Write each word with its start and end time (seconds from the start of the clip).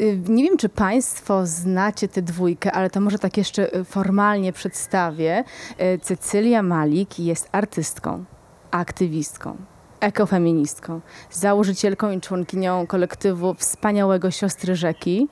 Y, 0.00 0.18
nie 0.28 0.44
wiem, 0.44 0.56
czy 0.56 0.68
Państwo 0.68 1.46
znacie 1.46 2.08
tę 2.08 2.22
dwójkę, 2.22 2.72
ale 2.72 2.90
to 2.90 3.00
może 3.00 3.18
tak 3.18 3.36
jeszcze 3.36 3.76
y, 3.76 3.84
formalnie 3.84 4.52
przedstawię. 4.52 5.44
Y, 5.80 5.98
Cecylia 5.98 6.62
Malik 6.62 7.18
jest 7.18 7.48
artystką, 7.52 8.24
aktywistką, 8.70 9.56
ekofeministką, 10.00 11.00
założycielką 11.30 12.10
i 12.10 12.20
członkinią 12.20 12.86
kolektywu 12.86 13.54
wspaniałego 13.54 14.30
Siostry 14.30 14.76
Rzeki. 14.76 15.28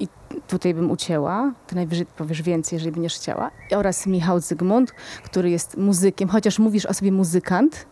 I 0.00 0.08
tutaj 0.48 0.74
bym 0.74 0.90
ucięła, 0.90 1.52
to 1.66 1.76
najwyżej 1.76 2.06
powiesz 2.06 2.42
więcej, 2.42 2.76
jeżeli 2.76 2.92
będziesz 2.92 3.14
chciała. 3.14 3.50
Oraz 3.76 4.06
Michał 4.06 4.40
Zygmunt, 4.40 4.92
który 5.24 5.50
jest 5.50 5.76
muzykiem, 5.76 6.28
chociaż 6.28 6.58
mówisz 6.58 6.86
o 6.86 6.94
sobie 6.94 7.12
muzykant, 7.12 7.86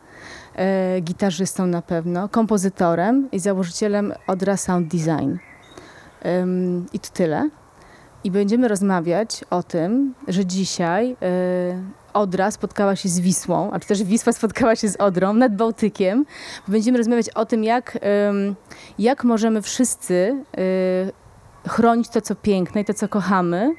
gitarzystą 1.02 1.66
na 1.66 1.82
pewno, 1.82 2.28
kompozytorem 2.28 3.28
i 3.32 3.38
założycielem 3.38 4.12
Odra 4.26 4.56
Sound 4.56 4.88
Design. 4.88 5.36
I 6.92 7.00
to 7.00 7.08
tyle. 7.12 7.50
I 8.24 8.30
będziemy 8.30 8.68
rozmawiać 8.68 9.44
o 9.50 9.62
tym, 9.62 10.14
że 10.28 10.46
dzisiaj 10.46 11.12
y, 11.12 12.04
Odra 12.14 12.50
spotkała 12.50 12.96
się 12.96 13.08
z 13.08 13.20
Wisłą, 13.20 13.70
a 13.72 13.80
czy 13.80 13.88
też 13.88 14.02
Wisła 14.02 14.32
spotkała 14.32 14.76
się 14.76 14.88
z 14.88 14.96
Odrą 14.96 15.32
nad 15.32 15.56
Bałtykiem. 15.56 16.26
Będziemy 16.68 16.98
rozmawiać 16.98 17.28
o 17.30 17.46
tym, 17.46 17.64
jak, 17.64 17.98
jak 18.98 19.24
możemy 19.24 19.62
wszyscy 19.62 20.44
y, 21.68 21.68
chronić 21.68 22.08
to, 22.08 22.20
co 22.20 22.34
piękne 22.34 22.80
i 22.80 22.84
to, 22.84 22.94
co 22.94 23.08
kochamy 23.08 23.70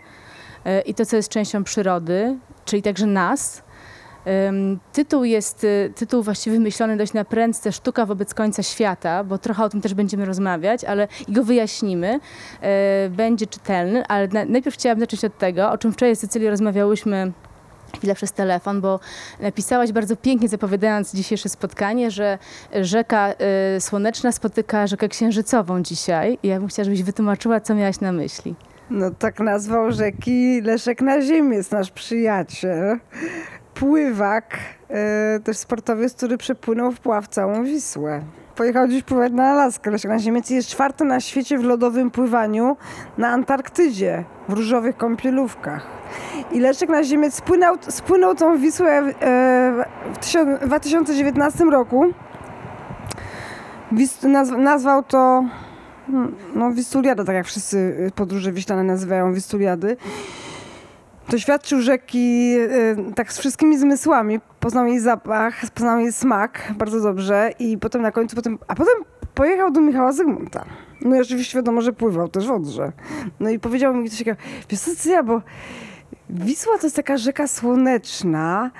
y, 0.68 0.82
i 0.82 0.94
to, 0.94 1.06
co 1.06 1.16
jest 1.16 1.30
częścią 1.30 1.64
przyrody, 1.64 2.38
czyli 2.66 2.82
także 2.82 3.06
nas. 3.06 3.65
Tytuł 4.94 5.24
jest 5.24 5.64
y, 5.64 5.94
tytuł 5.96 6.24
właściwie 6.24 6.58
wymyślony 6.58 6.98
dość 6.98 7.14
na 7.14 7.26
prędce 7.26 7.72
Sztuka 7.72 8.06
wobec 8.06 8.34
końca 8.34 8.64
świata, 8.64 9.24
bo 9.24 9.38
trochę 9.38 9.64
o 9.64 9.70
tym 9.70 9.82
też 9.82 9.94
będziemy 9.94 10.26
rozmawiać, 10.26 10.84
ale 10.84 11.08
i 11.28 11.32
go 11.34 11.44
wyjaśnimy. 11.44 12.20
Y, 13.06 13.10
Będzie 13.10 13.48
czytelny, 13.48 14.08
ale 14.08 14.28
na, 14.28 14.46
najpierw 14.46 14.76
chciałabym 14.76 15.00
zacząć 15.00 15.26
od 15.26 15.38
tego, 15.38 15.72
o 15.72 15.78
czym 15.78 15.94
wczoraj 15.94 16.16
z 16.16 16.20
Cecylią 16.20 16.50
rozmawiałyśmy 16.50 17.32
chwilę 17.98 18.16
przez 18.16 18.32
telefon, 18.32 18.82
bo 18.82 19.00
napisałaś 19.40 19.92
bardzo 19.92 20.16
pięknie, 20.16 20.48
zapowiadając 20.48 21.14
dzisiejsze 21.14 21.50
spotkanie, 21.50 22.12
że 22.12 22.38
rzeka 22.82 23.34
y, 23.78 23.82
słoneczna 23.82 24.32
spotyka 24.32 24.88
rzekę 24.88 25.10
księżycową 25.10 25.82
dzisiaj. 25.84 26.38
I 26.44 26.48
ja 26.48 26.60
bym 26.60 26.68
chciała, 26.68 26.84
żebyś 26.84 27.04
wytłumaczyła, 27.04 27.60
co 27.60 27.76
miałaś 27.76 28.00
na 28.00 28.12
myśli. 28.12 28.56
No 28.90 29.12
tak 29.12 29.40
nazwał 29.40 29.92
rzeki 29.92 30.62
Leszek 30.62 31.02
na 31.02 31.22
ziemi, 31.22 31.56
jest 31.56 31.72
nasz 31.72 31.92
przyjaciel. 31.92 33.00
Pływak, 33.76 34.58
e, 34.90 35.40
też 35.40 35.58
sportowiec, 35.58 36.14
który 36.14 36.38
przepłynął 36.38 36.92
w 36.92 37.00
pław 37.00 37.28
całą 37.28 37.64
Wisłę. 37.64 38.22
Pojechał 38.56 38.88
dziś 38.88 39.04
pływać 39.04 39.34
na 39.34 39.44
Alaskę. 39.44 39.92
Na 40.08 40.20
ziemi 40.20 40.42
jest 40.50 40.70
czwarty 40.70 41.06
na 41.06 41.20
świecie 41.20 41.58
w 41.58 41.64
lodowym 41.64 42.12
pływaniu 42.12 42.78
na 43.18 43.28
Antarktydzie, 43.28 44.24
w 44.50 44.54
różowych 44.54 44.98
kąpielówkach. 44.98 45.88
I 46.52 46.60
Leszek 46.60 46.90
na 46.90 47.04
ziemi 47.04 47.32
spłynął, 47.32 47.76
spłynął 47.82 48.36
tą 48.36 48.58
Wisłę 48.58 48.92
e, 48.92 49.14
w 50.14 50.18
tysiąc- 50.20 50.60
w 50.60 50.66
2019 50.66 51.64
roku. 51.66 52.06
Nazwał 54.58 55.04
to 55.04 55.44
no, 56.56 56.72
Wistuliada, 56.72 57.24
tak 57.24 57.36
jak 57.36 57.46
wszyscy 57.46 57.78
y, 57.78 58.12
podróże 58.16 58.52
wiślane 58.52 58.84
nazywają 58.84 59.34
Wistuliady. 59.34 59.98
Doświadczył 61.30 61.82
rzeki 61.82 62.56
y, 62.58 63.14
tak 63.16 63.34
z 63.34 63.40
wszystkimi 63.40 63.78
zmysłami. 63.78 64.40
Poznał 64.60 64.88
jej 64.88 65.00
zapach, 65.00 65.62
poznał 65.74 66.00
jej 66.00 66.14
smak 66.14 66.74
bardzo 66.78 67.02
dobrze 67.02 67.52
i 67.60 67.78
potem 67.78 68.02
na 68.02 68.12
końcu, 68.12 68.36
potem, 68.36 68.58
a 68.68 68.76
potem 68.76 68.94
pojechał 69.34 69.72
do 69.72 69.82
Michała 69.82 70.12
Zygmunta. 70.12 70.66
No 71.02 71.16
i 71.16 71.22
oczywiście 71.22 71.58
wiadomo, 71.58 71.82
że 71.82 71.94
pływał 71.94 72.28
też 72.28 72.48
w 72.48 72.52
Odrze. 72.52 72.92
No 73.40 73.50
i 73.50 73.60
powiedział 73.60 73.94
mi 73.94 74.10
coś 74.10 74.20
takiego, 74.20 74.38
wiesz 74.70 74.80
co, 74.80 74.92
Cyja, 74.96 75.24
bo 75.24 75.42
Wisła 76.30 76.78
to 76.78 76.86
jest 76.86 76.96
taka 76.96 77.18
rzeka 77.18 77.48
słoneczna, 77.48 78.72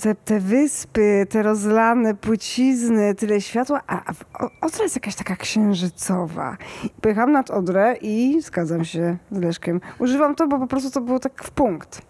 te, 0.00 0.14
te 0.14 0.40
wyspy, 0.40 1.26
te 1.30 1.42
rozlane 1.42 2.14
płycizny, 2.14 3.14
tyle 3.14 3.40
światła, 3.40 3.80
a, 3.86 4.02
a 4.32 4.66
Odra 4.66 4.82
jest 4.82 4.94
jakaś 4.96 5.14
taka 5.14 5.36
księżycowa. 5.36 6.56
Pojechałam 7.00 7.32
nad 7.32 7.50
Odrę 7.50 7.96
i 8.00 8.42
zgadzam 8.42 8.84
się 8.84 9.16
z 9.30 9.38
Leszkiem. 9.38 9.80
Używam 9.98 10.34
to, 10.34 10.48
bo 10.48 10.58
po 10.58 10.66
prostu 10.66 10.90
to 10.90 11.00
było 11.00 11.18
tak 11.18 11.44
w 11.44 11.50
punkt. 11.50 12.02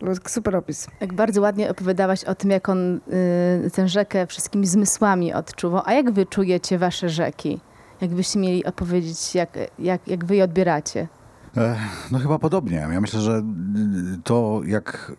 Był 0.00 0.14
super 0.26 0.56
opis. 0.56 0.86
Jak 1.00 1.14
bardzo 1.14 1.40
ładnie 1.40 1.70
opowiadałaś 1.70 2.24
o 2.24 2.34
tym, 2.34 2.50
jak 2.50 2.68
on 2.68 3.00
y, 3.66 3.70
tę 3.70 3.88
rzekę 3.88 4.26
wszystkimi 4.26 4.66
zmysłami 4.66 5.32
odczuwał. 5.32 5.82
A 5.84 5.92
jak 5.92 6.10
wy 6.10 6.26
czujecie 6.26 6.78
wasze 6.78 7.08
rzeki? 7.08 7.60
Jakbyście 8.00 8.38
mieli 8.38 8.64
opowiedzieć, 8.64 9.34
jak, 9.34 9.58
jak, 9.78 10.08
jak 10.08 10.24
wy 10.24 10.36
je 10.36 10.44
odbieracie? 10.44 11.08
No 12.10 12.18
chyba 12.18 12.38
podobnie. 12.38 12.76
Ja 12.76 13.00
myślę, 13.00 13.20
że 13.20 13.42
to 14.24 14.60
jak 14.64 15.12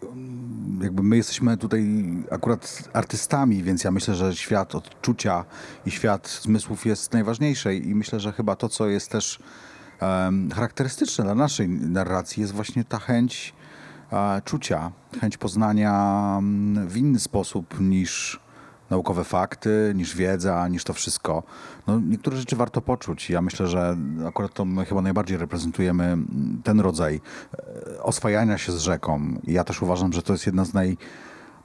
jakby 0.82 1.04
my 1.04 1.18
jesteśmy 1.18 1.58
tutaj 1.58 2.04
akurat 2.32 2.90
artystami, 2.94 3.64
więc 3.64 3.84
ja 3.84 3.92
myślę, 3.92 4.16
że 4.16 4.36
świat 4.36 4.76
odczucia 4.76 5.46
i 5.86 5.92
świat 5.92 6.40
zmysłów 6.42 6.86
jest 6.86 7.14
najważniejszy 7.14 7.76
i 7.76 7.96
myślę, 7.96 8.20
że 8.20 8.32
chyba 8.32 8.56
to, 8.56 8.70
co 8.70 8.88
jest 8.88 9.12
też 9.12 9.40
em, 10.00 10.52
charakterystyczne 10.52 11.24
dla 11.24 11.36
naszej 11.36 11.70
narracji 11.70 12.42
jest 12.42 12.54
właśnie 12.54 12.84
ta 12.84 13.00
chęć 13.00 13.54
e, 14.12 14.42
czucia, 14.46 14.92
chęć 15.22 15.38
poznania 15.38 16.36
mm, 16.40 16.88
w 16.88 16.98
inny 16.98 17.20
sposób 17.20 17.80
niż 17.80 18.40
naukowe 18.90 19.24
fakty, 19.24 19.94
niż 19.96 20.16
wiedza, 20.16 20.68
niż 20.68 20.84
to 20.84 20.94
wszystko. 20.94 21.44
No, 21.88 22.00
niektóre 22.00 22.38
rzeczy 22.38 22.56
warto 22.56 22.82
poczuć. 22.82 23.30
Ja 23.30 23.42
myślę, 23.42 23.68
że 23.68 23.98
akurat 24.28 24.54
to 24.54 24.66
my 24.66 24.86
chyba 24.86 25.02
najbardziej 25.02 25.38
reprezentujemy 25.38 26.18
ten 26.64 26.80
rodzaj 26.80 27.22
e, 27.96 28.04
oswajania 28.04 28.58
się 28.58 28.72
z 28.72 28.78
rzeką. 28.78 29.40
Ja 29.44 29.64
też 29.64 29.82
uważam, 29.82 30.14
że 30.14 30.22
to 30.22 30.34
jest 30.34 30.46
jedna 30.46 30.66
z 30.66 30.74
naj, 30.74 30.98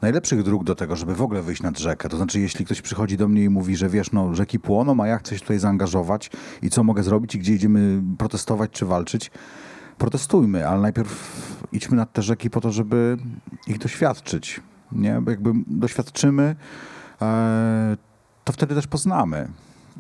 najlepszych 0.03 0.43
dróg 0.43 0.65
do 0.65 0.75
tego, 0.75 0.97
żeby 0.97 1.15
w 1.15 1.23
ogóle 1.23 1.43
wyjść 1.43 1.63
nad 1.63 1.79
rzekę. 1.79 2.09
To 2.09 2.17
znaczy, 2.17 2.41
jeśli 2.41 2.65
ktoś 2.65 2.83
przychodzi 2.83 3.17
do 3.17 3.29
mnie 3.29 3.45
i 3.45 3.49
mówi, 3.49 3.77
że 3.77 3.89
wiesz, 3.89 4.13
no 4.13 4.35
rzeki 4.35 4.59
płoną, 4.59 5.03
a 5.03 5.07
ja 5.07 5.19
chcę 5.19 5.35
się 5.35 5.41
tutaj 5.41 5.59
zaangażować 5.59 6.31
i 6.63 6.71
co 6.71 6.85
mogę 6.85 7.03
zrobić 7.03 7.35
i 7.35 7.39
gdzie 7.39 7.55
idziemy 7.55 8.03
protestować 8.19 8.71
czy 8.71 8.87
walczyć, 8.87 9.31
protestujmy, 9.99 10.69
ale 10.69 10.81
najpierw 10.81 11.43
idźmy 11.73 11.97
nad 11.97 12.13
te 12.13 12.23
rzeki 12.23 12.51
po 12.51 12.61
to, 12.61 12.73
żeby 12.73 13.17
ich 13.67 13.79
doświadczyć. 13.79 14.61
Nie? 14.93 15.21
Bo 15.21 15.31
jakby 15.31 15.53
doświadczymy, 15.67 16.57
to 18.45 18.53
wtedy 18.53 18.75
też 18.75 18.87
poznamy. 18.87 19.49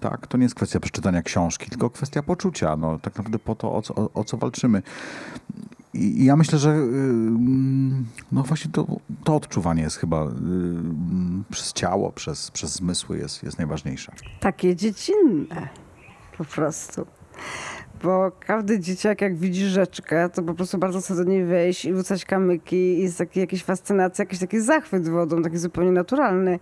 Tak? 0.01 0.27
To 0.27 0.39
nie 0.39 0.43
jest 0.43 0.55
kwestia 0.55 0.81
przeczytania 0.81 1.23
książki, 1.23 1.71
tylko 1.71 1.91
kwestia 1.91 2.23
poczucia. 2.23 2.77
No, 2.77 2.99
tak 2.99 3.17
naprawdę 3.17 3.39
po 3.39 3.55
to, 3.55 3.73
o 3.73 3.83
co, 3.83 3.95
o, 3.95 4.11
o 4.15 4.25
co 4.25 4.37
walczymy. 4.37 4.83
I, 5.95 6.25
ja 6.25 6.37
myślę, 6.37 6.59
że 6.59 6.71
ym, 6.71 8.07
no 8.33 8.43
właśnie 8.43 8.71
to, 8.71 8.87
to 9.25 9.37
odczuwanie 9.37 9.83
jest 9.83 9.97
chyba 9.97 10.23
ym, 10.23 11.45
przez 11.51 11.73
ciało, 11.73 12.13
przez, 12.13 12.51
przez 12.51 12.75
zmysły 12.75 13.19
jest, 13.19 13.43
jest 13.43 13.59
najważniejsze. 13.59 14.13
Takie 14.41 14.77
dziecinne 14.77 15.69
po 16.39 16.45
prostu. 16.45 17.07
Bo 18.03 18.33
każdy 18.41 18.79
dzieciak, 18.79 19.21
jak 19.21 19.37
widzi 19.37 19.67
rzeczkę, 19.67 20.29
to 20.29 20.43
po 20.43 20.55
prostu 20.55 20.79
bardzo 20.79 21.01
chce 21.01 21.15
do 21.15 21.25
niej 21.25 21.45
wejść 21.45 21.85
i 21.85 21.95
rzucać 21.95 22.25
kamyki. 22.25 22.77
I 22.77 23.03
jest 23.03 23.19
taki, 23.19 23.41
jakaś 23.41 23.65
fascynacja, 23.65 24.23
jakiś 24.23 24.39
taki 24.39 24.61
zachwyt 24.61 25.09
wodą, 25.09 25.43
taki 25.43 25.59
zupełnie 25.59 25.93
naturalny. 25.93 26.59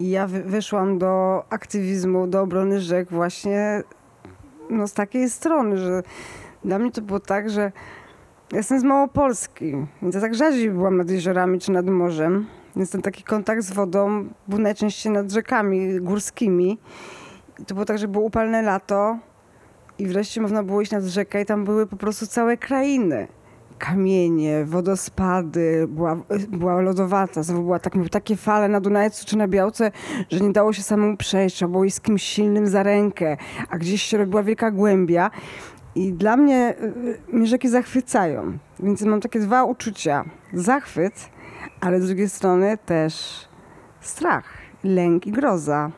I 0.00 0.10
ja 0.10 0.26
wy- 0.26 0.42
weszłam 0.42 0.98
do 0.98 1.42
aktywizmu, 1.50 2.26
do 2.26 2.40
obrony 2.40 2.80
rzek 2.80 3.10
właśnie 3.10 3.82
no, 4.70 4.88
z 4.88 4.92
takiej 4.92 5.30
strony, 5.30 5.78
że 5.78 6.02
dla 6.64 6.78
mnie 6.78 6.92
to 6.92 7.02
było 7.02 7.20
tak, 7.20 7.50
że 7.50 7.72
ja 8.52 8.58
jestem 8.58 8.80
z 8.80 8.84
Małopolski, 8.84 9.74
więc 10.02 10.14
ja 10.14 10.20
tak 10.20 10.34
rzadziej 10.34 10.70
byłam 10.70 10.96
nad 10.96 11.10
jeziorami 11.10 11.58
czy 11.58 11.72
nad 11.72 11.86
morzem. 11.86 12.46
Więc 12.76 12.90
ten 12.90 13.02
taki 13.02 13.22
kontakt 13.22 13.62
z 13.62 13.72
wodą 13.72 14.28
był 14.48 14.58
najczęściej 14.58 15.12
nad 15.12 15.32
rzekami 15.32 16.00
górskimi. 16.00 16.78
I 17.58 17.64
to 17.64 17.74
było 17.74 17.84
tak, 17.84 17.98
że 17.98 18.08
było 18.08 18.24
upalne 18.24 18.62
lato 18.62 19.18
i 19.98 20.06
wreszcie 20.06 20.40
można 20.40 20.62
było 20.62 20.80
iść 20.80 20.92
nad 20.92 21.04
rzekę 21.04 21.42
i 21.42 21.46
tam 21.46 21.64
były 21.64 21.86
po 21.86 21.96
prostu 21.96 22.26
całe 22.26 22.56
krainy. 22.56 23.28
Kamienie, 23.78 24.64
wodospady, 24.64 25.86
była, 25.88 26.16
była 26.48 26.80
lodowata, 26.80 27.42
znowu 27.42 27.62
była 27.62 27.78
tak, 27.78 27.92
takie 28.10 28.36
fale 28.36 28.68
na 28.68 28.80
Dunajcu 28.80 29.26
czy 29.26 29.36
na 29.36 29.48
Białce, 29.48 29.92
że 30.30 30.40
nie 30.40 30.52
dało 30.52 30.72
się 30.72 30.82
samemu 30.82 31.16
przejść, 31.16 31.56
trzeba 31.56 31.72
było 31.72 31.84
iść 31.84 31.96
z 31.96 32.00
kimś 32.00 32.22
silnym 32.22 32.66
za 32.66 32.82
rękę, 32.82 33.36
a 33.70 33.78
gdzieś 33.78 34.02
się 34.02 34.18
robiła 34.18 34.42
wielka 34.42 34.70
głębia. 34.70 35.30
I 35.94 36.12
dla 36.12 36.36
mnie 36.36 36.74
y, 37.30 37.36
mnie 37.36 37.46
rzeki 37.46 37.68
zachwycają, 37.68 38.58
więc 38.80 39.02
mam 39.02 39.20
takie 39.20 39.40
dwa 39.40 39.64
uczucia. 39.64 40.24
Zachwyt, 40.52 41.30
ale 41.80 42.00
z 42.00 42.06
drugiej 42.06 42.28
strony 42.28 42.78
też 42.86 43.44
strach, 44.00 44.44
lęk 44.84 45.26
i 45.26 45.32
groza. 45.32 45.90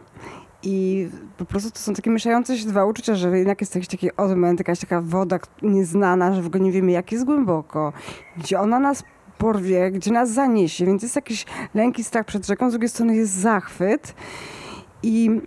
I 0.62 1.08
po 1.37 1.44
prostu 1.44 1.70
to 1.70 1.78
są 1.78 1.94
takie 1.94 2.10
mieszające 2.10 2.58
się 2.58 2.69
dwa 2.69 2.84
uczucia, 2.84 3.14
że 3.14 3.38
jednak 3.38 3.60
jest 3.60 3.75
jakiś 3.75 3.88
taki 3.88 4.16
odmęt, 4.16 4.60
jakaś 4.60 4.81
taka 4.81 5.00
woda 5.00 5.38
nieznana, 5.62 6.34
że 6.34 6.43
w 6.43 6.46
ogóle 6.46 6.64
nie 6.64 6.72
wiemy 6.72 6.93
jak 6.93 7.12
jest 7.12 7.25
głęboko, 7.25 7.93
gdzie 8.37 8.60
ona 8.60 8.78
nas 8.78 9.05
porwie, 9.38 9.90
gdzie 9.90 10.12
nas 10.12 10.31
zaniesie, 10.31 10.87
więc 10.87 11.02
jest 11.02 11.16
jakiś 11.16 11.46
lęk 11.75 11.99
i 11.99 12.05
strach 12.05 12.26
przed 12.26 12.46
rzeką, 12.46 12.70
z 12.70 12.72
drugiej 12.72 12.88
strony 12.88 13.16
jest 13.16 13.32
zachwyt. 13.32 14.14
I 15.02 15.40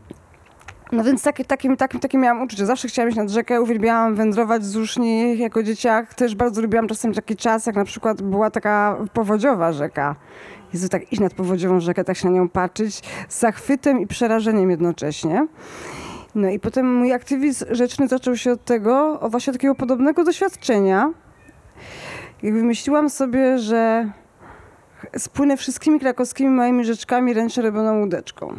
No 0.92 1.04
więc 1.04 1.24
takie, 1.24 1.46
takie, 1.46 1.78
takie, 1.78 2.00
takie 2.00 2.18
miałam 2.18 2.42
uczucie. 2.42 2.66
Zawsze 2.66 2.88
chciałam 2.88 3.10
iść 3.10 3.18
nad 3.18 3.30
rzekę, 3.30 3.62
uwielbiałam 3.62 4.16
wędrować 4.16 4.62
wzdłużni 4.62 5.38
jako 5.38 5.64
dzieciak. 5.64 6.14
Też 6.14 6.36
bardzo 6.36 6.62
lubiłam 6.62 6.88
czasem 6.88 7.14
taki 7.14 7.36
czas, 7.36 7.66
jak 7.66 7.76
na 7.76 7.86
przykład 7.86 8.22
była 8.22 8.52
taka 8.52 8.98
powodziowa 9.14 9.74
rzeka. 9.74 10.16
Jezu, 10.74 10.90
tak 10.90 11.14
iść 11.14 11.22
nad 11.22 11.34
powodziową 11.34 11.80
rzekę, 11.80 12.04
tak 12.04 12.18
się 12.18 12.30
na 12.30 12.36
nią 12.36 12.50
patrzeć 12.50 13.02
z 13.30 13.40
zachwytem 13.40 14.00
i 14.00 14.08
przerażeniem 14.08 14.72
jednocześnie. 14.72 15.48
No 16.36 16.50
i 16.50 16.60
potem 16.60 16.96
mój 16.96 17.14
aktywizm 17.14 17.66
rzeczny 17.72 18.08
zaczął 18.08 18.38
się 18.38 18.52
od 18.52 18.66
tego, 18.66 19.20
o 19.20 19.30
właśnie 19.30 19.54
takiego 19.54 19.76
podobnego 19.76 20.24
doświadczenia. 20.24 21.14
I 22.44 22.52
wymyśliłam 22.52 23.10
sobie, 23.10 23.60
że 23.60 24.12
spłynę 25.18 25.58
wszystkimi 25.58 26.00
krakowskimi 26.00 26.50
małymi 26.50 26.86
rzeczkami 26.86 27.34
ręcznie 27.34 27.64
robioną 27.64 28.00
łódeczką. 28.00 28.56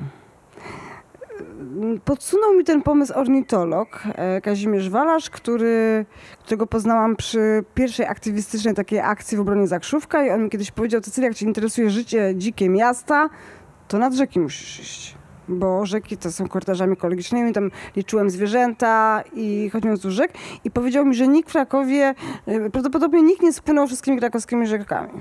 Podsunął 2.05 2.55
mi 2.55 2.65
ten 2.65 2.83
pomysł 2.83 3.13
ornitolog 3.17 4.03
e, 4.07 4.41
Kazimierz 4.41 4.91
Walarz, 4.91 5.31
który, 5.31 6.07
którego 6.41 6.67
poznałam 6.67 7.17
przy 7.17 7.65
pierwszej 7.75 8.07
aktywistycznej 8.07 8.75
takiej 8.75 9.01
akcji 9.01 9.37
w 9.37 9.41
obronie 9.41 9.67
Zakrzówka 9.67 10.27
i 10.27 10.31
on 10.31 10.45
mi 10.45 10.51
kiedyś 10.51 10.71
powiedział, 10.71 11.01
Cecylia, 11.01 11.29
jak 11.29 11.37
cię 11.37 11.47
interesuje 11.47 11.91
życie 11.91 12.33
dzikie 12.37 12.69
miasta, 12.69 13.31
to 13.89 13.99
nad 13.99 14.15
rzeki 14.15 14.41
musisz 14.41 14.81
iść. 14.81 15.22
Bo 15.49 15.87
rzeki 15.87 16.17
to 16.17 16.33
są 16.33 16.49
korytarzami 16.49 16.93
ekologicznymi, 16.93 17.53
tam 17.53 17.71
liczyłem 17.97 18.31
zwierzęta 18.31 19.23
i 19.33 19.71
chodziłem 19.73 19.97
wzdłuż 19.97 20.15
rzek 20.15 20.33
i 20.65 20.71
powiedział 20.71 21.07
mi, 21.07 21.15
że 21.15 21.29
nikt 21.29 21.49
w 21.49 21.53
Krakowie, 21.53 22.15
e, 22.47 22.71
prawdopodobnie 22.71 23.23
nikt 23.23 23.43
nie 23.43 23.53
spłynął 23.53 23.87
wszystkimi 23.87 24.19
krakowskimi 24.19 24.67
rzekami. 24.67 25.21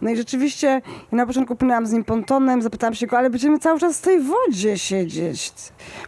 No 0.00 0.10
i 0.10 0.16
rzeczywiście 0.16 0.66
ja 1.12 1.16
na 1.16 1.26
początku 1.26 1.56
płynęłam 1.56 1.86
z 1.86 1.92
nim 1.92 2.04
pontonem, 2.04 2.62
zapytałam 2.62 2.94
się 2.94 3.06
go, 3.06 3.18
ale 3.18 3.30
będziemy 3.30 3.58
cały 3.58 3.80
czas 3.80 3.98
w 3.98 4.02
tej 4.02 4.20
wodzie 4.20 4.78
siedzieć 4.78 5.52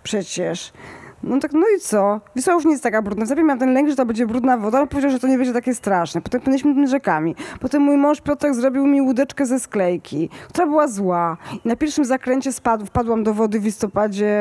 przecież. 0.03 0.73
No 1.23 1.39
tak, 1.39 1.53
no 1.53 1.67
i 1.77 1.81
co? 1.81 2.21
Wisła 2.37 2.55
już 2.55 2.65
nie 2.65 2.71
jest 2.71 2.83
taka 2.83 3.03
brudna. 3.03 3.27
Zawsze 3.27 3.45
miałam 3.45 3.59
ten 3.59 3.75
lęk, 3.75 3.89
że 3.89 3.97
to 3.97 4.07
będzie 4.07 4.27
brudna 4.27 4.57
woda, 4.57 4.81
on 4.81 4.89
powiedział, 4.89 5.11
że 5.11 5.19
to 5.19 5.29
nie 5.29 5.37
będzie 5.37 5.53
takie 5.53 5.75
straszne. 5.75 6.21
Potem 6.21 6.41
płynęliśmy 6.41 6.75
tymi 6.75 6.89
rzekami. 6.89 7.35
Potem 7.61 7.83
mój 7.83 7.97
mąż 7.97 8.21
Piotrek 8.21 8.55
zrobił 8.55 8.87
mi 8.87 9.03
łódeczkę 9.03 9.47
ze 9.47 9.61
sklejki, 9.61 10.29
która 10.49 10.67
była 10.67 10.89
zła. 10.89 11.37
I 11.65 11.69
na 11.69 11.77
pierwszym 11.77 12.05
zakręcie 12.05 12.53
spadł, 12.53 12.87
wpadłam 12.87 13.25
do 13.25 13.35
wody 13.35 13.61
w 13.61 13.65
listopadzie 13.65 14.35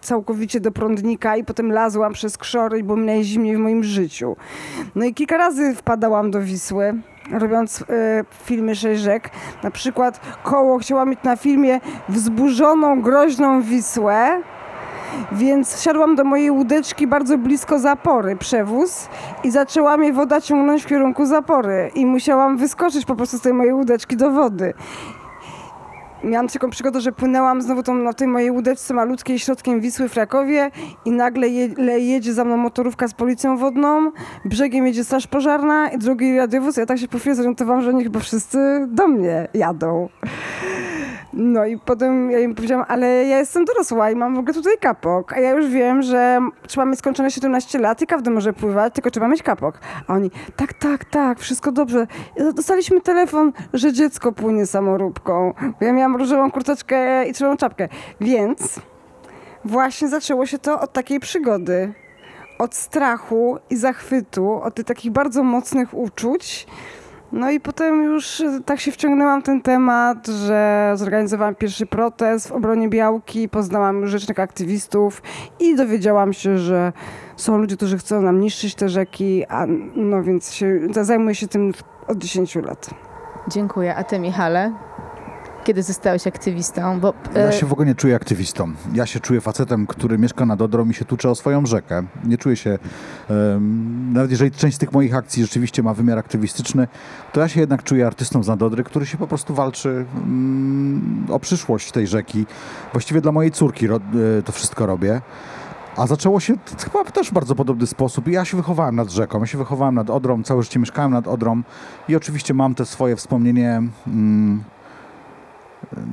całkowicie 0.00 0.60
do 0.60 0.72
prądnika 0.72 1.36
i 1.36 1.44
potem 1.44 1.72
lazłam 1.72 2.12
przez 2.12 2.38
krzory 2.38 2.82
było 2.82 2.96
mi 2.96 3.06
najzimniej 3.06 3.56
w 3.56 3.60
moim 3.60 3.84
życiu. 3.84 4.36
No 4.94 5.04
i 5.04 5.14
kilka 5.14 5.36
razy 5.36 5.74
wpadałam 5.74 6.30
do 6.30 6.40
Wisły 6.40 6.94
robiąc 7.30 7.80
y, 7.80 7.84
filmy 8.44 8.74
Rzek. 8.74 9.30
Na 9.62 9.70
przykład 9.70 10.20
koło 10.42 10.78
chciałam 10.78 11.10
mieć 11.10 11.22
na 11.24 11.36
filmie 11.36 11.80
wzburzoną, 12.08 13.02
groźną 13.02 13.62
Wisłę, 13.62 14.42
więc 15.32 15.74
wsiadłam 15.74 16.16
do 16.16 16.24
mojej 16.24 16.50
łódeczki 16.50 17.06
bardzo 17.06 17.38
blisko 17.38 17.78
zapory, 17.78 18.36
przewóz 18.36 19.08
i 19.44 19.50
zaczęła 19.50 19.96
mnie 19.96 20.12
woda 20.12 20.40
ciągnąć 20.40 20.82
w 20.82 20.86
kierunku 20.86 21.26
zapory 21.26 21.90
i 21.94 22.06
musiałam 22.06 22.56
wyskoczyć 22.56 23.04
po 23.04 23.16
prostu 23.16 23.38
z 23.38 23.40
tej 23.40 23.52
mojej 23.52 23.72
łódeczki 23.72 24.16
do 24.16 24.30
wody. 24.30 24.74
Miałam 26.24 26.48
taką 26.48 26.70
przygodę, 26.70 27.00
że 27.00 27.12
płynęłam 27.12 27.62
znowu 27.62 27.82
tą, 27.82 27.94
na 27.94 28.12
tej 28.12 28.28
mojej 28.28 28.50
łódeczce 28.50 28.94
malutkiej 28.94 29.38
środkiem 29.38 29.80
Wisły 29.80 30.08
w 30.08 30.12
Krakowie 30.12 30.70
i 31.04 31.10
nagle 31.10 31.48
je, 31.48 31.68
jedzie 31.98 32.34
za 32.34 32.44
mną 32.44 32.56
motorówka 32.56 33.08
z 33.08 33.14
policją 33.14 33.56
wodną, 33.56 34.12
brzegiem 34.44 34.86
jedzie 34.86 35.04
straż 35.04 35.26
pożarna 35.26 35.88
i 35.88 35.98
drugi 35.98 36.36
radiowóz. 36.36 36.76
Ja 36.76 36.86
tak 36.86 36.98
się 36.98 37.08
po 37.08 37.18
chwili 37.18 37.36
zorientowałam, 37.36 37.82
że 37.82 37.90
oni 37.90 38.04
chyba 38.04 38.20
wszyscy 38.20 38.86
do 38.88 39.08
mnie 39.08 39.48
jadą. 39.54 40.08
No 41.32 41.66
i 41.66 41.78
potem 41.78 42.30
ja 42.30 42.40
im 42.40 42.54
powiedziałam, 42.54 42.84
ale 42.88 43.06
ja 43.24 43.38
jestem 43.38 43.64
dorosła 43.64 44.10
i 44.10 44.16
mam 44.16 44.34
w 44.34 44.38
ogóle 44.38 44.54
tutaj 44.54 44.78
kapok, 44.80 45.32
a 45.32 45.40
ja 45.40 45.50
już 45.50 45.66
wiem, 45.66 46.02
że 46.02 46.40
trzeba 46.66 46.84
mieć 46.84 46.98
skończone 46.98 47.30
17 47.30 47.78
lat 47.78 48.02
i 48.02 48.06
każdy 48.06 48.30
może 48.30 48.52
pływać, 48.52 48.94
tylko 48.94 49.10
trzeba 49.10 49.28
mieć 49.28 49.42
kapok. 49.42 49.78
A 50.06 50.14
oni, 50.14 50.30
tak, 50.56 50.72
tak, 50.72 51.04
tak, 51.04 51.38
wszystko 51.38 51.72
dobrze. 51.72 52.06
Dostaliśmy 52.54 53.00
telefon, 53.00 53.52
że 53.72 53.92
dziecko 53.92 54.32
płynie 54.32 54.66
samoróbką. 54.66 55.54
Ja 55.80 55.92
miałam 55.92 56.16
różową 56.16 56.50
kurteczkę 56.50 57.28
i 57.28 57.34
czerwoną 57.34 57.56
czapkę. 57.56 57.88
Więc 58.20 58.80
właśnie 59.64 60.08
zaczęło 60.08 60.46
się 60.46 60.58
to 60.58 60.80
od 60.80 60.92
takiej 60.92 61.20
przygody. 61.20 61.92
Od 62.58 62.74
strachu 62.74 63.58
i 63.70 63.76
zachwytu, 63.76 64.62
od 64.62 64.74
tych 64.74 64.84
takich 64.84 65.12
bardzo 65.12 65.42
mocnych 65.42 65.94
uczuć. 65.94 66.66
No 67.32 67.50
i 67.50 67.60
potem 67.60 68.02
już 68.02 68.40
e, 68.40 68.60
tak 68.64 68.80
się 68.80 68.92
wciągnęłam 68.92 69.42
w 69.42 69.44
ten 69.44 69.62
temat, 69.62 70.26
że 70.26 70.92
zorganizowałam 70.96 71.54
pierwszy 71.54 71.86
protest 71.86 72.48
w 72.48 72.52
obronie 72.52 72.88
Białki, 72.88 73.48
poznałam 73.48 74.06
rzecznych 74.06 74.40
aktywistów 74.40 75.22
i 75.60 75.76
dowiedziałam 75.76 76.32
się, 76.32 76.58
że 76.58 76.92
są 77.36 77.58
ludzie, 77.58 77.76
którzy 77.76 77.98
chcą 77.98 78.22
nam 78.22 78.40
niszczyć 78.40 78.74
te 78.74 78.88
rzeki, 78.88 79.44
a 79.48 79.66
no 79.96 80.22
więc 80.22 80.52
się, 80.52 80.80
zajmuję 81.00 81.34
się 81.34 81.48
tym 81.48 81.72
od 82.08 82.18
10 82.18 82.54
lat. 82.54 82.90
Dziękuję. 83.48 83.96
A 83.96 84.04
ty, 84.04 84.18
Michale? 84.18 84.72
Kiedy 85.64 85.82
zostałeś 85.82 86.26
aktywistą? 86.26 87.00
Bo, 87.00 87.14
Ja 87.34 87.48
e, 87.48 87.52
się 87.52 87.66
w 87.66 87.72
ogóle 87.72 87.86
nie 87.86 87.94
czuję 87.94 88.16
aktywistą. 88.16 88.72
Ja 88.94 89.06
się 89.06 89.20
czuję 89.20 89.40
facetem, 89.40 89.86
który 89.86 90.18
mieszka 90.18 90.46
nad 90.46 90.62
Odrą 90.62 90.88
i 90.88 90.94
się 90.94 91.04
tucze 91.04 91.30
o 91.30 91.34
swoją 91.34 91.66
rzekę. 91.66 92.02
Nie 92.24 92.38
czuję 92.38 92.56
się, 92.56 92.78
em, 93.30 94.12
nawet 94.12 94.30
jeżeli 94.30 94.50
część 94.50 94.76
z 94.76 94.78
tych 94.78 94.92
moich 94.92 95.14
akcji 95.14 95.42
rzeczywiście 95.42 95.82
ma 95.82 95.94
wymiar 95.94 96.18
aktywistyczny, 96.18 96.88
to 97.32 97.40
ja 97.40 97.48
się 97.48 97.60
jednak 97.60 97.82
czuję 97.82 98.06
artystą 98.06 98.42
z 98.42 98.48
Nadodry, 98.48 98.84
który 98.84 99.06
się 99.06 99.18
po 99.18 99.26
prostu 99.26 99.54
walczy 99.54 100.06
mm, 100.16 101.26
o 101.30 101.38
przyszłość 101.38 101.92
tej 101.92 102.06
rzeki. 102.06 102.46
Właściwie 102.92 103.20
dla 103.20 103.32
mojej 103.32 103.50
córki 103.50 103.86
e, 103.86 103.90
to 104.44 104.52
wszystko 104.52 104.86
robię. 104.86 105.20
A 105.96 106.06
zaczęło 106.06 106.40
się 106.40 106.54
chyba 106.84 107.04
też 107.04 107.30
w 107.30 107.32
bardzo 107.32 107.54
podobny 107.54 107.86
sposób. 107.86 108.28
Ja 108.28 108.44
się 108.44 108.56
wychowałem 108.56 108.96
nad 108.96 109.10
rzeką, 109.10 109.40
ja 109.40 109.46
się 109.46 109.58
wychowałem 109.58 109.94
nad 109.94 110.10
Odrą, 110.10 110.42
całe 110.42 110.62
życie 110.62 110.80
mieszkałem 110.80 111.12
nad 111.12 111.28
Odrą 111.28 111.62
i 112.08 112.16
oczywiście 112.16 112.54
mam 112.54 112.74
te 112.74 112.86
swoje 112.86 113.16
wspomnienie... 113.16 113.82
Mm, 114.06 114.64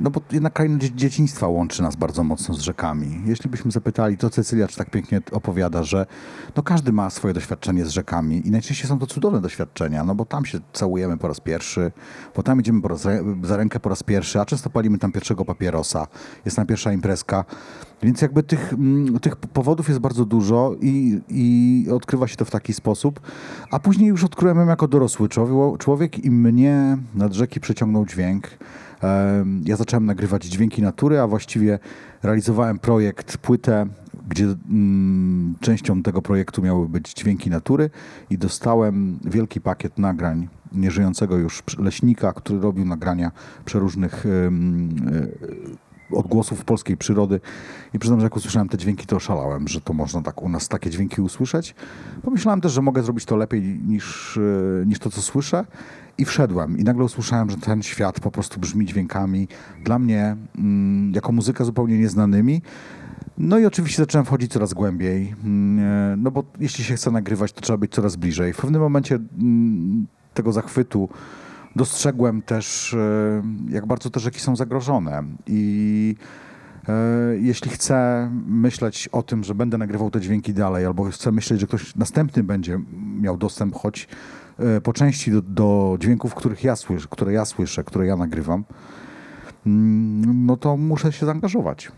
no 0.01 0.09
bo 0.09 0.21
jednak 0.31 0.53
kraina 0.53 0.77
dzie- 0.77 0.95
dzieciństwa 0.95 1.47
łączy 1.47 1.81
nas 1.81 1.95
bardzo 1.95 2.23
mocno 2.23 2.55
z 2.55 2.59
rzekami. 2.59 3.21
Jeśli 3.25 3.49
byśmy 3.49 3.71
zapytali, 3.71 4.17
to 4.17 4.29
Cecylia 4.29 4.67
czy 4.67 4.77
tak 4.77 4.89
pięknie 4.89 5.21
opowiada, 5.31 5.83
że 5.83 6.05
no 6.55 6.63
każdy 6.63 6.91
ma 6.91 7.09
swoje 7.09 7.33
doświadczenie 7.33 7.85
z 7.85 7.89
rzekami 7.89 8.47
i 8.47 8.51
najczęściej 8.51 8.87
są 8.87 8.99
to 8.99 9.07
cudowne 9.07 9.41
doświadczenia, 9.41 10.03
no 10.03 10.15
bo 10.15 10.25
tam 10.25 10.45
się 10.45 10.59
całujemy 10.73 11.17
po 11.17 11.27
raz 11.27 11.39
pierwszy, 11.39 11.91
bo 12.35 12.43
tam 12.43 12.59
idziemy 12.59 12.81
raz, 12.87 13.07
za 13.43 13.57
rękę 13.57 13.79
po 13.79 13.89
raz 13.89 14.03
pierwszy, 14.03 14.39
a 14.39 14.45
często 14.45 14.69
palimy 14.69 14.97
tam 14.97 15.11
pierwszego 15.11 15.45
papierosa, 15.45 16.07
jest 16.45 16.57
tam 16.57 16.65
pierwsza 16.65 16.91
imprezka. 16.91 17.45
Więc 18.03 18.21
jakby 18.21 18.43
tych, 18.43 18.73
mm, 18.73 19.19
tych 19.19 19.35
powodów 19.35 19.87
jest 19.87 19.99
bardzo 19.99 20.25
dużo 20.25 20.75
i, 20.81 21.21
i 21.29 21.87
odkrywa 21.91 22.27
się 22.27 22.35
to 22.35 22.45
w 22.45 22.51
taki 22.51 22.73
sposób. 22.73 23.19
A 23.71 23.79
później 23.79 24.09
już 24.09 24.23
odkryłem 24.23 24.57
ją 24.57 24.65
jako 24.65 24.87
dorosły 24.87 25.29
człowiek, 25.79 26.25
i 26.25 26.31
mnie 26.31 26.97
nad 27.15 27.33
rzeki 27.33 27.59
przeciągnął 27.59 28.05
dźwięk. 28.05 28.47
Ja 29.65 29.75
zacząłem 29.75 30.05
nagrywać 30.05 30.45
dźwięki 30.45 30.81
natury, 30.81 31.19
a 31.19 31.27
właściwie 31.27 31.79
realizowałem 32.23 32.79
projekt, 32.79 33.37
płytę, 33.37 33.87
gdzie 34.29 34.43
mm, 34.43 35.55
częścią 35.59 36.03
tego 36.03 36.21
projektu 36.21 36.61
miały 36.61 36.89
być 36.89 37.13
dźwięki 37.13 37.49
natury 37.49 37.89
i 38.29 38.37
dostałem 38.37 39.19
wielki 39.25 39.61
pakiet 39.61 39.97
nagrań 39.97 40.47
nieżyjącego 40.71 41.37
już 41.37 41.63
leśnika, 41.77 42.33
który 42.33 42.59
robił 42.59 42.85
nagrania 42.85 43.31
przeróżnych 43.65 44.25
e, 44.25 44.29
odgłosów 46.11 46.65
polskiej 46.65 46.97
przyrody 46.97 47.39
i 47.93 47.99
przyznam, 47.99 48.19
że 48.19 48.25
jak 48.25 48.35
usłyszałem 48.35 48.69
te 48.69 48.77
dźwięki, 48.77 49.05
to 49.05 49.15
oszalałem, 49.15 49.67
że 49.67 49.81
to 49.81 49.93
można 49.93 50.21
tak 50.21 50.41
u 50.41 50.49
nas 50.49 50.67
takie 50.67 50.89
dźwięki 50.89 51.21
usłyszeć. 51.21 51.75
Pomyślałem 52.21 52.61
też, 52.61 52.71
że 52.71 52.81
mogę 52.81 53.03
zrobić 53.03 53.25
to 53.25 53.35
lepiej 53.35 53.61
niż, 53.87 54.37
e, 54.37 54.85
niż 54.85 54.99
to, 54.99 55.09
co 55.09 55.21
słyszę 55.21 55.65
i 56.17 56.25
wszedłem 56.25 56.77
i 56.77 56.83
nagle 56.83 57.03
usłyszałem, 57.03 57.49
że 57.49 57.57
ten 57.57 57.81
świat 57.81 58.19
po 58.19 58.31
prostu 58.31 58.59
brzmi 58.59 58.85
dźwiękami 58.85 59.47
dla 59.83 59.99
mnie 59.99 60.35
mm, 60.57 61.11
jako 61.13 61.31
muzyka 61.31 61.63
zupełnie 61.63 61.99
nieznanymi. 61.99 62.61
No 63.37 63.59
i 63.59 63.65
oczywiście 63.65 64.01
zacząłem 64.01 64.25
wchodzić 64.25 64.51
coraz 64.51 64.73
głębiej, 64.73 65.35
mm, 65.43 65.79
e, 66.13 66.17
no 66.17 66.31
bo 66.31 66.43
jeśli 66.59 66.83
się 66.83 66.95
chce 66.95 67.11
nagrywać, 67.11 67.53
to 67.53 67.61
trzeba 67.61 67.77
być 67.77 67.91
coraz 67.91 68.15
bliżej. 68.15 68.53
W 68.53 68.57
pewnym 68.57 68.81
momencie 68.81 69.15
mm, 69.15 70.07
tego 70.33 70.51
zachwytu 70.51 71.09
dostrzegłem 71.75 72.41
też, 72.41 72.93
e, 72.93 73.43
jak 73.69 73.85
bardzo 73.85 74.09
te 74.09 74.19
rzeki 74.19 74.39
są 74.39 74.55
zagrożone 74.55 75.23
i 75.47 76.15
e, 76.89 76.93
jeśli 77.39 77.71
chcę 77.71 78.29
myśleć 78.47 79.07
o 79.07 79.23
tym, 79.23 79.43
że 79.43 79.55
będę 79.55 79.77
nagrywał 79.77 80.11
te 80.11 80.21
dźwięki 80.21 80.53
dalej, 80.53 80.85
albo 80.85 81.03
chcę 81.03 81.31
myśleć, 81.31 81.59
że 81.59 81.67
ktoś 81.67 81.95
następny 81.95 82.43
będzie 82.43 82.79
miał 83.21 83.37
dostęp 83.37 83.75
choć 83.75 84.07
e, 84.59 84.81
po 84.81 84.93
części 84.93 85.31
do, 85.31 85.41
do 85.41 85.97
dźwięków, 85.99 86.35
których 86.35 86.63
ja 86.63 86.75
słyszę, 86.75 87.07
które 87.11 87.33
ja 87.33 87.45
słyszę, 87.45 87.83
które 87.83 88.05
ja 88.05 88.15
nagrywam, 88.15 88.63
mm, 89.65 90.45
no 90.45 90.57
to 90.57 90.77
muszę 90.77 91.11
się 91.11 91.25
zaangażować. 91.25 91.91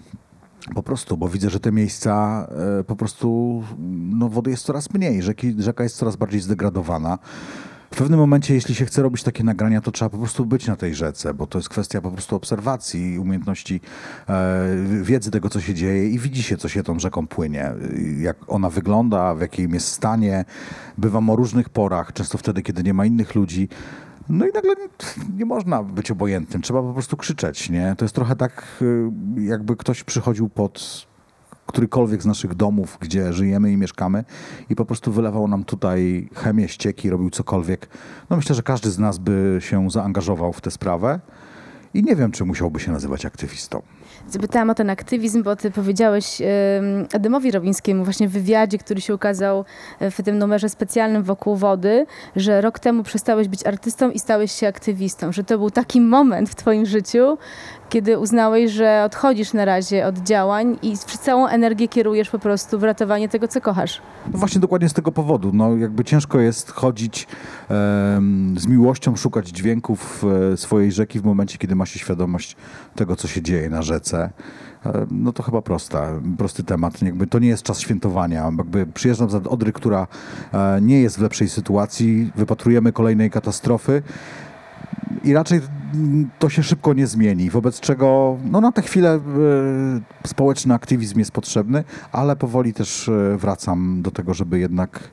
Po 0.76 0.84
prostu, 0.84 1.18
bo 1.18 1.30
widzę, 1.30 1.50
że 1.50 1.60
te 1.60 1.72
miejsca 1.72 2.48
po 2.88 2.96
prostu, 2.96 3.64
no 3.90 4.30
wody 4.30 4.52
jest 4.52 4.64
coraz 4.64 4.94
mniej, 4.94 5.22
rzeki, 5.22 5.56
rzeka 5.58 5.84
jest 5.84 5.98
coraz 5.98 6.16
bardziej 6.16 6.42
zdegradowana. 6.42 7.18
W 7.94 7.98
pewnym 7.98 8.20
momencie, 8.20 8.54
jeśli 8.54 8.76
się 8.76 8.86
chce 8.86 9.02
robić 9.02 9.24
takie 9.24 9.44
nagrania, 9.44 9.82
to 9.82 9.92
trzeba 9.92 10.10
po 10.10 10.18
prostu 10.18 10.46
być 10.46 10.68
na 10.68 10.76
tej 10.76 10.96
rzece, 10.96 11.34
bo 11.34 11.48
to 11.48 11.58
jest 11.58 11.70
kwestia 11.70 12.02
po 12.02 12.12
prostu 12.12 12.36
obserwacji, 12.36 13.20
umiejętności 13.20 13.82
e, 14.30 14.66
wiedzy 15.02 15.32
tego, 15.32 15.50
co 15.50 15.62
się 15.62 15.74
dzieje 15.74 16.10
i 16.10 16.20
widzi 16.20 16.44
się, 16.44 16.58
co 16.58 16.70
się 16.70 16.84
tą 16.84 17.00
rzeką 17.00 17.28
płynie, 17.28 17.72
jak 18.18 18.38
ona 18.48 18.70
wygląda, 18.70 19.36
w 19.36 19.42
jakim 19.42 19.74
jest 19.74 19.88
stanie. 19.88 20.46
Bywam 20.98 21.30
o 21.30 21.36
różnych 21.36 21.70
porach, 21.70 22.14
często 22.14 22.38
wtedy, 22.38 22.62
kiedy 22.62 22.84
nie 22.84 22.94
ma 22.94 23.06
innych 23.06 23.36
ludzi. 23.36 23.70
No 24.30 24.48
i 24.48 24.52
nagle 24.54 24.76
nie, 24.76 24.88
nie 25.38 25.46
można 25.46 25.84
być 25.84 26.12
obojętnym, 26.12 26.62
trzeba 26.62 26.82
po 26.82 26.94
prostu 26.94 27.18
krzyczeć, 27.18 27.70
nie? 27.70 27.96
To 27.98 28.06
jest 28.06 28.16
trochę 28.16 28.36
tak, 28.36 28.64
y, 28.82 29.12
jakby 29.42 29.76
ktoś 29.76 30.04
przychodził 30.04 30.50
pod 30.50 31.08
którykolwiek 31.72 32.24
z 32.24 32.26
naszych 32.26 32.56
domów, 32.56 32.98
gdzie 33.02 33.34
żyjemy 33.34 33.72
i 33.72 33.78
mieszkamy 33.78 34.24
i 34.70 34.76
po 34.76 34.86
prostu 34.86 35.12
wylewał 35.12 35.48
nam 35.48 35.64
tutaj 35.64 36.30
chemię, 36.36 36.68
ścieki, 36.68 37.10
robił 37.10 37.30
cokolwiek. 37.30 37.88
No 38.30 38.38
myślę, 38.38 38.56
że 38.56 38.64
każdy 38.64 38.92
z 38.92 39.00
nas 39.00 39.18
by 39.18 39.58
się 39.60 39.90
zaangażował 39.90 40.54
w 40.54 40.62
tę 40.62 40.72
sprawę 40.72 41.20
i 41.94 42.04
nie 42.04 42.16
wiem, 42.16 42.32
czy 42.32 42.46
musiałby 42.46 42.80
się 42.80 42.92
nazywać 42.92 43.26
aktywistą. 43.26 43.82
Zapytałam 44.28 44.70
o 44.70 44.76
ten 44.76 44.90
aktywizm, 44.90 45.44
bo 45.44 45.56
ty 45.56 45.72
powiedziałeś 45.72 46.42
em, 46.42 46.48
Ademowi 47.14 47.52
Robińskiemu 47.52 48.04
właśnie 48.04 48.28
w 48.28 48.32
wywiadzie, 48.32 48.78
który 48.78 49.02
się 49.02 49.16
ukazał 49.16 49.66
e, 50.00 50.12
w 50.12 50.22
tym 50.22 50.38
numerze 50.38 50.70
specjalnym 50.70 51.24
wokół 51.24 51.56
wody, 51.56 52.06
że 52.36 52.62
rok 52.62 52.80
temu 52.80 53.04
przestałeś 53.04 53.48
być 53.48 53.66
artystą 53.66 54.12
i 54.12 54.20
stałeś 54.20 54.52
się 54.52 54.68
aktywistą, 54.68 55.32
że 55.32 55.44
to 55.44 55.58
był 55.58 55.72
taki 55.72 56.02
moment 56.02 56.50
w 56.50 56.56
twoim 56.56 56.86
życiu, 56.86 57.38
kiedy 57.92 58.20
uznałeś, 58.20 58.72
że 58.72 59.04
odchodzisz 59.06 59.54
na 59.54 59.66
razie 59.66 60.08
od 60.08 60.18
działań 60.18 60.78
i 60.82 60.98
całą 60.98 61.48
energię 61.48 61.88
kierujesz 61.88 62.30
po 62.30 62.40
prostu 62.40 62.80
w 62.80 62.84
ratowanie 62.84 63.30
tego, 63.30 63.48
co 63.48 63.62
kochasz. 63.62 64.02
No 64.34 64.40
właśnie 64.40 64.62
dokładnie 64.62 64.90
z 64.90 64.94
tego 64.94 65.12
powodu. 65.12 65.52
No 65.54 65.76
jakby 65.76 66.04
ciężko 66.04 66.40
jest 66.40 66.72
chodzić 66.72 67.28
z 68.58 68.68
miłością, 68.68 69.16
szukać 69.16 69.48
dźwięków 69.50 70.26
e, 70.54 70.58
swojej 70.58 70.92
rzeki 70.92 71.20
w 71.20 71.24
momencie, 71.24 71.58
kiedy 71.58 71.76
ma 71.76 71.86
się 71.86 72.00
świadomość 72.00 72.56
tego, 72.96 73.16
co 73.16 73.28
się 73.28 73.42
dzieje 73.42 73.70
na 73.70 73.82
rzece. 73.82 74.30
E, 74.86 75.06
No 75.12 75.34
to 75.34 75.44
chyba 75.44 75.62
prosta, 75.62 76.08
prosty 76.38 76.64
temat. 76.64 77.02
Jakby 77.02 77.28
to 77.28 77.40
nie 77.40 77.48
jest 77.48 77.64
czas 77.64 77.80
świętowania. 77.80 78.52
Jakby 78.58 78.86
przyjeżdżam 78.86 79.30
z 79.30 79.36
Odry, 79.36 79.74
która 79.74 80.08
e, 80.54 80.80
nie 80.82 81.02
jest 81.02 81.18
w 81.18 81.22
lepszej 81.22 81.50
sytuacji, 81.50 82.32
wypatrujemy 82.36 82.92
kolejnej 82.92 83.30
katastrofy 83.30 84.04
i 85.24 85.34
raczej 85.34 85.62
to 86.40 86.50
się 86.50 86.64
szybko 86.64 86.94
nie 86.94 87.08
zmieni, 87.08 87.50
wobec 87.50 87.80
czego 87.80 88.38
no 88.52 88.62
na 88.62 88.72
tę 88.72 88.82
chwilę 88.82 89.10
e, 89.14 90.28
społeczny 90.28 90.74
aktywizm 90.74 91.20
jest 91.20 91.32
potrzebny, 91.32 91.84
ale 92.12 92.36
powoli 92.36 92.74
też 92.74 93.10
e, 93.10 93.38
wracam 93.38 94.02
do 94.02 94.12
tego, 94.12 94.34
żeby 94.34 94.60
jednak 94.60 95.10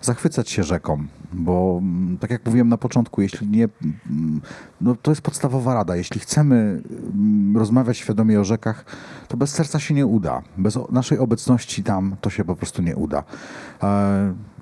zachwycać 0.00 0.50
się 0.50 0.62
rzeką, 0.62 1.04
bo 1.32 1.78
mm, 1.82 2.18
tak 2.18 2.30
jak 2.30 2.46
mówiłem 2.46 2.68
na 2.68 2.76
początku, 2.76 3.22
jeśli 3.22 3.48
nie, 3.48 3.68
mm, 4.10 4.40
no 4.80 4.94
to 5.02 5.10
jest 5.10 5.22
podstawowa 5.22 5.74
rada, 5.74 5.96
jeśli 5.96 6.20
chcemy 6.20 6.82
mm, 7.14 7.56
rozmawiać 7.56 7.98
świadomie 7.98 8.40
o 8.40 8.44
rzekach, 8.44 8.84
to 9.28 9.36
bez 9.36 9.50
serca 9.50 9.78
się 9.78 9.94
nie 9.94 10.06
uda, 10.06 10.42
bez 10.58 10.78
naszej 10.90 11.18
obecności 11.18 11.82
tam 11.82 12.16
to 12.20 12.30
się 12.30 12.44
po 12.44 12.56
prostu 12.56 12.82
nie 12.82 12.96
uda. 12.96 13.24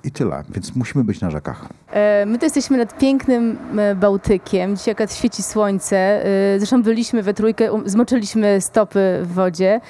I 0.03 0.11
tyle, 0.11 0.43
więc 0.49 0.75
musimy 0.75 1.03
być 1.03 1.21
na 1.21 1.29
rzekach. 1.29 1.65
E, 1.91 2.25
My 2.25 2.37
to 2.39 2.45
jesteśmy 2.45 2.77
nad 2.77 2.97
pięknym 2.97 3.57
e, 3.77 3.95
Bałtykiem. 3.95 4.77
Dzisiaj 4.77 4.91
akurat 4.91 5.13
świeci 5.13 5.43
słońce. 5.43 5.97
E, 6.25 6.59
Zresztą 6.59 6.83
byliśmy 6.83 7.23
we 7.23 7.33
trójkę, 7.33 7.73
um, 7.73 7.89
zmoczyliśmy 7.89 8.61
stopy 8.61 9.19
w 9.23 9.33
wodzie. 9.33 9.81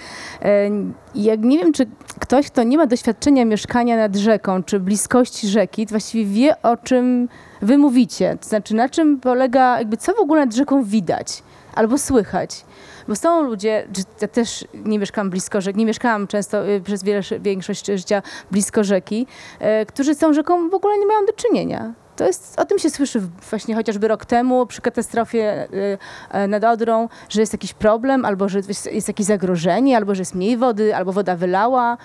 Jak 1.16 1.39
nie 1.39 1.60
wiem, 1.60 1.74
czy 1.74 1.86
ktoś, 2.20 2.48
kto 2.48 2.63
nie 2.63 2.78
ma 2.78 2.88
doświadczenia 2.88 3.46
mieszkania 3.46 3.98
nad 3.98 4.16
rzeką, 4.16 4.63
czy 4.63 4.80
bliskości 4.80 5.48
rzeki, 5.48 5.86
to 5.86 5.89
właściwie 5.89 6.25
wie, 6.25 6.62
o 6.62 6.78
czym 6.78 7.30
wy 7.62 7.78
mówicie. 7.78 8.38
To 8.42 8.50
znaczy, 8.50 8.75
na 8.75 8.89
czym 8.89 9.20
polega, 9.20 9.78
jakby 9.80 9.98
co 9.98 10.13
w 10.13 10.20
ogóle 10.20 10.46
nad 10.46 10.56
rzeką 10.56 10.84
widać 10.84 11.44
albo 11.76 11.98
słychać. 11.98 12.66
Bo 13.08 13.16
są 13.16 13.42
ludzie, 13.42 13.88
ja 14.22 14.28
też 14.28 14.66
nie 14.74 15.00
mieszkam 15.00 15.30
blisko 15.30 15.62
rzek, 15.62 15.76
nie 15.76 15.86
mieszkałam 15.86 16.28
często 16.28 16.70
y, 16.70 16.82
przez 16.82 17.04
wiele, 17.04 17.22
większość 17.40 17.86
życia 17.86 18.22
blisko 18.52 18.84
rzeki, 18.84 19.28
e, 19.60 19.86
którzy 19.86 20.16
z 20.16 20.18
tą 20.18 20.34
rzeką 20.34 20.70
w 20.70 20.74
ogóle 20.74 20.98
nie 20.98 21.06
mają 21.06 21.26
do 21.26 21.34
czynienia. 21.34 21.94
To 22.16 22.26
jest, 22.26 22.60
o 22.60 22.66
tym 22.66 22.80
się 22.80 22.90
słyszy 22.90 23.22
właśnie 23.50 23.76
chociażby 23.76 24.08
rok 24.08 24.26
temu 24.26 24.66
przy 24.66 24.82
katastrofie 24.82 25.68
y, 26.44 26.48
nad 26.48 26.64
Odrą, 26.64 27.10
że 27.30 27.42
jest 27.42 27.54
jakiś 27.54 27.74
problem, 27.74 28.26
albo 28.26 28.50
że 28.50 28.62
jest, 28.68 29.08
jakieś 29.08 29.26
zagrożenie, 29.26 29.98
albo 29.98 30.16
że 30.16 30.22
jest 30.22 30.36
mniej 30.36 30.58
wody, 30.58 30.96
albo 30.96 31.14
woda 31.14 31.36
wylała. 31.36 31.98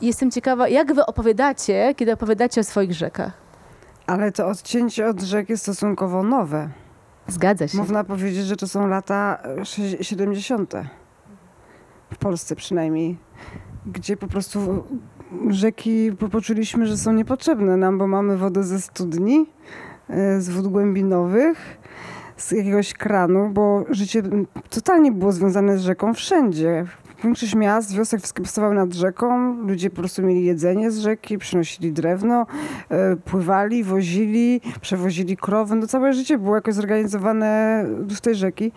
Jestem 0.00 0.30
ciekawa, 0.30 0.68
jak 0.68 0.94
wy 0.94 1.06
opowiadacie, 1.06 1.94
kiedy 1.96 2.12
opowiadacie 2.12 2.60
o 2.60 2.64
swoich 2.64 2.92
rzekach. 2.92 3.32
Ale 4.06 4.32
to 4.32 4.46
odcięcie 4.46 5.06
od 5.06 5.20
rzek 5.20 5.48
jest 5.48 5.62
stosunkowo 5.62 6.22
nowe. 6.22 6.68
Zgadza 7.28 7.68
się. 7.68 7.78
Można 7.78 8.04
powiedzieć, 8.04 8.44
że 8.46 8.56
to 8.56 8.68
są 8.68 8.86
lata 8.88 9.38
e, 9.60 9.64
sześć- 9.64 9.96
70. 10.08 10.74
W 12.12 12.16
Polsce 12.18 12.56
przynajmniej. 12.56 13.18
Gdzie 13.86 14.16
po 14.16 14.26
prostu 14.26 14.84
rzeki 15.48 16.12
po- 16.18 16.28
poczuliśmy, 16.28 16.86
że 16.86 16.96
są 16.96 17.12
niepotrzebne 17.12 17.76
nam, 17.76 17.98
bo 17.98 18.06
mamy 18.06 18.36
wodę 18.36 18.64
ze 18.64 18.80
studni, 18.80 19.46
e, 20.08 20.40
z 20.40 20.48
wód 20.50 20.66
głębinowych, 20.68 21.78
z 22.36 22.50
jakiegoś 22.50 22.94
kranu, 22.94 23.50
bo 23.52 23.84
życie 23.90 24.22
totalnie 24.70 25.12
było 25.12 25.32
związane 25.32 25.78
z 25.78 25.82
rzeką 25.82 26.14
wszędzie. 26.14 26.86
Większość 27.24 27.54
miast, 27.54 27.94
wiosek 27.94 28.20
powstawały 28.34 28.74
nad 28.74 28.94
rzeką. 28.94 29.56
Ludzie 29.66 29.90
po 29.90 29.96
prostu 29.96 30.22
mieli 30.22 30.44
jedzenie 30.44 30.90
z 30.90 30.98
rzeki, 30.98 31.38
przynosili 31.38 31.92
drewno, 31.92 32.46
e, 32.88 33.16
pływali, 33.16 33.84
wozili, 33.84 34.60
przewozili 34.80 35.36
krowy. 35.36 35.74
No 35.74 35.86
całe 35.86 36.12
życie 36.12 36.38
było 36.38 36.54
jakoś 36.54 36.74
zorganizowane 36.74 37.84
z 38.08 38.20
tej 38.20 38.34
rzeki. 38.34 38.72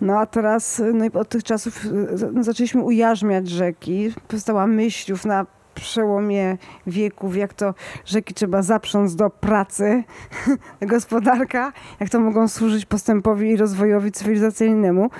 No 0.00 0.18
a 0.18 0.26
teraz, 0.26 0.82
no 0.94 1.04
i 1.04 1.12
od 1.12 1.28
tych 1.28 1.44
czasów 1.44 1.84
e, 1.84 1.88
no, 2.32 2.42
zaczęliśmy 2.42 2.82
ujarzmiać 2.82 3.48
rzeki. 3.48 4.12
Powstała 4.28 4.66
myślów 4.66 5.24
na 5.24 5.46
przełomie 5.74 6.56
wieków, 6.86 7.36
jak 7.36 7.54
to 7.54 7.74
rzeki 8.04 8.34
trzeba 8.34 8.62
zaprząc 8.62 9.16
do 9.16 9.30
pracy, 9.30 10.04
gospodarka, 10.82 11.72
jak 12.00 12.10
to 12.10 12.20
mogą 12.20 12.48
służyć 12.48 12.86
postępowi 12.86 13.50
i 13.50 13.56
rozwojowi 13.56 14.12
cywilizacyjnemu. 14.12 15.10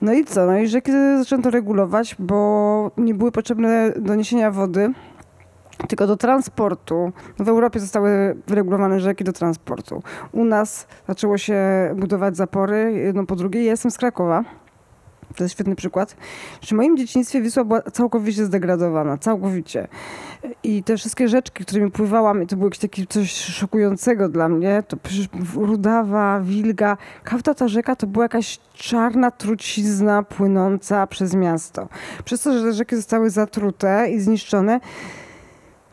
No 0.00 0.12
i 0.12 0.24
co? 0.24 0.46
No 0.46 0.58
i 0.58 0.68
rzeki 0.68 0.92
zaczęto 1.18 1.50
regulować, 1.50 2.16
bo 2.18 2.90
nie 2.96 3.14
były 3.14 3.32
potrzebne 3.32 3.92
do 3.96 4.14
niesienia 4.14 4.50
wody, 4.50 4.92
tylko 5.88 6.06
do 6.06 6.16
transportu. 6.16 7.12
No 7.38 7.44
w 7.44 7.48
Europie 7.48 7.80
zostały 7.80 8.36
wyregulowane 8.46 9.00
rzeki 9.00 9.24
do 9.24 9.32
transportu. 9.32 10.02
U 10.32 10.44
nas 10.44 10.86
zaczęło 11.08 11.38
się 11.38 11.58
budować 11.96 12.36
zapory, 12.36 12.92
jedno 12.92 13.26
po 13.26 13.36
drugie. 13.36 13.64
Ja 13.64 13.70
jestem 13.70 13.90
z 13.90 13.98
Krakowa. 13.98 14.44
To 15.36 15.44
jest 15.44 15.54
świetny 15.54 15.76
przykład. 15.76 16.16
W 16.62 16.72
moim 16.72 16.96
dzieciństwie 16.96 17.42
Wisła 17.42 17.64
była 17.64 17.82
całkowicie 17.82 18.44
zdegradowana, 18.44 19.18
całkowicie. 19.18 19.88
I 20.62 20.82
te 20.82 20.96
wszystkie 20.96 21.28
rzeczki, 21.28 21.64
którymi 21.64 21.90
pływałam, 21.90 22.42
i 22.42 22.46
to 22.46 22.56
było 22.56 22.66
jakieś 22.66 22.80
takie 22.80 23.06
coś 23.06 23.32
szokującego 23.32 24.28
dla 24.28 24.48
mnie, 24.48 24.82
to 24.88 24.96
przecież 24.96 25.28
Rudawa, 25.54 26.40
Wilga, 26.40 26.96
każda 27.24 27.54
ta 27.54 27.68
rzeka 27.68 27.96
to 27.96 28.06
była 28.06 28.24
jakaś 28.24 28.58
czarna 28.74 29.30
trucizna 29.30 30.22
płynąca 30.22 31.06
przez 31.06 31.34
miasto. 31.34 31.88
Przez 32.24 32.42
to, 32.42 32.52
że 32.52 32.64
te 32.64 32.72
rzeki 32.72 32.96
zostały 32.96 33.30
zatrute 33.30 34.10
i 34.10 34.20
zniszczone, 34.20 34.80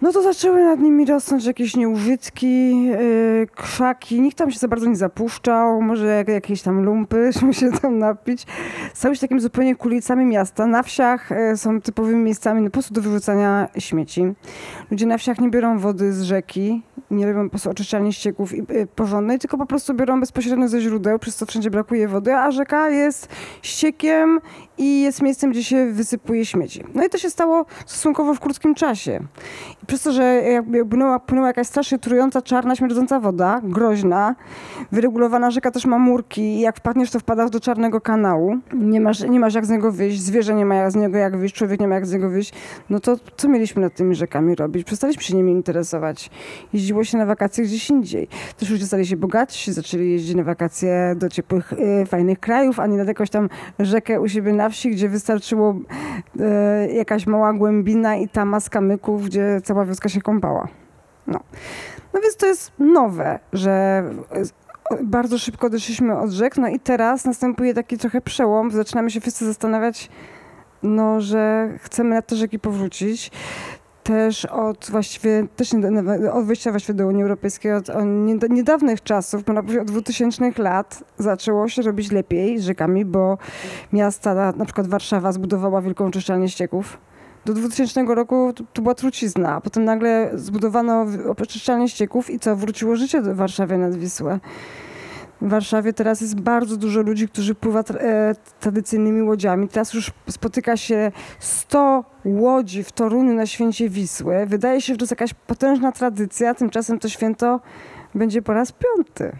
no 0.04 0.12
to 0.12 0.22
zaczęły 0.22 0.64
nad 0.64 0.80
nimi 0.80 1.06
rosnąć 1.06 1.46
jakieś 1.46 1.76
nieużytki, 1.76 2.84
yy, 2.86 3.48
krzaki. 3.56 4.22
Nikt 4.22 4.38
tam 4.38 4.52
się 4.52 4.60
za 4.60 4.68
bardzo 4.68 4.86
nie 4.86 4.96
zapuszczał, 4.96 5.82
może 5.82 6.06
jak, 6.06 6.28
jakieś 6.28 6.62
tam 6.62 6.84
lumpy, 6.84 7.30
żeby 7.40 7.54
się 7.54 7.72
tam 7.72 7.98
napić. 7.98 8.46
Stały 8.94 9.16
się 9.16 9.22
takim 9.22 9.40
zupełnie 9.40 9.76
kulicami 9.76 10.26
miasta. 10.26 10.68
Na 10.68 10.84
wsiach 10.84 11.30
yy, 11.30 11.58
są 11.58 11.82
typowymi 11.82 12.24
miejscami 12.24 12.62
no, 12.62 12.68
po 12.68 12.74
prostu 12.74 12.94
do 12.94 13.02
wyrzucania 13.02 13.68
śmieci. 13.78 14.34
Ludzie 14.92 15.06
na 15.06 15.18
wsiach 15.18 15.40
nie 15.40 15.50
biorą 15.50 15.80
wody 15.80 16.14
z 16.14 16.22
rzeki, 16.22 16.82
nie 17.14 17.26
robią 17.26 17.44
po 17.44 17.50
prostu 17.50 17.70
oczyszczalni 17.70 18.14
ścieków 18.14 18.52
yy, 18.58 18.88
porządnej, 18.96 19.40
tylko 19.40 19.58
po 19.58 19.66
prostu 19.66 19.94
biorą 19.94 20.20
bezpośrednio 20.20 20.68
ze 20.68 20.82
źródeł, 20.82 21.20
przez 21.20 21.36
co 21.36 21.46
wszędzie 21.46 21.72
brakuje 21.72 22.08
wody, 22.08 22.36
a 22.36 22.52
rzeka 22.52 22.90
jest 22.90 23.28
ściekiem 23.62 24.40
i 24.78 25.02
jest 25.02 25.22
miejscem, 25.22 25.52
gdzie 25.52 25.64
się 25.64 25.92
wysypuje 25.92 26.46
śmieci. 26.46 26.84
No 26.94 27.06
i 27.06 27.10
to 27.10 27.18
się 27.18 27.30
stało 27.30 27.66
stosunkowo 27.86 28.34
w 28.34 28.40
krótkim 28.40 28.76
czasie. 28.76 29.20
I 29.84 29.86
przez 29.86 30.02
to, 30.02 30.12
że 30.12 30.24
jakby 30.24 30.86
płynęła, 30.86 31.20
płynęła 31.20 31.48
jakaś 31.48 31.68
strasznie 31.68 32.00
trująca, 32.00 32.42
czarna, 32.42 32.76
śmierdząca 32.76 33.20
woda, 33.20 33.62
groźna, 33.64 34.36
wyregulowana 34.92 35.52
rzeka 35.52 35.72
też 35.72 35.86
ma 35.86 36.00
murki 36.00 36.42
i 36.42 36.60
jak 36.60 36.78
wpadniesz, 36.78 37.12
to 37.12 37.20
wpadasz 37.20 37.50
do 37.50 37.60
czarnego 37.60 38.02
kanału. 38.02 38.58
Nie 38.74 39.02
masz, 39.02 39.22
nie 39.22 39.40
masz 39.40 39.54
jak 39.54 39.66
z 39.66 39.70
niego 39.70 39.92
wyjść, 39.92 40.22
zwierzę 40.22 40.56
nie 40.56 40.66
ma 40.66 40.76
jak 40.76 40.92
z 40.92 40.96
niego 40.96 41.18
jak 41.18 41.38
wyjść, 41.38 41.56
człowiek 41.56 41.80
nie 41.80 41.88
ma 41.88 41.96
jak 41.96 42.06
z 42.06 42.14
niego 42.14 42.30
wyjść. 42.30 42.54
No 42.90 43.00
to 43.00 43.16
co 43.38 43.48
mieliśmy 43.48 43.82
nad 43.82 43.96
tymi 43.96 44.16
rzekami 44.16 44.56
robić? 44.56 44.84
Przestaliśmy 44.84 45.24
się 45.24 45.36
nimi 45.36 45.52
interesować. 45.52 46.30
Jeździło 46.74 47.03
się 47.06 47.18
na 47.18 47.26
wakacje 47.26 47.64
gdzieś 47.64 47.90
indziej. 47.90 48.28
Też 48.58 48.70
ludzie 48.70 48.86
stali 48.86 49.08
się 49.08 49.18
bogatsi, 49.18 49.74
zaczęli 49.74 50.12
jeździć 50.12 50.36
na 50.36 50.44
wakacje 50.44 51.16
do 51.18 51.30
ciepłych, 51.30 51.74
y, 51.74 52.06
fajnych 52.06 52.40
krajów, 52.40 52.80
a 52.80 52.88
nie 52.88 52.98
nad 52.98 53.08
jakąś 53.08 53.30
tam 53.30 53.50
rzekę 53.80 54.22
u 54.22 54.28
siebie 54.28 54.54
na 54.54 54.70
wsi, 54.70 54.92
gdzie 54.92 55.10
wystarczyło 55.10 55.76
y, 56.90 56.94
jakaś 56.94 57.28
mała 57.28 57.54
głębina 57.54 58.16
i 58.16 58.30
ta 58.30 58.46
maska 58.46 58.82
myków, 58.82 59.26
gdzie 59.26 59.62
cała 59.64 59.86
wioska 59.86 60.10
się 60.10 60.22
kąpała. 60.22 60.68
No. 61.28 61.40
no 62.14 62.22
więc 62.22 62.38
to 62.38 62.46
jest 62.46 62.72
nowe, 62.80 63.40
że 63.54 64.04
bardzo 65.04 65.38
szybko 65.38 65.68
odeszliśmy 65.68 66.18
od 66.18 66.32
rzek, 66.32 66.58
no 66.58 66.68
i 66.68 66.80
teraz 66.80 67.26
następuje 67.26 67.74
taki 67.74 67.98
trochę 67.98 68.22
przełom, 68.22 68.72
zaczynamy 68.72 69.12
się 69.12 69.22
wszyscy 69.22 69.46
zastanawiać, 69.46 70.10
no, 70.84 71.22
że 71.22 71.70
chcemy 71.82 72.16
na 72.16 72.22
te 72.22 72.36
rzeki 72.36 72.60
powrócić. 72.60 73.32
Też 74.04 74.46
od 74.46 74.88
właściwie, 74.92 75.48
też 75.56 75.72
od 76.34 76.46
wejścia 76.46 76.72
właściwie 76.72 76.94
do 76.94 77.08
Unii 77.08 77.24
Europejskiej, 77.24 77.74
od, 77.74 77.90
od 77.90 78.06
nie- 78.06 78.38
niedawnych 78.50 79.04
czasów, 79.04 79.48
można 79.48 79.62
powiedzieć 79.64 79.82
od 79.82 79.92
2000 79.92 80.52
lat, 80.58 81.04
zaczęło 81.18 81.68
się 81.70 81.82
robić 81.82 82.12
lepiej 82.12 82.60
z 82.60 82.64
rzekami, 82.64 83.06
bo 83.06 83.38
miasta, 83.94 84.34
na, 84.34 84.52
na 84.52 84.66
przykład 84.66 84.88
Warszawa 84.88 85.32
zbudowała 85.32 85.82
wielką 85.82 86.06
oczyszczalnię 86.06 86.50
ścieków. 86.50 86.98
Do 87.46 87.54
2000 87.54 88.04
roku 88.16 88.54
to, 88.56 88.64
to 88.74 88.82
była 88.82 88.96
trucizna, 88.96 89.56
a 89.56 89.62
potem 89.62 89.86
nagle 89.86 90.32
zbudowano 90.34 91.06
oczyszczalnię 91.38 91.90
ścieków 91.90 92.30
i 92.30 92.40
co, 92.40 92.56
wróciło 92.56 92.96
życie 92.96 93.22
do 93.22 93.36
Warszawie 93.36 93.78
nad 93.78 93.96
Wisłę. 93.96 94.40
W 95.44 95.50
Warszawie 95.50 95.94
teraz 95.94 96.22
jest 96.22 96.40
bardzo 96.40 96.78
dużo 96.78 97.02
ludzi, 97.02 97.28
którzy 97.28 97.56
pływa 97.56 97.82
tra- 97.82 97.98
e, 98.00 98.36
tradycyjnymi 98.60 99.22
łodziami. 99.22 99.68
Teraz 99.68 99.94
już 99.94 100.12
spotyka 100.30 100.78
się 100.78 101.12
100 101.40 102.04
łodzi 102.26 102.84
w 102.84 102.92
Toruniu 102.92 103.34
na 103.34 103.46
święcie 103.46 103.90
Wisły. 103.90 104.46
Wydaje 104.46 104.82
się, 104.82 104.94
że 104.94 104.98
to 104.98 105.04
jest 105.04 105.12
jakaś 105.12 105.34
potężna 105.34 105.92
tradycja, 105.92 106.54
tymczasem 106.54 107.00
to 107.00 107.10
święto 107.10 107.60
będzie 108.16 108.42
po 108.42 108.54
raz 108.54 108.72
piąty. 108.72 109.32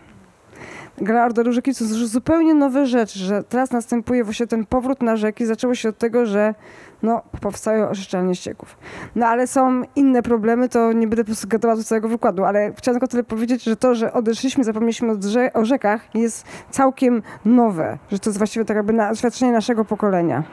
Gra 0.98 1.26
Ordoru 1.26 1.52
Rzeki 1.52 1.76
to 1.76 1.86
zupełnie 1.86 2.54
nowe 2.54 2.86
rzeczy, 2.86 3.20
że 3.20 3.44
teraz 3.44 3.72
następuje 3.72 4.24
właśnie 4.24 4.48
ten 4.48 4.66
powrót 4.66 5.02
na 5.02 5.16
rzeki. 5.16 5.46
Zaczęło 5.46 5.76
się 5.76 5.90
od 5.90 5.98
tego, 5.98 6.26
że 6.26 6.56
no, 7.04 7.22
powstają 7.42 7.90
oczyszczalnie 7.90 8.36
ścieków. 8.36 8.78
No 9.16 9.28
ale 9.28 9.48
są 9.48 9.82
inne 9.96 10.22
problemy, 10.22 10.70
to 10.70 10.94
nie 10.94 11.08
będę 11.08 11.34
gadała 11.48 11.76
do 11.76 11.84
całego 11.84 12.10
wykładu, 12.10 12.44
ale 12.44 12.74
chciałam 12.78 13.00
tylko 13.00 13.12
tyle 13.12 13.24
powiedzieć, 13.24 13.64
że 13.64 13.76
to, 13.76 13.96
że 13.96 14.14
odeszliśmy, 14.14 14.64
zapomnieliśmy 14.64 15.12
od 15.12 15.20
rze- 15.20 15.54
o 15.54 15.66
rzekach 15.66 16.16
jest 16.16 16.46
całkiem 16.70 17.22
nowe, 17.46 17.98
że 18.12 18.20
to 18.20 18.30
jest 18.30 18.38
właściwie 18.38 18.66
tak 18.66 18.78
jakby 18.78 18.94
na, 18.94 19.10
oświadczenie 19.10 19.52
naszego 19.52 19.86
pokolenia. 19.86 20.44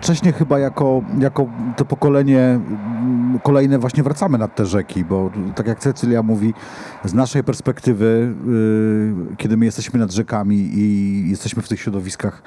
Wcześniej 0.00 0.32
chyba 0.32 0.58
jako, 0.58 1.02
jako 1.18 1.46
to 1.76 1.84
pokolenie 1.84 2.40
mm, 2.40 3.40
kolejne 3.42 3.78
właśnie 3.78 4.02
wracamy 4.02 4.38
nad 4.38 4.54
te 4.54 4.66
rzeki, 4.66 5.04
bo 5.04 5.30
tak 5.54 5.66
jak 5.66 5.78
Cecylia 5.78 6.22
mówi, 6.22 6.54
z 7.04 7.14
naszej 7.14 7.44
perspektywy, 7.44 8.34
yy, 8.46 9.36
kiedy 9.36 9.56
my 9.56 9.64
jesteśmy 9.64 10.00
nad 10.00 10.12
rzekami 10.12 10.56
i 10.56 11.30
jesteśmy 11.30 11.62
w 11.62 11.68
tych 11.68 11.80
środowiskach 11.80 12.42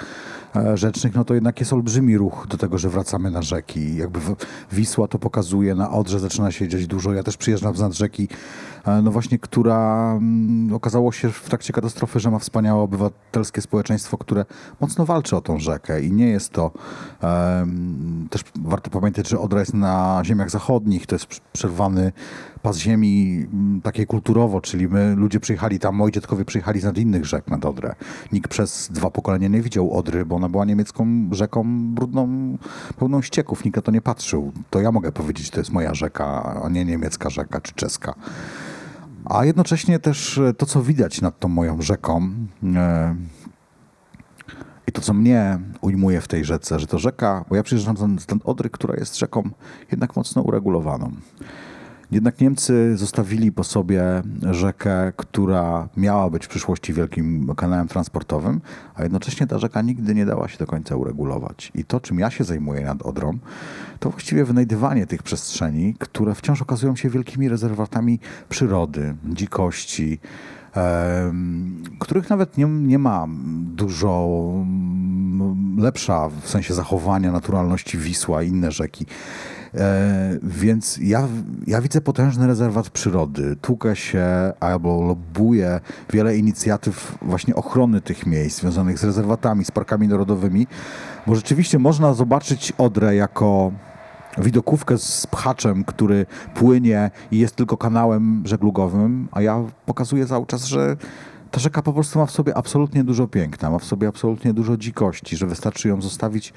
rzecznych, 0.74 1.16
no 1.16 1.26
to 1.26 1.34
jednak 1.34 1.60
jest 1.60 1.74
olbrzymi 1.74 2.18
ruch 2.18 2.48
do 2.50 2.58
tego, 2.58 2.78
że 2.78 2.90
wracamy 2.90 3.32
na 3.32 3.42
rzeki. 3.42 3.96
Jakby 3.96 4.20
Wisła 4.72 5.08
to 5.08 5.20
pokazuje, 5.20 5.76
na 5.76 5.92
Odrze 5.92 6.20
zaczyna 6.20 6.52
się 6.52 6.68
dziać 6.68 6.88
dużo. 6.88 7.14
Ja 7.14 7.24
też 7.24 7.38
przyjeżdżam 7.38 7.76
z 7.76 7.80
nad 7.80 7.94
rzeki, 7.94 8.28
e, 8.86 9.02
no 9.02 9.12
właśnie, 9.12 9.40
która 9.40 10.12
mm, 10.12 10.74
okazało 10.74 11.12
się 11.12 11.32
w 11.32 11.50
trakcie 11.50 11.74
katastrofy, 11.74 12.20
że 12.20 12.32
ma 12.32 12.40
wspaniałe 12.40 12.82
obywatelskie 12.82 13.62
społeczeństwo, 13.62 14.18
które 14.18 14.46
mocno 14.82 15.06
walczy 15.06 15.36
o 15.36 15.42
tą 15.42 15.60
rzekę 15.60 16.02
i 16.02 16.12
nie 16.12 16.30
jest 16.30 16.50
to 16.50 16.72
też 18.30 18.42
warto 18.56 18.90
pamiętać, 18.90 19.30
że 19.30 19.40
Odra 19.40 19.60
jest 19.60 19.74
na 19.74 20.22
ziemiach 20.26 20.50
zachodnich, 20.50 21.08
to 21.08 21.16
jest 21.16 21.26
pr- 21.26 21.42
przerwany 21.54 22.12
pas 22.68 22.78
ziemi 22.78 23.48
mm, 23.54 23.82
takiej 23.82 24.08
kulturowo, 24.08 24.62
czyli 24.62 24.88
my 24.88 25.16
ludzie 25.16 25.40
przyjechali 25.40 25.80
tam, 25.80 25.96
moi 25.96 26.12
dziadkowie 26.12 26.46
przyjechali 26.46 26.80
z 26.80 26.84
nad 26.84 26.98
innych 26.98 27.26
rzek 27.26 27.48
nad 27.48 27.66
Odrę. 27.66 27.96
Nikt 28.32 28.52
przez 28.52 28.90
dwa 28.92 29.10
pokolenia 29.10 29.48
nie 29.48 29.62
widział 29.62 29.98
Odry, 29.98 30.26
bo 30.26 30.36
ona 30.36 30.50
była 30.50 30.66
niemiecką 30.66 31.30
rzeką 31.32 31.64
brudną, 31.94 32.58
pełną 33.00 33.22
ścieków. 33.22 33.66
Nikt 33.66 33.76
na 33.76 33.82
to 33.82 33.92
nie 33.92 34.02
patrzył. 34.02 34.52
To 34.70 34.82
ja 34.82 34.92
mogę 34.92 35.12
powiedzieć, 35.12 35.50
to 35.50 35.60
jest 35.60 35.72
moja 35.72 35.94
rzeka, 35.94 36.44
a 36.64 36.70
nie 36.70 36.86
niemiecka 36.86 37.30
rzeka 37.30 37.62
czy 37.62 37.74
czeska. 37.74 38.16
A 39.26 39.46
jednocześnie 39.46 40.00
też 40.00 40.38
e, 40.38 40.54
to, 40.54 40.66
co 40.66 40.84
widać 40.84 41.22
nad 41.22 41.40
tą 41.40 41.48
moją 41.48 41.82
rzeką, 41.82 42.30
e, 42.76 43.16
i 44.88 44.92
to, 44.92 45.02
co 45.02 45.14
mnie 45.14 45.60
ujmuje 45.82 46.22
w 46.22 46.28
tej 46.28 46.46
rzece, 46.46 46.80
że 46.80 46.88
to 46.88 47.00
rzeka, 47.00 47.46
bo 47.50 47.56
ja 47.56 47.64
przyjeżdżam 47.64 48.20
stąd 48.20 48.46
Odry, 48.46 48.70
która 48.70 48.96
jest 48.96 49.18
rzeką 49.18 49.50
jednak 49.92 50.16
mocno 50.16 50.42
uregulowaną. 50.42 51.12
Jednak 52.12 52.42
Niemcy 52.42 52.98
zostawili 52.98 53.52
po 53.52 53.64
sobie 53.64 54.04
rzekę, 54.52 55.14
która 55.16 55.90
miała 55.98 56.30
być 56.30 56.46
w 56.46 56.48
przyszłości 56.48 56.94
wielkim 56.94 57.56
kanałem 57.56 57.88
transportowym, 57.88 58.62
a 58.96 59.04
jednocześnie 59.04 59.48
ta 59.48 59.60
rzeka 59.60 59.82
nigdy 59.82 60.16
nie 60.16 60.26
dała 60.26 60.48
się 60.48 60.58
do 60.58 60.66
końca 60.66 60.96
uregulować. 60.96 61.72
I 61.76 61.84
to, 61.84 62.00
czym 62.00 62.20
ja 62.20 62.30
się 62.30 62.44
zajmuję 62.44 62.86
nad 62.86 63.02
Odrą, 63.02 63.38
to 64.00 64.10
właściwie 64.10 64.46
wynajdywanie 64.46 65.08
tych 65.08 65.24
przestrzeni, 65.24 65.96
które 66.00 66.36
wciąż 66.36 66.62
okazują 66.62 66.96
się 66.96 67.10
wielkimi 67.10 67.50
rezerwatami 67.50 68.20
przyrody, 68.50 69.16
dzikości, 69.26 70.20
których 72.00 72.30
nawet 72.30 72.58
nie, 72.58 72.66
nie 72.66 73.00
ma 73.00 73.28
dużo 73.76 74.42
mm, 74.54 75.78
lepsza 75.80 76.30
w 76.42 76.50
sensie 76.50 76.74
zachowania 76.74 77.32
naturalności 77.32 77.98
Wisła 77.98 78.44
i 78.44 78.48
inne 78.48 78.72
rzeki. 78.72 79.06
E, 79.76 80.40
więc 80.44 80.98
ja, 81.02 81.28
ja 81.68 81.82
widzę 81.82 82.02
potężny 82.02 82.48
rezerwat 82.48 82.90
przyrody. 82.90 83.56
Tłukę 83.62 83.96
się 83.96 84.26
albo 84.60 85.02
lobuję 85.02 85.80
wiele 86.14 86.38
inicjatyw 86.38 87.18
właśnie 87.22 87.56
ochrony 87.56 88.02
tych 88.02 88.26
miejsc 88.26 88.60
związanych 88.60 89.00
z 89.00 89.04
rezerwatami, 89.04 89.66
z 89.66 89.72
parkami 89.72 90.08
narodowymi, 90.08 90.68
bo 91.28 91.36
rzeczywiście 91.36 91.80
można 91.80 92.14
zobaczyć 92.14 92.74
Odrę 92.78 93.16
jako 93.16 93.72
widokówkę 94.38 94.98
z 94.98 95.28
pchaczem, 95.28 95.84
który 95.84 96.26
płynie 96.54 97.12
i 97.32 97.40
jest 97.40 97.56
tylko 97.56 97.78
kanałem 97.78 98.44
żeglugowym, 98.46 99.28
a 99.32 99.42
ja 99.42 99.64
pokazuję 99.86 100.26
cały 100.26 100.46
czas, 100.46 100.66
że 100.66 100.98
ta 101.52 101.60
rzeka 101.60 101.82
po 101.82 101.94
prostu 101.94 102.20
ma 102.20 102.26
w 102.26 102.32
sobie 102.32 102.58
absolutnie 102.58 103.04
dużo 103.04 103.28
piękna, 103.28 103.70
ma 103.70 103.80
w 103.80 103.86
sobie 103.86 104.08
absolutnie 104.08 104.54
dużo 104.54 104.78
dzikości, 104.78 105.38
że 105.38 105.48
wystarczy 105.48 105.88
ją 105.88 106.02
zostawić 106.02 106.54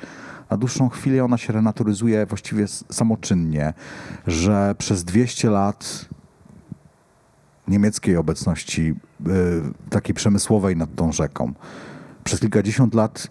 na 0.51 0.57
dłuższą 0.57 0.89
chwilę 0.89 1.25
ona 1.25 1.39
się 1.39 1.53
renaturyzuje 1.53 2.27
właściwie 2.27 2.69
samoczynnie, 2.69 3.75
że 4.27 4.75
przez 4.79 5.05
200 5.05 5.51
lat 5.51 6.09
niemieckiej 7.69 8.17
obecności 8.17 8.95
y, 9.27 9.91
takiej 9.91 10.15
przemysłowej 10.15 10.77
nad 10.77 10.95
tą 10.95 11.13
rzeką. 11.13 11.53
Przez 12.25 12.41
kilkadziesiąt 12.41 12.95
lat 12.95 13.29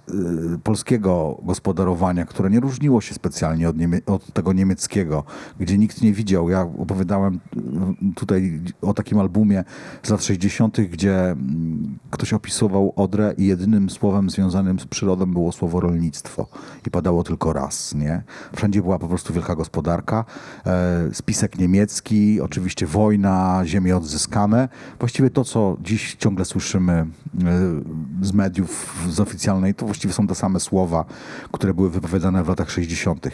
y, 0.56 0.60
polskiego 0.60 1.41
gospodarowania, 1.43 2.25
które 2.25 2.49
nie 2.49 2.60
różniło 2.60 3.02
się 3.02 3.13
specjalnie 3.13 3.69
od, 3.69 3.78
niemie- 3.78 4.02
od 4.06 4.34
tego 4.34 4.54
niemieckiego, 4.54 5.23
gdzie 5.60 5.78
nikt 5.78 6.02
nie 6.02 6.13
widział. 6.13 6.49
Ja 6.49 6.62
opowiadałem 6.62 7.39
y, 7.58 8.15
tutaj 8.15 8.62
o 8.82 8.93
takim 8.93 9.19
albumie 9.19 9.63
z 10.04 10.10
lat 10.10 10.23
60., 10.23 10.82
gdzie 10.82 11.32
mm, 11.32 11.99
ktoś 12.10 12.34
opisywał 12.34 12.93
Odrę 12.95 13.34
i 13.38 13.45
jedynym 13.45 13.89
słowem 13.89 14.30
związanym 14.30 14.80
z 14.80 14.86
przyrodą 14.86 15.25
było 15.25 15.52
słowo 15.52 15.80
rolnictwo. 15.80 16.47
I 16.88 16.91
padało 16.91 17.23
tylko 17.23 17.54
raz, 17.54 17.95
nie? 17.95 18.23
Wszędzie 18.56 18.82
była 18.82 18.99
po 18.99 19.08
prostu 19.08 19.34
wielka 19.34 19.56
gospodarka, 19.56 20.25
e, 20.65 21.10
spisek 21.13 21.60
niemiecki, 21.60 22.41
oczywiście 22.41 22.88
wojna, 22.88 23.62
ziemie 23.65 23.97
odzyskane. 23.97 24.69
Właściwie 24.99 25.30
to, 25.30 25.43
co 25.43 25.78
dziś 25.82 26.15
ciągle 26.15 26.45
słyszymy 26.45 26.93
e, 26.93 27.08
z 28.21 28.34
mediów, 28.34 28.79
z 29.10 29.20
oficjalnej, 29.20 29.76
to 29.76 29.86
właściwie 29.86 30.13
są 30.13 30.28
te 30.28 30.36
same 30.36 30.60
słowa, 30.60 31.06
które 31.52 31.74
były 31.74 31.89
wypowiadane 31.89 32.44
w 32.44 32.48
latach 32.48 32.72
60. 32.72 33.28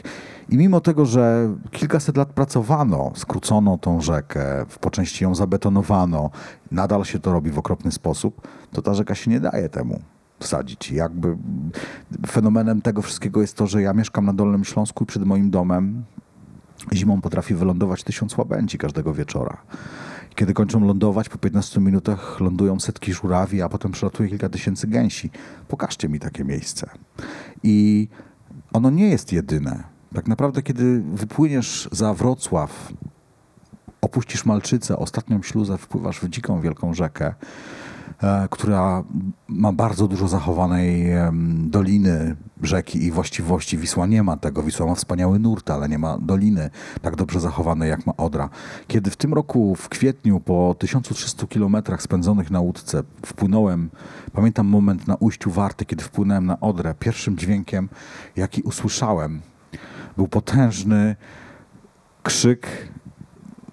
I 0.49 0.57
mimo 0.57 0.81
tego, 0.81 1.05
że 1.05 1.55
kilkaset 1.71 2.17
lat 2.17 2.29
pracowano, 2.29 3.11
skrócono 3.15 3.77
tą 3.77 4.01
rzekę, 4.01 4.65
po 4.81 4.89
części 4.89 5.23
ją 5.23 5.35
zabetonowano, 5.35 6.29
nadal 6.71 7.05
się 7.05 7.19
to 7.19 7.33
robi 7.33 7.51
w 7.51 7.59
okropny 7.59 7.91
sposób, 7.91 8.47
to 8.71 8.81
ta 8.81 8.93
rzeka 8.93 9.15
się 9.15 9.31
nie 9.31 9.39
daje 9.39 9.69
temu 9.69 9.99
wsadzić. 10.39 10.91
Jakby 10.91 11.37
fenomenem 12.27 12.81
tego 12.81 13.01
wszystkiego 13.01 13.41
jest 13.41 13.57
to, 13.57 13.67
że 13.67 13.81
ja 13.81 13.93
mieszkam 13.93 14.25
na 14.25 14.33
Dolnym 14.33 14.65
Śląsku 14.65 15.03
i 15.03 15.07
przed 15.07 15.25
moim 15.25 15.49
domem 15.49 16.03
zimą 16.93 17.21
potrafi 17.21 17.55
wylądować 17.55 18.03
tysiąc 18.03 18.37
łabędzi 18.37 18.77
każdego 18.77 19.13
wieczora. 19.13 19.57
Kiedy 20.35 20.53
kończą 20.53 20.85
lądować, 20.85 21.29
po 21.29 21.37
15 21.37 21.79
minutach 21.79 22.39
lądują 22.39 22.79
setki 22.79 23.13
żurawi, 23.13 23.61
a 23.61 23.69
potem 23.69 23.91
przelatuje 23.91 24.29
kilka 24.29 24.49
tysięcy 24.49 24.87
gęsi. 24.87 25.29
Pokażcie 25.67 26.09
mi 26.09 26.19
takie 26.19 26.43
miejsce. 26.43 26.89
I 27.63 28.07
ono 28.73 28.89
nie 28.89 29.09
jest 29.09 29.33
jedyne. 29.33 29.83
Tak 30.13 30.27
naprawdę, 30.27 30.61
kiedy 30.61 31.01
wypłyniesz 31.13 31.89
za 31.91 32.13
Wrocław, 32.13 32.93
opuścisz 34.01 34.45
Malczycę, 34.45 34.97
ostatnią 34.97 35.41
śluzę, 35.41 35.77
wpływasz 35.77 36.19
w 36.19 36.29
dziką 36.29 36.61
wielką 36.61 36.93
rzekę, 36.93 37.33
która 38.49 39.03
ma 39.47 39.73
bardzo 39.73 40.07
dużo 40.07 40.27
zachowanej 40.27 41.05
doliny 41.57 42.35
rzeki 42.61 43.03
i 43.03 43.11
właściwości. 43.11 43.77
Wisła 43.77 44.05
nie 44.07 44.23
ma 44.23 44.37
tego. 44.37 44.63
Wisła 44.63 44.85
ma 44.85 44.95
wspaniały 44.95 45.39
nurt, 45.39 45.69
ale 45.69 45.89
nie 45.89 45.97
ma 45.97 46.17
doliny 46.17 46.69
tak 47.01 47.15
dobrze 47.15 47.39
zachowanej 47.39 47.89
jak 47.89 48.05
ma 48.05 48.17
Odra. 48.17 48.49
Kiedy 48.87 49.11
w 49.11 49.17
tym 49.17 49.33
roku, 49.33 49.75
w 49.75 49.89
kwietniu, 49.89 50.39
po 50.39 50.75
1300 50.79 51.47
kilometrach 51.47 52.01
spędzonych 52.01 52.51
na 52.51 52.59
łódce, 52.59 53.03
wpłynąłem, 53.25 53.89
pamiętam 54.33 54.67
moment 54.67 55.07
na 55.07 55.15
ujściu 55.15 55.51
Warty, 55.51 55.85
kiedy 55.85 56.03
wpłynąłem 56.03 56.45
na 56.45 56.59
Odrę, 56.59 56.95
pierwszym 56.99 57.37
dźwiękiem, 57.37 57.89
jaki 58.35 58.61
usłyszałem, 58.61 59.41
był 60.17 60.27
potężny 60.27 61.15
krzyk 62.23 62.67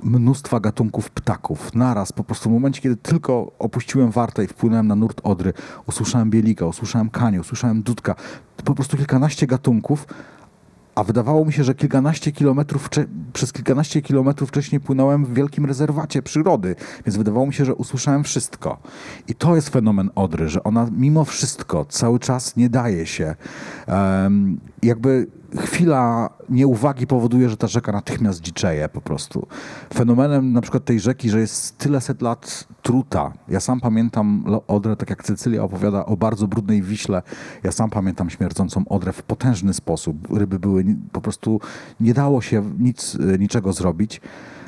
mnóstwa 0.02 0.60
gatunków 0.60 1.10
ptaków. 1.10 1.74
Naraz, 1.74 2.12
po 2.12 2.24
prostu 2.24 2.50
w 2.50 2.52
momencie, 2.52 2.80
kiedy 2.80 2.96
tylko 2.96 3.52
opuściłem 3.58 4.10
wartę 4.10 4.44
i 4.44 4.46
wpłynąłem 4.46 4.86
na 4.86 4.94
nurt 4.94 5.20
Odry, 5.24 5.52
usłyszałem 5.86 6.30
bielika, 6.30 6.66
usłyszałem 6.66 7.10
kanie, 7.10 7.40
usłyszałem 7.40 7.82
dudka. 7.82 8.14
Po 8.64 8.74
prostu 8.74 8.96
kilkanaście 8.96 9.46
gatunków, 9.46 10.06
a 10.94 11.04
wydawało 11.04 11.44
mi 11.44 11.52
się, 11.52 11.64
że 11.64 11.74
kilkanaście 11.74 12.32
kilometrów, 12.32 12.88
przez 13.32 13.52
kilkanaście 13.52 14.02
kilometrów 14.02 14.48
wcześniej 14.48 14.80
płynąłem 14.80 15.24
w 15.24 15.34
wielkim 15.34 15.66
rezerwacie 15.66 16.22
przyrody, 16.22 16.76
więc 17.06 17.16
wydawało 17.16 17.46
mi 17.46 17.54
się, 17.54 17.64
że 17.64 17.74
usłyszałem 17.74 18.24
wszystko. 18.24 18.78
I 19.28 19.34
to 19.34 19.56
jest 19.56 19.68
fenomen 19.68 20.10
Odry, 20.14 20.48
że 20.48 20.62
ona 20.64 20.88
mimo 20.96 21.24
wszystko 21.24 21.84
cały 21.84 22.18
czas 22.18 22.56
nie 22.56 22.68
daje 22.68 23.06
się. 23.06 23.34
Em, 23.86 24.60
jakby 24.82 25.26
chwila 25.58 26.30
nieuwagi 26.48 27.06
powoduje, 27.06 27.48
że 27.48 27.56
ta 27.56 27.66
rzeka 27.66 27.92
natychmiast 27.92 28.40
dziczeje 28.40 28.88
po 28.88 29.00
prostu. 29.00 29.46
Fenomenem 29.94 30.52
na 30.52 30.60
przykład 30.60 30.84
tej 30.84 31.00
rzeki, 31.00 31.30
że 31.30 31.40
jest 31.40 31.78
tyle 31.78 32.00
set 32.00 32.22
lat 32.22 32.66
truta. 32.82 33.32
Ja 33.48 33.60
sam 33.60 33.80
pamiętam 33.80 34.44
Odrę, 34.66 34.96
tak 34.96 35.10
jak 35.10 35.24
Cecylia 35.24 35.62
opowiada 35.62 36.06
o 36.06 36.16
bardzo 36.16 36.48
brudnej 36.48 36.82
Wiśle. 36.82 37.22
Ja 37.62 37.72
sam 37.72 37.90
pamiętam 37.90 38.30
śmierdzącą 38.30 38.84
Odrę 38.88 39.12
w 39.12 39.22
potężny 39.22 39.74
sposób. 39.74 40.28
Ryby 40.30 40.58
były 40.58 40.84
po 41.12 41.20
prostu, 41.20 41.60
nie 42.00 42.14
dało 42.14 42.42
się 42.42 42.72
nic, 42.78 43.14
y, 43.14 43.38
niczego 43.38 43.72
zrobić. 43.72 44.20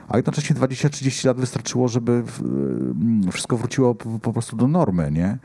A 0.08 0.16
jednocześnie 0.16 0.56
20-30 0.56 1.26
lat 1.26 1.40
wystarczyło, 1.40 1.88
żeby 1.88 2.22
w, 2.22 2.40
y, 3.28 3.32
wszystko 3.32 3.56
wróciło 3.56 3.94
po 3.94 4.32
prostu 4.32 4.56
do 4.56 4.68
normy, 4.68 5.10
nie? 5.10 5.38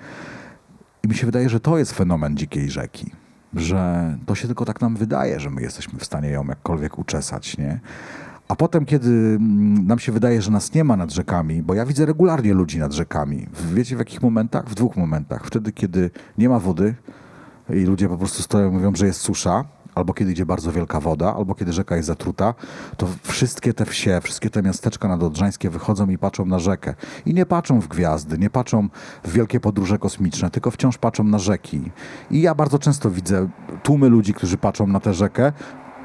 I 1.04 1.08
mi 1.08 1.16
się 1.16 1.26
wydaje, 1.26 1.50
że 1.50 1.60
to 1.60 1.78
jest 1.78 1.94
fenomen 1.94 2.38
dzikiej 2.38 2.70
rzeki. 2.70 3.12
Że 3.54 4.18
to 4.26 4.36
się 4.36 4.48
tylko 4.48 4.66
tak 4.66 4.82
nam 4.82 4.96
wydaje, 4.96 5.40
że 5.40 5.50
my 5.50 5.62
jesteśmy 5.62 6.00
w 6.00 6.06
stanie 6.06 6.30
ją 6.30 6.46
jakkolwiek 6.46 7.00
uczesać, 7.00 7.58
nie? 7.58 7.80
A 8.48 8.56
potem, 8.56 8.86
kiedy 8.86 9.10
mm, 9.10 9.88
nam 9.88 10.00
się 10.00 10.12
wydaje, 10.12 10.42
że 10.42 10.52
nas 10.52 10.74
nie 10.74 10.84
ma 10.84 10.98
nad 10.98 11.12
rzekami, 11.12 11.64
bo 11.64 11.74
ja 11.74 11.86
widzę 11.86 12.06
regularnie 12.06 12.54
ludzi 12.54 12.80
nad 12.80 12.94
rzekami. 12.94 13.48
Wiecie 13.74 13.96
w 13.96 14.00
jakich 14.00 14.22
momentach? 14.22 14.70
W 14.70 14.76
dwóch 14.76 14.98
momentach. 14.98 15.46
Wtedy, 15.46 15.72
kiedy 15.72 16.12
nie 16.38 16.50
ma 16.50 16.60
wody 16.60 16.96
i 17.70 17.84
ludzie 17.84 18.10
po 18.10 18.18
prostu 18.18 18.44
stoją 18.44 18.70
i 18.70 18.74
mówią, 18.74 18.96
że 18.96 19.06
jest 19.06 19.22
susza, 19.22 19.66
albo 20.00 20.14
kiedy 20.14 20.32
idzie 20.32 20.46
bardzo 20.46 20.72
wielka 20.72 21.00
woda, 21.00 21.36
albo 21.36 21.56
kiedy 21.56 21.74
rzeka 21.74 21.96
jest 21.96 22.08
zatruta, 22.08 22.54
to 22.98 23.08
wszystkie 23.24 23.74
te 23.74 23.86
wsie, 23.86 24.20
wszystkie 24.24 24.50
te 24.50 24.62
miasteczka 24.62 25.08
nadodrzańskie 25.08 25.70
wychodzą 25.70 26.10
i 26.10 26.18
patrzą 26.18 26.46
na 26.46 26.60
rzekę. 26.60 26.96
I 27.26 27.34
nie 27.34 27.46
patrzą 27.46 27.80
w 27.80 27.88
gwiazdy, 27.88 28.38
nie 28.38 28.50
patrzą 28.50 28.90
w 29.24 29.32
wielkie 29.32 29.60
podróże 29.60 29.98
kosmiczne, 29.98 30.50
tylko 30.50 30.72
wciąż 30.72 30.98
patrzą 30.98 31.24
na 31.24 31.40
rzeki. 31.40 31.92
I 32.32 32.42
ja 32.42 32.56
bardzo 32.56 32.80
często 32.80 33.12
widzę 33.12 33.50
tłumy 33.84 34.10
ludzi, 34.10 34.34
którzy 34.34 34.58
patrzą 34.58 34.88
na 34.88 35.00
tę 35.00 35.14
rzekę, 35.14 35.52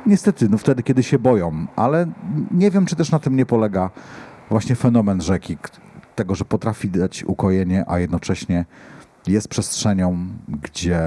Niestety, 0.07 0.48
no 0.48 0.59
wtedy, 0.59 0.83
kiedy 0.83 1.02
się 1.02 1.18
boją, 1.18 1.66
ale 1.76 2.07
nie 2.50 2.70
wiem, 2.70 2.87
czy 2.87 2.96
też 2.96 3.11
na 3.11 3.18
tym 3.18 3.37
nie 3.37 3.46
polega 3.46 3.90
właśnie 4.50 4.76
fenomen 4.76 5.20
rzeki, 5.20 5.57
tego, 6.14 6.35
że 6.35 6.44
potrafi 6.44 6.90
dać 6.90 7.24
ukojenie, 7.24 7.85
a 7.88 7.98
jednocześnie 7.98 8.64
jest 9.26 9.48
przestrzenią, 9.48 10.28
gdzie 10.48 11.00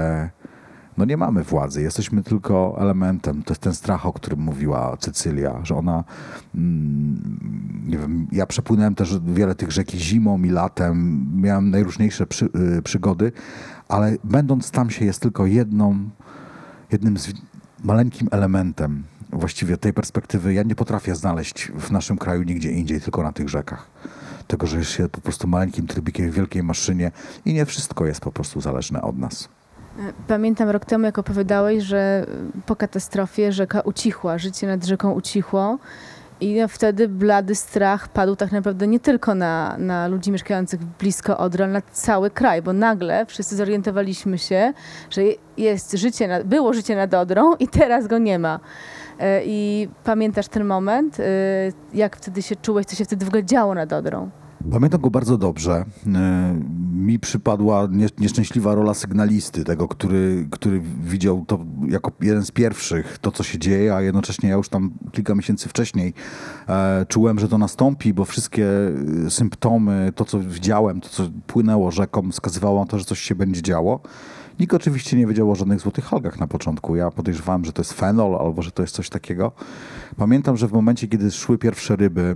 no 0.98 1.04
nie 1.04 1.16
mamy 1.16 1.42
władzy, 1.42 1.82
jesteśmy 1.82 2.22
tylko 2.22 2.76
elementem. 2.80 3.42
To 3.42 3.52
jest 3.52 3.62
ten 3.62 3.74
strach, 3.74 4.06
o 4.06 4.12
którym 4.12 4.40
mówiła 4.40 4.96
Cecylia, 4.96 5.60
że 5.62 5.74
ona, 5.74 6.04
mm, 6.54 7.84
nie 7.86 7.98
wiem, 7.98 8.26
ja 8.32 8.46
przepłynąłem 8.46 8.94
też 8.94 9.18
wiele 9.18 9.54
tych 9.54 9.72
rzek 9.72 9.90
zimą 9.90 10.42
i 10.42 10.50
latem, 10.50 11.26
miałem 11.42 11.70
najróżniejsze 11.70 12.26
przy, 12.26 12.48
y, 12.78 12.82
przygody, 12.82 13.32
ale 13.88 14.16
będąc 14.24 14.70
tam 14.70 14.90
się 14.90 15.04
jest 15.04 15.20
tylko 15.20 15.46
jedną, 15.46 16.10
jednym 16.92 17.18
z 17.18 17.32
maleńkim 17.84 18.28
elementem 18.30 19.04
właściwie 19.32 19.76
tej 19.76 19.92
perspektywy. 19.92 20.54
Ja 20.54 20.62
nie 20.62 20.74
potrafię 20.74 21.14
znaleźć 21.14 21.72
w 21.78 21.90
naszym 21.90 22.18
kraju 22.18 22.42
nigdzie 22.42 22.72
indziej, 22.72 23.00
tylko 23.00 23.22
na 23.22 23.32
tych 23.32 23.48
rzekach. 23.48 23.90
Tego, 24.46 24.66
że 24.66 24.78
jest 24.78 24.90
się 24.90 25.08
po 25.08 25.20
prostu 25.20 25.48
maleńkim 25.48 25.86
trybikiem 25.86 26.30
w 26.30 26.34
wielkiej 26.34 26.62
maszynie 26.62 27.10
i 27.44 27.52
nie 27.52 27.66
wszystko 27.66 28.06
jest 28.06 28.20
po 28.20 28.32
prostu 28.32 28.60
zależne 28.60 29.02
od 29.02 29.18
nas. 29.18 29.48
Pamiętam 30.28 30.70
rok 30.70 30.84
temu, 30.84 31.04
jak 31.04 31.18
opowiadałeś, 31.18 31.84
że 31.84 32.26
po 32.66 32.76
katastrofie 32.76 33.52
rzeka 33.52 33.80
ucichła, 33.80 34.38
życie 34.38 34.66
nad 34.66 34.84
rzeką 34.84 35.12
ucichło. 35.12 35.78
I 36.40 36.58
wtedy 36.68 37.08
blady 37.08 37.54
strach 37.54 38.08
padł 38.08 38.36
tak 38.36 38.52
naprawdę 38.52 38.86
nie 38.86 39.00
tylko 39.00 39.34
na, 39.34 39.76
na 39.78 40.08
ludzi 40.08 40.32
mieszkających 40.32 40.84
blisko 40.84 41.38
Odry, 41.38 41.64
ale 41.64 41.72
na 41.72 41.82
cały 41.92 42.30
kraj, 42.30 42.62
bo 42.62 42.72
nagle 42.72 43.26
wszyscy 43.26 43.56
zorientowaliśmy 43.56 44.38
się, 44.38 44.72
że 45.10 45.22
jest 45.56 45.92
życie, 45.92 46.28
nad, 46.28 46.42
było 46.42 46.72
życie 46.72 46.96
nad 46.96 47.14
Odrą 47.14 47.54
i 47.54 47.68
teraz 47.68 48.06
go 48.06 48.18
nie 48.18 48.38
ma. 48.38 48.60
E, 49.20 49.40
I 49.44 49.88
pamiętasz 50.04 50.48
ten 50.48 50.64
moment? 50.64 51.20
E, 51.20 51.24
Jak 51.94 52.16
wtedy 52.16 52.42
się 52.42 52.56
czułeś, 52.56 52.86
co 52.86 52.96
się 52.96 53.04
wtedy 53.04 53.24
w 53.24 53.28
ogóle 53.28 53.44
działo 53.44 53.74
nad 53.74 53.92
Odrą? 53.92 54.30
Pamiętam 54.70 55.00
go 55.00 55.10
bardzo 55.10 55.38
dobrze. 55.38 55.84
E, 56.14 56.54
Mi 56.92 57.18
przypadła 57.18 57.88
nie- 57.90 58.08
nieszczęśliwa 58.18 58.74
rola 58.74 58.94
sygnalisty, 58.94 59.64
tego, 59.64 59.88
który, 59.88 60.46
który 60.50 60.80
widział 61.02 61.44
to 61.46 61.58
jako 61.88 62.12
jeden 62.20 62.44
z 62.44 62.50
pierwszych, 62.50 63.18
to 63.18 63.32
co 63.32 63.42
się 63.42 63.58
dzieje, 63.58 63.94
a 63.94 64.02
jednocześnie 64.02 64.48
ja 64.48 64.56
już 64.56 64.68
tam 64.68 64.90
kilka 65.12 65.34
miesięcy 65.34 65.68
wcześniej 65.68 66.14
e, 66.68 67.06
czułem, 67.08 67.38
że 67.38 67.48
to 67.48 67.58
nastąpi, 67.58 68.14
bo 68.14 68.24
wszystkie 68.24 68.66
e, 69.26 69.30
symptomy, 69.30 70.12
to 70.14 70.24
co 70.24 70.40
widziałem, 70.40 71.00
to 71.00 71.08
co 71.08 71.28
płynęło 71.46 71.90
rzeką, 71.90 72.30
wskazywało 72.32 72.80
na 72.80 72.86
to, 72.86 72.98
że 72.98 73.04
coś 73.04 73.20
się 73.20 73.34
będzie 73.34 73.62
działo. 73.62 74.00
Nikt 74.60 74.74
oczywiście 74.74 75.16
nie 75.16 75.26
wiedział 75.26 75.50
o 75.50 75.54
żadnych 75.54 75.80
złotych 75.80 76.12
algach 76.14 76.40
na 76.40 76.46
początku. 76.46 76.96
Ja 76.96 77.10
podejrzewałem, 77.10 77.64
że 77.64 77.72
to 77.72 77.82
jest 77.82 77.92
fenol 77.92 78.36
albo 78.36 78.62
że 78.62 78.70
to 78.70 78.82
jest 78.82 78.94
coś 78.94 79.08
takiego. 79.08 79.52
Pamiętam, 80.16 80.56
że 80.56 80.68
w 80.68 80.72
momencie, 80.72 81.08
kiedy 81.08 81.30
szły 81.30 81.58
pierwsze 81.58 81.96
ryby, 81.96 82.34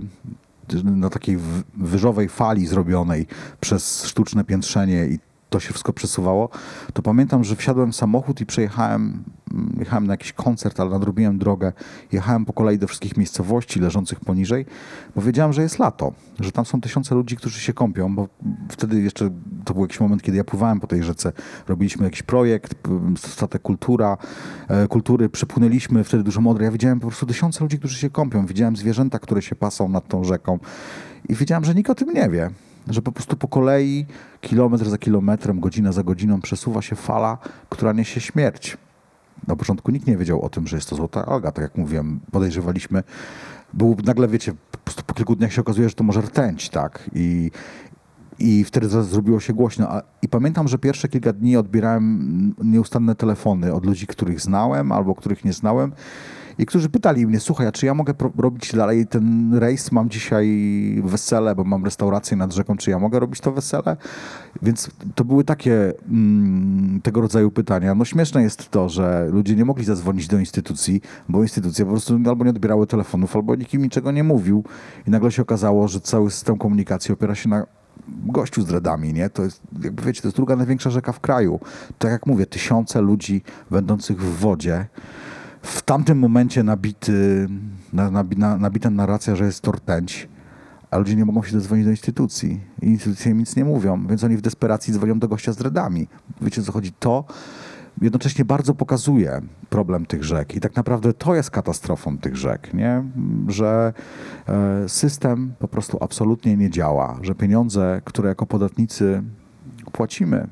na 0.83 1.09
takiej 1.09 1.37
wyżowej 1.77 2.29
fali 2.29 2.67
zrobionej 2.67 3.27
przez 3.59 4.05
sztuczne 4.05 4.43
piętrzenie 4.43 5.05
i 5.05 5.19
to 5.53 5.59
się 5.59 5.69
wszystko 5.69 5.93
przesuwało, 5.93 6.49
to 6.93 7.01
pamiętam, 7.01 7.43
że 7.43 7.55
wsiadłem 7.55 7.91
w 7.91 7.95
samochód 7.95 8.41
i 8.41 8.45
przejechałem, 8.45 9.23
mm, 9.53 9.75
jechałem 9.79 10.07
na 10.07 10.13
jakiś 10.13 10.33
koncert, 10.33 10.79
ale 10.79 10.89
nadrobiłem 10.89 11.37
drogę. 11.37 11.73
Jechałem 12.11 12.45
po 12.45 12.53
kolei 12.53 12.77
do 12.77 12.87
wszystkich 12.87 13.17
miejscowości 13.17 13.79
leżących 13.79 14.19
poniżej, 14.19 14.65
bo 15.15 15.21
wiedziałem, 15.21 15.53
że 15.53 15.61
jest 15.61 15.79
lato, 15.79 16.13
że 16.39 16.51
tam 16.51 16.65
są 16.65 16.81
tysiące 16.81 17.15
ludzi, 17.15 17.35
którzy 17.35 17.59
się 17.59 17.73
kąpią, 17.73 18.15
bo 18.15 18.27
wtedy 18.69 19.01
jeszcze 19.01 19.29
to 19.65 19.73
był 19.73 19.83
jakiś 19.83 19.99
moment, 19.99 20.21
kiedy 20.21 20.37
ja 20.37 20.43
pływałem 20.43 20.79
po 20.79 20.87
tej 20.87 21.03
rzece. 21.03 21.31
Robiliśmy 21.67 22.05
jakiś 22.05 22.23
projekt, 22.23 22.75
statek 23.17 23.61
kultura, 23.61 24.17
e, 24.67 24.87
kultury, 24.87 25.29
przepłynęliśmy 25.29 26.03
wtedy 26.03 26.23
dużo 26.23 26.41
modre. 26.41 26.65
Ja 26.65 26.71
widziałem 26.71 26.99
po 26.99 27.07
prostu 27.07 27.25
tysiące 27.25 27.63
ludzi, 27.63 27.79
którzy 27.79 27.97
się 27.97 28.09
kąpią. 28.09 28.45
Widziałem 28.45 28.75
zwierzęta, 28.75 29.19
które 29.19 29.41
się 29.41 29.55
pasą 29.55 29.89
nad 29.89 30.07
tą 30.07 30.23
rzeką 30.23 30.59
i 31.29 31.35
wiedziałem, 31.35 31.65
że 31.65 31.75
nikt 31.75 31.89
o 31.89 31.95
tym 31.95 32.13
nie 32.13 32.29
wie. 32.29 32.49
Że 32.87 33.01
po 33.01 33.11
prostu 33.11 33.37
po 33.37 33.47
kolei, 33.47 34.05
kilometr 34.41 34.89
za 34.89 34.97
kilometrem, 34.97 35.59
godzina 35.59 35.91
za 35.91 36.03
godziną 36.03 36.41
przesuwa 36.41 36.81
się 36.81 36.95
fala, 36.95 37.37
która 37.69 37.93
niesie 37.93 38.21
śmierć. 38.21 38.77
Na 39.47 39.55
początku 39.55 39.91
nikt 39.91 40.07
nie 40.07 40.17
wiedział 40.17 40.41
o 40.41 40.49
tym, 40.49 40.67
że 40.67 40.77
jest 40.77 40.89
to 40.89 40.95
złota 40.95 41.25
alga. 41.25 41.51
Tak 41.51 41.63
jak 41.63 41.77
mówiłem, 41.77 42.19
podejrzewaliśmy. 42.31 43.03
Był 43.73 43.97
nagle, 44.05 44.27
wiecie, 44.27 44.53
po 44.85 45.13
po 45.13 45.13
kilku 45.13 45.35
dniach 45.35 45.53
się 45.53 45.61
okazuje, 45.61 45.89
że 45.89 45.95
to 45.95 46.03
może 46.03 46.21
rtęć, 46.21 46.69
tak? 46.69 47.09
I, 47.13 47.51
i 48.39 48.63
wtedy 48.63 49.03
zrobiło 49.03 49.39
się 49.39 49.53
głośno. 49.53 49.87
I 50.21 50.29
pamiętam, 50.29 50.67
że 50.67 50.77
pierwsze 50.77 51.07
kilka 51.09 51.33
dni 51.33 51.57
odbierałem 51.57 52.55
nieustanne 52.63 53.15
telefony 53.15 53.73
od 53.73 53.85
ludzi, 53.85 54.07
których 54.07 54.41
znałem 54.41 54.91
albo 54.91 55.15
których 55.15 55.45
nie 55.45 55.53
znałem. 55.53 55.91
I 56.57 56.65
którzy 56.65 56.89
pytali 56.89 57.27
mnie, 57.27 57.39
słuchaj, 57.39 57.67
a 57.67 57.71
czy 57.71 57.85
ja 57.85 57.93
mogę 57.93 58.13
robić 58.37 58.75
dalej 58.75 59.07
ten 59.07 59.53
rejs? 59.53 59.91
Mam 59.91 60.09
dzisiaj 60.09 60.47
wesele, 61.03 61.55
bo 61.55 61.63
mam 61.63 61.85
restaurację 61.85 62.37
nad 62.37 62.53
rzeką, 62.53 62.77
czy 62.77 62.91
ja 62.91 62.99
mogę 62.99 63.19
robić 63.19 63.39
to 63.39 63.51
wesele? 63.51 63.97
Więc 64.61 64.89
to 65.15 65.25
były 65.25 65.43
takie 65.43 65.93
mm, 66.09 67.01
tego 67.01 67.21
rodzaju 67.21 67.51
pytania. 67.51 67.95
No 67.95 68.05
śmieszne 68.05 68.43
jest 68.43 68.69
to, 68.69 68.89
że 68.89 69.27
ludzie 69.31 69.55
nie 69.55 69.65
mogli 69.65 69.85
zadzwonić 69.85 70.27
do 70.27 70.39
instytucji, 70.39 71.01
bo 71.29 71.41
instytucje 71.41 71.85
po 71.85 71.91
prostu 71.91 72.19
albo 72.27 72.43
nie 72.43 72.49
odbierały 72.49 72.87
telefonów, 72.87 73.35
albo 73.35 73.55
nikt 73.55 73.73
im 73.73 73.81
niczego 73.81 74.11
nie 74.11 74.23
mówił. 74.23 74.63
I 75.07 75.11
nagle 75.11 75.31
się 75.31 75.41
okazało, 75.41 75.87
że 75.87 76.01
cały 76.01 76.31
system 76.31 76.57
komunikacji 76.57 77.13
opiera 77.13 77.35
się 77.35 77.49
na 77.49 77.65
gościu 78.07 78.61
z 78.61 78.65
dreadami, 78.65 79.13
nie? 79.13 79.29
To 79.29 79.43
jest, 79.43 79.61
jakby 79.83 80.03
wiecie, 80.03 80.21
to 80.21 80.27
jest 80.27 80.35
druga 80.35 80.55
największa 80.55 80.89
rzeka 80.89 81.11
w 81.11 81.19
kraju. 81.19 81.59
Tak 81.99 82.11
jak 82.11 82.25
mówię, 82.25 82.45
tysiące 82.45 83.01
ludzi 83.01 83.41
będących 83.71 84.21
w 84.21 84.39
wodzie. 84.39 84.85
W 85.63 85.81
tamtym 85.81 86.19
momencie 86.19 86.63
nabity, 86.63 87.47
na, 87.93 88.11
nabi- 88.11 88.37
na, 88.37 88.57
nabita 88.57 88.89
narracja, 88.89 89.35
że 89.35 89.45
jest 89.45 89.61
to 89.61 89.71
rtęć, 89.71 90.27
a 90.91 90.97
ludzie 90.97 91.15
nie 91.15 91.25
mogą 91.25 91.43
się 91.43 91.51
dodzwonić 91.53 91.85
do 91.85 91.91
instytucji. 91.91 92.61
I 92.81 92.85
instytucje 92.85 93.31
im 93.31 93.37
nic 93.37 93.55
nie 93.55 93.65
mówią, 93.65 94.07
więc 94.07 94.23
oni 94.23 94.37
w 94.37 94.41
desperacji 94.41 94.93
dzwonią 94.93 95.19
do 95.19 95.27
gościa 95.27 95.53
z 95.53 95.57
dreadami. 95.57 96.07
Wiecie, 96.41 96.61
co 96.61 96.71
chodzi? 96.71 96.91
To 96.99 97.25
jednocześnie 98.01 98.45
bardzo 98.45 98.73
pokazuje 98.73 99.41
problem 99.69 100.05
tych 100.05 100.23
rzek. 100.23 100.55
I 100.55 100.59
tak 100.59 100.75
naprawdę 100.75 101.13
to 101.13 101.35
jest 101.35 101.51
katastrofą 101.51 102.17
tych 102.17 102.35
rzek, 102.35 102.73
nie? 102.73 103.03
że 103.47 103.93
e, 104.47 104.89
system 104.89 105.53
po 105.59 105.67
prostu 105.67 105.97
absolutnie 106.01 106.57
nie 106.57 106.69
działa, 106.69 107.19
że 107.21 107.35
pieniądze, 107.35 108.01
które 108.05 108.29
jako 108.29 108.45
podatnicy 108.45 109.23
płacimy 109.91 110.47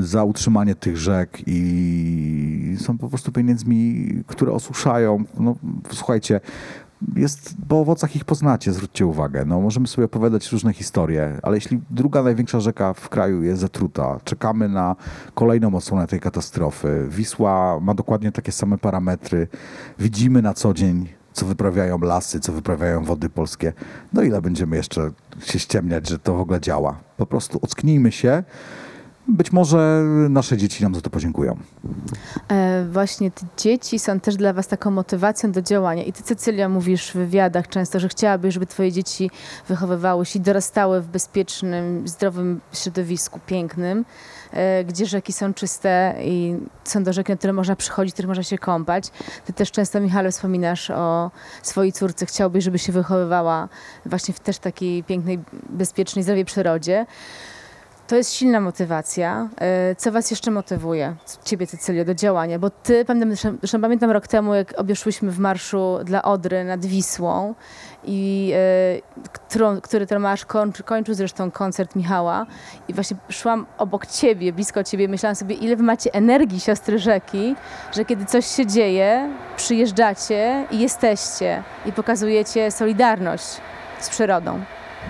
za 0.00 0.24
utrzymanie 0.24 0.74
tych 0.74 0.96
rzek 0.96 1.38
i 1.46 2.76
są 2.80 2.98
po 2.98 3.08
prostu 3.08 3.32
pieniędzmi, 3.32 4.08
które 4.26 4.52
osuszają. 4.52 5.24
No, 5.38 5.54
słuchajcie, 5.92 6.40
jest, 7.16 7.54
po 7.68 7.80
owocach 7.80 8.16
ich 8.16 8.24
poznacie, 8.24 8.72
zwróćcie 8.72 9.06
uwagę. 9.06 9.44
No, 9.44 9.60
możemy 9.60 9.86
sobie 9.86 10.04
opowiadać 10.04 10.52
różne 10.52 10.72
historie, 10.72 11.40
ale 11.42 11.56
jeśli 11.56 11.80
druga 11.90 12.22
największa 12.22 12.60
rzeka 12.60 12.94
w 12.94 13.08
kraju 13.08 13.42
jest 13.42 13.60
zatruta, 13.60 14.20
czekamy 14.24 14.68
na 14.68 14.96
kolejną 15.34 15.74
odsłonę 15.74 16.06
tej 16.06 16.20
katastrofy. 16.20 17.06
Wisła 17.10 17.80
ma 17.80 17.94
dokładnie 17.94 18.32
takie 18.32 18.52
same 18.52 18.78
parametry. 18.78 19.48
Widzimy 19.98 20.42
na 20.42 20.54
co 20.54 20.74
dzień, 20.74 21.08
co 21.32 21.46
wyprawiają 21.46 21.98
lasy, 21.98 22.40
co 22.40 22.52
wyprawiają 22.52 23.04
wody 23.04 23.28
polskie. 23.28 23.72
No 24.12 24.22
ile 24.22 24.42
będziemy 24.42 24.76
jeszcze 24.76 25.10
się 25.42 25.58
ściemniać, 25.58 26.08
że 26.08 26.18
to 26.18 26.34
w 26.34 26.40
ogóle 26.40 26.60
działa? 26.60 27.00
Po 27.16 27.26
prostu 27.26 27.58
ocknijmy 27.62 28.12
się. 28.12 28.44
Być 29.30 29.52
może 29.52 30.02
nasze 30.28 30.56
dzieci 30.56 30.82
nam 30.82 30.94
za 30.94 31.00
to 31.00 31.10
podziękują. 31.10 31.56
E, 32.48 32.84
właśnie 32.92 33.30
te 33.30 33.46
dzieci 33.56 33.98
są 33.98 34.20
też 34.20 34.36
dla 34.36 34.52
was 34.52 34.68
taką 34.68 34.90
motywacją 34.90 35.52
do 35.52 35.62
działania. 35.62 36.02
I 36.02 36.12
ty, 36.12 36.22
Cecylia, 36.22 36.68
mówisz 36.68 37.10
w 37.10 37.14
wywiadach 37.14 37.68
często, 37.68 38.00
że 38.00 38.08
chciałabyś, 38.08 38.54
żeby 38.54 38.66
twoje 38.66 38.92
dzieci 38.92 39.30
wychowywały 39.68 40.26
się 40.26 40.38
i 40.38 40.42
dorastały 40.42 41.00
w 41.00 41.08
bezpiecznym, 41.08 42.08
zdrowym 42.08 42.60
środowisku, 42.72 43.40
pięknym, 43.46 44.04
e, 44.52 44.84
gdzie 44.84 45.06
rzeki 45.06 45.32
są 45.32 45.54
czyste 45.54 46.14
i 46.24 46.56
są 46.84 47.04
do 47.04 47.12
rzeki, 47.12 47.32
na 47.32 47.38
które 47.38 47.52
można 47.52 47.76
przychodzić, 47.76 48.12
w 48.12 48.14
których 48.14 48.28
można 48.28 48.42
się 48.42 48.58
kąpać. 48.58 49.10
Ty 49.46 49.52
też 49.52 49.70
często, 49.70 50.00
Michale, 50.00 50.30
wspominasz 50.30 50.90
o 50.90 51.30
swojej 51.62 51.92
córce. 51.92 52.26
Chciałbyś, 52.26 52.64
żeby 52.64 52.78
się 52.78 52.92
wychowywała 52.92 53.68
właśnie 54.06 54.34
w 54.34 54.40
też 54.40 54.58
takiej 54.58 55.04
pięknej, 55.04 55.38
bezpiecznej, 55.68 56.22
zdrowej 56.22 56.44
przyrodzie. 56.44 57.06
To 58.10 58.16
jest 58.16 58.32
silna 58.32 58.60
motywacja. 58.60 59.48
E, 59.60 59.94
Co 59.94 60.12
was 60.12 60.30
jeszcze 60.30 60.50
motywuje, 60.50 61.14
ciebie 61.44 61.66
Cecylio, 61.66 62.04
do 62.04 62.14
działania? 62.14 62.58
Bo 62.58 62.70
ty, 62.70 63.04
pamiętam, 63.04 63.54
zresztą 63.60 63.80
pamiętam 63.80 64.10
rok 64.10 64.26
temu, 64.26 64.54
jak 64.54 64.74
obeszłyśmy 64.76 65.30
w 65.30 65.38
marszu 65.38 65.98
dla 66.04 66.22
Odry 66.22 66.64
nad 66.64 66.86
Wisłą 66.86 67.54
i 68.04 68.52
e, 68.54 69.28
którą, 69.32 69.80
który 69.80 70.06
Tomasz 70.06 70.44
kończy, 70.44 70.82
kończył 70.82 71.14
zresztą 71.14 71.50
koncert 71.50 71.96
Michała 71.96 72.46
i 72.88 72.94
właśnie 72.94 73.16
szłam 73.28 73.66
obok 73.78 74.06
ciebie, 74.06 74.52
blisko 74.52 74.84
ciebie, 74.84 75.08
myślałam 75.08 75.36
sobie, 75.36 75.54
ile 75.54 75.76
wy 75.76 75.82
macie 75.82 76.14
energii, 76.14 76.60
siostry 76.60 76.98
rzeki, 76.98 77.56
że 77.92 78.04
kiedy 78.04 78.24
coś 78.24 78.46
się 78.46 78.66
dzieje, 78.66 79.30
przyjeżdżacie 79.56 80.66
i 80.70 80.78
jesteście 80.78 81.62
i 81.86 81.92
pokazujecie 81.92 82.70
solidarność 82.70 83.46
z 84.00 84.08
przyrodą. 84.08 84.60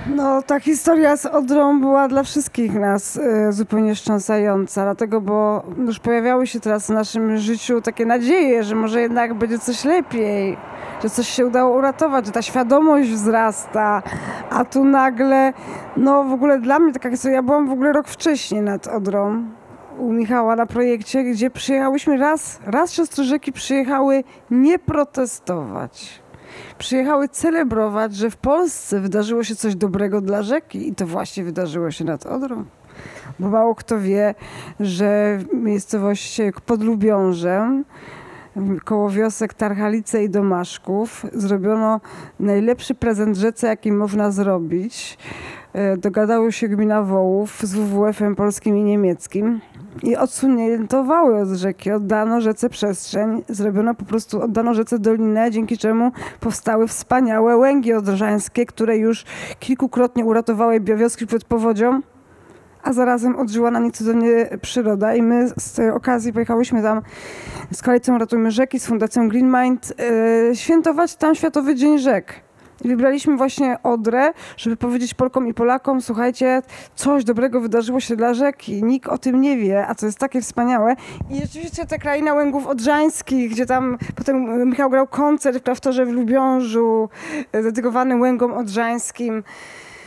No, 0.06 0.42
ta 0.42 0.60
historia 0.60 1.16
z 1.16 1.26
Odrą 1.26 1.80
była 1.80 2.08
dla 2.08 2.22
wszystkich 2.22 2.74
nas 2.74 3.16
e, 3.16 3.52
zupełnie 3.52 3.94
wstrząsająca, 3.94 4.82
dlatego, 4.82 5.20
bo 5.20 5.62
już 5.86 5.98
pojawiały 5.98 6.46
się 6.46 6.60
teraz 6.60 6.86
w 6.86 6.90
naszym 6.90 7.36
życiu 7.36 7.80
takie 7.80 8.06
nadzieje, 8.06 8.64
że 8.64 8.74
może 8.74 9.00
jednak 9.00 9.34
będzie 9.34 9.58
coś 9.58 9.84
lepiej, 9.84 10.56
że 11.02 11.10
coś 11.10 11.28
się 11.28 11.46
udało 11.46 11.76
uratować, 11.78 12.26
że 12.26 12.32
ta 12.32 12.42
świadomość 12.42 13.10
wzrasta, 13.10 14.02
a 14.50 14.64
tu 14.64 14.84
nagle, 14.84 15.52
no 15.96 16.24
w 16.24 16.32
ogóle 16.32 16.58
dla 16.58 16.78
mnie 16.78 16.92
taka 16.92 17.10
historia, 17.10 17.36
ja 17.36 17.42
byłam 17.42 17.68
w 17.68 17.72
ogóle 17.72 17.92
rok 17.92 18.08
wcześniej 18.08 18.62
nad 18.62 18.86
Odrą, 18.88 19.44
u 19.98 20.12
Michała 20.12 20.56
na 20.56 20.66
projekcie, 20.66 21.24
gdzie 21.24 21.50
przyjechałyśmy 21.50 22.16
raz, 22.16 22.60
raz 22.66 22.92
siostry 22.92 23.24
rzeki 23.24 23.52
przyjechały 23.52 24.24
nie 24.50 24.78
protestować 24.78 26.19
przyjechały 26.78 27.28
celebrować, 27.28 28.14
że 28.16 28.30
w 28.30 28.36
Polsce 28.36 29.00
wydarzyło 29.00 29.44
się 29.44 29.56
coś 29.56 29.76
dobrego 29.76 30.20
dla 30.20 30.42
rzeki 30.42 30.88
i 30.88 30.94
to 30.94 31.06
właśnie 31.06 31.44
wydarzyło 31.44 31.90
się 31.90 32.04
nad 32.04 32.26
Odrą. 32.26 32.64
Bo 33.38 33.48
mało 33.48 33.74
kto 33.74 34.00
wie, 34.00 34.34
że 34.80 35.38
w 35.38 35.54
miejscowości 35.54 36.42
pod 36.66 36.82
Lubiążem, 36.82 37.84
koło 38.84 39.10
wiosek 39.10 39.54
Tarchalice 39.54 40.24
i 40.24 40.30
Domaszków, 40.30 41.26
zrobiono 41.32 42.00
najlepszy 42.40 42.94
prezent 42.94 43.36
rzece, 43.36 43.66
jaki 43.66 43.92
można 43.92 44.30
zrobić. 44.30 45.18
E, 45.72 45.96
Dogadały 45.96 46.52
się 46.52 46.68
gmina 46.68 47.02
Wołów 47.02 47.60
z 47.62 47.74
WWF-em 47.74 48.36
polskim 48.36 48.76
i 48.76 48.84
niemieckim 48.84 49.60
i 50.02 50.16
odsunięto 50.16 51.04
wały 51.04 51.40
od 51.40 51.48
rzeki. 51.48 51.90
Oddano 51.90 52.40
rzece 52.40 52.68
przestrzeń, 52.68 53.42
zrobiono 53.48 53.94
po 53.94 54.04
prostu, 54.04 54.42
oddano 54.42 54.74
rzece 54.74 54.98
dolinę, 54.98 55.50
dzięki 55.50 55.78
czemu 55.78 56.12
powstały 56.40 56.88
wspaniałe 56.88 57.56
łęgi 57.56 57.92
odrzańskie, 57.92 58.66
które 58.66 58.96
już 58.96 59.24
kilkukrotnie 59.58 60.24
uratowały 60.24 60.80
biowioski 60.80 61.26
przed 61.26 61.44
powodzią, 61.44 62.00
a 62.82 62.92
zarazem 62.92 63.36
odżyła 63.36 63.70
na 63.70 63.78
nie 63.78 63.90
cudownie 63.90 64.48
przyroda 64.62 65.14
i 65.14 65.22
my 65.22 65.48
z 65.58 65.72
tej 65.72 65.90
okazji 65.90 66.32
pojechałyśmy 66.32 66.82
tam 66.82 67.02
z 67.72 67.82
koalicją 67.82 68.18
Ratujmy 68.18 68.50
Rzeki, 68.50 68.80
z 68.80 68.86
Fundacją 68.86 69.28
Green 69.28 69.52
Mind, 69.62 69.92
yy, 70.48 70.56
świętować 70.56 71.16
tam 71.16 71.34
Światowy 71.34 71.74
Dzień 71.74 71.98
Rzek. 71.98 72.49
Wybraliśmy 72.84 73.36
właśnie 73.36 73.76
Odrę, 73.82 74.32
żeby 74.56 74.76
powiedzieć 74.76 75.14
Polkom 75.14 75.48
i 75.48 75.54
Polakom, 75.54 76.00
słuchajcie, 76.00 76.62
coś 76.94 77.24
dobrego 77.24 77.60
wydarzyło 77.60 78.00
się 78.00 78.16
dla 78.16 78.34
rzeki, 78.34 78.84
nikt 78.84 79.08
o 79.08 79.18
tym 79.18 79.40
nie 79.40 79.56
wie, 79.56 79.86
a 79.86 79.94
to 79.94 80.06
jest 80.06 80.18
takie 80.18 80.40
wspaniałe. 80.40 80.96
I 81.30 81.40
rzeczywiście 81.40 81.86
ta 81.86 81.98
kraina 81.98 82.34
Łęgów 82.34 82.66
Odrzańskich, 82.66 83.50
gdzie 83.50 83.66
tam 83.66 83.98
potem 84.16 84.68
Michał 84.70 84.90
grał 84.90 85.06
koncert 85.06 85.58
w 85.58 85.62
Klasztorze 85.62 86.06
w 86.06 86.08
Lubiążu, 86.08 87.08
e, 87.52 87.62
dedykowany 87.62 88.16
Łęgom 88.16 88.52
Odrzańskim, 88.52 89.42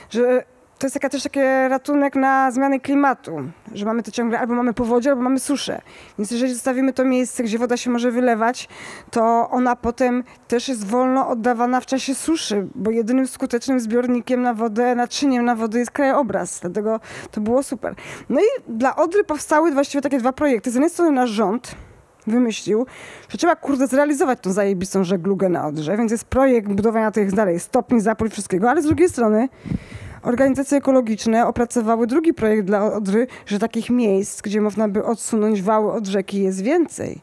że 0.09 0.43
to 0.83 0.87
jest 0.87 0.93
taka, 0.93 1.09
też 1.09 1.23
taki 1.23 1.39
ratunek 1.69 2.15
na 2.15 2.51
zmiany 2.51 2.79
klimatu, 2.79 3.31
że 3.73 3.85
mamy 3.85 4.03
to 4.03 4.11
ciągle, 4.11 4.39
albo 4.39 4.53
mamy 4.53 4.73
powodzie, 4.73 5.09
albo 5.09 5.21
mamy 5.21 5.39
suszę. 5.39 5.81
Więc 6.17 6.31
jeżeli 6.31 6.53
zostawimy 6.53 6.93
to 6.93 7.05
miejsce, 7.05 7.43
gdzie 7.43 7.57
woda 7.57 7.77
się 7.77 7.89
może 7.89 8.11
wylewać, 8.11 8.69
to 9.11 9.49
ona 9.49 9.75
potem 9.75 10.23
też 10.47 10.69
jest 10.69 10.87
wolno 10.87 11.27
oddawana 11.27 11.81
w 11.81 11.85
czasie 11.85 12.15
suszy, 12.15 12.67
bo 12.75 12.91
jedynym 12.91 13.27
skutecznym 13.27 13.79
zbiornikiem 13.79 14.41
na 14.41 14.53
wodę, 14.53 14.95
naczyniem 14.95 15.45
na 15.45 15.55
wodę 15.55 15.79
jest 15.79 15.91
krajobraz. 15.91 16.59
Dlatego 16.59 16.99
to 17.31 17.41
było 17.41 17.63
super. 17.63 17.95
No 18.29 18.39
i 18.41 18.61
dla 18.67 18.95
Odry 18.95 19.23
powstały 19.23 19.71
właściwie 19.71 20.01
takie 20.01 20.19
dwa 20.19 20.33
projekty. 20.33 20.71
Z 20.71 20.73
jednej 20.73 20.89
strony 20.89 21.11
nasz 21.11 21.29
rząd, 21.29 21.75
wymyślił, 22.27 22.85
że 23.29 23.37
trzeba 23.37 23.55
kurde 23.55 23.87
zrealizować 23.87 24.39
tą 24.41 24.51
zajebistą 24.51 25.03
żeglugę 25.03 25.49
na 25.49 25.67
Odrze, 25.67 25.97
więc 25.97 26.11
jest 26.11 26.25
projekt 26.25 26.67
budowania 26.67 27.11
tych 27.11 27.33
dalej 27.33 27.59
stopni, 27.59 28.01
zapór 28.01 28.29
wszystkiego, 28.29 28.69
ale 28.69 28.81
z 28.81 28.85
drugiej 28.85 29.09
strony 29.09 29.49
organizacje 30.23 30.77
ekologiczne 30.77 31.47
opracowały 31.47 32.07
drugi 32.07 32.33
projekt 32.33 32.67
dla 32.67 32.93
Odry, 32.93 33.27
że 33.45 33.59
takich 33.59 33.89
miejsc, 33.89 34.41
gdzie 34.41 34.61
można 34.61 34.87
by 34.87 35.05
odsunąć 35.05 35.61
wały 35.61 35.91
od 35.91 36.07
rzeki 36.07 36.43
jest 36.43 36.61
więcej. 36.61 37.21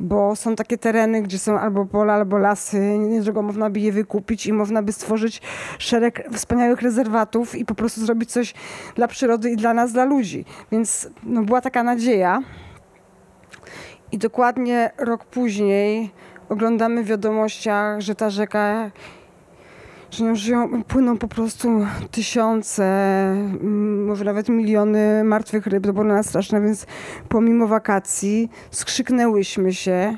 Bo 0.00 0.36
są 0.36 0.56
takie 0.56 0.78
tereny, 0.78 1.22
gdzie 1.22 1.38
są 1.38 1.58
albo 1.58 1.86
pola, 1.86 2.14
albo 2.14 2.38
lasy, 2.38 2.98
niedługo 2.98 3.42
można 3.42 3.70
by 3.70 3.80
je 3.80 3.92
wykupić 3.92 4.46
i 4.46 4.52
można 4.52 4.82
by 4.82 4.92
stworzyć 4.92 5.42
szereg 5.78 6.28
wspaniałych 6.32 6.82
rezerwatów 6.82 7.54
i 7.54 7.64
po 7.64 7.74
prostu 7.74 8.00
zrobić 8.00 8.32
coś 8.32 8.54
dla 8.94 9.08
przyrody 9.08 9.50
i 9.50 9.56
dla 9.56 9.74
nas, 9.74 9.92
dla 9.92 10.04
ludzi. 10.04 10.44
Więc 10.72 11.10
no, 11.22 11.42
była 11.42 11.60
taka 11.60 11.82
nadzieja. 11.82 12.42
I 14.12 14.18
dokładnie 14.18 14.90
rok 14.98 15.24
później 15.24 16.10
oglądamy 16.48 17.04
w 17.04 17.06
wiadomościach, 17.06 18.00
że 18.00 18.14
ta 18.14 18.30
rzeka 18.30 18.90
że 20.10 20.36
żyją, 20.36 20.82
płyną 20.84 21.18
po 21.18 21.28
prostu 21.28 21.86
tysiące, 22.10 22.84
mm, 22.84 24.06
może 24.06 24.24
nawet 24.24 24.48
miliony 24.48 25.24
martwych 25.24 25.66
ryb, 25.66 25.86
to 25.86 25.92
było 25.92 26.04
nas 26.04 26.26
straszne, 26.26 26.60
więc 26.60 26.86
pomimo 27.28 27.66
wakacji 27.66 28.50
skrzyknęłyśmy 28.70 29.74
się, 29.74 30.16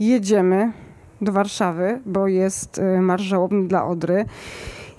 jedziemy 0.00 0.72
do 1.20 1.32
Warszawy, 1.32 2.00
bo 2.06 2.28
jest 2.28 2.78
y, 2.78 3.00
marsz 3.00 3.22
żałobny 3.22 3.68
dla 3.68 3.86
Odry. 3.86 4.24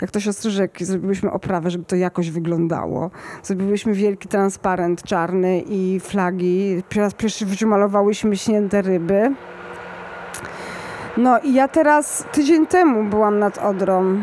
Jak 0.00 0.10
to 0.10 0.20
siostry 0.20 0.50
rzeki, 0.50 0.84
zrobiłyśmy 0.84 1.30
oprawę, 1.30 1.70
żeby 1.70 1.84
to 1.84 1.96
jakoś 1.96 2.30
wyglądało. 2.30 3.10
Zrobiłyśmy 3.42 3.94
wielki 3.94 4.28
transparent 4.28 5.02
czarny 5.02 5.62
i 5.68 6.00
flagi. 6.00 6.82
Po 6.94 7.00
raz 7.00 7.14
pierwszy 7.14 7.46
w 7.46 7.50
życiu 7.50 7.68
malowałyśmy 7.68 8.36
śnięte 8.36 8.82
ryby. 8.82 9.34
No 11.16 11.38
i 11.38 11.52
ja 11.52 11.68
teraz 11.68 12.24
tydzień 12.32 12.66
temu 12.66 13.04
byłam 13.04 13.38
nad 13.38 13.58
Odrą. 13.58 14.22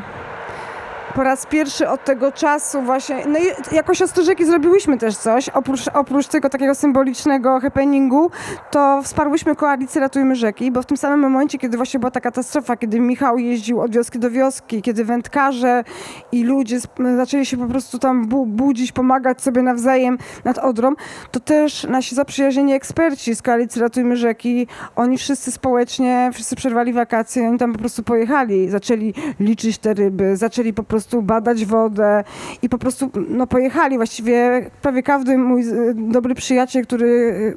Po 1.17 1.23
raz 1.23 1.45
pierwszy 1.45 1.89
od 1.89 2.03
tego 2.03 2.31
czasu 2.31 2.81
właśnie, 2.81 3.23
no 3.27 3.39
i 3.39 3.75
jako 3.75 3.93
siostry 3.93 4.23
rzeki 4.23 4.45
zrobiłyśmy 4.45 4.97
też 4.97 5.17
coś, 5.17 5.49
oprócz, 5.49 5.87
oprócz 5.93 6.27
tego 6.27 6.49
takiego 6.49 6.75
symbolicznego 6.75 7.59
happeningu, 7.59 8.31
to 8.71 9.01
wsparłyśmy 9.03 9.55
koalicję 9.55 10.01
Ratujmy 10.01 10.35
Rzeki, 10.35 10.71
bo 10.71 10.81
w 10.81 10.85
tym 10.85 10.97
samym 10.97 11.19
momencie, 11.19 11.57
kiedy 11.57 11.77
właśnie 11.77 11.99
była 11.99 12.11
ta 12.11 12.21
katastrofa, 12.21 12.77
kiedy 12.77 12.99
Michał 12.99 13.37
jeździł 13.37 13.81
od 13.81 13.91
wioski 13.91 14.19
do 14.19 14.31
wioski, 14.31 14.81
kiedy 14.81 15.05
wędkarze 15.05 15.83
i 16.31 16.43
ludzie 16.43 16.79
zaczęli 17.17 17.45
się 17.45 17.57
po 17.57 17.65
prostu 17.65 17.99
tam 17.99 18.27
bu- 18.27 18.45
budzić, 18.45 18.91
pomagać 18.91 19.41
sobie 19.41 19.61
nawzajem 19.61 20.17
nad 20.45 20.57
Odrą, 20.57 20.93
to 21.31 21.39
też 21.39 21.83
nasi 21.83 22.15
zaprzyjaźnieni 22.15 22.73
eksperci 22.73 23.35
z 23.35 23.41
koalicji 23.41 23.81
Ratujmy 23.81 24.15
Rzeki, 24.17 24.67
oni 24.95 25.17
wszyscy 25.17 25.51
społecznie, 25.51 26.29
wszyscy 26.33 26.55
przerwali 26.55 26.93
wakacje, 26.93 27.47
oni 27.49 27.57
tam 27.57 27.73
po 27.73 27.79
prostu 27.79 28.03
pojechali, 28.03 28.69
zaczęli 28.69 29.13
liczyć 29.39 29.77
te 29.77 29.93
ryby, 29.93 30.37
zaczęli 30.37 30.73
po 30.73 30.83
prostu 30.83 31.06
prostu 31.07 31.21
badać 31.21 31.65
wodę 31.65 32.23
i 32.61 32.69
po 32.69 32.77
prostu 32.77 33.09
no, 33.29 33.47
pojechali. 33.47 33.97
Właściwie 33.97 34.69
prawie 34.81 35.03
każdy 35.03 35.37
mój 35.37 35.61
y, 35.61 35.93
dobry 35.95 36.35
przyjaciel, 36.35 36.83
który 36.83 37.07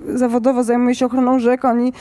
y, 0.09 0.19
zawodowo 0.19 0.65
zajmuje 0.65 0.95
się 0.95 1.07
ochroną 1.07 1.39
rzek, 1.39 1.65
oni 1.65 1.93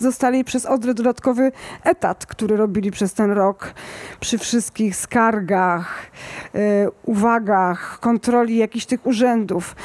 dostali 0.00 0.44
przez 0.44 0.66
Odrę 0.66 0.94
dodatkowy 0.94 1.52
etat, 1.84 2.26
który 2.26 2.56
robili 2.56 2.90
przez 2.90 3.14
ten 3.14 3.30
rok 3.30 3.74
przy 4.20 4.38
wszystkich 4.38 4.96
skargach, 4.96 6.10
y, 6.54 6.58
uwagach, 7.04 7.98
kontroli 8.00 8.56
jakichś 8.56 8.86
tych 8.86 9.06
urzędów. 9.06 9.76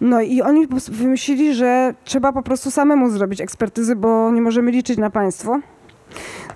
No 0.00 0.20
i 0.20 0.42
oni 0.42 0.66
wymyślili, 0.88 1.54
że 1.54 1.94
trzeba 2.04 2.32
po 2.32 2.42
prostu 2.42 2.70
samemu 2.70 3.10
zrobić 3.10 3.40
ekspertyzy, 3.40 3.96
bo 3.96 4.30
nie 4.30 4.40
możemy 4.40 4.70
liczyć 4.70 4.98
na 4.98 5.10
państwo. 5.10 5.60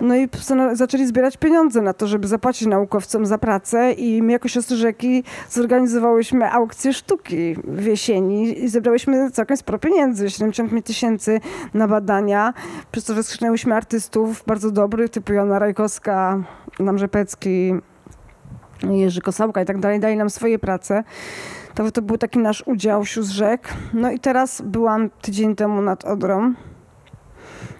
No 0.01 0.15
i 0.15 0.29
zaczęli 0.73 1.05
zbierać 1.05 1.37
pieniądze 1.37 1.81
na 1.81 1.93
to, 1.93 2.07
żeby 2.07 2.27
zapłacić 2.27 2.67
naukowcom 2.67 3.25
za 3.25 3.37
pracę 3.37 3.91
i 3.91 4.21
my 4.21 4.31
jako 4.31 4.47
siostry 4.47 4.77
rzeki 4.77 5.23
zorganizowałyśmy 5.49 6.51
aukcję 6.51 6.93
sztuki 6.93 7.55
w 7.63 7.85
jesieni 7.85 8.63
i 8.63 8.69
zebrałyśmy 8.69 9.31
całkiem 9.31 9.57
sporo 9.57 9.79
pieniędzy, 9.79 10.29
75 10.29 10.85
tysięcy 10.85 11.39
na 11.73 11.87
badania, 11.87 12.53
przez 12.91 13.03
co 13.03 13.23
wskrzynęłyśmy 13.23 13.75
artystów 13.75 14.43
bardzo 14.47 14.71
dobrych, 14.71 15.09
typu 15.09 15.33
Joanna 15.33 15.59
Rajkowska, 15.59 16.43
Nam 16.79 16.97
Rzepecki, 16.97 17.73
Jerzy 18.83 19.21
Kosałka 19.21 19.61
i 19.61 19.65
tak 19.65 19.79
dalej, 19.79 19.99
dali 19.99 20.17
nam 20.17 20.29
swoje 20.29 20.59
prace. 20.59 21.03
To, 21.75 21.91
to 21.91 22.01
był 22.01 22.17
taki 22.17 22.39
nasz 22.39 22.63
udział 22.65 23.05
sióstr 23.05 23.33
rzek. 23.33 23.73
No 23.93 24.11
i 24.11 24.19
teraz 24.19 24.61
byłam 24.61 25.09
tydzień 25.21 25.55
temu 25.55 25.81
nad 25.81 26.05
Odrą. 26.05 26.53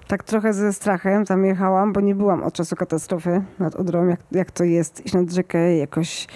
Tak 0.07 0.23
trochę 0.23 0.53
ze 0.53 0.73
strachem 0.73 1.25
tam 1.25 1.45
jechałam, 1.45 1.93
bo 1.93 2.01
nie 2.01 2.15
byłam 2.15 2.43
od 2.43 2.53
czasu 2.53 2.75
katastrofy 2.75 3.41
nad 3.59 3.75
Odrą, 3.75 4.07
jak, 4.07 4.19
jak 4.31 4.51
to 4.51 4.63
jest 4.63 5.05
iść 5.05 5.13
nad 5.13 5.31
rzekę 5.31 5.77
jakoś 5.77 6.27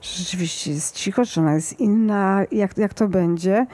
czy 0.00 0.18
rzeczywiście 0.18 0.70
jest 0.70 0.96
cicho, 0.96 1.26
czy 1.26 1.40
ona 1.40 1.54
jest 1.54 1.80
inna, 1.80 2.44
jak, 2.52 2.78
jak 2.78 2.94
to 2.94 3.08
będzie. 3.08 3.66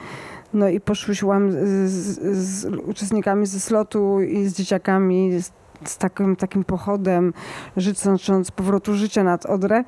No 0.53 0.69
i 0.69 0.79
poszłyśmy 0.79 1.51
z, 1.51 1.91
z, 1.91 2.19
z 2.37 2.65
uczestnikami 2.65 3.45
ze 3.45 3.59
slotu 3.59 4.21
i 4.21 4.45
z 4.45 4.53
dzieciakami, 4.53 5.41
z, 5.41 5.51
z 5.83 5.97
takim, 5.97 6.35
takim 6.35 6.63
pochodem, 6.63 7.33
życząc 7.77 8.51
powrotu 8.51 8.93
życia 8.93 9.23
nad 9.23 9.45
Odrę. 9.45 9.83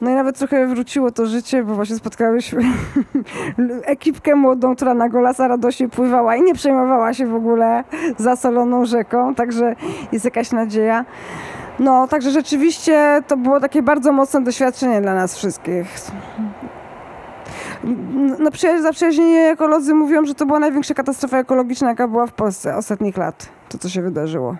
No 0.00 0.10
i 0.10 0.14
nawet 0.14 0.38
trochę 0.38 0.66
wróciło 0.66 1.10
to 1.10 1.26
życie, 1.26 1.64
bo 1.64 1.74
właśnie 1.74 1.96
spotkałyśmy 1.96 2.62
ekipkę 3.84 4.34
młodą, 4.34 4.76
która 4.76 4.94
na 4.94 5.08
Golasa 5.08 5.48
radośnie 5.48 5.88
pływała 5.88 6.36
i 6.36 6.42
nie 6.42 6.54
przejmowała 6.54 7.14
się 7.14 7.26
w 7.26 7.34
ogóle 7.34 7.84
zasoloną 8.18 8.84
rzeką, 8.84 9.34
także 9.34 9.76
jest 10.12 10.24
jakaś 10.24 10.52
nadzieja. 10.52 11.04
No, 11.78 12.08
także 12.08 12.30
rzeczywiście 12.30 13.22
to 13.26 13.36
było 13.36 13.60
takie 13.60 13.82
bardzo 13.82 14.12
mocne 14.12 14.42
doświadczenie 14.42 15.00
dla 15.00 15.14
nas 15.14 15.36
wszystkich. 15.36 15.86
Na 18.38 18.50
przyja- 18.50 18.82
zaprzyjaźnieni 18.82 19.36
ekolodzy 19.36 19.94
mówią, 19.94 20.24
że 20.24 20.34
to 20.34 20.46
była 20.46 20.58
największa 20.58 20.94
katastrofa 20.94 21.38
ekologiczna, 21.38 21.88
jaka 21.88 22.08
była 22.08 22.26
w 22.26 22.32
Polsce 22.32 22.76
ostatnich 22.76 23.16
lat. 23.16 23.48
To, 23.68 23.78
co 23.78 23.88
się 23.88 24.02
wydarzyło. 24.02 24.56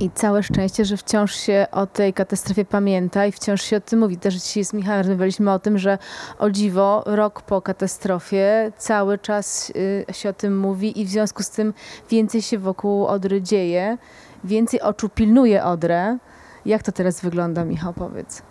I 0.00 0.10
całe 0.10 0.42
szczęście, 0.42 0.84
że 0.84 0.96
wciąż 0.96 1.34
się 1.34 1.66
o 1.72 1.86
tej 1.86 2.12
katastrofie 2.12 2.64
pamięta 2.64 3.26
i 3.26 3.32
wciąż 3.32 3.62
się 3.62 3.76
o 3.76 3.80
tym 3.80 3.98
mówi. 3.98 4.16
Też 4.16 4.34
dzisiaj 4.34 4.64
z 4.64 4.72
Michałem 4.72 5.00
rozmawialiśmy 5.00 5.52
o 5.52 5.58
tym, 5.58 5.78
że 5.78 5.98
o 6.38 6.50
dziwo, 6.50 7.02
rok 7.06 7.42
po 7.42 7.62
katastrofie 7.62 8.72
cały 8.78 9.18
czas 9.18 9.72
y, 10.10 10.14
się 10.14 10.28
o 10.28 10.32
tym 10.32 10.58
mówi 10.58 11.00
i 11.00 11.04
w 11.04 11.08
związku 11.08 11.42
z 11.42 11.50
tym 11.50 11.74
więcej 12.10 12.42
się 12.42 12.58
wokół 12.58 13.06
Odry 13.06 13.42
dzieje, 13.42 13.98
więcej 14.44 14.80
oczu 14.80 15.08
pilnuje 15.08 15.64
Odrę. 15.64 16.18
Jak 16.66 16.82
to 16.82 16.92
teraz 16.92 17.20
wygląda, 17.20 17.64
Michał, 17.64 17.92
powiedz? 17.92 18.42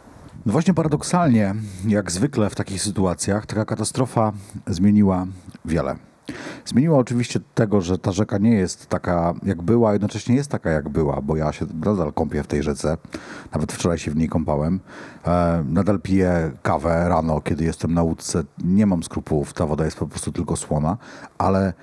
No 0.45 0.51
właśnie 0.51 0.73
paradoksalnie, 0.73 1.55
jak 1.87 2.11
zwykle 2.11 2.49
w 2.49 2.55
takich 2.55 2.81
sytuacjach, 2.81 3.45
taka 3.45 3.65
katastrofa 3.65 4.31
zmieniła 4.67 5.25
wiele. 5.65 6.08
Zmieniła 6.65 6.97
oczywiście 6.97 7.39
tego, 7.55 7.81
że 7.81 7.97
ta 7.97 8.11
rzeka 8.11 8.37
nie 8.37 8.53
jest 8.53 8.87
taka 8.87 9.33
jak 9.43 9.61
była, 9.61 9.93
jednocześnie 9.93 10.35
jest 10.35 10.51
taka 10.51 10.69
jak 10.69 10.89
była, 10.89 11.21
bo 11.21 11.35
ja 11.35 11.51
się 11.51 11.65
nadal 11.85 12.13
kąpię 12.13 12.43
w 12.43 12.47
tej 12.47 12.63
rzece. 12.63 12.97
Nawet 13.53 13.71
wczoraj 13.71 13.97
się 13.97 14.11
w 14.11 14.15
niej 14.15 14.29
kąpałem. 14.29 14.79
E, 15.27 15.63
nadal 15.69 15.99
piję 15.99 16.51
kawę 16.61 17.09
rano, 17.09 17.41
kiedy 17.41 17.63
jestem 17.63 17.93
na 17.93 18.03
łódce. 18.03 18.43
Nie 18.63 18.85
mam 18.85 19.03
skrupułów, 19.03 19.53
ta 19.53 19.65
woda 19.65 19.85
jest 19.85 19.97
po 19.97 20.07
prostu 20.07 20.31
tylko 20.31 20.55
słona, 20.55 20.97
ale 21.37 21.73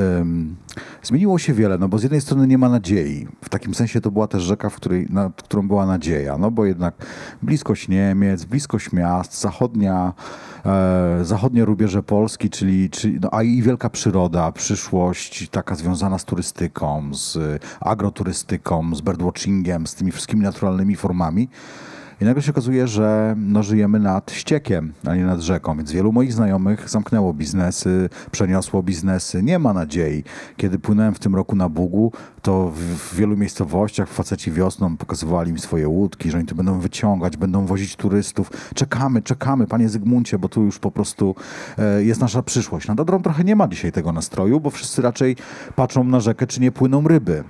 Ym, 0.00 0.56
zmieniło 1.02 1.38
się 1.38 1.52
wiele, 1.52 1.78
no 1.78 1.88
bo 1.88 1.98
z 1.98 2.02
jednej 2.02 2.20
strony 2.20 2.46
nie 2.46 2.58
ma 2.58 2.68
nadziei. 2.68 3.26
W 3.44 3.48
takim 3.48 3.74
sensie 3.74 4.00
to 4.00 4.10
była 4.10 4.26
też 4.26 4.42
rzeka, 4.42 4.70
w 4.70 4.76
której, 4.76 5.06
nad 5.10 5.42
którą 5.42 5.68
była 5.68 5.86
nadzieja, 5.86 6.38
no 6.38 6.50
bo 6.50 6.64
jednak 6.64 6.94
bliskość 7.42 7.88
Niemiec, 7.88 8.44
bliskość 8.44 8.92
miast, 8.92 9.40
zachodnia, 9.40 10.12
e, 10.66 11.18
zachodnie 11.22 11.64
rubieże 11.64 12.02
Polski, 12.02 12.50
czyli, 12.50 12.90
czyli 12.90 13.18
no, 13.22 13.28
a 13.32 13.42
i 13.42 13.62
wielka 13.62 13.90
przyroda, 13.90 14.52
przyszłość 14.52 15.48
taka 15.48 15.74
związana 15.74 16.18
z 16.18 16.24
turystyką, 16.24 17.14
z 17.14 17.38
agroturystyką, 17.80 18.94
z 18.94 19.02
birdwatchingiem, 19.02 19.86
z 19.86 19.94
tymi 19.94 20.12
wszystkimi 20.12 20.42
naturalnymi 20.42 20.96
formami. 20.96 21.48
I 22.20 22.24
nagle 22.24 22.42
się 22.42 22.50
okazuje, 22.50 22.88
że 22.88 23.34
no, 23.38 23.62
żyjemy 23.62 24.00
nad 24.00 24.32
ściekiem, 24.32 24.92
a 25.06 25.14
nie 25.14 25.24
nad 25.24 25.40
rzeką. 25.40 25.76
Więc 25.76 25.92
wielu 25.92 26.12
moich 26.12 26.32
znajomych 26.32 26.90
zamknęło 26.90 27.34
biznesy, 27.34 28.08
przeniosło 28.30 28.82
biznesy. 28.82 29.42
Nie 29.42 29.58
ma 29.58 29.72
nadziei. 29.72 30.24
Kiedy 30.56 30.78
płynąłem 30.78 31.14
w 31.14 31.18
tym 31.18 31.34
roku 31.34 31.56
na 31.56 31.68
Bugu, 31.68 32.12
to 32.42 32.72
w, 32.74 33.16
wielu 33.16 33.36
miejscowościach 33.36 34.08
faceci 34.08 34.52
wiosną 34.52 34.96
pokazywali 34.96 35.52
mi 35.52 35.58
swoje 35.58 35.88
łódki, 35.88 36.30
że 36.30 36.38
oni 36.38 36.46
tu 36.46 36.54
będą 36.54 36.80
wyciągać, 36.80 37.36
będą 37.36 37.66
wozić 37.66 37.96
turystów. 37.96 38.50
Czekamy, 38.74 39.22
czekamy, 39.22 39.66
panie 39.66 39.88
Zygmuncie, 39.88 40.38
bo 40.38 40.48
tu 40.48 40.62
już 40.62 40.78
po 40.78 40.90
prostu 40.90 41.34
e, 41.78 42.04
jest 42.04 42.20
nasza 42.20 42.42
przyszłość. 42.42 42.88
Na 42.88 42.94
Dodrą 42.94 43.22
trochę 43.22 43.44
nie 43.44 43.56
ma 43.56 43.68
dzisiaj 43.68 43.92
tego 43.92 44.12
nastroju, 44.12 44.60
bo 44.60 44.70
wszyscy 44.70 45.02
raczej 45.02 45.36
patrzą 45.76 46.04
na 46.04 46.20
rzekę, 46.20 46.46
czy 46.46 46.60
nie 46.60 46.72
płyną 46.72 47.08
ryby. 47.08 47.44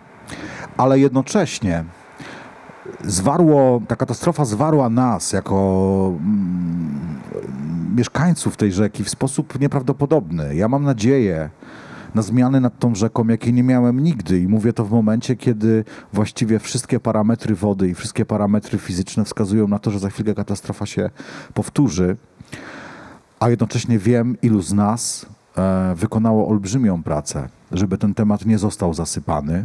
Ale 0.76 0.98
jednocześnie 0.98 1.84
zwarło, 3.04 3.82
ta 3.88 3.96
katastrofa 3.96 4.44
zwarła 4.44 4.88
nas 4.88 5.32
jako 5.32 6.12
mm, 6.16 7.20
mieszkańców 7.96 8.56
tej 8.56 8.72
rzeki 8.72 9.04
w 9.04 9.10
sposób 9.10 9.60
nieprawdopodobny. 9.60 10.56
Ja 10.56 10.68
mam 10.68 10.84
nadzieję 10.84 11.50
na 12.14 12.22
zmiany 12.22 12.60
nad 12.60 12.78
tą 12.78 12.94
rzeką, 12.94 13.28
jakiej 13.28 13.52
nie 13.52 13.62
miałem 13.62 14.00
nigdy. 14.00 14.40
I 14.40 14.48
mówię 14.48 14.72
to 14.72 14.84
w 14.84 14.90
momencie, 14.90 15.36
kiedy 15.36 15.84
właściwie 16.12 16.58
wszystkie 16.58 17.00
parametry 17.00 17.54
wody 17.54 17.88
i 17.88 17.94
wszystkie 17.94 18.24
parametry 18.24 18.78
fizyczne 18.78 19.24
wskazują 19.24 19.68
na 19.68 19.78
to, 19.78 19.90
że 19.90 19.98
za 19.98 20.10
chwilę 20.10 20.34
katastrofa 20.34 20.86
się 20.86 21.10
powtórzy, 21.54 22.16
a 23.40 23.50
jednocześnie 23.50 23.98
wiem, 23.98 24.36
ilu 24.42 24.62
z 24.62 24.72
nas 24.72 25.26
e, 25.56 25.94
wykonało 25.96 26.48
olbrzymią 26.48 27.02
pracę, 27.02 27.48
żeby 27.72 27.98
ten 27.98 28.14
temat 28.14 28.46
nie 28.46 28.58
został 28.58 28.94
zasypany, 28.94 29.64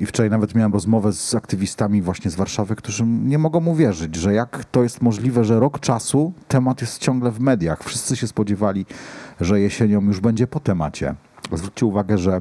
I 0.00 0.06
wczoraj 0.06 0.30
nawet 0.30 0.54
miałem 0.54 0.72
rozmowę 0.72 1.12
z 1.12 1.34
aktywistami 1.34 2.02
właśnie 2.02 2.30
z 2.30 2.34
Warszawy, 2.34 2.76
którzy 2.76 3.06
nie 3.06 3.38
mogą 3.38 3.66
uwierzyć, 3.66 4.16
że 4.16 4.34
jak 4.34 4.64
to 4.64 4.82
jest 4.82 5.02
możliwe, 5.02 5.44
że 5.44 5.60
rok 5.60 5.80
czasu 5.80 6.32
temat 6.48 6.80
jest 6.80 6.98
ciągle 6.98 7.30
w 7.30 7.40
mediach. 7.40 7.84
Wszyscy 7.84 8.16
się 8.16 8.26
spodziewali, 8.26 8.86
że 9.40 9.60
jesienią 9.60 10.00
już 10.02 10.20
będzie 10.20 10.46
po 10.46 10.60
temacie. 10.60 11.14
Zwróćcie 11.52 11.86
uwagę, 11.86 12.18
że 12.18 12.40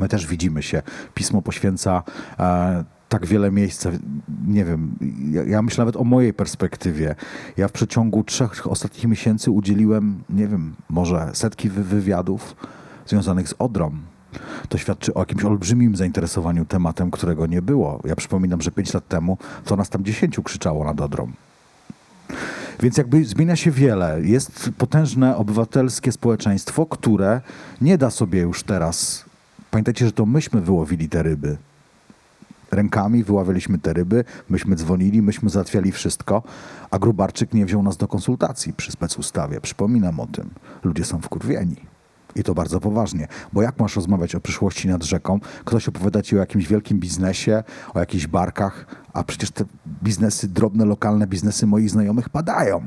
my 0.00 0.08
też 0.08 0.26
widzimy 0.26 0.62
się. 0.62 0.82
Pismo 1.14 1.42
poświęca 1.42 2.02
e, 2.38 2.84
tak 3.08 3.26
wiele 3.26 3.50
miejsca. 3.50 3.90
Nie 4.46 4.64
wiem, 4.64 4.96
ja, 5.30 5.44
ja 5.44 5.62
myślę 5.62 5.82
nawet 5.82 5.96
o 5.96 6.04
mojej 6.04 6.34
perspektywie. 6.34 7.14
Ja 7.56 7.68
w 7.68 7.72
przeciągu 7.72 8.24
trzech 8.24 8.66
ostatnich 8.66 9.04
miesięcy 9.04 9.50
udzieliłem, 9.50 10.22
nie 10.30 10.48
wiem, 10.48 10.74
może 10.88 11.30
setki 11.32 11.68
wy- 11.70 11.84
wywiadów 11.84 12.56
związanych 13.06 13.48
z 13.48 13.54
Odrą. 13.58 13.90
To 14.68 14.78
świadczy 14.78 15.14
o 15.14 15.20
jakimś 15.20 15.44
olbrzymim 15.44 15.96
zainteresowaniu 15.96 16.64
tematem, 16.64 17.10
którego 17.10 17.46
nie 17.46 17.62
było. 17.62 18.00
Ja 18.04 18.16
przypominam, 18.16 18.62
że 18.62 18.70
pięć 18.70 18.94
lat 18.94 19.08
temu 19.08 19.38
to 19.64 19.76
nas 19.76 19.88
tam 19.88 20.04
dziesięciu 20.04 20.42
krzyczało 20.42 20.84
nad 20.84 21.00
Odrą. 21.00 21.32
Więc 22.80 22.96
jakby 22.96 23.24
zmienia 23.24 23.56
się 23.56 23.70
wiele. 23.70 24.20
Jest 24.22 24.70
potężne 24.78 25.36
obywatelskie 25.36 26.12
społeczeństwo, 26.12 26.86
które 26.86 27.40
nie 27.80 27.98
da 27.98 28.10
sobie 28.10 28.40
już 28.40 28.62
teraz. 28.62 29.24
Pamiętajcie, 29.70 30.06
że 30.06 30.12
to 30.12 30.26
myśmy 30.26 30.60
wyłowili 30.60 31.08
te 31.08 31.22
ryby. 31.22 31.56
Rękami 32.70 33.24
wyławialiśmy 33.24 33.78
te 33.78 33.92
ryby, 33.92 34.24
myśmy 34.48 34.76
dzwonili, 34.76 35.22
myśmy 35.22 35.50
załatwiali 35.50 35.92
wszystko, 35.92 36.42
a 36.90 36.98
Grubarczyk 36.98 37.54
nie 37.54 37.66
wziął 37.66 37.82
nas 37.82 37.96
do 37.96 38.08
konsultacji 38.08 38.72
przy 38.72 38.92
specustawie. 38.92 39.60
Przypominam 39.60 40.20
o 40.20 40.26
tym. 40.26 40.50
Ludzie 40.84 41.04
są 41.04 41.20
wkurwieni. 41.20 41.95
I 42.36 42.42
to 42.42 42.54
bardzo 42.54 42.80
poważnie, 42.80 43.28
bo 43.52 43.62
jak 43.62 43.80
masz 43.80 43.96
rozmawiać 43.96 44.34
o 44.34 44.40
przyszłości 44.40 44.88
nad 44.88 45.04
rzeką? 45.04 45.40
Ktoś 45.64 45.88
opowiada 45.88 46.22
ci 46.22 46.36
o 46.36 46.38
jakimś 46.38 46.68
wielkim 46.68 46.98
biznesie, 46.98 47.64
o 47.94 47.98
jakichś 48.00 48.26
barkach, 48.26 48.86
a 49.12 49.24
przecież 49.24 49.50
te 49.50 49.64
biznesy, 50.02 50.48
drobne, 50.48 50.84
lokalne 50.84 51.26
biznesy 51.26 51.66
moich 51.66 51.90
znajomych 51.90 52.28
padają. 52.28 52.82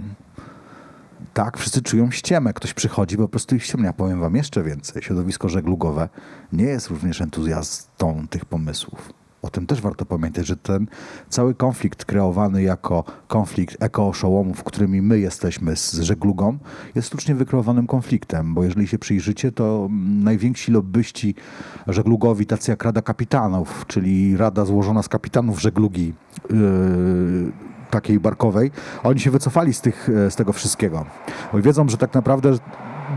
Tak, 1.33 1.57
wszyscy 1.57 1.81
czują 1.81 2.11
ściemę. 2.11 2.53
Ktoś 2.53 2.73
przychodzi, 2.73 3.17
po 3.17 3.27
prostu 3.27 3.55
ich 3.55 3.63
ściemnia. 3.63 3.93
Powiem 3.93 4.19
wam 4.19 4.35
jeszcze 4.35 4.63
więcej. 4.63 5.01
Środowisko 5.01 5.49
żeglugowe 5.49 6.09
nie 6.53 6.63
jest 6.63 6.87
również 6.87 7.21
entuzjastą 7.21 8.27
tych 8.29 8.45
pomysłów. 8.45 9.18
O 9.41 9.49
tym 9.49 9.65
też 9.65 9.81
warto 9.81 10.05
pamiętać, 10.05 10.47
że 10.47 10.57
ten 10.57 10.87
cały 11.29 11.55
konflikt 11.55 12.05
kreowany 12.05 12.63
jako 12.63 13.03
konflikt 13.27 13.83
eko-oszołomów, 13.83 14.63
którymi 14.63 15.01
my 15.01 15.19
jesteśmy 15.19 15.75
z 15.75 15.93
żeglugą, 15.93 16.57
jest 16.95 17.07
sztucznie 17.07 17.35
wykreowanym 17.35 17.87
konfliktem, 17.87 18.53
bo 18.53 18.63
jeżeli 18.63 18.87
się 18.87 18.99
przyjrzycie, 18.99 19.51
to 19.51 19.87
najwięksi 20.23 20.71
lobbyści 20.71 21.35
żeglugowi, 21.87 22.45
tacy 22.45 22.71
jak 22.71 22.83
Rada 22.83 23.01
Kapitanów, 23.01 23.85
czyli 23.87 24.37
rada 24.37 24.65
złożona 24.65 25.03
z 25.03 25.09
kapitanów 25.09 25.61
żeglugi 25.61 26.13
yy, 26.49 26.57
takiej 27.89 28.19
barkowej, 28.19 28.71
oni 29.03 29.19
się 29.19 29.31
wycofali 29.31 29.73
z, 29.73 29.81
tych, 29.81 30.09
z 30.29 30.35
tego 30.35 30.53
wszystkiego. 30.53 31.05
Bo 31.53 31.61
wiedzą, 31.61 31.89
że 31.89 31.97
tak 31.97 32.13
naprawdę 32.13 32.53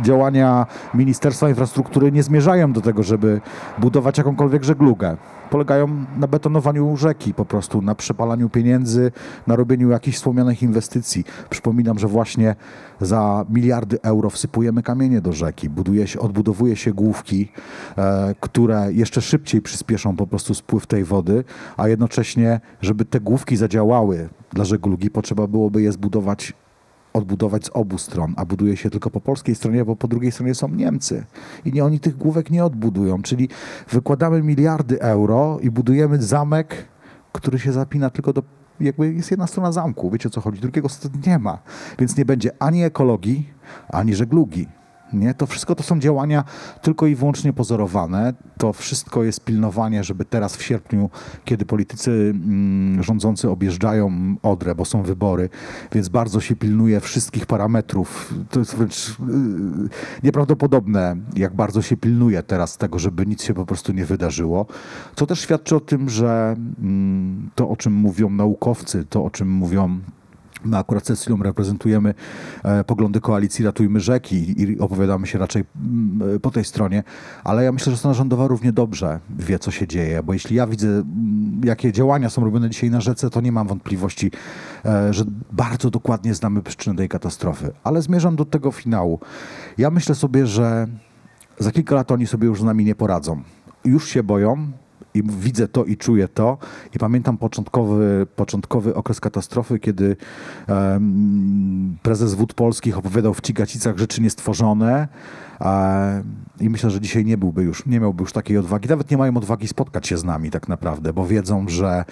działania 0.02 0.66
Ministerstwa 0.94 1.48
Infrastruktury 1.48 2.12
nie 2.12 2.22
zmierzają 2.22 2.72
do 2.72 2.80
tego, 2.80 3.02
żeby 3.02 3.40
budować 3.78 4.18
jakąkolwiek 4.18 4.64
żeglugę. 4.64 5.16
Polegają 5.50 6.04
na 6.16 6.26
betonowaniu 6.26 6.96
rzeki, 6.96 7.34
po 7.34 7.44
prostu 7.44 7.82
na 7.82 7.94
przepalaniu 7.94 8.48
pieniędzy, 8.48 9.12
na 9.46 9.56
robieniu 9.56 9.90
jakichś 9.90 10.16
wspomnianych 10.16 10.62
inwestycji. 10.62 11.24
Przypominam, 11.50 11.98
że 11.98 12.08
właśnie 12.08 12.54
za 13.00 13.44
miliardy 13.50 13.98
euro 14.02 14.30
wsypujemy 14.30 14.82
kamienie 14.82 15.20
do 15.20 15.32
rzeki, 15.32 15.68
buduje 15.70 16.06
się, 16.06 16.20
odbudowuje 16.20 16.76
się 16.76 16.92
główki, 16.92 17.48
e, 17.98 18.34
które 18.40 18.92
jeszcze 18.92 19.20
szybciej 19.20 19.62
przyspieszą 19.62 20.16
po 20.16 20.26
prostu 20.26 20.54
spływ 20.54 20.86
tej 20.86 21.04
wody, 21.04 21.44
a 21.76 21.88
jednocześnie, 21.88 22.60
żeby 22.80 23.04
te 23.04 23.20
główki 23.20 23.56
zadziałały 23.56 24.28
dla 24.52 24.64
żeglugi, 24.64 25.10
potrzeba 25.10 25.46
byłoby 25.46 25.82
je 25.82 25.92
zbudować 25.92 26.52
odbudować 27.12 27.66
z 27.66 27.70
obu 27.72 27.98
stron, 27.98 28.34
a 28.36 28.44
buduje 28.44 28.76
się 28.76 28.90
tylko 28.90 29.10
po 29.10 29.20
polskiej 29.20 29.54
stronie, 29.54 29.84
bo 29.84 29.96
po 29.96 30.08
drugiej 30.08 30.32
stronie 30.32 30.54
są 30.54 30.68
Niemcy. 30.68 31.24
I 31.64 31.72
nie, 31.72 31.84
oni 31.84 32.00
tych 32.00 32.16
główek 32.16 32.50
nie 32.50 32.64
odbudują. 32.64 33.22
Czyli 33.22 33.48
wykładamy 33.90 34.42
miliardy 34.42 35.00
euro 35.00 35.58
i 35.62 35.70
budujemy 35.70 36.22
zamek, 36.22 36.88
który 37.32 37.58
się 37.58 37.72
zapina 37.72 38.10
tylko 38.10 38.32
do. 38.32 38.42
Jakby 38.80 39.14
jest 39.14 39.30
jedna 39.30 39.46
strona 39.46 39.72
zamku, 39.72 40.10
wiecie 40.10 40.28
o 40.28 40.32
co 40.32 40.40
chodzi, 40.40 40.60
drugiego 40.60 40.88
nie 41.26 41.38
ma. 41.38 41.58
Więc 41.98 42.16
nie 42.16 42.24
będzie 42.24 42.50
ani 42.58 42.82
ekologii, 42.82 43.52
ani 43.88 44.14
żeglugi. 44.14 44.66
Nie? 45.12 45.34
To 45.34 45.46
wszystko 45.46 45.74
to 45.74 45.82
są 45.82 46.00
działania 46.00 46.44
tylko 46.82 47.06
i 47.06 47.14
wyłącznie 47.14 47.52
pozorowane. 47.52 48.34
To 48.58 48.72
wszystko 48.72 49.24
jest 49.24 49.44
pilnowanie, 49.44 50.04
żeby 50.04 50.24
teraz 50.24 50.56
w 50.56 50.62
sierpniu, 50.62 51.10
kiedy 51.44 51.64
politycy 51.64 52.10
mm, 52.10 53.02
rządzący 53.02 53.50
objeżdżają 53.50 54.36
Odrę, 54.42 54.74
bo 54.74 54.84
są 54.84 55.02
wybory, 55.02 55.48
więc 55.92 56.08
bardzo 56.08 56.40
się 56.40 56.56
pilnuje 56.56 57.00
wszystkich 57.00 57.46
parametrów. 57.46 58.34
To 58.50 58.58
jest 58.58 58.74
wręcz 58.74 59.08
yy, 59.08 59.88
nieprawdopodobne, 60.22 61.16
jak 61.36 61.54
bardzo 61.54 61.82
się 61.82 61.96
pilnuje 61.96 62.42
teraz 62.42 62.78
tego, 62.78 62.98
żeby 62.98 63.26
nic 63.26 63.42
się 63.42 63.54
po 63.54 63.66
prostu 63.66 63.92
nie 63.92 64.04
wydarzyło. 64.04 64.66
Co 65.16 65.26
też 65.26 65.40
świadczy 65.40 65.76
o 65.76 65.80
tym, 65.80 66.10
że 66.10 66.56
mm, 66.78 67.50
to, 67.54 67.68
o 67.68 67.76
czym 67.76 67.92
mówią 67.92 68.30
naukowcy, 68.30 69.04
to, 69.04 69.24
o 69.24 69.30
czym 69.30 69.48
mówią 69.50 70.00
My 70.64 70.78
akurat 70.78 71.04
z 71.04 71.06
Cecilią 71.06 71.42
reprezentujemy 71.42 72.14
e, 72.64 72.84
poglądy 72.84 73.20
koalicji 73.20 73.64
Ratujmy 73.64 74.00
Rzeki 74.00 74.62
i 74.62 74.78
opowiadamy 74.78 75.26
się 75.26 75.38
raczej 75.38 75.64
mm, 75.76 76.40
po 76.40 76.50
tej 76.50 76.64
stronie, 76.64 77.02
ale 77.44 77.64
ja 77.64 77.72
myślę, 77.72 77.92
że 77.92 77.98
strona 77.98 78.14
rządowa 78.14 78.46
równie 78.46 78.72
dobrze 78.72 79.20
wie, 79.38 79.58
co 79.58 79.70
się 79.70 79.86
dzieje, 79.86 80.22
bo 80.22 80.32
jeśli 80.32 80.56
ja 80.56 80.66
widzę, 80.66 80.88
mm, 80.88 81.60
jakie 81.64 81.92
działania 81.92 82.30
są 82.30 82.44
robione 82.44 82.70
dzisiaj 82.70 82.90
na 82.90 83.00
rzece, 83.00 83.30
to 83.30 83.40
nie 83.40 83.52
mam 83.52 83.66
wątpliwości, 83.66 84.30
e, 84.84 85.14
że 85.14 85.24
bardzo 85.52 85.90
dokładnie 85.90 86.34
znamy 86.34 86.62
przyczynę 86.62 86.96
tej 86.96 87.08
katastrofy. 87.08 87.72
Ale 87.84 88.02
zmierzam 88.02 88.36
do 88.36 88.44
tego 88.44 88.72
finału. 88.72 89.20
Ja 89.78 89.90
myślę 89.90 90.14
sobie, 90.14 90.46
że 90.46 90.86
za 91.58 91.72
kilka 91.72 91.94
lat 91.94 92.12
oni 92.12 92.26
sobie 92.26 92.46
już 92.46 92.60
z 92.60 92.64
nami 92.64 92.84
nie 92.84 92.94
poradzą. 92.94 93.42
Już 93.84 94.08
się 94.08 94.22
boją, 94.22 94.72
i 95.14 95.22
widzę 95.22 95.68
to 95.68 95.84
i 95.84 95.96
czuję 95.96 96.28
to. 96.28 96.58
I 96.94 96.98
pamiętam 96.98 97.38
początkowy, 97.38 98.26
początkowy 98.36 98.94
okres 98.94 99.20
katastrofy, 99.20 99.78
kiedy 99.78 100.16
em, 100.66 101.96
prezes 102.02 102.34
Wód 102.34 102.54
Polskich 102.54 102.98
opowiadał 102.98 103.34
w 103.34 103.40
Cigacicach 103.40 103.98
rzeczy 103.98 104.22
niestworzone. 104.22 105.08
I 106.60 106.70
myślę, 106.70 106.90
że 106.90 107.00
dzisiaj 107.00 107.24
nie 107.24 107.38
byłby 107.38 107.62
już, 107.62 107.86
nie 107.86 108.00
miałby 108.00 108.22
już 108.22 108.32
takiej 108.32 108.58
odwagi. 108.58 108.88
Nawet 108.88 109.10
nie 109.10 109.16
mają 109.16 109.36
odwagi 109.36 109.68
spotkać 109.68 110.06
się 110.06 110.18
z 110.18 110.24
nami 110.24 110.50
tak 110.50 110.68
naprawdę, 110.68 111.12
bo 111.12 111.26
wiedzą, 111.26 111.68
że 111.68 112.04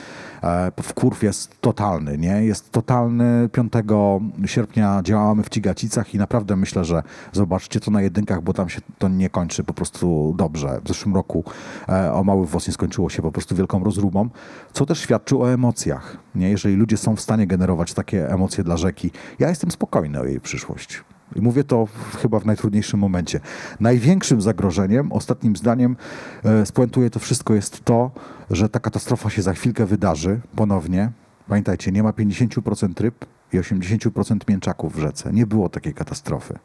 e, 0.43 0.73
wkurw 0.83 1.23
jest 1.23 1.61
totalny, 1.61 2.19
nie? 2.19 2.45
Jest 2.45 2.71
totalny. 2.71 3.49
5 3.53 3.73
sierpnia 4.47 5.01
działamy 5.05 5.43
w 5.43 5.49
Cigacicach 5.49 6.15
i 6.15 6.19
naprawdę 6.19 6.57
myślę, 6.57 6.85
że 6.85 7.03
zobaczcie 7.33 7.81
to 7.81 7.91
na 7.91 8.03
jedynkach, 8.03 8.43
bo 8.43 8.53
tam 8.53 8.69
się 8.69 8.81
to 8.99 9.09
nie 9.09 9.31
kończy 9.31 9.65
po 9.65 9.75
prostu 9.75 10.35
dobrze. 10.39 10.81
W 10.85 10.89
zeszłym 10.89 11.15
roku 11.15 11.45
e, 11.89 12.13
o 12.13 12.25
Mały 12.25 12.47
Włos 12.47 12.67
nie 12.67 12.73
skończyło 12.73 13.11
się 13.11 13.23
po 13.23 13.33
prostu 13.33 13.57
wielką 13.57 13.85
rozrubą, 13.85 14.29
co 14.73 14.87
też 14.87 15.01
świadczy 15.01 15.37
o 15.37 15.53
emocjach, 15.53 16.17
nie? 16.35 16.51
Jeżeli 16.51 16.77
ludzie 16.77 16.97
są 16.97 17.17
w 17.17 17.21
stanie 17.21 17.47
generować 17.47 17.95
takie 17.95 18.31
emocje 18.31 18.65
dla 18.65 18.77
rzeki, 18.77 19.11
ja 19.39 19.49
jestem 19.49 19.71
spokojny 19.71 20.21
o 20.21 20.25
jej 20.25 20.41
przyszłość. 20.41 21.05
I 21.37 21.41
mówię 21.41 21.65
to 21.65 21.89
chyba 22.23 22.41
w 22.41 22.47
najtrudniejszym 22.47 23.01
momencie. 23.01 23.41
Największym 23.81 24.41
zagrożeniem, 24.41 25.13
ostatnim 25.13 25.57
zdaniem, 25.57 25.97
e, 26.45 26.67
spuentuję 26.67 27.11
to 27.11 27.19
wszystko, 27.19 27.55
jest 27.55 27.85
to, 27.85 28.11
że 28.51 28.69
ta 28.69 28.81
katastrofa 28.81 29.31
się 29.31 29.43
za 29.43 29.53
chwilkę 29.53 29.87
wydarzy 29.87 30.41
ponownie. 30.57 31.11
Pamiętajcie, 31.49 31.93
nie 31.93 32.03
ma 32.03 32.13
50% 32.13 33.01
ryb 33.01 33.25
i 33.53 33.59
80% 33.59 34.49
mięczaków 34.49 34.97
w 34.97 34.99
rzece. 34.99 35.33
Nie 35.33 35.47
było 35.47 35.69
takiej 35.69 35.95
katastrofy. 35.95 36.59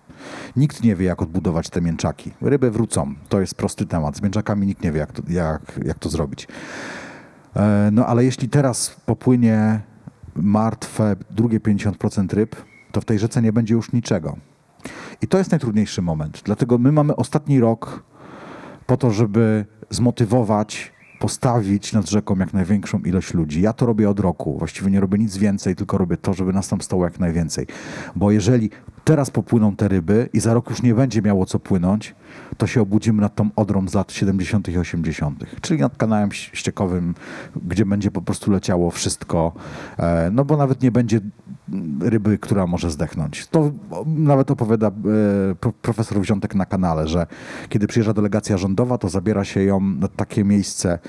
Nikt 0.55 0.83
nie 0.83 0.95
wie, 0.95 1.05
jak 1.05 1.21
odbudować 1.21 1.69
te 1.69 1.81
mięczaki. 1.81 2.31
Ryby 2.41 2.71
wrócą. 2.71 3.13
To 3.29 3.39
jest 3.39 3.55
prosty 3.55 3.85
temat. 3.85 4.17
Z 4.17 4.21
mięczakami 4.21 4.67
nikt 4.67 4.83
nie 4.83 4.91
wie, 4.91 4.99
jak 4.99 5.11
to, 5.11 5.21
jak, 5.29 5.79
jak 5.85 5.99
to 5.99 6.09
zrobić. 6.09 6.47
E, 7.55 7.89
No 7.91 8.05
ale 8.05 8.25
jeśli 8.25 8.49
teraz 8.49 8.95
popłynie 9.05 9.81
martwe 10.35 11.15
drugie 11.31 11.59
50% 11.59 12.33
ryb, 12.33 12.55
to 12.91 13.01
w 13.01 13.05
tej 13.05 13.19
rzece 13.19 13.41
nie 13.41 13.53
będzie 13.53 13.73
już 13.73 13.91
niczego. 13.91 14.37
I 15.21 15.27
to 15.27 15.37
jest 15.37 15.51
najtrudniejszy 15.51 16.01
moment. 16.01 16.41
Dlatego 16.45 16.77
my 16.77 16.91
mamy 16.91 17.15
ostatni 17.15 17.59
rok 17.59 18.03
po 18.85 18.97
to, 18.97 19.11
żeby 19.11 19.65
zmotywować, 19.89 20.95
postawić 21.19 21.93
nad 21.93 22.09
rzeką 22.09 22.35
jak 22.35 22.53
największą 22.53 22.99
ilość 22.99 23.33
ludzi. 23.33 23.61
Ja 23.61 23.73
to 23.73 23.85
robię 23.85 24.09
od 24.09 24.19
roku. 24.19 24.57
Właściwie 24.57 24.91
nie 24.91 24.99
robię 24.99 25.17
nic 25.17 25.37
więcej, 25.37 25.75
tylko 25.75 25.97
robię 25.97 26.17
to, 26.17 26.33
żeby 26.33 26.53
nas 26.53 26.67
tam 26.67 26.81
stało 26.81 27.03
jak 27.03 27.19
najwięcej. 27.19 27.67
Bo 28.15 28.31
jeżeli 28.31 28.69
teraz 29.03 29.29
popłyną 29.29 29.75
te 29.75 29.87
ryby 29.87 30.29
i 30.33 30.39
za 30.39 30.53
rok 30.53 30.69
już 30.69 30.81
nie 30.81 30.95
będzie 30.95 31.21
miało 31.21 31.45
co 31.45 31.59
płynąć, 31.59 32.15
to 32.57 32.67
się 32.67 32.81
obudzimy 32.81 33.21
nad 33.21 33.35
tą 33.35 33.49
odrą 33.55 33.87
z 33.87 33.93
lat 33.93 34.11
70. 34.11 34.69
i 34.69 34.77
80., 34.77 35.43
czyli 35.61 35.81
nad 35.81 35.97
kanałem 35.97 36.31
ściekowym, 36.31 37.15
gdzie 37.67 37.85
będzie 37.85 38.11
po 38.11 38.21
prostu 38.21 38.51
leciało 38.51 38.91
wszystko, 38.91 39.53
e, 39.97 40.29
no 40.31 40.45
bo 40.45 40.57
nawet 40.57 40.81
nie 40.81 40.91
będzie 40.91 41.19
ryby, 42.01 42.37
która 42.37 42.67
może 42.67 42.91
zdechnąć. 42.91 43.47
To 43.47 43.71
nawet 44.05 44.51
opowiada 44.51 44.87
e, 44.87 44.91
pro- 45.55 45.73
profesor 45.73 46.21
Wziątek 46.21 46.55
na 46.55 46.65
kanale, 46.65 47.07
że 47.07 47.27
kiedy 47.69 47.87
przyjeżdża 47.87 48.13
delegacja 48.13 48.57
rządowa, 48.57 48.97
to 48.97 49.09
zabiera 49.09 49.43
się 49.43 49.63
ją 49.63 49.79
na 49.79 50.07
takie 50.07 50.43
miejsce, 50.43 50.99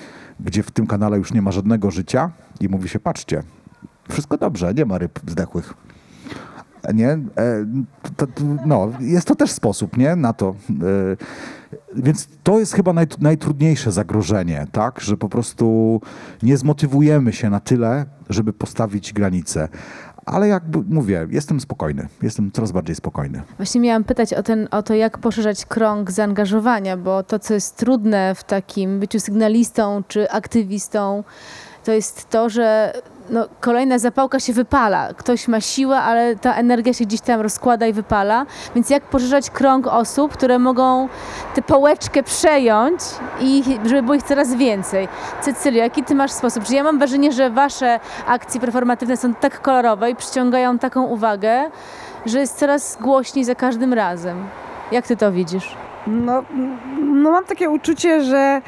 gdzie 0.40 0.62
w 0.62 0.70
tym 0.70 0.86
kanale 0.86 1.18
już 1.18 1.32
nie 1.32 1.42
ma 1.42 1.52
żadnego 1.52 1.90
życia 1.90 2.30
i 2.60 2.68
mówi 2.68 2.88
się, 2.88 3.00
patrzcie, 3.00 3.42
wszystko 4.08 4.38
dobrze, 4.38 4.74
nie 4.74 4.84
ma 4.84 4.98
ryb 4.98 5.20
zdechłych 5.26 5.74
nie? 6.94 7.08
E, 7.08 7.66
to, 8.16 8.26
to, 8.26 8.42
no, 8.66 8.92
jest 9.00 9.28
to 9.28 9.34
też 9.34 9.50
sposób, 9.50 9.96
nie? 9.96 10.16
Na 10.16 10.32
to. 10.32 10.54
E, 10.70 11.16
więc 11.96 12.28
to 12.42 12.58
jest 12.58 12.72
chyba 12.72 12.92
naj, 12.92 13.06
najtrudniejsze 13.20 13.92
zagrożenie, 13.92 14.66
tak? 14.72 15.00
Że 15.00 15.16
po 15.16 15.28
prostu 15.28 16.00
nie 16.42 16.56
zmotywujemy 16.56 17.32
się 17.32 17.50
na 17.50 17.60
tyle, 17.60 18.06
żeby 18.28 18.52
postawić 18.52 19.12
granice. 19.12 19.68
Ale 20.26 20.48
jak 20.48 20.62
mówię, 20.88 21.26
jestem 21.30 21.60
spokojny. 21.60 22.08
Jestem 22.22 22.52
coraz 22.52 22.72
bardziej 22.72 22.96
spokojny. 22.96 23.42
Właśnie 23.56 23.80
miałam 23.80 24.04
pytać 24.04 24.34
o, 24.34 24.42
ten, 24.42 24.68
o 24.70 24.82
to, 24.82 24.94
jak 24.94 25.18
poszerzać 25.18 25.66
krąg 25.66 26.10
zaangażowania, 26.10 26.96
bo 26.96 27.22
to, 27.22 27.38
co 27.38 27.54
jest 27.54 27.76
trudne 27.76 28.34
w 28.34 28.44
takim 28.44 29.00
byciu 29.00 29.20
sygnalistą 29.20 30.02
czy 30.08 30.30
aktywistą, 30.30 31.24
to 31.84 31.92
jest 31.92 32.30
to, 32.30 32.50
że 32.50 32.92
no, 33.30 33.48
kolejna 33.60 33.98
zapałka 33.98 34.40
się 34.40 34.52
wypala. 34.52 35.14
Ktoś 35.14 35.48
ma 35.48 35.60
siłę, 35.60 36.00
ale 36.02 36.36
ta 36.36 36.54
energia 36.54 36.92
się 36.92 37.04
gdzieś 37.04 37.20
tam 37.20 37.40
rozkłada 37.40 37.86
i 37.86 37.92
wypala. 37.92 38.46
Więc 38.74 38.90
jak 38.90 39.02
poszerzać 39.02 39.50
krąg 39.50 39.86
osób, 39.86 40.32
które 40.32 40.58
mogą 40.58 41.08
tę 41.54 41.62
pałeczkę 41.62 42.22
przejąć 42.22 43.00
i 43.40 43.62
żeby 43.84 44.02
było 44.02 44.14
ich 44.14 44.22
coraz 44.22 44.54
więcej? 44.54 45.08
Cecylia, 45.40 45.84
jaki 45.84 46.02
ty 46.02 46.14
masz 46.14 46.32
sposób? 46.32 46.64
Czy 46.64 46.74
ja 46.74 46.82
mam 46.82 46.98
wrażenie, 46.98 47.32
że 47.32 47.50
wasze 47.50 48.00
akcje 48.26 48.60
performatywne 48.60 49.16
są 49.16 49.34
tak 49.34 49.62
kolorowe 49.62 50.10
i 50.10 50.16
przyciągają 50.16 50.78
taką 50.78 51.02
uwagę, 51.02 51.70
że 52.26 52.40
jest 52.40 52.58
coraz 52.58 52.98
głośniej 53.00 53.44
za 53.44 53.54
każdym 53.54 53.92
razem. 53.92 54.44
Jak 54.92 55.06
ty 55.06 55.16
to 55.16 55.32
widzisz? 55.32 55.76
No, 56.06 56.42
no 56.98 57.30
mam 57.30 57.44
takie 57.44 57.70
uczucie, 57.70 58.24
że 58.24 58.62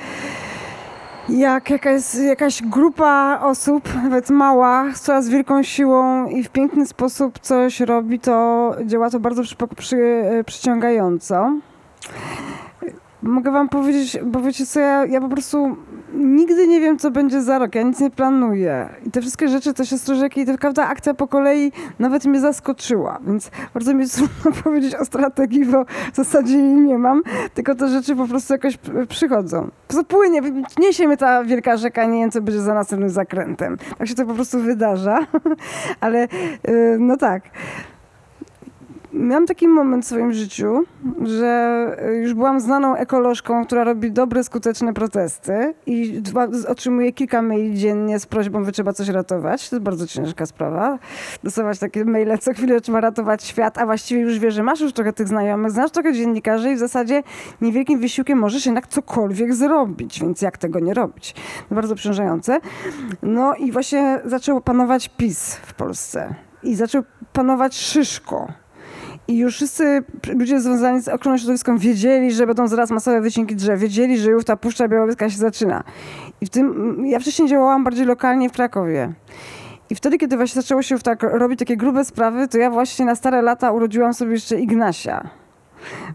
jak 1.29 1.71
jakaś, 1.71 2.15
jakaś 2.15 2.63
grupa 2.63 3.41
osób, 3.43 3.95
nawet 3.95 4.31
mała, 4.31 4.95
z 4.95 5.01
coraz 5.01 5.29
wielką 5.29 5.63
siłą 5.63 6.29
i 6.29 6.45
w 6.45 6.49
piękny 6.49 6.87
sposób 6.87 7.39
coś 7.39 7.81
robi, 7.81 8.21
to 8.21 8.75
działa 8.87 9.11
to 9.11 9.21
bardzo 9.21 9.43
przy, 9.43 9.57
przy, 9.77 10.23
przyciągająco. 10.47 11.53
Mogę 13.23 13.51
wam 13.51 13.69
powiedzieć, 13.69 14.19
bo 14.25 14.41
wiecie 14.41 14.67
co, 14.67 14.81
ja, 14.81 15.07
ja 15.07 15.21
po 15.21 15.29
prostu 15.29 15.77
nigdy 16.15 16.69
nie 16.69 16.81
wiem, 16.81 16.99
co 16.99 17.11
będzie 17.11 17.43
za 17.43 17.59
rok. 17.59 17.75
Ja 17.75 17.83
nic 17.83 18.01
nie 18.01 18.11
planuję. 18.11 18.89
I 19.07 19.11
te 19.11 19.21
wszystkie 19.21 19.49
rzeczy, 19.49 19.75
te 19.75 19.87
siostrożeki, 19.87 20.47
to 20.47 20.59
każda 20.59 20.89
akcja 20.89 21.15
po 21.15 21.29
kolei 21.29 21.73
nawet 21.99 22.25
mnie 22.25 22.41
zaskoczyła. 22.41 23.19
Więc 23.27 23.51
bardzo 23.75 23.95
mi 23.95 24.09
trudno 24.09 24.53
powiedzieć 24.65 24.95
o 24.95 25.05
strategii, 25.05 25.65
bo 25.65 25.85
w 26.13 26.17
zasadzie 26.17 26.59
jej 26.59 26.77
nie 26.77 26.99
mam. 26.99 27.23
Tylko 27.55 27.75
te 27.75 27.89
rzeczy 27.89 28.17
po 28.17 28.29
prostu 28.29 28.55
jakoś 28.55 28.79
przychodzą. 29.09 29.71
Po 29.89 30.05
płynie, 30.05 30.41
niesie 30.79 31.07
mnie 31.07 31.17
ta 31.17 31.45
wielka 31.45 31.77
rzeka, 31.77 32.07
nie 32.07 32.21
wiem, 32.21 32.31
co 32.31 32.43
będzie 32.43 32.61
za 32.61 32.75
następnym 32.75 33.11
zakrętem. 33.11 33.77
Tak 33.99 34.09
się 34.09 34.15
to 34.15 34.27
po 34.27 34.35
prostu 34.35 34.61
wydarza. 34.61 35.19
Ale 36.01 36.29
y, 36.69 36.97
no 37.01 37.17
tak. 37.17 37.43
Miałam 39.13 39.47
taki 39.47 39.69
moment 39.69 40.05
w 40.05 40.09
swoim 40.09 40.33
życiu, 40.33 40.85
że 41.23 41.97
już 42.23 42.35
byłam 42.35 42.61
znaną 42.61 42.97
ekolożką, 42.97 43.65
która 43.65 43.85
robi 43.85 44.13
dobre, 44.13 44.45
skuteczne 44.45 44.95
protesty 44.95 45.75
i 45.87 46.23
dwa, 46.23 46.49
otrzymuję 46.69 47.13
kilka 47.13 47.43
maili 47.43 47.79
dziennie 47.79 48.19
z 48.19 48.27
prośbą, 48.27 48.65
że 48.65 48.73
trzeba 48.73 48.93
coś 48.93 49.09
ratować. 49.09 49.71
To 49.71 49.77
jest 49.77 49.85
bardzo 49.85 50.07
ciężka 50.07 50.47
sprawa. 50.47 50.99
Dostawać 51.45 51.79
takie 51.79 52.05
maile 52.05 52.39
co 52.39 52.53
chwilę, 52.53 52.81
trzeba 52.81 53.01
ratować 53.01 53.45
świat, 53.45 53.79
a 53.79 53.87
właściwie 53.87 54.21
już 54.21 54.39
wie, 54.39 54.51
że 54.51 54.63
masz 54.63 54.81
już 54.81 54.93
trochę 54.93 55.13
tych 55.13 55.29
znajomych, 55.29 55.71
znasz 55.71 55.91
trochę 55.91 56.13
dziennikarzy 56.13 56.71
i 56.71 56.77
w 56.77 56.79
zasadzie 56.79 57.23
niewielkim 57.61 58.01
wysiłkiem 58.01 58.39
możesz 58.39 58.67
jednak 58.67 58.87
cokolwiek 58.87 59.55
zrobić, 59.55 60.21
więc 60.21 60.43
jak 60.43 60.59
tego 60.59 60.81
nie 60.81 60.95
robić? 60.95 61.35
To 61.69 61.75
bardzo 61.75 61.95
przężające. 61.95 62.61
No 63.23 63.55
i 63.55 63.73
właśnie 63.73 64.21
zaczął 64.25 64.61
panować 64.61 65.09
PiS 65.09 65.55
w 65.55 65.75
Polsce 65.75 66.35
i 66.63 66.75
zaczął 66.75 67.03
panować 67.33 67.77
Szyszko. 67.77 68.49
I 69.29 69.37
już 69.37 69.55
wszyscy 69.55 70.03
ludzie 70.35 70.61
związani 70.61 71.03
z 71.03 71.09
ochroną 71.09 71.39
środowiską 71.39 71.79
wiedzieli, 71.79 72.33
że 72.33 72.47
będą 72.47 72.69
zaraz 72.69 72.91
masowe 72.91 73.21
wycinki 73.21 73.57
drzew. 73.57 73.81
Wiedzieli, 73.81 74.19
że 74.19 74.31
już 74.31 74.45
ta 74.45 74.57
Puszcza 74.57 74.89
Białowieska 74.89 75.31
się 75.31 75.37
zaczyna. 75.37 75.85
I 76.41 76.47
w 76.47 76.51
tym, 76.51 76.97
ja 77.07 77.21
wcześniej 77.21 77.49
działałam 77.49 77.85
bardziej 77.85 78.07
lokalnie 78.07 78.49
w 78.49 78.53
Krakowie. 78.53 79.13
I 79.91 79.95
wtedy, 79.95 80.19
kiedy 80.19 80.37
właśnie 80.37 80.63
zaczęło 80.63 80.83
się 80.83 80.99
tak 80.99 81.23
robić 81.23 81.59
takie 81.59 81.77
grube 81.77 82.05
sprawy, 82.05 82.49
to 82.49 82.59
ja 82.59 82.71
właśnie 82.71 83.05
na 83.05 83.15
stare 83.15 83.43
lata 83.43 83.73
urodziłam 83.73 84.15
sobie 84.15 84.33
jeszcze 84.33 84.57
Ignasia. 84.57 85.31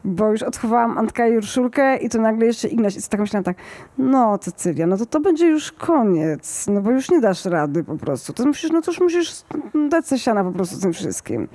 Bo 0.05 0.31
już 0.31 0.43
odchowałam 0.43 0.97
Antka 0.97 1.27
i 1.27 1.37
Urszulkę 1.37 1.97
i 1.97 2.09
to 2.09 2.21
nagle 2.21 2.45
jeszcze 2.45 2.67
Ignaś. 2.67 2.97
I 2.97 3.01
tak 3.09 3.19
myślałam 3.19 3.43
tak, 3.43 3.57
no 3.97 4.37
Cecylia, 4.37 4.87
no 4.87 4.97
to 4.97 5.05
to 5.05 5.19
będzie 5.19 5.47
już 5.47 5.71
koniec, 5.71 6.65
no 6.67 6.81
bo 6.81 6.91
już 6.91 7.11
nie 7.11 7.21
dasz 7.21 7.45
rady 7.45 7.83
po 7.83 7.97
prostu. 7.97 8.33
To 8.33 8.45
musisz, 8.45 8.71
no 8.71 8.81
to 8.81 8.91
już 8.91 9.01
musisz 9.01 9.43
dać 9.89 10.07
se 10.07 10.19
siana 10.19 10.43
po 10.43 10.51
prostu 10.51 10.81
tym 10.81 10.93
wszystkim. 10.93 11.47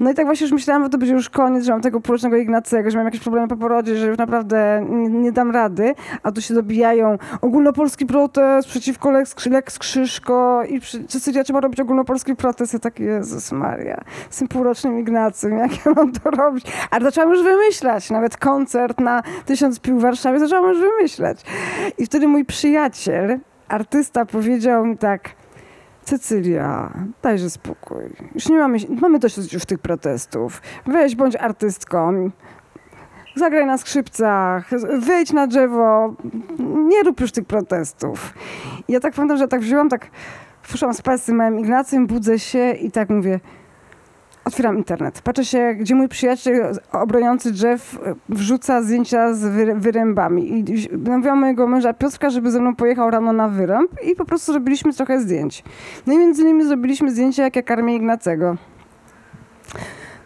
No 0.00 0.10
i 0.10 0.14
tak 0.14 0.26
właśnie 0.26 0.44
już 0.44 0.52
myślałam, 0.52 0.82
że 0.82 0.88
to 0.88 0.98
będzie 0.98 1.14
już 1.14 1.30
koniec, 1.30 1.64
że 1.64 1.72
mam 1.72 1.80
tego 1.80 2.00
półrocznego 2.00 2.36
Ignacego, 2.36 2.90
że 2.90 2.96
mam 2.98 3.06
jakieś 3.06 3.20
problemy 3.20 3.48
po 3.48 3.56
porodzie, 3.56 3.96
że 3.96 4.06
już 4.06 4.18
naprawdę 4.18 4.86
nie, 4.90 5.08
nie 5.08 5.32
dam 5.32 5.50
rady, 5.50 5.94
a 6.22 6.32
tu 6.32 6.40
się 6.40 6.54
dobijają 6.54 7.18
ogólnopolski 7.40 8.06
protest 8.06 8.68
przeciwko 8.68 9.10
Lex, 9.10 9.46
Lex 9.46 9.78
Krzyżko 9.78 10.62
i 10.68 10.80
przy, 10.80 11.04
Cecylia 11.04 11.44
trzeba 11.44 11.60
robić 11.60 11.80
ogólnopolski 11.80 12.36
protest. 12.36 12.72
Ja 12.72 12.78
tak, 12.78 13.00
Jezus 13.00 13.52
Maria, 13.52 14.00
z 14.30 14.38
tym 14.38 14.48
półrocznym 14.48 14.98
Ignacym, 14.98 15.58
jak 15.58 15.86
ja 15.86 15.92
mam 15.92 16.12
to 16.12 16.30
robić? 16.30 16.64
Ale 16.90 17.04
zaczęłam 17.04 17.30
już 17.30 17.42
wymyślać, 17.48 18.10
nawet 18.10 18.36
koncert 18.36 19.00
na 19.00 19.22
Tysiąc 19.46 19.80
Pił 19.80 19.98
w 19.98 20.02
Warszawie 20.02 20.38
zaczęłam 20.38 20.70
już 20.70 20.80
wymyślać. 20.80 21.42
I 21.98 22.06
wtedy 22.06 22.28
mój 22.28 22.44
przyjaciel, 22.44 23.38
artysta 23.68 24.26
powiedział 24.26 24.84
mi 24.84 24.98
tak, 24.98 25.30
Cecylia, 26.02 26.92
dajże 27.22 27.50
spokój. 27.50 28.04
Już 28.34 28.48
nie 28.48 28.58
mamy, 28.58 28.78
mamy 29.00 29.18
dość 29.18 29.52
już 29.52 29.64
tych 29.64 29.78
protestów. 29.78 30.62
Weź, 30.86 31.16
bądź 31.16 31.36
artystką. 31.36 32.30
Zagraj 33.36 33.66
na 33.66 33.78
skrzypcach, 33.78 34.70
wejdź 34.98 35.32
na 35.32 35.46
drzewo. 35.46 36.14
Nie 36.58 37.02
rób 37.02 37.20
już 37.20 37.32
tych 37.32 37.44
protestów. 37.44 38.34
I 38.88 38.92
ja 38.92 39.00
tak 39.00 39.14
pamiętam, 39.14 39.38
że 39.38 39.48
tak 39.48 39.60
wzięłam, 39.60 39.88
tak 39.88 40.06
poszłam 40.70 40.94
spać 40.94 41.22
z 41.22 41.24
tym 41.24 41.36
małym 41.36 41.58
Ignacym, 41.58 42.06
budzę 42.06 42.38
się 42.38 42.72
i 42.72 42.90
tak 42.90 43.10
mówię, 43.10 43.40
otwieram 44.48 44.76
internet. 44.78 45.22
Patrzę 45.22 45.44
się, 45.44 45.74
gdzie 45.74 45.94
mój 45.94 46.08
przyjaciel 46.08 46.78
obroniący 46.92 47.52
drzew 47.52 47.98
wrzuca 48.28 48.82
zdjęcia 48.82 49.34
z 49.34 49.44
wyr- 49.44 49.78
wyrębami. 49.78 50.58
I 50.58 50.64
namówiłam 50.98 51.40
mojego 51.40 51.66
męża 51.66 51.92
Piotrka, 51.92 52.30
żeby 52.30 52.50
ze 52.50 52.60
mną 52.60 52.76
pojechał 52.76 53.10
rano 53.10 53.32
na 53.32 53.48
wyręb 53.48 53.90
i 54.12 54.16
po 54.16 54.24
prostu 54.24 54.52
zrobiliśmy 54.52 54.92
trochę 54.92 55.20
zdjęć. 55.20 55.64
No 56.06 56.12
i 56.12 56.18
między 56.18 56.42
innymi 56.42 56.64
zrobiliśmy 56.64 57.10
zdjęcie, 57.10 57.42
jak 57.42 57.56
ja 57.56 57.62
karmię 57.62 57.96
Ignacego. 57.96 58.56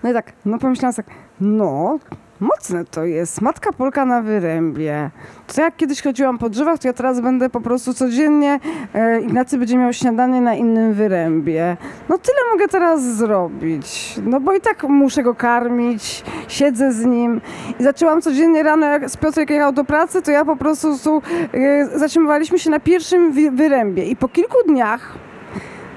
No 0.02 0.10
i 0.10 0.12
tak, 0.12 0.32
no 0.44 0.58
pomyślałam 0.58 0.94
tak, 0.94 1.06
no, 1.40 1.98
mocne 2.42 2.84
to 2.84 3.04
jest. 3.04 3.40
Matka 3.40 3.72
Polka 3.72 4.04
na 4.04 4.22
wyrębie. 4.22 5.10
To 5.54 5.60
jak 5.60 5.76
kiedyś 5.76 6.02
chodziłam 6.02 6.38
po 6.38 6.50
drzewach, 6.50 6.78
to 6.78 6.88
ja 6.88 6.92
teraz 6.92 7.20
będę 7.20 7.50
po 7.50 7.60
prostu 7.60 7.94
codziennie, 7.94 8.60
e, 8.94 9.20
Ignacy 9.20 9.58
będzie 9.58 9.78
miał 9.78 9.92
śniadanie 9.92 10.40
na 10.40 10.54
innym 10.54 10.92
wyrębie. 10.92 11.76
No 12.08 12.18
tyle 12.18 12.38
mogę 12.52 12.68
teraz 12.68 13.02
zrobić. 13.16 14.16
No 14.26 14.40
bo 14.40 14.54
i 14.54 14.60
tak 14.60 14.82
muszę 14.82 15.22
go 15.22 15.34
karmić, 15.34 16.24
siedzę 16.48 16.92
z 16.92 17.04
nim. 17.04 17.40
I 17.80 17.82
zaczęłam 17.82 18.22
codziennie 18.22 18.62
rano, 18.62 18.86
jak 18.86 19.10
z 19.10 19.16
Piotrek 19.16 19.50
jechał 19.50 19.72
do 19.72 19.84
pracy, 19.84 20.22
to 20.22 20.30
ja 20.30 20.44
po 20.44 20.56
prostu 20.56 20.98
tu, 20.98 21.22
e, 21.52 21.98
zatrzymywaliśmy 21.98 22.58
się 22.58 22.70
na 22.70 22.80
pierwszym 22.80 23.32
wyrębie. 23.32 24.04
I 24.04 24.16
po 24.16 24.28
kilku 24.28 24.56
dniach 24.66 25.14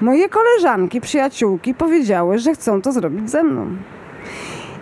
moje 0.00 0.28
koleżanki, 0.28 1.00
przyjaciółki 1.00 1.74
powiedziały, 1.74 2.38
że 2.38 2.54
chcą 2.54 2.82
to 2.82 2.92
zrobić 2.92 3.30
ze 3.30 3.42
mną. 3.42 3.66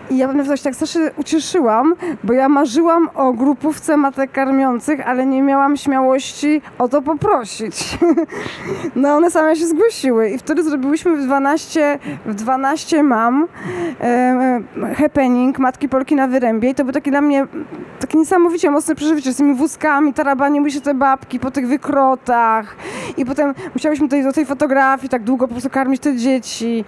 I 0.09 0.17
ja 0.17 0.27
pewnie 0.27 0.57
się 0.57 0.63
tak 0.63 0.75
strasznie 0.75 1.11
ucieszyłam, 1.17 1.95
bo 2.23 2.33
ja 2.33 2.49
marzyłam 2.49 3.09
o 3.15 3.33
grupówce 3.33 3.97
matek 3.97 4.31
karmiących, 4.31 5.07
ale 5.07 5.25
nie 5.25 5.41
miałam 5.41 5.77
śmiałości 5.77 6.61
o 6.77 6.87
to 6.87 7.01
poprosić. 7.01 7.75
No 8.95 9.15
one 9.15 9.31
same 9.31 9.55
się 9.55 9.67
zgłosiły 9.67 10.29
i 10.29 10.37
wtedy 10.37 10.63
zrobiłyśmy 10.63 11.17
w 11.17 11.25
12, 11.25 11.99
w 12.25 12.35
12 12.35 13.03
mam 13.03 13.47
e, 14.01 14.61
happening 14.97 15.59
Matki 15.59 15.89
Polki 15.89 16.15
na 16.15 16.27
Wyrębie 16.27 16.69
i 16.69 16.75
to 16.75 16.83
był 16.83 16.93
taki 16.93 17.11
dla 17.11 17.21
mnie 17.21 17.47
takie 17.99 18.17
niesamowicie 18.17 18.71
mocne 18.71 18.95
przeżycie 18.95 19.33
z 19.33 19.37
tymi 19.37 19.55
wózkami, 19.55 20.13
tarabaniły 20.13 20.71
się 20.71 20.81
te 20.81 20.93
babki 20.93 21.39
po 21.39 21.51
tych 21.51 21.67
wykrotach 21.67 22.75
i 23.17 23.25
potem 23.25 23.53
musiałyśmy 23.73 24.07
tutaj 24.07 24.23
do 24.23 24.33
tej 24.33 24.45
fotografii 24.45 25.09
tak 25.09 25.23
długo 25.23 25.47
po 25.47 25.51
prostu 25.51 25.69
karmić 25.69 26.01
te 26.01 26.15
dzieci. 26.15 26.85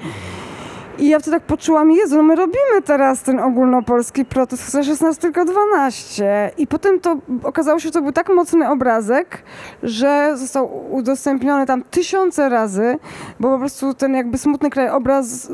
I 1.00 1.10
ja 1.10 1.20
wtedy 1.20 1.38
tak 1.38 1.44
poczułam, 1.44 1.92
Jezu, 1.92 2.18
no 2.18 2.24
my 2.24 2.36
robimy 2.36 2.82
teraz 2.86 3.24
ten 3.24 3.40
ogólnopolski 3.40 4.26
protest, 4.26 4.66
chociaż 4.66 4.88
jest 4.88 5.02
nas 5.02 5.18
tylko 5.18 5.46
12. 5.46 6.52
I 6.58 6.68
potem 6.68 7.00
to 7.00 7.18
okazało 7.44 7.80
się, 7.80 7.84
że 7.84 7.92
to 7.92 8.02
był 8.02 8.12
tak 8.12 8.30
mocny 8.30 8.70
obrazek, 8.70 9.44
że 9.84 10.32
został 10.36 10.94
udostępniony 10.96 11.66
tam 11.66 11.84
tysiące 11.84 12.50
razy, 12.50 13.00
bo 13.40 13.54
po 13.54 13.60
prostu 13.60 13.94
ten 13.94 14.16
jakby 14.16 14.38
smutny 14.38 14.70
krajobraz 14.70 15.52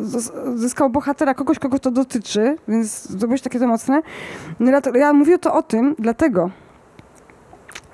zyskał 0.55 0.89
bohatera, 0.89 1.33
kogoś, 1.33 1.59
kogo 1.59 1.79
to 1.79 1.91
dotyczy, 1.91 2.57
więc 2.67 3.17
to 3.19 3.27
było 3.27 3.39
takie 3.43 3.59
to 3.59 3.67
mocne. 3.67 4.01
No 4.59 4.71
ja 4.95 5.13
mówię 5.13 5.37
to 5.37 5.53
o 5.53 5.61
tym, 5.61 5.95
dlatego, 5.99 6.49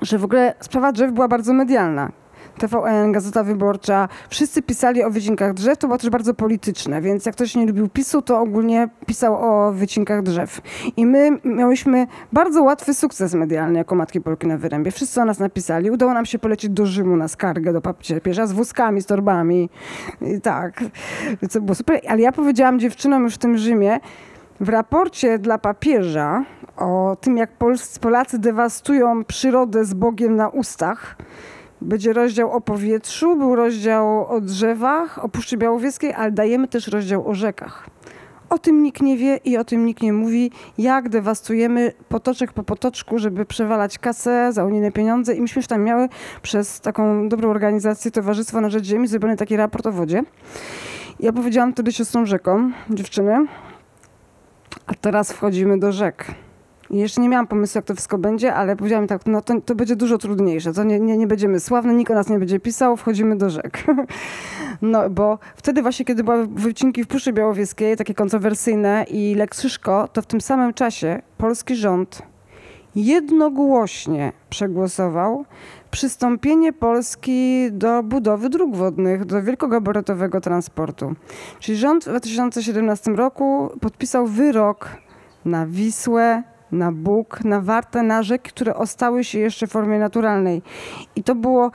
że 0.02 0.18
w 0.18 0.24
ogóle 0.24 0.54
sprawa 0.60 0.92
drzew 0.92 1.12
była 1.12 1.28
bardzo 1.28 1.54
medialna. 1.54 2.19
TVN, 2.60 3.12
Gazeta 3.12 3.44
Wyborcza, 3.44 4.08
wszyscy 4.30 4.62
pisali 4.62 5.04
o 5.04 5.10
wycinkach 5.10 5.54
drzew, 5.54 5.78
to 5.78 5.88
było 5.88 5.98
też 5.98 6.10
bardzo 6.10 6.34
polityczne, 6.34 7.02
więc 7.02 7.26
jak 7.26 7.36
ktoś 7.36 7.56
nie 7.56 7.66
lubił 7.66 7.90
PiSu, 7.90 8.22
to 8.22 8.40
ogólnie 8.40 8.90
pisał 9.06 9.36
o 9.36 9.72
wycinkach 9.72 10.24
drzew. 10.24 10.62
I 10.98 11.06
my 11.06 11.40
miałyśmy 11.44 12.08
bardzo 12.34 12.64
łatwy 12.64 12.94
sukces 12.94 13.34
medialny 13.34 13.78
jako 13.78 13.96
Matki 13.96 14.22
Polki 14.22 14.48
na 14.48 14.58
Wyrębie. 14.58 14.92
Wszyscy 14.92 15.22
o 15.22 15.26
nas 15.26 15.40
napisali. 15.40 15.92
Udało 15.92 16.14
nam 16.14 16.26
się 16.26 16.40
polecieć 16.40 16.72
do 16.72 16.86
Rzymu 16.86 17.16
na 17.16 17.28
skargę 17.28 17.74
do 17.74 17.82
papieża 17.82 18.48
z 18.48 18.52
wózkami, 18.52 19.02
z 19.02 19.06
torbami. 19.06 19.70
I 20.22 20.42
tak, 20.42 20.84
co 21.50 21.62
było 21.62 21.76
super. 21.76 22.02
Ale 22.08 22.22
ja 22.22 22.32
powiedziałam 22.32 22.80
dziewczynom 22.80 23.24
już 23.24 23.36
w 23.36 23.38
tym 23.38 23.58
Rzymie, 23.58 24.00
w 24.60 24.70
raporcie 24.70 25.40
dla 25.40 25.58
papieża 25.58 26.44
o 26.78 27.18
tym, 27.22 27.38
jak 27.38 27.50
Polacy 28.02 28.40
dewastują 28.40 29.24
przyrodę 29.24 29.86
z 29.86 29.94
Bogiem 29.94 30.36
na 30.36 30.50
ustach, 30.50 31.16
będzie 31.82 32.14
rozdział 32.14 32.52
o 32.52 32.62
powietrzu, 32.62 33.36
był 33.36 33.56
rozdział 33.56 34.28
o 34.28 34.42
drzewach, 34.42 35.26
o 35.26 35.30
Puszczy 35.30 35.58
Białowieskiej, 35.58 36.14
ale 36.14 36.32
dajemy 36.32 36.68
też 36.68 36.88
rozdział 36.88 37.28
o 37.28 37.34
rzekach. 37.34 37.90
O 38.50 38.58
tym 38.58 38.84
nikt 38.84 39.02
nie 39.02 39.18
wie 39.18 39.40
i 39.46 39.58
o 39.58 39.64
tym 39.64 39.86
nikt 39.86 40.02
nie 40.02 40.14
mówi, 40.14 40.52
jak 40.78 41.10
dewastujemy 41.10 41.92
potoczek 42.10 42.54
po 42.54 42.64
potoczku, 42.64 43.20
żeby 43.20 43.46
przewalać 43.46 44.00
kasę 44.00 44.54
za 44.54 44.66
unijne 44.66 44.92
pieniądze. 44.92 45.36
I 45.36 45.42
myśmy 45.42 45.60
już 45.60 45.68
tam 45.68 45.84
miały 45.84 46.10
przez 46.42 46.82
taką 46.82 47.30
dobrą 47.30 47.50
organizację 47.50 48.12
Towarzystwo 48.12 48.62
na 48.62 48.70
Rzecz 48.70 48.86
Ziemi 48.86 49.08
zrobiony 49.08 49.38
taki 49.38 49.58
raport 49.58 49.88
o 49.88 49.92
wodzie. 49.92 50.24
Ja 51.20 51.34
powiedziałam 51.34 51.74
wtedy 51.74 51.92
siostrom 51.92 52.26
rzekom, 52.26 52.74
dziewczyny, 52.90 53.46
a 54.88 54.94
teraz 54.94 55.32
wchodzimy 55.32 55.80
do 55.80 55.92
rzek. 55.92 56.26
Jeszcze 56.90 57.22
nie 57.22 57.30
miałam 57.30 57.48
pomysłu, 57.48 57.78
jak 57.78 57.86
to 57.86 57.96
wszystko 57.96 58.18
będzie, 58.18 58.54
ale 58.54 58.76
powiedziałam 58.76 59.08
tak, 59.08 59.22
no 59.26 59.42
to, 59.42 59.62
to 59.62 59.76
będzie 59.76 59.96
dużo 59.96 60.18
trudniejsze. 60.18 60.74
To 60.74 60.84
nie, 60.84 61.00
nie, 61.00 61.18
nie 61.18 61.28
będziemy 61.28 61.60
sławne, 61.60 61.94
nikt 61.94 62.12
o 62.12 62.14
nas 62.14 62.30
nie 62.30 62.40
będzie 62.40 62.60
pisał, 62.60 62.98
wchodzimy 62.98 63.36
do 63.36 63.50
rzek. 63.50 63.84
No, 64.82 65.10
bo 65.10 65.40
wtedy 65.56 65.82
właśnie, 65.82 66.06
kiedy 66.06 66.24
były 66.24 66.48
wycinki 66.48 67.04
w 67.04 67.08
Puszczy 67.08 67.34
Białowieskiej, 67.34 67.98
takie 67.98 68.14
kontrowersyjne 68.14 69.06
i 69.10 69.36
Lex 69.36 69.62
Szyszko, 69.62 70.08
to 70.14 70.22
w 70.22 70.26
tym 70.26 70.42
samym 70.42 70.74
czasie 70.74 71.22
polski 71.38 71.76
rząd 71.76 72.22
jednogłośnie 72.96 74.32
przegłosował 74.50 75.46
przystąpienie 75.92 76.74
Polski 76.74 77.68
do 77.72 78.04
budowy 78.04 78.50
dróg 78.50 78.76
wodnych, 78.76 79.26
do 79.26 79.44
wielkogabarytowego 79.44 80.42
transportu. 80.42 81.16
Czyli 81.60 81.78
rząd 81.78 82.04
w 82.04 82.08
2017 82.08 83.12
roku 83.12 83.70
podpisał 83.82 84.28
wyrok 84.28 84.90
na 85.46 85.68
Wisłę, 85.68 86.44
na 86.72 86.92
Bóg, 86.92 87.44
na 87.44 87.62
Wartę, 87.62 88.04
na 88.04 88.24
rzeki, 88.24 88.50
które 88.50 88.76
ostały 88.76 89.24
się 89.24 89.40
jeszcze 89.40 89.68
w 89.68 89.72
formie 89.72 90.00
naturalnej. 90.00 90.62
I 91.16 91.24
to 91.24 91.36
było, 91.36 91.72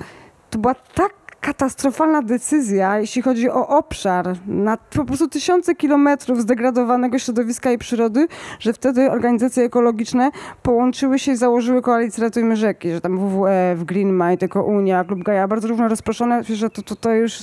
to 0.51 0.59
była 0.59 0.75
tak 0.75 1.13
katastrofalna 1.45 2.23
decyzja, 2.23 2.99
jeśli 2.99 3.23
chodzi 3.23 3.51
o 3.51 3.69
obszar, 3.69 4.37
na 4.47 4.77
po 4.77 5.05
prostu 5.05 5.29
tysiące 5.29 5.75
kilometrów 5.75 6.41
zdegradowanego 6.41 7.19
środowiska 7.19 7.73
i 7.73 7.79
przyrody, 7.79 8.27
że 8.59 8.73
wtedy 8.73 9.11
organizacje 9.11 9.65
ekologiczne 9.65 10.31
połączyły 10.63 11.19
się 11.19 11.33
i 11.33 11.37
założyły 11.37 11.83
koalicję 11.83 12.25
Ratujmy 12.25 12.57
Rzeki, 12.57 12.91
że 12.91 13.01
tam 13.01 13.19
WWF, 13.19 13.85
Green 13.85 14.13
Mind, 14.13 14.43
Eko 14.43 14.63
Unia, 14.63 15.05
Klub 15.05 15.23
Gaja, 15.23 15.49
bardzo 15.49 15.69
różno 15.69 15.89
rozproszone, 15.89 16.45
że 16.45 16.71
to, 16.71 16.83
to, 16.83 16.97
to 16.97 17.13
już 17.13 17.39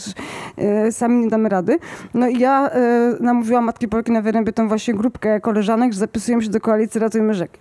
e, 0.57 0.91
sami 0.91 1.23
nie 1.23 1.29
damy 1.29 1.49
rady. 1.49 1.79
No 2.13 2.27
i 2.27 2.39
ja 2.39 2.69
e, 2.69 3.15
namówiłam 3.19 3.65
Matki 3.65 3.87
Polki 3.87 4.11
na 4.11 4.21
Wyrębie 4.21 4.53
tą 4.53 4.67
właśnie 4.67 4.93
grupkę 4.93 5.39
koleżanek, 5.39 5.93
że 5.93 5.99
zapisujemy 5.99 6.43
się 6.43 6.49
do 6.49 6.59
koalicji 6.59 7.01
Ratujmy 7.01 7.33
Rzeki. 7.33 7.59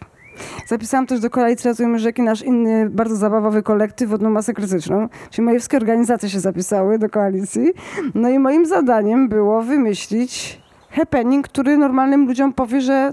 Zapisałam 0.67 1.07
też 1.07 1.21
do 1.21 1.31
koalicji 1.31 1.71
Ratujmy 1.71 1.99
Rzeki 1.99 2.23
nasz 2.23 2.43
inny, 2.43 2.91
bardzo 2.91 3.17
zabawowy 3.17 3.63
kolektyw 3.63 4.11
Wodną 4.11 4.31
Masę 4.31 4.55
Krytyczną. 4.55 5.09
Czyli 5.31 5.45
moje 5.45 5.59
wszystkie 5.59 5.77
organizacje 5.77 6.31
się 6.31 6.41
zapisały 6.41 6.99
do 6.99 7.09
koalicji. 7.09 7.73
No 8.15 8.29
i 8.29 8.39
moim 8.39 8.67
zadaniem 8.67 9.29
było 9.29 9.63
wymyślić 9.63 10.61
happening, 10.91 11.49
który 11.49 11.77
normalnym 11.77 12.27
ludziom 12.27 12.53
powie, 12.53 12.81
że, 12.81 13.13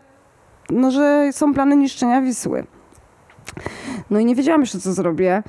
no, 0.69 0.91
że 0.91 1.29
są 1.31 1.53
plany 1.53 1.75
niszczenia 1.75 2.21
Wisły. 2.21 2.63
No 4.09 4.19
i 4.19 4.25
nie 4.25 4.35
wiedziałam 4.35 4.61
jeszcze, 4.61 4.79
co 4.79 4.93
zrobię. 4.93 5.43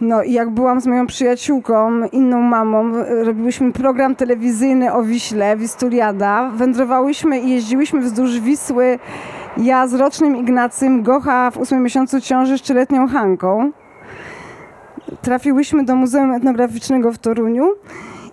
No 0.00 0.22
i 0.22 0.32
jak 0.32 0.50
byłam 0.50 0.80
z 0.80 0.86
moją 0.86 1.06
przyjaciółką, 1.06 2.06
inną 2.06 2.40
mamą, 2.40 2.92
robiłyśmy 3.24 3.72
program 3.72 4.16
telewizyjny 4.16 4.92
o 4.92 5.02
Wiśle, 5.02 5.56
Wistuliada. 5.56 6.50
Wędrowałyśmy 6.54 7.40
i 7.40 7.50
jeździłyśmy 7.50 8.00
wzdłuż 8.00 8.40
Wisły. 8.40 8.98
Ja 9.56 9.86
z 9.86 9.94
rocznym 9.94 10.36
Ignacym, 10.36 11.02
Gocha 11.02 11.50
w 11.50 11.58
ósmym 11.58 11.82
miesiącu 11.82 12.20
ciąży 12.20 12.58
z 12.58 12.62
trzyletnią 12.62 13.08
Hanką. 13.08 13.72
Trafiłyśmy 15.22 15.84
do 15.84 15.96
Muzeum 15.96 16.32
Etnograficznego 16.32 17.12
w 17.12 17.18
Toruniu 17.18 17.68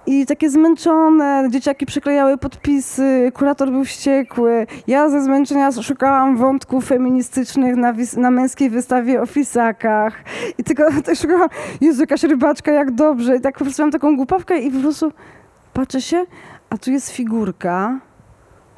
i 0.05 0.25
takie 0.25 0.49
zmęczone, 0.49 1.47
dzieciaki 1.51 1.85
przyklejały 1.85 2.37
podpisy, 2.37 3.31
kurator 3.33 3.71
był 3.71 3.83
wściekły. 3.83 4.67
Ja 4.87 5.09
ze 5.09 5.23
zmęczenia 5.23 5.71
szukałam 5.71 6.37
wątków 6.37 6.85
feministycznych 6.85 7.75
na, 7.75 7.93
na 8.17 8.31
męskiej 8.31 8.69
wystawie 8.69 9.21
o 9.21 9.25
fisakach. 9.25 10.23
I 10.57 10.63
tylko 10.63 10.83
tak 11.05 11.15
szukałam, 11.15 11.49
Jezu, 11.81 12.01
jakaś 12.01 12.23
rybaczka, 12.23 12.71
jak 12.71 12.91
dobrze. 12.91 13.35
I 13.35 13.41
tak 13.41 13.57
po 13.57 13.63
prostu 13.63 13.83
mam 13.83 13.91
taką 13.91 14.15
głupawkę 14.15 14.59
i 14.59 14.71
po 14.71 14.79
prostu 14.79 15.11
patrzę 15.73 16.01
się, 16.01 16.25
a 16.69 16.77
tu 16.77 16.91
jest 16.91 17.09
figurka, 17.09 17.99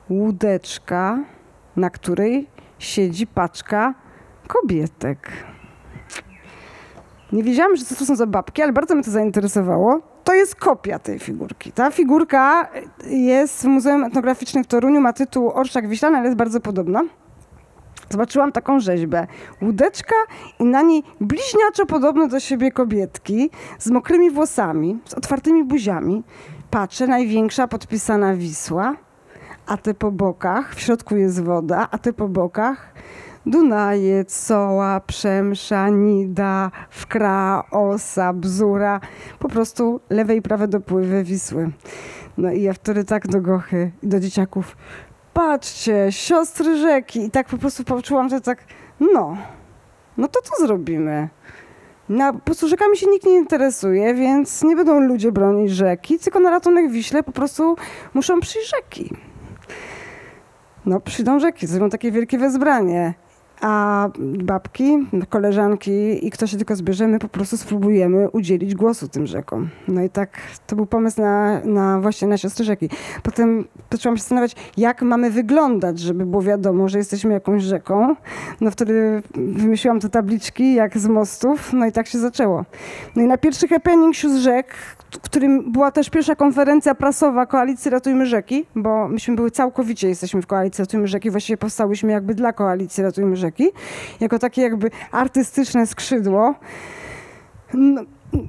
łódeczka, 0.10 1.20
na 1.76 1.90
której 1.90 2.48
siedzi 2.80 3.28
paczka 3.28 3.94
kobietek. 4.48 5.32
Nie 7.32 7.44
wiedziałam, 7.44 7.76
że 7.76 7.86
to 7.86 8.06
są 8.06 8.16
za 8.16 8.28
babki, 8.28 8.62
ale 8.62 8.74
bardzo 8.74 8.96
mnie 8.96 9.04
to 9.04 9.12
zainteresowało. 9.12 10.02
To 10.24 10.34
jest 10.34 10.56
kopia 10.56 11.00
tej 11.00 11.20
figurki. 11.20 11.72
Ta 11.72 11.92
figurka 11.92 12.70
jest 13.08 13.62
w 13.62 13.66
Muzeum 13.66 14.04
Etnograficznym 14.04 14.64
w 14.64 14.68
Toruniu, 14.68 15.02
ma 15.02 15.14
tytuł 15.14 15.52
Orszak 15.52 15.88
Wiślany, 15.88 16.18
ale 16.18 16.26
jest 16.26 16.38
bardzo 16.38 16.60
podobna. 16.60 17.04
Zobaczyłam 18.10 18.52
taką 18.52 18.80
rzeźbę. 18.80 19.28
Łódeczka 19.62 20.16
i 20.60 20.64
na 20.66 20.82
niej 20.82 21.04
bliźniaczo 21.22 21.86
podobne 21.86 22.28
do 22.28 22.40
siebie 22.40 22.72
kobietki 22.72 23.50
z 23.80 23.90
mokrymi 23.90 24.32
włosami, 24.32 25.00
z 25.06 25.14
otwartymi 25.14 25.64
buziami. 25.64 26.24
Patrzę, 26.70 27.08
największa 27.08 27.68
podpisana 27.68 28.36
Wisła, 28.36 28.96
a 29.72 29.78
te 29.78 29.94
po 29.94 30.12
bokach, 30.12 30.76
w 30.76 30.80
środku 30.80 31.16
jest 31.16 31.44
woda, 31.44 31.88
a 31.92 31.98
te 31.98 32.14
po 32.14 32.28
bokach 32.28 32.94
Dunaje, 33.46 34.26
Coła, 34.26 35.00
Przemsza, 35.00 35.90
Nida, 35.90 36.72
Wkra, 36.90 37.64
Osa, 37.72 38.34
Bzura. 38.34 39.00
Po 39.40 39.48
prostu 39.50 40.00
lewe 40.10 40.36
i 40.36 40.42
prawe 40.42 40.68
dopływy 40.68 41.24
Wisły. 41.24 41.72
No 42.38 42.52
i 42.52 42.62
ja 42.62 42.74
wtedy 42.74 43.04
tak 43.04 43.28
do 43.28 43.42
Gochy 43.42 43.92
i 44.04 44.08
do 44.08 44.20
dzieciaków. 44.20 44.78
Patrzcie, 45.34 46.08
siostry 46.10 46.78
rzeki. 46.78 47.26
I 47.26 47.32
tak 47.32 47.48
po 47.48 47.58
prostu 47.58 47.84
poczułam, 47.84 48.30
że 48.30 48.42
tak, 48.42 48.64
no, 49.14 49.38
no 50.18 50.28
to 50.28 50.40
co 50.42 50.66
zrobimy? 50.66 51.30
Na, 52.10 52.34
po 52.34 52.40
prostu 52.40 52.68
rzekami 52.68 52.98
się 52.98 53.08
nikt 53.08 53.26
nie 53.26 53.38
interesuje, 53.38 54.14
więc 54.14 54.64
nie 54.64 54.76
będą 54.76 55.00
ludzie 55.00 55.32
bronić 55.32 55.72
rzeki, 55.72 56.20
tylko 56.20 56.40
na 56.40 56.50
ratunek 56.50 56.92
Wiśle 56.92 57.24
po 57.24 57.32
prostu 57.32 57.76
muszą 58.14 58.40
przyjść 58.40 58.72
rzeki. 58.76 59.31
No, 60.86 61.00
przyjdą 61.00 61.40
rzeki, 61.40 61.68
zrobią 61.68 61.90
takie 61.90 62.12
wielkie 62.12 62.38
wezbranie. 62.38 63.14
A 63.62 64.10
babki, 64.44 65.08
koleżanki 65.30 66.28
i 66.28 66.32
kto 66.32 66.48
się 66.48 66.58
tylko 66.58 66.76
zbierze, 66.76 67.08
my 67.08 67.20
po 67.20 67.28
prostu 67.28 67.58
spróbujemy 67.58 68.30
udzielić 68.30 68.76
głosu 68.76 69.08
tym 69.08 69.28
rzekom. 69.28 69.70
No 69.88 70.04
i 70.04 70.10
tak 70.10 70.38
to 70.68 70.76
był 70.76 70.86
pomysł 70.86 71.22
na, 71.22 71.62
na 71.66 72.00
właśnie 72.00 72.28
na 72.28 72.38
siostry 72.38 72.66
rzeki. 72.66 72.90
Potem 73.24 73.66
zaczęłam 73.92 74.18
się 74.18 74.22
zastanawiać, 74.22 74.56
jak 74.78 75.02
mamy 75.02 75.32
wyglądać, 75.32 76.00
żeby 76.00 76.26
było 76.26 76.42
wiadomo, 76.42 76.90
że 76.90 76.98
jesteśmy 76.98 77.34
jakąś 77.34 77.64
rzeką. 77.64 78.16
No 78.62 78.72
wtedy 78.72 79.24
wymyśliłam 79.36 80.00
te 80.00 80.10
tabliczki, 80.10 80.74
jak 80.74 80.98
z 80.98 81.08
mostów, 81.08 81.74
no 81.74 81.86
i 81.86 81.92
tak 81.92 82.08
się 82.08 82.20
zaczęło. 82.20 82.66
No 83.16 83.22
i 83.22 83.28
na 83.28 83.38
pierwszy 83.38 83.68
happening 83.68 84.16
Sióstr 84.16 84.40
Rzek, 84.40 84.74
w 85.12 85.20
którym 85.20 85.72
była 85.72 85.92
też 85.92 86.10
pierwsza 86.10 86.36
konferencja 86.36 86.96
prasowa 86.96 87.46
Koalicji 87.46 87.92
Ratujmy 87.92 88.26
Rzeki, 88.26 88.66
bo 88.76 89.08
myśmy 89.08 89.36
były 89.36 89.52
całkowicie, 89.52 90.08
jesteśmy 90.08 90.42
w 90.42 90.48
Koalicji 90.48 90.82
Ratujmy 90.82 91.08
Rzeki, 91.08 91.32
właściwie 91.32 91.58
powstałyśmy 91.58 92.12
jakby 92.12 92.36
dla 92.36 92.54
Koalicji 92.54 93.04
Ratujmy 93.04 93.36
Rzeki, 93.36 93.70
jako 94.20 94.40
takie 94.40 94.62
jakby 94.62 94.92
artystyczne 95.12 95.88
skrzydło. 95.88 96.56
No, 97.74 98.02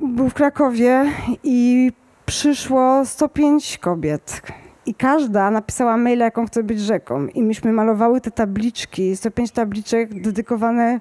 był 0.02 0.28
w 0.28 0.34
Krakowie 0.34 1.04
i 1.44 1.92
przyszło 2.26 3.04
105 3.04 3.78
kobiet. 3.78 4.42
I 4.86 4.94
każda 4.94 5.50
napisała 5.50 5.96
maila, 5.96 6.24
jaką 6.24 6.46
chce 6.46 6.62
być 6.62 6.80
rzeką. 6.80 7.26
I 7.26 7.42
myśmy 7.42 7.72
malowały 7.72 8.20
te 8.20 8.30
tabliczki, 8.30 9.16
105 9.16 9.50
tabliczek 9.50 10.20
dedykowane 10.22 11.00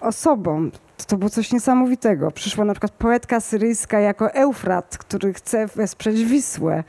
osobom. 0.00 0.70
To 1.06 1.16
było 1.16 1.30
coś 1.30 1.52
niesamowitego. 1.52 2.30
Przyszła 2.30 2.64
na 2.64 2.72
przykład 2.72 2.92
poetka 2.92 3.40
syryjska 3.40 4.00
jako 4.00 4.32
Eufrat, 4.34 4.98
który 4.98 5.32
chce 5.34 5.66
wesprzeć 5.66 6.24
Wisłę. 6.24 6.84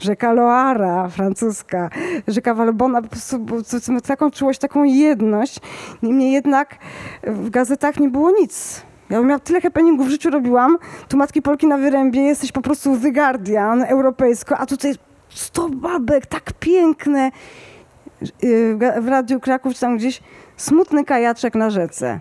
Rzeka 0.00 0.32
Loara, 0.32 1.08
francuska. 1.08 1.90
Rzeka 2.28 2.54
Walbona, 2.54 3.02
po 3.02 3.08
prostu 3.08 3.46
to- 3.70 3.80
to- 3.80 4.00
taką 4.00 4.30
czułość, 4.30 4.58
taką 4.60 4.84
jedność. 4.84 5.58
Niemniej 6.02 6.32
jednak 6.32 6.76
w 7.22 7.50
gazetach 7.50 8.00
nie 8.00 8.08
było 8.08 8.30
nic. 8.30 8.82
Ja 9.10 9.20
miałam 9.22 9.40
tyle 9.40 9.60
happeningów 9.60 10.06
w 10.06 10.10
życiu 10.10 10.30
robiłam. 10.30 10.78
Tu 11.08 11.16
Matki 11.16 11.42
Polki 11.42 11.66
na 11.66 11.78
Wyrębie, 11.78 12.20
jesteś 12.22 12.52
po 12.52 12.62
prostu 12.62 12.96
The 12.98 13.12
Guardian, 13.12 13.82
europejsko, 13.82 14.58
a 14.58 14.66
tutaj 14.66 14.94
100 15.28 15.68
babek, 15.68 16.26
tak 16.26 16.52
piękne. 16.60 17.30
Ga- 18.76 19.02
W 19.02 19.08
Radiu 19.08 19.40
Kraków 19.40 19.74
czy 19.74 19.80
tam 19.80 19.96
gdzieś 19.96 20.22
smutny 20.56 21.04
kajaczek 21.04 21.54
na 21.54 21.70
rzece. 21.70 22.20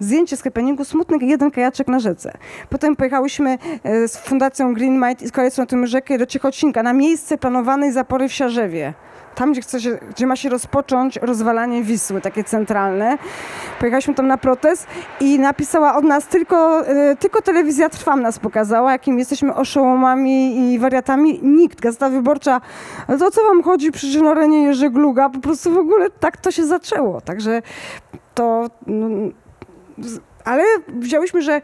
Zdjęcie 0.00 0.36
z 0.36 0.42
happeningu, 0.42 0.84
smutny 0.84 1.18
jeden 1.20 1.50
kajaczek 1.50 1.88
na 1.88 1.98
rzece. 1.98 2.32
Potem 2.70 2.96
pojechałyśmy 2.96 3.58
e, 3.84 4.08
z 4.08 4.16
Fundacją 4.16 4.74
Green 4.74 5.00
Mind 5.00 5.22
i 5.22 5.28
z 5.28 5.58
na 5.58 5.66
tym 5.66 5.86
rzekę 5.86 6.18
do 6.18 6.26
Ciechocinka 6.26 6.82
na 6.82 6.92
miejsce 6.92 7.38
planowanej 7.38 7.92
zapory 7.92 8.28
w 8.28 8.32
Siarzewie. 8.32 8.94
Tam, 9.34 9.52
gdzie, 9.52 9.60
chce 9.60 9.80
się, 9.80 9.98
gdzie 10.10 10.26
ma 10.26 10.36
się 10.36 10.48
rozpocząć 10.48 11.16
rozwalanie 11.22 11.82
Wisły, 11.82 12.20
takie 12.20 12.44
centralne. 12.44 13.18
Pojechaliśmy 13.80 14.14
tam 14.14 14.26
na 14.26 14.38
protest 14.38 14.86
i 15.20 15.38
napisała 15.38 15.96
od 15.96 16.04
nas 16.04 16.26
tylko, 16.26 16.86
e, 16.86 17.16
tylko 17.16 17.42
telewizja 17.42 17.88
Trwam 17.88 18.22
nas 18.22 18.38
pokazała, 18.38 18.92
jakim 18.92 19.18
jesteśmy 19.18 19.54
oszołomami 19.54 20.56
i 20.72 20.78
wariatami. 20.78 21.40
Nikt, 21.42 21.80
Gazeta 21.80 22.10
Wyborcza, 22.10 22.60
to 23.18 23.26
o 23.26 23.30
co 23.30 23.42
wam 23.42 23.62
chodzi, 23.62 23.92
przecież 23.92 24.22
Norenie 24.22 24.62
Jerzy 24.62 24.90
po 25.30 25.38
prostu 25.38 25.72
w 25.74 25.78
ogóle 25.78 26.10
tak 26.10 26.36
to 26.36 26.50
się 26.50 26.66
zaczęło. 26.66 27.20
Także 27.20 27.62
to... 28.34 28.66
z- 28.86 29.43
ale 30.44 30.64
wzięłyśmy, 30.88 31.42
że 31.42 31.60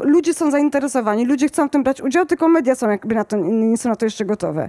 ludzie 0.00 0.34
są 0.34 0.50
zainteresowani, 0.50 1.26
ludzie 1.26 1.48
chcą 1.48 1.68
w 1.68 1.70
tym 1.70 1.82
brać 1.82 2.00
udział, 2.00 2.26
tylko 2.26 2.48
media 2.48 2.74
są 2.74 2.90
jakby 2.90 3.14
na 3.14 3.24
to, 3.24 3.36
nie 3.36 3.76
są 3.76 3.88
na 3.88 3.96
to 3.96 4.06
jeszcze 4.06 4.24
gotowe. 4.24 4.68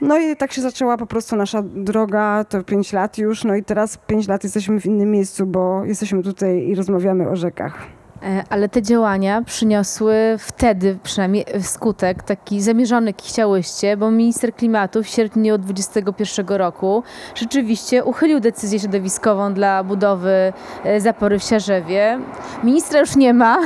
No 0.00 0.18
i 0.18 0.36
tak 0.36 0.52
się 0.52 0.62
zaczęła 0.62 0.96
po 0.96 1.06
prostu 1.06 1.36
nasza 1.36 1.62
droga, 1.62 2.44
to 2.48 2.64
5 2.64 2.92
lat 2.92 3.18
już, 3.18 3.44
no 3.44 3.54
i 3.54 3.64
teraz 3.64 3.96
5 3.96 4.28
lat 4.28 4.44
jesteśmy 4.44 4.80
w 4.80 4.86
innym 4.86 5.10
miejscu, 5.10 5.46
bo 5.46 5.84
jesteśmy 5.84 6.22
tutaj 6.22 6.68
i 6.68 6.74
rozmawiamy 6.74 7.28
o 7.28 7.36
rzekach. 7.36 8.01
E, 8.22 8.44
Ale 8.50 8.68
te 8.68 8.82
działania 8.82 9.42
przyniosły 9.42 10.14
wtedy 10.38 10.98
przynajmniej 11.02 11.44
skutek 11.60 12.22
taki 12.22 12.60
zamierzony, 12.60 13.06
jaki 13.06 13.28
chciałyście, 13.28 13.96
bo 13.96 14.10
minister 14.10 14.54
klimatu 14.54 15.02
w 15.02 15.06
sierpniu 15.06 15.58
2021 15.58 16.56
roku 16.56 17.02
rzeczywiście 17.34 18.04
uchylił 18.04 18.40
decyzję 18.40 18.80
środowiskową 18.80 19.54
dla 19.54 19.84
budowy 19.84 20.52
e, 20.84 21.00
zapory 21.00 21.38
w 21.38 21.42
Siarzewie. 21.42 22.18
Ministra 22.64 23.00
już 23.00 23.16
nie 23.16 23.34
ma, 23.34 23.58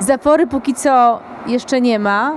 zapory 0.00 0.46
póki 0.46 0.74
co 0.74 1.20
jeszcze 1.46 1.80
nie 1.80 1.98
ma. 1.98 2.34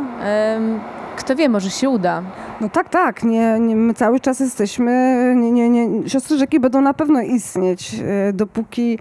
Kto 1.16 1.36
wie, 1.36 1.50
może 1.50 1.70
się 1.70 1.90
uda. 1.90 2.22
No 2.62 2.70
tak, 2.70 2.90
tak. 2.90 3.24
Nie, 3.24 3.60
nie, 3.60 3.76
my 3.76 3.94
cały 3.94 4.20
czas 4.20 4.40
jesteśmy. 4.40 4.92
Nie, 5.38 5.52
nie, 5.52 5.70
nie. 5.70 6.10
Siostry 6.10 6.38
rzeki 6.38 6.60
będą 6.60 6.82
na 6.82 6.94
pewno 6.94 7.22
istnieć, 7.22 7.96
e, 8.30 8.34
dopóki, 8.34 9.00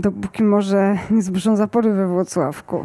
dopóki 0.00 0.42
może 0.42 0.98
nie 1.10 1.22
zburzą 1.22 1.56
zapory 1.56 1.92
we 1.92 2.06
Włocławku. 2.06 2.84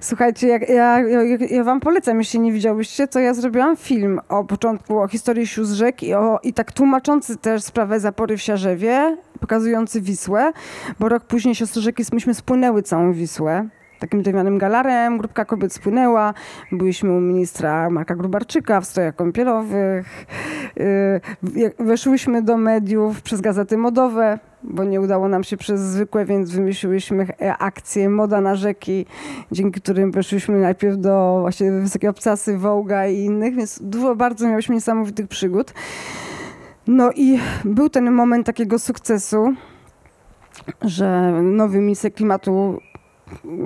Słuchajcie, 0.00 0.48
jak, 0.48 0.68
ja, 0.68 1.00
ja, 1.00 1.22
ja 1.50 1.64
wam 1.64 1.80
polecam, 1.80 2.18
jeśli 2.18 2.40
nie 2.40 2.52
widziałyście, 2.52 3.08
to 3.08 3.20
ja 3.20 3.34
zrobiłam 3.34 3.76
film 3.76 4.20
o 4.28 4.44
początku, 4.44 4.98
o 4.98 5.08
historii 5.08 5.46
sióstr 5.46 5.74
rzek 5.74 6.02
i, 6.02 6.14
o, 6.14 6.38
i 6.42 6.52
tak 6.52 6.72
tłumaczący 6.72 7.36
też 7.36 7.62
sprawę 7.62 8.00
zapory 8.00 8.36
w 8.36 8.42
Siarzewie, 8.42 9.16
pokazujący 9.40 10.00
Wisłę, 10.00 10.52
bo 11.00 11.08
rok 11.08 11.24
później 11.24 11.54
siostry 11.54 11.82
rzeki 11.82 12.04
myśmy 12.12 12.34
spłynęły 12.34 12.82
całą 12.82 13.12
Wisłę. 13.12 13.68
Takim 14.02 14.22
drewnianym 14.22 14.58
galarem, 14.58 15.18
grupka 15.18 15.44
kobiet 15.44 15.72
spłynęła. 15.72 16.34
Byliśmy 16.72 17.12
u 17.12 17.20
ministra 17.20 17.90
Marka 17.90 18.14
Grubarczyka 18.14 18.80
w 18.80 18.84
strojach 18.84 19.16
kąpielowych. 19.16 20.26
Jak 21.56 21.72
Weszłyśmy 21.78 22.42
do 22.42 22.56
mediów 22.56 23.22
przez 23.22 23.40
gazety 23.40 23.76
modowe, 23.76 24.38
bo 24.62 24.84
nie 24.84 25.00
udało 25.00 25.28
nam 25.28 25.44
się 25.44 25.56
przez 25.56 25.80
zwykłe, 25.80 26.24
więc 26.24 26.50
wymyśliłyśmy 26.50 27.26
akcję 27.58 28.08
Moda 28.08 28.40
na 28.40 28.54
rzeki, 28.54 29.06
dzięki 29.52 29.80
którym 29.80 30.12
weszłyśmy 30.12 30.60
najpierw 30.60 30.98
do 30.98 31.38
właśnie 31.40 31.72
Wysokiej 31.72 32.10
Obcasy, 32.10 32.58
Wołga 32.58 33.06
i 33.06 33.18
innych, 33.18 33.54
więc 33.54 33.82
dużo 33.82 34.16
bardzo 34.16 34.48
miałyśmy 34.48 34.74
niesamowitych 34.74 35.28
przygód. 35.28 35.74
No 36.86 37.10
i 37.16 37.38
był 37.64 37.88
ten 37.88 38.10
moment 38.10 38.46
takiego 38.46 38.78
sukcesu, 38.78 39.54
że 40.82 41.32
nowy 41.42 41.78
minister 41.78 42.14
klimatu 42.14 42.80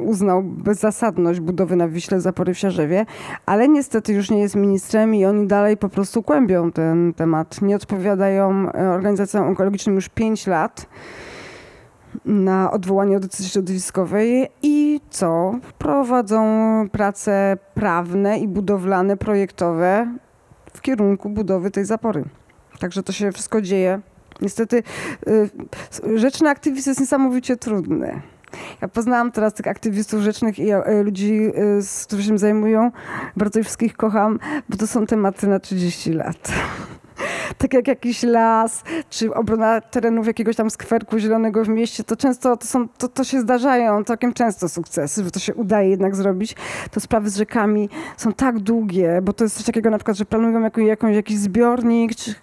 uznał 0.05 0.43
bezzasadność 0.43 1.41
budowy 1.41 1.77
na 1.77 1.89
Wiśle 1.89 2.21
zapory 2.21 2.55
w 2.55 2.59
Siarzewie, 2.59 3.07
ale 3.47 3.69
niestety 3.69 4.13
już 4.13 4.31
nie 4.31 4.41
jest 4.41 4.57
ministrem 4.57 5.15
i 5.15 5.25
oni 5.25 5.47
dalej 5.47 5.77
po 5.77 5.89
prostu 5.89 6.23
kłębią 6.23 6.73
ten 6.73 7.15
temat. 7.15 7.63
Nie 7.63 7.77
odpowiadają 7.77 8.73
e, 8.73 8.91
organizacjom 8.91 9.47
onkologicznym 9.47 9.95
już 9.95 10.09
5 10.09 10.47
lat 10.47 10.87
na 12.25 12.71
odwołanie 12.71 13.17
od 13.17 13.23
decyzji 13.23 13.51
środowiskowej 13.51 14.49
i 14.63 15.01
co? 15.11 15.55
Prowadzą 15.79 16.45
prace 16.93 17.57
prawne 17.75 18.39
i 18.39 18.49
budowlane, 18.49 19.17
projektowe 19.17 20.07
w 20.75 20.81
kierunku 20.81 21.31
budowy 21.31 21.71
tej 21.71 21.85
zapory. 21.85 22.25
Także 22.79 23.03
to 23.03 23.13
się 23.13 23.33
wszystko 23.33 23.63
dzieje. 23.63 24.01
Niestety 24.41 24.83
y, 25.29 26.19
rzeczny 26.19 26.49
aktywizm 26.49 26.91
jest 26.91 27.01
niesamowicie 27.01 27.57
trudny. 27.57 28.23
Ja 28.83 28.89
poznałam 28.89 29.33
teraz 29.33 29.55
tych 29.55 29.67
aktywistów 29.67 30.21
rzecznych 30.21 30.59
i 30.59 30.71
e, 30.71 31.03
ludzi, 31.03 31.41
e, 31.47 31.53
którzy 32.07 32.23
się 32.23 32.39
zajmują. 32.39 32.91
Bardzo 33.37 33.59
ich 33.61 33.65
wszystkich 33.65 33.97
kocham, 33.97 34.39
bo 34.69 34.77
to 34.77 34.87
są 34.87 35.07
tematy 35.07 35.47
na 35.47 35.61
30 35.61 36.13
lat. 36.13 36.53
tak 37.59 37.75
jak 37.75 37.89
jakiś 37.89 38.23
las, 38.23 38.85
czy 39.11 39.35
obrona 39.35 39.81
terenów 39.81 40.27
jakiegoś 40.27 40.57
tam 40.57 40.71
skwerku 40.71 41.19
zielonego 41.19 41.65
w 41.65 41.69
mieście, 41.69 42.05
to 42.05 42.17
często 42.17 42.57
to, 42.57 42.67
są, 42.67 42.89
to, 42.89 43.09
to 43.09 43.25
się 43.25 43.41
zdarzają 43.41 44.05
całkiem 44.05 44.33
często 44.33 44.69
sukcesy, 44.69 45.25
że 45.25 45.31
to 45.31 45.39
się 45.39 45.55
udaje 45.55 45.91
jednak 45.91 46.17
zrobić. 46.17 46.57
To 46.91 47.01
sprawy 47.01 47.31
z 47.31 47.37
rzekami 47.37 47.89
są 48.17 48.33
tak 48.33 48.59
długie, 48.59 49.21
bo 49.23 49.33
to 49.33 49.45
jest 49.45 49.57
coś 49.57 49.67
takiego 49.67 49.91
na 49.91 49.99
przykład, 49.99 50.17
że 50.17 50.25
planują 50.25 50.61
jakąś, 50.61 51.15
jakiś 51.15 51.39
zbiornik, 51.39 52.15
czy 52.15 52.35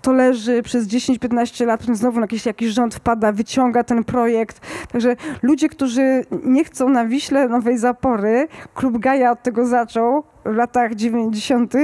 to 0.00 0.12
leży 0.12 0.62
przez 0.62 0.86
10-15 0.86 1.66
lat, 1.66 1.80
potem 1.80 1.96
znowu 1.96 2.20
jakiś, 2.20 2.46
jakiś 2.46 2.68
rząd 2.68 2.94
wpada, 2.94 3.32
wyciąga 3.32 3.84
ten 3.84 4.04
projekt. 4.04 4.60
Także 4.92 5.16
ludzie, 5.42 5.68
którzy 5.68 6.24
nie 6.44 6.64
chcą 6.64 6.88
na 6.88 7.04
Wiśle 7.04 7.48
nowej 7.48 7.78
zapory, 7.78 8.48
klub 8.74 8.98
Gaja 8.98 9.30
od 9.30 9.42
tego 9.42 9.66
zaczął 9.66 10.22
w 10.44 10.54
latach 10.54 10.94
90., 10.94 11.74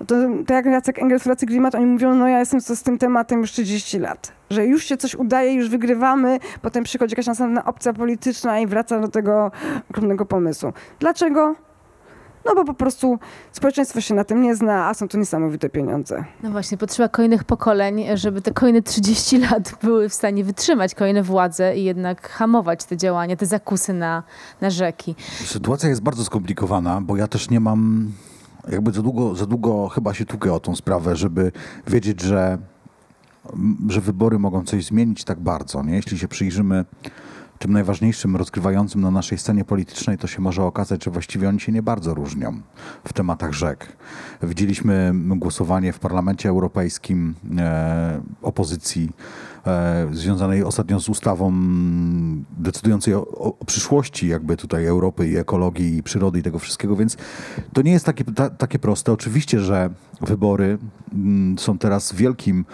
no 0.00 0.06
to 0.06 0.14
tak 0.46 0.64
jak 0.64 0.74
Jacek 0.74 0.98
Engels 0.98 1.24
w 1.24 1.46
Klimat, 1.46 1.74
oni 1.74 1.86
mówią, 1.86 2.14
no 2.14 2.28
ja 2.28 2.38
jestem 2.38 2.60
z 2.60 2.82
tym 2.82 2.98
tematem 2.98 3.40
już 3.40 3.52
30 3.52 3.98
lat. 3.98 4.32
Że 4.50 4.66
już 4.66 4.84
się 4.84 4.96
coś 4.96 5.14
udaje, 5.14 5.52
już 5.54 5.68
wygrywamy, 5.68 6.38
potem 6.62 6.84
przychodzi 6.84 7.12
jakaś 7.12 7.26
następna 7.26 7.64
opcja 7.64 7.92
polityczna 7.92 8.60
i 8.60 8.66
wraca 8.66 9.00
do 9.00 9.08
tego 9.08 9.50
ogromnego 9.90 10.26
pomysłu. 10.26 10.72
Dlaczego? 11.00 11.54
No 12.46 12.54
bo 12.54 12.64
po 12.64 12.74
prostu 12.74 13.18
społeczeństwo 13.52 14.00
się 14.00 14.14
na 14.14 14.24
tym 14.24 14.42
nie 14.42 14.56
zna, 14.56 14.88
a 14.88 14.94
są 14.94 15.08
to 15.08 15.18
niesamowite 15.18 15.68
pieniądze. 15.68 16.24
No 16.42 16.50
właśnie, 16.50 16.78
potrzeba 16.78 17.08
kolejnych 17.08 17.44
pokoleń, 17.44 18.04
żeby 18.14 18.42
te 18.42 18.52
kolejne 18.52 18.82
30 18.82 19.38
lat 19.38 19.74
były 19.82 20.08
w 20.08 20.14
stanie 20.14 20.44
wytrzymać 20.44 20.94
kolejne 20.94 21.22
władze 21.22 21.76
i 21.76 21.84
jednak 21.84 22.28
hamować 22.28 22.84
te 22.84 22.96
działania, 22.96 23.36
te 23.36 23.46
zakusy 23.46 23.92
na, 23.92 24.22
na 24.60 24.70
rzeki. 24.70 25.14
Sytuacja 25.44 25.88
jest 25.88 26.02
bardzo 26.02 26.24
skomplikowana, 26.24 27.00
bo 27.00 27.16
ja 27.16 27.28
też 27.28 27.50
nie 27.50 27.60
mam 27.60 28.12
jakby 28.68 28.92
za 28.92 29.02
długo, 29.02 29.34
za 29.34 29.46
długo 29.46 29.88
chyba 29.88 30.14
się 30.14 30.24
tukę 30.24 30.52
o 30.52 30.60
tą 30.60 30.76
sprawę, 30.76 31.16
żeby 31.16 31.52
wiedzieć, 31.86 32.20
że, 32.20 32.58
że 33.88 34.00
wybory 34.00 34.38
mogą 34.38 34.64
coś 34.64 34.84
zmienić 34.84 35.24
tak 35.24 35.40
bardzo. 35.40 35.82
Nie? 35.82 35.94
Jeśli 35.94 36.18
się 36.18 36.28
przyjrzymy 36.28 36.84
tym 37.58 37.72
najważniejszym 37.72 38.36
rozgrywającym 38.36 39.00
na 39.00 39.10
naszej 39.10 39.38
scenie 39.38 39.64
politycznej, 39.64 40.18
to 40.18 40.26
się 40.26 40.42
może 40.42 40.64
okazać, 40.64 41.04
że 41.04 41.10
właściwie 41.10 41.48
oni 41.48 41.60
się 41.60 41.72
nie 41.72 41.82
bardzo 41.82 42.14
różnią 42.14 42.60
w 43.04 43.12
tematach 43.12 43.52
rzek. 43.52 43.96
Widzieliśmy 44.42 45.12
głosowanie 45.14 45.92
w 45.92 45.98
Parlamencie 45.98 46.48
Europejskim 46.48 47.34
e, 47.58 48.20
opozycji 48.42 49.10
związanej 50.12 50.64
ostatnio 50.64 51.00
z 51.00 51.08
ustawą 51.08 51.52
decydującej 52.58 53.14
o, 53.14 53.26
o, 53.28 53.64
przyszłości 53.64 54.28
jakby 54.28 54.56
tutaj 54.56 54.86
Europy 54.86 55.28
i 55.28 55.36
ekologii 55.36 55.96
i 55.96 56.02
przyrody 56.02 56.38
i 56.38 56.42
tego 56.42 56.58
wszystkiego, 56.58 56.96
więc 56.96 57.16
to 57.72 57.82
nie 57.82 57.92
jest 57.92 58.06
takie, 58.06 58.24
ta, 58.24 58.50
takie 58.50 58.78
proste. 58.78 59.12
Oczywiście, 59.12 59.60
że 59.60 59.90
wybory 60.20 60.78
mm, 61.12 61.58
są 61.58 61.78
teraz 61.78 62.12
wielkim, 62.12 62.64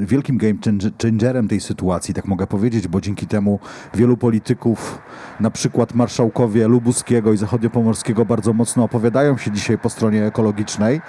wielkim 0.00 0.38
game 0.38 0.54
changer- 0.54 1.02
changerem 1.02 1.48
tej 1.48 1.60
sytuacji, 1.60 2.14
tak 2.14 2.26
mogę 2.26 2.46
powiedzieć, 2.46 2.88
bo 2.88 3.00
dzięki 3.00 3.26
temu 3.26 3.60
wielu 3.94 4.16
polityków, 4.16 4.98
na 5.40 5.50
przykład 5.50 5.94
marszałkowie 5.94 6.68
Lubuskiego 6.68 7.32
i 7.32 7.36
Zachodniopomorskiego 7.36 8.24
bardzo 8.24 8.52
mocno 8.52 8.84
opowiadają 8.84 9.38
się 9.38 9.50
dzisiaj 9.50 9.78
po 9.78 9.90
stronie 9.90 10.26
ekologicznej. 10.26 11.00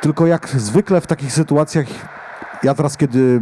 Tylko 0.00 0.26
jak 0.26 0.48
zwykle 0.48 1.00
w 1.00 1.06
takich 1.06 1.32
sytuacjach 1.32 1.86
ja 2.64 2.74
teraz, 2.74 2.96
kiedy 2.96 3.40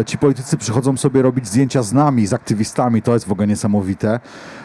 e, 0.00 0.04
ci 0.04 0.18
politycy 0.18 0.56
przychodzą 0.56 0.96
sobie 0.96 1.22
robić 1.22 1.46
zdjęcia 1.48 1.82
z 1.82 1.92
nami, 1.92 2.26
z 2.26 2.32
aktywistami, 2.32 3.02
to 3.02 3.14
jest 3.14 3.26
w 3.28 3.32
ogóle 3.32 3.46
niesamowite. 3.46 4.20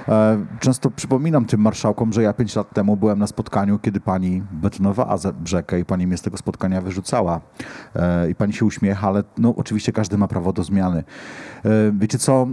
E, 0.08 0.46
Często 0.60 0.92
przypominam 0.92 1.46
tym 1.46 1.62
marszałkom, 1.62 2.14
że 2.14 2.24
ja 2.24 2.34
pięć 2.34 2.56
lat 2.56 2.74
temu 2.74 2.98
byłem 2.98 3.20
na 3.20 3.28
spotkaniu, 3.28 3.80
kiedy 3.80 4.00
pani 4.00 4.44
betonowała 4.52 5.18
ze- 5.18 5.34
rzekę 5.46 5.80
i 5.80 5.86
pani 5.86 6.08
mnie 6.08 6.18
z 6.18 6.22
tego 6.22 6.38
spotkania 6.38 6.82
wyrzucała. 6.82 7.42
E, 7.96 8.30
I 8.30 8.36
pani 8.36 8.54
się 8.54 8.66
uśmiecha, 8.66 9.08
ale 9.08 9.24
no, 9.38 9.54
oczywiście 9.58 9.92
każdy 9.92 10.18
ma 10.18 10.28
prawo 10.28 10.54
do 10.54 10.64
zmiany. 10.64 11.04
Wiecie 12.00 12.18
co? 12.18 12.48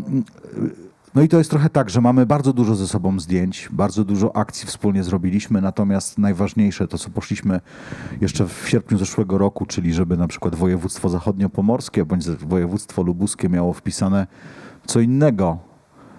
No 1.15 1.23
i 1.23 1.29
to 1.29 1.39
jest 1.39 1.51
trochę 1.51 1.71
tak, 1.71 1.91
że 1.91 2.01
mamy 2.01 2.27
bardzo 2.27 2.53
dużo 2.53 2.75
ze 2.75 2.87
sobą 2.87 3.21
zdjęć, 3.21 3.69
bardzo 3.73 4.05
dużo 4.05 4.37
akcji 4.37 4.67
wspólnie 4.69 5.05
zrobiliśmy, 5.05 5.61
natomiast 5.61 6.19
najważniejsze 6.19 6.89
to, 6.89 6.99
co 6.99 7.11
poszliśmy 7.11 7.61
jeszcze 8.21 8.49
w 8.49 8.69
sierpniu 8.69 8.99
zeszłego 8.99 9.39
roku, 9.39 9.67
czyli 9.67 9.93
żeby 9.93 10.17
na 10.17 10.29
przykład 10.29 10.55
województwo 10.55 11.09
zachodniopomorskie 11.09 12.05
bądź 12.05 12.27
województwo 12.29 13.03
lubuskie 13.03 13.49
miało 13.49 13.73
wpisane 13.73 14.27
co 14.87 15.01
innego 15.01 15.59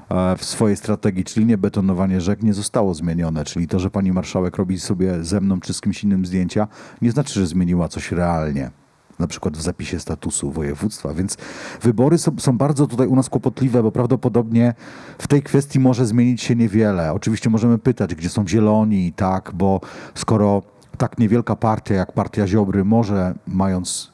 e, 0.09 0.37
w 0.37 0.45
swojej 0.45 0.77
strategii, 0.77 1.23
czyli 1.23 1.45
nie 1.45 1.57
betonowanie 1.57 2.21
rzek, 2.21 2.43
nie 2.43 2.53
zostało 2.53 2.93
zmienione. 2.93 3.45
Czyli 3.45 3.67
to, 3.67 3.79
że 3.79 3.89
pani 3.89 4.11
marszałek 4.11 4.57
robi 4.57 4.79
sobie 4.79 5.23
ze 5.23 5.41
mną 5.41 5.59
czy 5.59 5.73
z 5.73 5.81
kimś 5.81 6.03
innym 6.03 6.25
zdjęcia, 6.25 6.67
nie 7.01 7.11
znaczy, 7.11 7.33
że 7.33 7.47
zmieniła 7.47 7.87
coś 7.87 8.11
realnie 8.11 8.71
na 9.19 9.27
przykład 9.27 9.57
w 9.57 9.61
zapisie 9.61 9.99
statusu 9.99 10.51
województwa, 10.51 11.13
więc 11.13 11.37
wybory 11.81 12.17
są, 12.17 12.31
są 12.39 12.57
bardzo 12.57 12.87
tutaj 12.87 13.07
u 13.07 13.15
nas 13.15 13.29
kłopotliwe, 13.29 13.83
bo 13.83 13.91
prawdopodobnie 13.91 14.73
w 15.17 15.27
tej 15.27 15.43
kwestii 15.43 15.79
może 15.79 16.05
zmienić 16.05 16.41
się 16.41 16.55
niewiele. 16.55 17.13
Oczywiście 17.13 17.49
możemy 17.49 17.77
pytać, 17.77 18.15
gdzie 18.15 18.29
są 18.29 18.47
zieloni, 18.47 19.13
tak, 19.13 19.51
bo 19.53 19.81
skoro 20.15 20.61
tak 20.97 21.17
niewielka 21.17 21.55
partia 21.55 21.95
jak 21.95 22.11
partia 22.11 22.47
Ziobry 22.47 22.83
może, 22.83 23.33
mając 23.47 24.10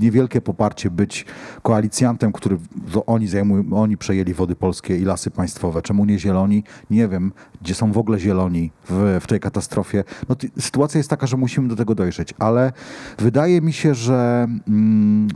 niewielkie 0.00 0.40
poparcie 0.40 0.90
być 0.90 1.26
koalicjantem, 1.62 2.32
który 2.32 2.58
oni 3.06 3.28
zajmują, 3.28 3.64
oni 3.72 3.96
przejęli 3.96 4.34
wody 4.34 4.56
polskie 4.56 4.96
i 4.96 5.04
lasy 5.04 5.30
państwowe. 5.30 5.82
Czemu 5.82 6.04
nie 6.04 6.18
zieloni? 6.18 6.64
Nie 6.90 7.08
wiem, 7.08 7.32
gdzie 7.62 7.74
są 7.74 7.92
w 7.92 7.98
ogóle 7.98 8.18
zieloni 8.20 8.70
w, 8.90 9.18
w 9.20 9.26
tej 9.26 9.40
katastrofie. 9.40 10.04
No, 10.28 10.36
sytuacja 10.58 10.98
jest 10.98 11.10
taka, 11.10 11.26
że 11.26 11.36
musimy 11.36 11.68
do 11.68 11.76
tego 11.76 11.94
dojrzeć, 11.94 12.34
ale 12.38 12.72
wydaje 13.18 13.60
mi 13.60 13.72
się, 13.72 13.94
że 13.94 14.48
mm, 14.68 15.28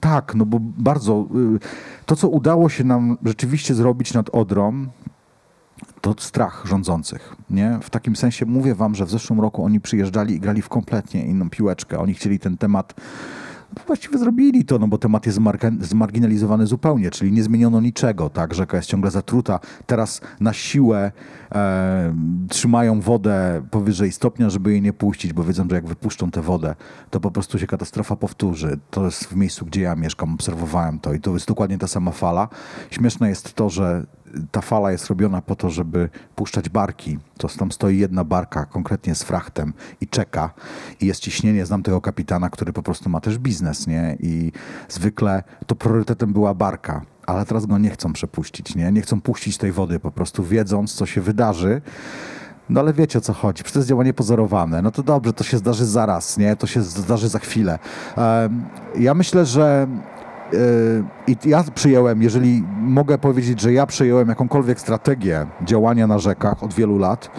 Tak, 0.00 0.34
no 0.34 0.46
bo 0.46 0.58
bardzo. 0.60 1.26
y, 1.56 2.04
To, 2.06 2.16
co 2.16 2.28
udało 2.28 2.68
się 2.68 2.84
nam 2.84 3.18
rzeczywiście 3.24 3.74
zrobić 3.74 4.14
nad 4.14 4.30
Odrą, 4.32 4.86
to 6.00 6.14
strach 6.18 6.64
rządzących. 6.66 7.36
Nie? 7.50 7.78
W 7.82 7.90
takim 7.90 8.16
sensie 8.16 8.46
mówię 8.46 8.74
wam, 8.74 8.94
że 8.94 9.06
w 9.06 9.10
zeszłym 9.10 9.40
roku 9.40 9.64
oni 9.64 9.80
przyjeżdżali 9.80 10.34
i 10.34 10.40
grali 10.40 10.62
w 10.62 10.68
kompletnie 10.68 11.26
inną 11.26 11.50
piłeczkę. 11.50 11.98
Oni 11.98 12.14
chcieli 12.14 12.38
ten 12.38 12.56
temat. 12.58 12.94
Właściwie 13.86 14.18
zrobili 14.18 14.64
to, 14.64 14.78
no 14.78 14.88
bo 14.88 14.98
temat 14.98 15.26
jest 15.26 15.38
zmarginalizowany 15.80 16.66
zupełnie, 16.66 17.10
czyli 17.10 17.32
nie 17.32 17.42
zmieniono 17.42 17.80
niczego, 17.80 18.30
tak? 18.30 18.54
Rzeka 18.54 18.76
jest 18.76 18.88
ciągle 18.88 19.10
zatruta. 19.10 19.60
Teraz 19.86 20.20
na 20.40 20.52
siłę 20.52 21.12
e, 21.54 22.14
trzymają 22.48 23.00
wodę 23.00 23.62
powyżej 23.70 24.12
stopnia, 24.12 24.50
żeby 24.50 24.70
jej 24.72 24.82
nie 24.82 24.92
puścić, 24.92 25.32
bo 25.32 25.44
wiedzą, 25.44 25.68
że 25.68 25.74
jak 25.74 25.86
wypuszczą 25.86 26.30
tę 26.30 26.42
wodę, 26.42 26.74
to 27.10 27.20
po 27.20 27.30
prostu 27.30 27.58
się 27.58 27.66
katastrofa 27.66 28.16
powtórzy. 28.16 28.78
To 28.90 29.04
jest 29.04 29.24
w 29.24 29.36
miejscu, 29.36 29.66
gdzie 29.66 29.80
ja 29.80 29.96
mieszkam, 29.96 30.34
obserwowałem 30.34 30.98
to 30.98 31.14
i 31.14 31.20
to 31.20 31.34
jest 31.34 31.48
dokładnie 31.48 31.78
ta 31.78 31.86
sama 31.86 32.10
fala. 32.10 32.48
Śmieszne 32.90 33.28
jest 33.28 33.54
to, 33.54 33.70
że 33.70 34.06
ta 34.50 34.60
fala 34.60 34.92
jest 34.92 35.06
robiona 35.06 35.42
po 35.42 35.56
to, 35.56 35.70
żeby 35.70 36.08
puszczać 36.34 36.68
barki. 36.68 37.18
To 37.38 37.48
tam 37.48 37.72
stoi 37.72 37.98
jedna 37.98 38.24
barka, 38.24 38.64
konkretnie 38.64 39.14
z 39.14 39.22
frachtem 39.22 39.72
i 40.00 40.08
czeka. 40.08 40.50
I 41.00 41.06
jest 41.06 41.20
ciśnienie. 41.20 41.66
Znam 41.66 41.82
tego 41.82 42.00
kapitana, 42.00 42.50
który 42.50 42.72
po 42.72 42.82
prostu 42.82 43.10
ma 43.10 43.20
też 43.20 43.38
biznes, 43.38 43.86
nie? 43.86 44.16
I 44.20 44.52
zwykle 44.88 45.42
to 45.66 45.74
priorytetem 45.74 46.32
była 46.32 46.54
barka. 46.54 47.02
Ale 47.26 47.44
teraz 47.46 47.66
go 47.66 47.78
nie 47.78 47.90
chcą 47.90 48.12
przepuścić, 48.12 48.74
nie? 48.74 48.92
Nie 48.92 49.02
chcą 49.02 49.20
puścić 49.20 49.58
tej 49.58 49.72
wody, 49.72 50.00
po 50.00 50.10
prostu 50.10 50.44
wiedząc, 50.44 50.94
co 50.94 51.06
się 51.06 51.20
wydarzy. 51.20 51.82
No 52.68 52.80
ale 52.80 52.92
wiecie 52.92 53.18
o 53.18 53.22
co 53.22 53.32
chodzi. 53.32 53.62
Przecież 53.62 53.72
to 53.72 53.78
jest 53.78 53.88
działanie 53.88 54.14
pozorowane. 54.14 54.82
No 54.82 54.90
to 54.90 55.02
dobrze, 55.02 55.32
to 55.32 55.44
się 55.44 55.58
zdarzy 55.58 55.86
zaraz, 55.86 56.38
nie? 56.38 56.56
To 56.56 56.66
się 56.66 56.82
zdarzy 56.82 57.28
za 57.28 57.38
chwilę. 57.38 57.78
Ja 58.98 59.14
myślę, 59.14 59.46
że 59.46 59.86
I 61.26 61.36
ja 61.44 61.64
przyjąłem, 61.74 62.22
jeżeli 62.22 62.64
mogę 62.78 63.18
powiedzieć, 63.18 63.60
że 63.60 63.72
ja 63.72 63.86
przyjąłem 63.86 64.28
jakąkolwiek 64.28 64.80
strategię 64.80 65.46
działania 65.64 66.06
na 66.06 66.18
rzekach 66.18 66.62
od 66.62 66.74
wielu 66.74 66.98
lat, 66.98 67.30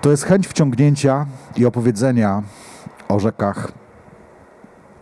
to 0.00 0.10
jest 0.10 0.24
chęć 0.24 0.48
wciągnięcia 0.48 1.26
i 1.56 1.66
opowiedzenia 1.66 2.42
o 3.08 3.20
rzekach. 3.20 3.72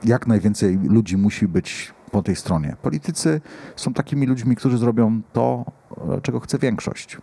Jak 0.05 0.27
najwięcej 0.27 0.79
ludzi 0.79 1.17
musi 1.17 1.49
być 1.49 1.95
po 2.11 2.23
tej 2.23 2.37
stronie. 2.37 2.77
Politycy 2.83 3.41
są 3.77 3.95
takimi 3.95 4.27
ludźmi, 4.27 4.57
którzy 4.57 4.79
zrobią 4.79 5.21
to, 5.33 5.65
e, 6.17 6.21
czego 6.21 6.41
chce 6.41 6.59
większość. 6.59 7.19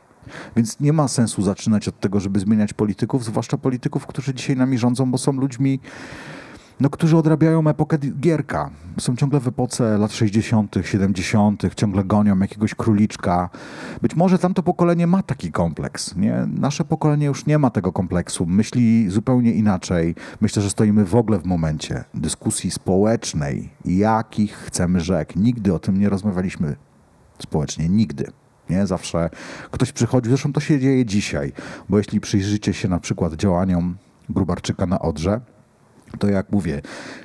Więc 0.55 0.79
nie 0.79 0.93
ma 0.93 1.07
sensu 1.07 1.41
zaczynać 1.41 1.87
od 1.87 1.99
tego, 1.99 2.19
żeby 2.19 2.39
zmieniać 2.39 2.73
polityków, 2.73 3.23
zwłaszcza 3.23 3.57
polityków, 3.57 4.07
którzy 4.07 4.33
dzisiaj 4.33 4.55
nami 4.55 4.77
rządzą, 4.77 5.11
bo 5.11 5.17
są 5.17 5.33
ludźmi, 5.33 5.79
no, 6.79 6.89
którzy 6.89 7.17
odrabiają 7.17 7.67
epokę 7.67 7.97
Gierka. 7.97 8.69
Są 8.99 9.15
ciągle 9.15 9.39
w 9.39 9.47
epoce 9.47 9.97
lat 9.97 10.11
60., 10.11 10.75
70., 10.81 11.63
ciągle 11.75 12.03
gonią 12.03 12.39
jakiegoś 12.39 12.75
króliczka. 12.75 13.49
Być 14.01 14.15
może 14.15 14.39
tamto 14.39 14.63
pokolenie 14.63 15.07
ma 15.07 15.23
taki 15.23 15.51
kompleks. 15.51 16.15
Nie? 16.15 16.47
Nasze 16.47 16.85
pokolenie 16.85 17.25
już 17.25 17.45
nie 17.45 17.57
ma 17.57 17.69
tego 17.69 17.91
kompleksu. 17.91 18.45
Myśli 18.45 19.09
zupełnie 19.09 19.51
inaczej. 19.51 20.15
Myślę, 20.41 20.61
że 20.61 20.69
stoimy 20.69 21.05
w 21.05 21.15
ogóle 21.15 21.39
w 21.39 21.45
momencie 21.45 22.03
dyskusji 22.13 22.71
społecznej, 22.71 23.69
jakich 23.85 24.53
chcemy 24.53 24.99
rzek. 24.99 25.35
Nigdy 25.35 25.73
o 25.73 25.79
tym 25.79 25.99
nie 25.99 26.09
rozmawialiśmy 26.09 26.75
społecznie. 27.39 27.89
Nigdy. 27.89 28.31
Nie? 28.69 28.87
Zawsze 28.87 29.29
ktoś 29.71 29.91
przychodzi, 29.91 30.29
zresztą 30.29 30.53
to 30.53 30.59
się 30.59 30.79
dzieje 30.79 31.05
dzisiaj, 31.05 31.51
bo 31.89 31.97
jeśli 31.97 32.19
przyjrzycie 32.19 32.73
się 32.73 32.87
na 32.87 32.99
przykład 32.99 33.33
działaniom 33.33 33.97
Grubarczyka 34.29 34.85
na 34.85 34.99
Odrze, 34.99 35.41
to 36.19 36.27
jak 36.27 36.51
mówię, 36.51 36.81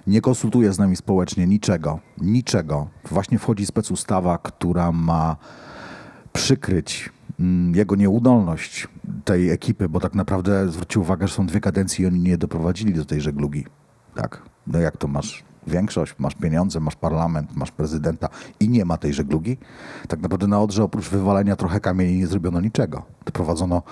nie 0.07 0.21
konsultuje 0.21 0.73
z 0.73 0.79
nami 0.79 0.97
społecznie 0.97 1.47
niczego, 1.47 2.01
niczego. 2.19 2.89
Właśnie 3.11 3.39
wchodzi 3.39 3.67
specustawa, 3.67 4.39
która 4.39 4.93
ma 4.93 5.37
przykryć 6.33 7.11
mm, 7.41 7.75
jego 7.75 7.97
nieudolność 7.97 8.89
tej 9.25 9.51
ekipy, 9.51 9.89
bo 9.89 10.01
tak 10.01 10.15
naprawdę 10.15 10.69
zwróćcie 10.69 11.01
uwagę, 11.01 11.29
że 11.29 11.35
są 11.35 11.47
dwie 11.47 11.61
kadencje 11.61 12.05
i 12.05 12.07
oni 12.07 12.21
nie 12.21 12.39
doprowadzili 12.39 12.95
do 12.95 13.05
tej 13.05 13.21
żeglugi. 13.21 13.67
Tak, 14.15 14.43
no 14.67 14.79
jak 14.79 14.97
to 14.97 15.09
masz 15.09 15.45
większość, 15.67 16.15
masz 16.19 16.35
pieniądze, 16.35 16.81
masz 16.81 16.97
parlament, 16.97 17.57
masz 17.57 17.71
prezydenta 17.71 18.29
i 18.61 18.69
nie 18.69 18.85
ma 18.85 18.97
tej 18.97 19.15
żeglugi? 19.15 19.57
Tak 20.09 20.21
naprawdę 20.21 20.47
na 20.47 20.61
Odrze 20.61 20.85
oprócz 20.85 21.09
wywalenia 21.09 21.57
trochę 21.57 21.81
kamieni 21.81 22.19
nie 22.19 22.27
zrobiono 22.27 22.61
niczego. 22.61 23.03
Doprowadzono 23.25 23.83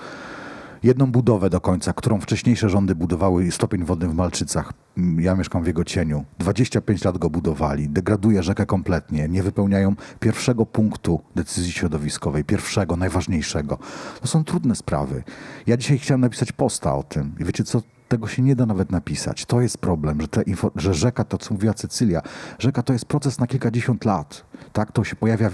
jedną 0.83 1.11
budowę 1.11 1.49
do 1.49 1.61
końca, 1.61 1.93
którą 1.93 2.19
wcześniejsze 2.21 2.69
rządy 2.69 2.95
budowały, 2.95 3.51
stopień 3.51 3.85
wodny 3.85 4.07
w 4.07 4.15
Malczycach. 4.15 4.73
Mm, 4.97 5.21
Ja 5.21 5.35
mieszkam 5.35 5.63
w 5.63 5.67
jego 5.67 5.83
cieniu. 5.83 6.25
25 6.39 7.05
lat 7.05 7.17
go 7.17 7.29
budowali. 7.29 7.89
Degraduje 7.89 8.43
rzekę 8.43 8.65
kompletnie. 8.65 9.27
Nie 9.29 9.43
wypełniają 9.43 9.95
pierwszego 10.19 10.65
punktu 10.65 11.21
decyzji 11.35 11.71
środowiskowej, 11.71 12.43
pierwszego, 12.43 12.95
najważniejszego. 12.95 13.77
To 14.21 14.27
są 14.27 14.43
trudne 14.43 14.75
sprawy. 14.75 15.23
Ja 15.67 15.77
dzisiaj 15.77 15.99
chciałem 15.99 16.21
napisać 16.21 16.51
posta 16.51 16.95
o 16.95 17.03
tym. 17.03 17.35
I 17.39 17.43
wiecie 17.45 17.63
co? 17.63 17.81
Tego 18.07 18.27
się 18.27 18.41
nie 18.41 18.55
da 18.55 18.65
nawet 18.65 18.91
napisać. 18.91 19.45
To 19.45 19.61
jest 19.61 19.77
problem, 19.77 20.21
że, 20.21 20.27
te 20.27 20.43
że 20.75 20.93
rzeka, 20.93 21.23
to 21.23 21.37
co 21.37 21.53
mówiła 21.53 21.73
Cecylia, 21.73 22.21
rzeka 22.59 22.83
to 22.83 22.93
jest 22.93 23.05
proces 23.05 23.39
na 23.39 23.47
kilkadziesiąt 23.47 24.05
lat. 24.05 24.45
Tak? 24.73 24.91
To 24.91 25.03
się 25.03 25.15
pojawia 25.15 25.49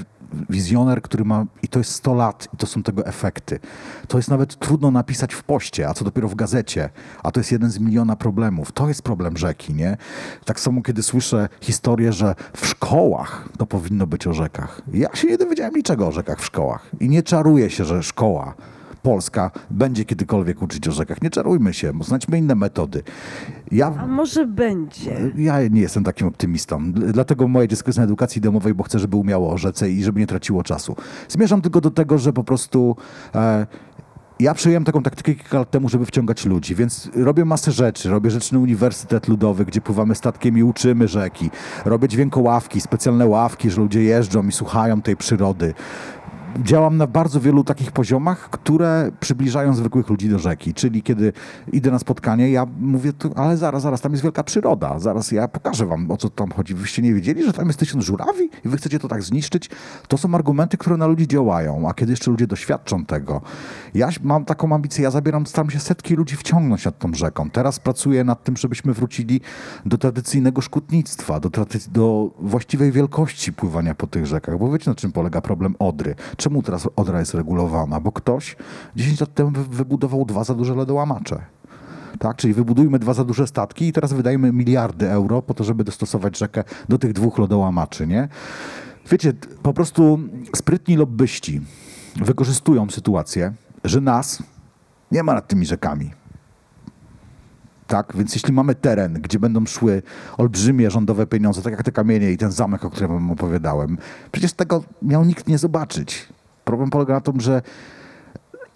wizjoner, 0.49 1.01
który 1.01 1.25
ma, 1.25 1.45
i 1.63 1.67
to 1.67 1.79
jest 1.79 1.91
100 1.91 2.13
lat, 2.13 2.47
i 2.53 2.57
to 2.57 2.67
są 2.67 2.83
tego 2.83 3.05
efekty. 3.05 3.59
To 4.07 4.17
jest 4.17 4.29
nawet 4.29 4.55
trudno 4.55 4.91
napisać 4.91 5.33
w 5.33 5.43
poście, 5.43 5.89
a 5.89 5.93
co 5.93 6.05
dopiero 6.05 6.27
w 6.27 6.35
gazecie, 6.35 6.89
a 7.23 7.31
to 7.31 7.39
jest 7.39 7.51
jeden 7.51 7.69
z 7.69 7.79
miliona 7.79 8.15
problemów. 8.15 8.71
To 8.71 8.87
jest 8.87 9.01
problem 9.01 9.37
rzeki, 9.37 9.73
nie? 9.73 9.97
Tak 10.45 10.59
samo, 10.59 10.81
kiedy 10.81 11.03
słyszę 11.03 11.49
historię, 11.61 12.13
że 12.13 12.35
w 12.53 12.67
szkołach 12.67 13.49
to 13.57 13.65
powinno 13.65 14.07
być 14.07 14.27
o 14.27 14.33
rzekach. 14.33 14.81
Ja 14.93 15.15
się 15.15 15.27
nie 15.27 15.37
dowiedziałem 15.37 15.73
niczego 15.75 16.07
o 16.07 16.11
rzekach 16.11 16.39
w 16.39 16.45
szkołach 16.45 16.89
i 16.99 17.09
nie 17.09 17.23
czaruję 17.23 17.69
się, 17.69 17.85
że 17.85 18.03
szkoła 18.03 18.55
polska 19.07 19.51
będzie 19.71 20.05
kiedykolwiek 20.05 20.61
uczyć 20.61 20.87
o 20.87 20.91
rzekach. 20.91 21.21
Nie 21.21 21.29
czarujmy 21.29 21.73
się, 21.73 21.93
bo 21.93 22.03
znajdźmy 22.03 22.37
inne 22.37 22.55
metody. 22.55 23.03
Ja, 23.71 23.93
A 23.99 24.07
może 24.07 24.45
będzie? 24.47 25.31
ja 25.35 25.67
nie 25.67 25.81
jestem 25.81 26.03
takim 26.03 26.27
optymistą. 26.27 26.91
Dl- 26.91 27.11
Dlatego 27.11 27.47
moje 27.47 27.67
dziecko 27.67 27.89
jest 27.89 27.97
na 27.97 28.03
edukacji 28.03 28.41
domowej, 28.41 28.73
bo 28.73 28.83
chcę, 28.83 28.99
żeby 28.99 29.17
umiało 29.17 29.51
o 29.53 29.57
rzece 29.57 29.89
i 29.91 30.03
żeby 30.03 30.19
nie 30.19 30.27
traciło 30.27 30.63
czasu. 30.63 30.95
Zmierzam 31.29 31.61
tylko 31.61 31.81
do 31.81 31.91
tego, 31.91 32.17
że 32.17 32.33
po 32.33 32.43
prostu 32.43 32.95
e, 33.35 33.67
ja 34.39 34.53
przyjąłem 34.53 34.83
taką 34.83 35.03
taktykę 35.03 35.35
kilka 35.35 35.57
lat 35.59 35.71
temu, 35.71 35.89
żeby 35.89 36.05
wciągać 36.05 36.45
ludzi, 36.45 36.75
więc 36.75 37.09
robię 37.15 37.45
masę 37.45 37.71
rzeczy. 37.71 38.09
Robię 38.09 38.31
Rzeczny 38.31 38.59
Uniwersytet 38.59 39.27
Ludowy, 39.27 39.65
gdzie 39.65 39.81
pływamy 39.81 40.15
statkiem 40.15 40.57
i 40.57 40.63
uczymy 40.63 41.07
rzeki. 41.07 41.49
Robię 41.85 42.07
dźwiękoławki, 42.07 42.81
specjalne 42.81 43.25
ławki, 43.25 43.69
że 43.71 43.81
ludzie 43.81 44.03
jeżdżą 44.03 44.47
i 44.47 44.51
słuchają 44.51 45.01
tej 45.01 45.17
przyrody 45.17 45.73
działam 46.63 46.97
na 46.97 47.07
bardzo 47.07 47.39
wielu 47.39 47.63
takich 47.63 47.91
poziomach, 47.91 48.49
które 48.49 49.11
przybliżają 49.19 49.73
zwykłych 49.73 50.09
ludzi 50.09 50.29
do 50.29 50.39
rzeki. 50.39 50.73
Czyli 50.73 51.03
kiedy 51.03 51.33
idę 51.71 51.91
na 51.91 51.99
spotkanie, 51.99 52.51
ja 52.51 52.67
mówię, 52.79 53.11
ale 53.35 53.57
zaraz, 53.57 53.81
zaraz, 53.81 54.01
tam 54.01 54.11
jest 54.11 54.23
wielka 54.23 54.43
przyroda. 54.43 54.99
Zaraz 54.99 55.31
ja 55.31 55.47
pokażę 55.47 55.85
wam, 55.85 56.11
o 56.11 56.17
co 56.17 56.29
tam 56.29 56.51
chodzi. 56.51 56.73
Wyście 56.73 57.01
nie 57.01 57.13
wiedzieli, 57.13 57.43
że 57.43 57.53
tam 57.53 57.67
jest 57.67 57.79
tysiąc 57.79 58.03
żurawi 58.03 58.49
i 58.65 58.69
wy 58.69 58.77
chcecie 58.77 58.99
to 58.99 59.07
tak 59.07 59.23
zniszczyć? 59.23 59.69
To 60.07 60.17
są 60.17 60.35
argumenty, 60.35 60.77
które 60.77 60.97
na 60.97 61.07
ludzi 61.07 61.27
działają. 61.27 61.89
A 61.89 61.93
kiedy 61.93 62.11
jeszcze 62.11 62.31
ludzie 62.31 62.47
doświadczą 62.47 63.05
tego. 63.05 63.41
Ja 63.93 64.09
mam 64.23 64.45
taką 64.45 64.75
ambicję, 64.75 65.03
ja 65.03 65.11
zabieram, 65.11 65.47
staram 65.47 65.69
się 65.69 65.79
setki 65.79 66.15
ludzi 66.15 66.35
wciągnąć 66.35 66.85
nad 66.85 66.99
tą 66.99 67.13
rzeką. 67.13 67.49
Teraz 67.49 67.79
pracuję 67.79 68.23
nad 68.23 68.43
tym, 68.43 68.57
żebyśmy 68.57 68.93
wrócili 68.93 69.41
do 69.85 69.97
tradycyjnego 69.97 70.61
szkutnictwa, 70.61 71.39
do, 71.39 71.49
do 71.91 72.31
właściwej 72.39 72.91
wielkości 72.91 73.53
pływania 73.53 73.95
po 73.95 74.07
tych 74.07 74.25
rzekach. 74.25 74.59
Bo 74.59 74.71
wiecie, 74.71 74.91
na 74.91 74.95
czym 74.95 75.11
polega 75.11 75.41
problem 75.41 75.75
Odry? 75.79 76.15
Czemu 76.47 76.61
teraz 76.63 76.89
Odra 76.95 77.19
jest 77.19 77.33
regulowana? 77.33 77.99
Bo 77.99 78.11
ktoś 78.11 78.55
10 78.95 79.19
lat 79.19 79.33
temu 79.33 79.51
wy- 79.51 79.63
wybudował 79.63 80.25
dwa 80.25 80.43
za 80.43 80.53
duże 80.55 80.75
lodołamacze. 80.75 81.41
Tak, 82.19 82.37
czyli 82.37 82.53
wybudujmy 82.53 82.99
dwa 82.99 83.13
za 83.13 83.23
duże 83.23 83.47
statki 83.47 83.87
i 83.87 83.93
teraz 83.93 84.13
wydajemy 84.13 84.51
miliardy 84.53 85.11
euro 85.11 85.41
po 85.41 85.53
to, 85.53 85.63
żeby 85.63 85.83
dostosować 85.83 86.37
rzekę 86.37 86.63
do 86.89 86.97
tych 86.97 87.13
dwóch 87.13 87.37
lodołamaczy, 87.37 88.07
nie? 88.07 88.27
Wiecie, 89.11 89.33
po 89.63 89.73
prostu 89.73 90.19
sprytni 90.55 90.95
lobbyści 90.95 91.61
wykorzystują 92.15 92.89
sytuację, 92.89 93.53
że 93.83 94.01
nas 94.01 94.43
nie 95.11 95.23
ma 95.23 95.33
nad 95.33 95.47
tymi 95.47 95.65
rzekami. 95.65 96.11
Tak, 97.87 98.13
więc 98.15 98.33
jeśli 98.35 98.53
mamy 98.53 98.75
teren, 98.75 99.13
gdzie 99.13 99.39
będą 99.39 99.65
szły 99.65 100.01
olbrzymie 100.37 100.91
rządowe 100.91 101.27
pieniądze, 101.27 101.61
tak 101.61 101.73
jak 101.73 101.83
te 101.83 101.91
kamienie 101.91 102.31
i 102.31 102.37
ten 102.37 102.51
zamek, 102.51 102.85
o 102.85 102.89
którym 102.89 103.11
wam 103.11 103.31
opowiadałem, 103.31 103.97
przecież 104.31 104.53
tego 104.53 104.83
miał 105.01 105.25
nikt 105.25 105.47
nie 105.47 105.57
zobaczyć. 105.57 106.36
Problem 106.67 106.89
polega 106.89 107.13
na 107.13 107.21
tym, 107.21 107.41
że 107.41 107.61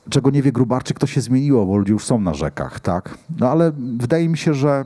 czego 0.10 0.30
nie 0.30 0.42
wie 0.42 0.52
Grubarczyk, 0.52 1.00
to 1.00 1.08
się 1.08 1.22
zmieniło, 1.22 1.66
bo 1.66 1.78
ludzie 1.78 1.94
już 1.94 2.06
są 2.06 2.22
na 2.22 2.34
rzekach, 2.34 2.80
tak? 2.80 3.18
No 3.39 3.50
ale 3.50 3.72
wydaje 3.98 4.30
mi 4.30 4.38
się, 4.38 4.54
że 4.54 4.84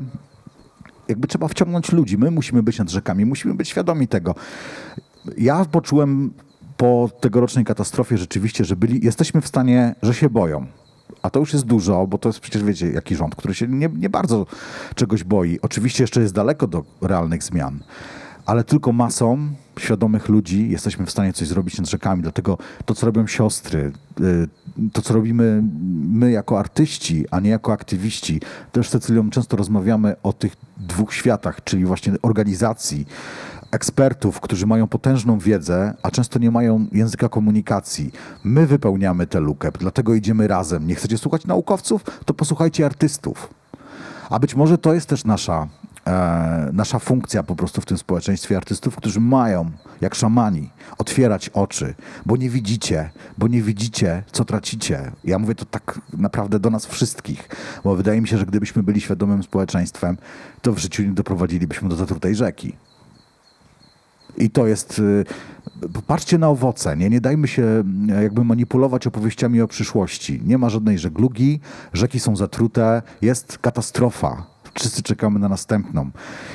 jakby 1.08 1.28
trzeba 1.28 1.48
wciągnąć 1.48 1.92
ludzi. 1.92 2.18
My 2.18 2.32
musimy 2.32 2.64
być 2.64 2.80
nad 2.80 2.90
rzekami, 2.90 3.26
musimy 3.26 3.54
być 3.54 3.70
świadomi 3.70 4.08
tego. 4.08 4.36
Ja 5.38 5.66
poczułem 5.66 6.34
po 6.78 7.10
tegorocznej 7.20 7.66
katastrofie 7.66 8.18
rzeczywiście, 8.18 8.66
że 8.66 8.76
byli, 8.76 9.06
jesteśmy 9.06 9.42
w 9.42 9.48
stanie, 9.48 9.96
że 10.02 10.14
się 10.14 10.30
boją. 10.30 10.66
A 11.22 11.30
to 11.30 11.40
już 11.40 11.54
jest 11.54 11.66
dużo, 11.66 12.08
bo 12.08 12.18
to 12.18 12.30
jest 12.30 12.40
przecież, 12.40 12.64
wiecie, 12.64 12.92
jaki 12.92 13.16
rząd, 13.16 13.36
który 13.36 13.54
się 13.54 13.68
nie, 13.68 13.90
nie 13.98 14.10
bardzo 14.10 14.46
czegoś 14.96 15.24
boi. 15.24 15.60
Oczywiście 15.62 16.04
jeszcze 16.04 16.22
jest 16.22 16.34
daleko 16.34 16.68
do 16.68 16.84
realnych 17.02 17.44
zmian. 17.44 17.80
Ale 18.46 18.64
tylko 18.64 18.92
masą 18.92 19.38
świadomych 19.80 20.30
ludzi 20.30 20.70
jesteśmy 20.70 21.06
w 21.06 21.12
stanie 21.12 21.34
coś 21.34 21.48
zrobić 21.48 21.78
nad 21.78 21.90
rzekami. 21.90 22.22
Dlatego 22.22 22.58
to, 22.86 22.96
co 22.96 23.06
robią 23.06 23.28
siostry, 23.28 23.92
y, 24.22 24.48
to, 24.94 25.02
co 25.02 25.14
robimy 25.14 25.64
my 26.10 26.32
jako 26.32 26.60
artyści, 26.60 27.26
a 27.32 27.40
nie 27.40 27.50
jako 27.50 27.74
aktywiści, 27.74 28.42
też 28.72 28.88
z 28.88 28.92
Cecylią 28.92 29.30
często 29.30 29.58
rozmawiamy 29.58 30.16
o 30.24 30.34
tych 30.34 30.56
dwóch 30.78 31.14
światach, 31.14 31.64
czyli 31.64 31.86
właśnie 31.86 32.14
organizacji, 32.22 33.06
ekspertów, 33.72 34.40
którzy 34.40 34.68
mają 34.68 34.88
potężną 34.88 35.40
wiedzę, 35.40 35.94
a 36.04 36.12
często 36.12 36.40
nie 36.40 36.52
mają 36.52 36.88
języka 36.92 37.30
komunikacji. 37.30 38.12
My 38.44 38.68
wypełniamy 38.68 39.28
tę 39.28 39.40
lukę, 39.40 39.72
dlatego 39.80 40.14
idziemy 40.14 40.48
razem. 40.48 40.88
Nie 40.88 40.96
chcecie 40.96 41.18
słuchać 41.18 41.46
naukowców? 41.46 42.04
To 42.26 42.34
posłuchajcie 42.34 42.86
artystów. 42.86 43.54
A 44.30 44.40
być 44.40 44.56
może 44.56 44.78
to 44.78 44.94
jest 44.94 45.10
też 45.10 45.26
nasza, 45.26 45.68
e, 46.08 46.70
nasza 46.74 47.00
funkcja 47.00 47.44
po 47.44 47.56
prostu 47.56 47.82
w 47.82 47.86
tym 47.86 47.98
społeczeństwie 47.98 48.58
artystów, 48.58 48.96
którzy 48.96 49.20
mają, 49.20 49.72
jak 50.02 50.16
szamani, 50.16 50.70
otwierać 50.98 51.50
oczy, 51.50 51.96
bo 52.26 52.38
nie 52.38 52.50
widzicie, 52.50 53.10
bo 53.38 53.48
nie 53.48 53.62
widzicie, 53.62 54.24
co 54.32 54.46
tracicie. 54.46 55.12
Ja 55.24 55.40
mówię 55.40 55.56
to 55.56 55.66
tak 55.66 56.00
naprawdę 56.18 56.60
do 56.60 56.70
nas 56.70 56.86
wszystkich, 56.86 57.50
bo 57.84 57.96
wydaje 57.96 58.22
mi 58.22 58.28
się, 58.28 58.38
że 58.38 58.46
gdybyśmy 58.46 58.84
byli 58.84 59.02
świadomym 59.02 59.44
społeczeństwem, 59.44 60.18
to 60.62 60.74
w 60.74 60.78
życiu 60.78 61.04
nie 61.04 61.12
doprowadzilibyśmy 61.14 61.90
do 61.90 61.96
zatrutej 61.96 62.36
rzeki. 62.36 62.76
I 64.38 64.50
to 64.50 64.68
jest. 64.68 65.00
y, 65.00 65.26
Popatrzcie 65.94 66.38
na 66.38 66.50
owoce. 66.50 66.98
Nie, 66.98 67.10
nie 67.10 67.22
dajmy 67.22 67.48
się 67.48 67.84
y, 68.20 68.24
jakby 68.24 68.44
manipulować 68.44 69.08
opowieściami 69.08 69.62
o 69.62 69.68
przyszłości. 69.68 70.42
Nie 70.46 70.58
ma 70.58 70.70
żadnej 70.70 71.00
żeglugi, 71.00 71.60
rzeki 71.94 72.20
są 72.20 72.36
zatrute, 72.36 73.02
jest 73.22 73.58
katastrofa. 73.58 74.55
Wszyscy 74.76 75.04
czekamy 75.04 75.40
na 75.40 75.50
następną. 75.50 76.10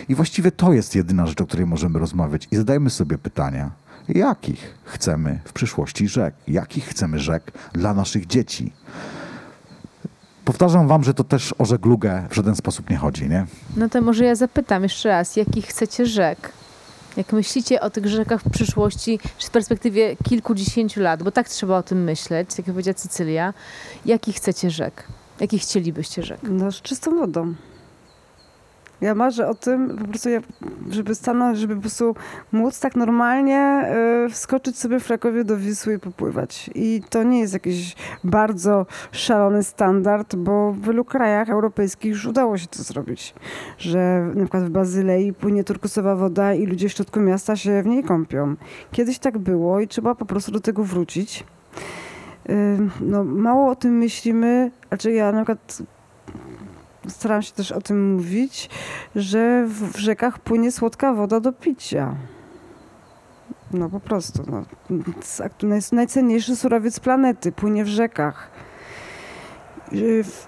I 0.08 0.14
właściwie 0.14 0.52
to 0.52 0.72
jest 0.72 0.94
jedyna 0.94 1.26
rzecz, 1.26 1.40
o 1.40 1.46
której 1.46 1.66
możemy 1.66 1.98
rozmawiać. 1.98 2.48
I 2.50 2.56
zadajmy 2.56 2.90
sobie 2.90 3.18
pytania. 3.18 3.70
Jakich 4.08 4.74
chcemy 4.84 5.40
w 5.44 5.52
przyszłości 5.52 6.08
rzek? 6.08 6.34
Jakich 6.48 6.84
chcemy 6.84 7.18
rzek 7.18 7.52
dla 7.72 7.94
naszych 7.94 8.26
dzieci? 8.26 8.72
Powtarzam 10.44 10.88
wam, 10.88 11.04
że 11.04 11.14
to 11.14 11.24
też 11.24 11.54
o 11.58 11.64
żeglugę 11.64 12.26
w 12.30 12.34
żaden 12.34 12.56
sposób 12.56 12.90
nie 12.90 12.96
chodzi, 12.96 13.28
nie? 13.28 13.46
No 13.76 13.88
to 13.88 14.02
może 14.02 14.24
ja 14.24 14.34
zapytam 14.34 14.82
jeszcze 14.82 15.08
raz, 15.08 15.36
jakich 15.36 15.66
chcecie 15.66 16.06
rzek? 16.06 16.52
Jak 17.16 17.32
myślicie 17.32 17.80
o 17.80 17.90
tych 17.90 18.06
rzekach 18.06 18.42
w 18.42 18.50
przyszłości, 18.50 19.18
czy 19.38 19.46
w 19.46 19.50
perspektywie 19.50 20.16
kilkudziesięciu 20.16 21.00
lat, 21.00 21.22
bo 21.22 21.30
tak 21.30 21.48
trzeba 21.48 21.78
o 21.78 21.82
tym 21.82 22.04
myśleć, 22.04 22.48
tak 22.48 22.58
jak 22.58 22.74
powiedziała 22.74 22.94
Cecylia, 22.94 23.54
jakich 24.06 24.36
chcecie 24.36 24.70
rzek? 24.70 25.04
Jakich 25.40 25.62
chcielibyście 25.62 26.22
rzek? 26.22 26.40
No, 26.42 26.72
z 26.72 26.82
czystą 26.82 27.18
wodą. 27.18 27.54
Ja 29.00 29.14
marzę 29.14 29.48
o 29.48 29.54
tym, 29.54 29.96
po 29.98 30.04
prostu, 30.04 30.28
ja, 30.28 30.40
żeby 30.90 31.14
stanąć, 31.14 31.58
żeby 31.58 31.74
po 31.74 31.80
prostu 31.80 32.14
móc 32.52 32.80
tak 32.80 32.96
normalnie 32.96 33.90
y, 34.26 34.30
wskoczyć 34.30 34.78
sobie 34.78 35.00
w 35.00 35.06
Krakowie 35.06 35.44
do 35.44 35.56
Wisły 35.56 35.94
i 35.94 35.98
popływać. 35.98 36.70
I 36.74 37.02
to 37.10 37.22
nie 37.22 37.40
jest 37.40 37.52
jakiś 37.52 37.96
bardzo 38.24 38.86
szalony 39.12 39.62
standard, 39.62 40.36
bo 40.36 40.72
w 40.72 40.80
wielu 40.86 41.04
krajach 41.04 41.50
europejskich 41.50 42.10
już 42.10 42.26
udało 42.26 42.58
się 42.58 42.66
to 42.66 42.82
zrobić. 42.82 43.34
Że 43.78 44.30
na 44.34 44.40
przykład 44.40 44.64
w 44.64 44.70
Bazylei 44.70 45.32
płynie 45.32 45.64
turkusowa 45.64 46.16
woda 46.16 46.54
i 46.54 46.66
ludzie 46.66 46.88
w 46.88 46.92
środku 46.92 47.20
miasta 47.20 47.56
się 47.56 47.82
w 47.82 47.86
niej 47.86 48.04
kąpią. 48.04 48.56
Kiedyś 48.92 49.18
tak 49.18 49.38
było 49.38 49.80
i 49.80 49.88
trzeba 49.88 50.14
po 50.14 50.26
prostu 50.26 50.52
do 50.52 50.60
tego 50.60 50.84
wrócić. 50.84 51.44
Y, 52.50 52.78
No, 53.00 53.24
mało 53.24 53.70
o 53.70 53.76
tym 53.76 53.98
myślimy, 53.98 54.70
znaczy 54.88 55.12
ja 55.12 55.32
na 55.32 55.44
przykład 55.44 55.82
staram 57.10 57.42
się 57.42 57.52
też 57.52 57.72
o 57.72 57.80
tym 57.80 58.12
mówić, 58.14 58.70
że 59.16 59.64
w, 59.66 59.96
rzekach 59.98 60.38
płynie 60.38 60.72
słodka 60.72 61.12
woda 61.14 61.40
do 61.40 61.52
picia. 61.52 62.14
No 63.72 63.88
po 63.90 64.00
prostu. 64.00 64.42
No. 64.50 64.62
Najcenniejszy 65.92 66.56
surowiec 66.56 67.00
planety, 67.00 67.52
płynie 67.52 67.84
w 67.84 67.88
rzekach. 67.88 68.50
Y, 69.92 70.24
w- 70.24 70.46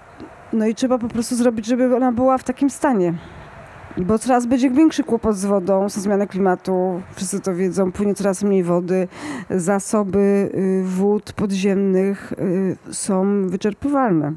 No 0.53 0.67
i 0.67 0.75
trzeba 0.75 0.99
po 0.99 1.09
prostu 1.09 1.37
zrobić, 1.37 1.67
żeby 1.67 1.97
ona 1.97 2.13
była 2.13 2.39
w 2.39 2.45
takim 2.45 2.71
stanie. 2.71 3.15
Bo 3.99 4.19
coraz 4.19 4.47
będzie 4.47 4.71
większy 4.71 5.05
kłopot 5.05 5.37
z 5.37 5.45
wodą, 5.45 5.89
ze 5.89 6.01
zmiany 6.01 6.27
klimatu, 6.27 7.03
wszyscy 7.15 7.41
to 7.41 7.55
wiedzą, 7.55 7.93
płynie 7.93 8.15
coraz 8.15 8.43
mniej 8.43 8.63
wody, 8.63 9.09
zasoby 9.51 10.51
y, 10.55 10.83
wód 10.85 11.33
podziemnych 11.33 12.33
y, 12.33 12.77
są 12.95 13.47
wyczerpywalne. 13.49 14.33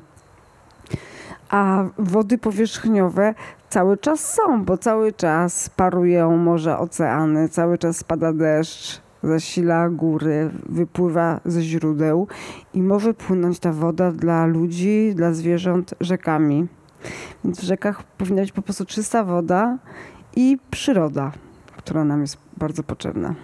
A 1.49 1.83
wody 1.97 2.37
powierzchniowe 2.37 3.33
cały 3.69 3.97
czas 3.97 4.33
są, 4.33 4.65
bo 4.65 4.77
cały 4.77 5.13
czas 5.13 5.69
parują 5.69 6.37
morza, 6.37 6.79
oceany, 6.79 7.49
cały 7.49 7.77
czas 7.77 7.97
spada 7.97 8.33
deszcz, 8.33 9.01
zasila 9.23 9.89
góry, 9.89 10.51
wypływa 10.69 11.39
ze 11.45 11.61
źródeł 11.61 12.27
i 12.73 12.81
może 12.81 13.13
płynąć 13.13 13.59
ta 13.59 13.71
woda 13.73 14.11
dla 14.11 14.45
ludzi, 14.45 15.13
dla 15.15 15.33
zwierząt 15.33 15.93
rzekami. 16.01 16.67
Więc 17.43 17.59
w 17.59 17.63
rzekach 17.63 18.03
powinna 18.03 18.41
być 18.41 18.51
po 18.51 18.61
prostu 18.61 18.85
czysta 18.85 19.23
woda 19.23 19.77
i 20.35 20.57
przyroda, 20.71 21.31
która 21.77 22.03
nam 22.03 22.21
jest 22.21 22.37
bardzo 22.57 22.83
potrzebna. 22.83 23.35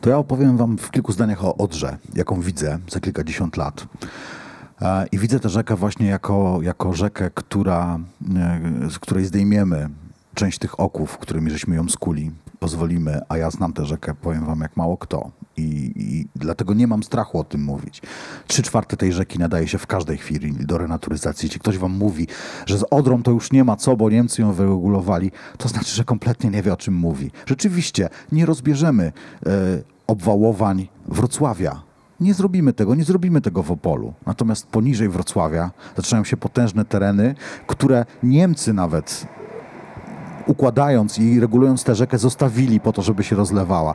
To 0.00 0.10
ja 0.10 0.18
opowiem 0.18 0.56
wam 0.56 0.78
w 0.78 0.90
kilku 0.90 1.12
zdaniach 1.12 1.44
o 1.44 1.56
Odrze, 1.56 1.98
jaką 2.14 2.40
widzę 2.40 2.78
za 2.88 3.00
kilkadziesiąt 3.00 3.56
lat. 3.56 3.86
I 5.12 5.18
widzę 5.18 5.40
tę 5.40 5.48
rzekę 5.48 5.76
właśnie 5.76 6.06
jako, 6.06 6.58
jako 6.62 6.92
rzekę, 6.92 7.30
która, 7.34 7.98
e, 8.36 8.90
z 8.90 8.98
której 8.98 9.24
zdejmiemy 9.24 9.88
część 10.34 10.58
tych 10.58 10.80
oków, 10.80 11.18
którymi 11.18 11.50
żeśmy 11.50 11.76
ją 11.76 11.88
skuli, 11.88 12.30
pozwolimy, 12.58 13.20
a 13.28 13.36
ja 13.36 13.50
znam 13.50 13.72
tę 13.72 13.86
rzekę, 13.86 14.14
powiem 14.14 14.46
wam, 14.46 14.60
jak 14.60 14.76
mało 14.76 14.96
kto. 14.96 15.30
I, 15.56 15.92
I 15.96 16.26
dlatego 16.36 16.74
nie 16.74 16.86
mam 16.86 17.02
strachu 17.02 17.38
o 17.38 17.44
tym 17.44 17.64
mówić. 17.64 18.02
Trzy 18.46 18.62
czwarte 18.62 18.96
tej 18.96 19.12
rzeki 19.12 19.38
nadaje 19.38 19.68
się 19.68 19.78
w 19.78 19.86
każdej 19.86 20.18
chwili 20.18 20.52
do 20.52 20.78
renaturyzacji. 20.78 21.46
Jeśli 21.46 21.60
ktoś 21.60 21.78
wam 21.78 21.92
mówi, 21.92 22.26
że 22.66 22.78
z 22.78 22.84
Odrą 22.90 23.22
to 23.22 23.30
już 23.30 23.52
nie 23.52 23.64
ma 23.64 23.76
co, 23.76 23.96
bo 23.96 24.10
Niemcy 24.10 24.42
ją 24.42 24.52
wyregulowali, 24.52 25.30
to 25.58 25.68
znaczy, 25.68 25.94
że 25.94 26.04
kompletnie 26.04 26.50
nie 26.50 26.62
wie, 26.62 26.72
o 26.72 26.76
czym 26.76 26.94
mówi. 26.94 27.30
Rzeczywiście, 27.46 28.08
nie 28.32 28.46
rozbierzemy 28.46 29.12
e, 29.46 29.50
obwałowań 30.06 30.88
Wrocławia. 31.08 31.91
Nie 32.22 32.34
zrobimy 32.34 32.72
tego, 32.72 32.94
nie 32.94 33.04
zrobimy 33.04 33.40
tego 33.40 33.62
w 33.62 33.70
Opolu. 33.70 34.14
Natomiast 34.26 34.66
poniżej 34.66 35.08
Wrocławia 35.08 35.70
zaczynają 35.96 36.24
się 36.24 36.36
potężne 36.36 36.84
tereny, 36.84 37.34
które 37.66 38.04
Niemcy 38.22 38.72
nawet 38.72 39.26
układając 40.46 41.18
i 41.18 41.40
regulując 41.40 41.84
tę 41.84 41.94
rzekę 41.94 42.18
zostawili 42.18 42.80
po 42.80 42.92
to, 42.92 43.02
żeby 43.02 43.24
się 43.24 43.36
rozlewała. 43.36 43.94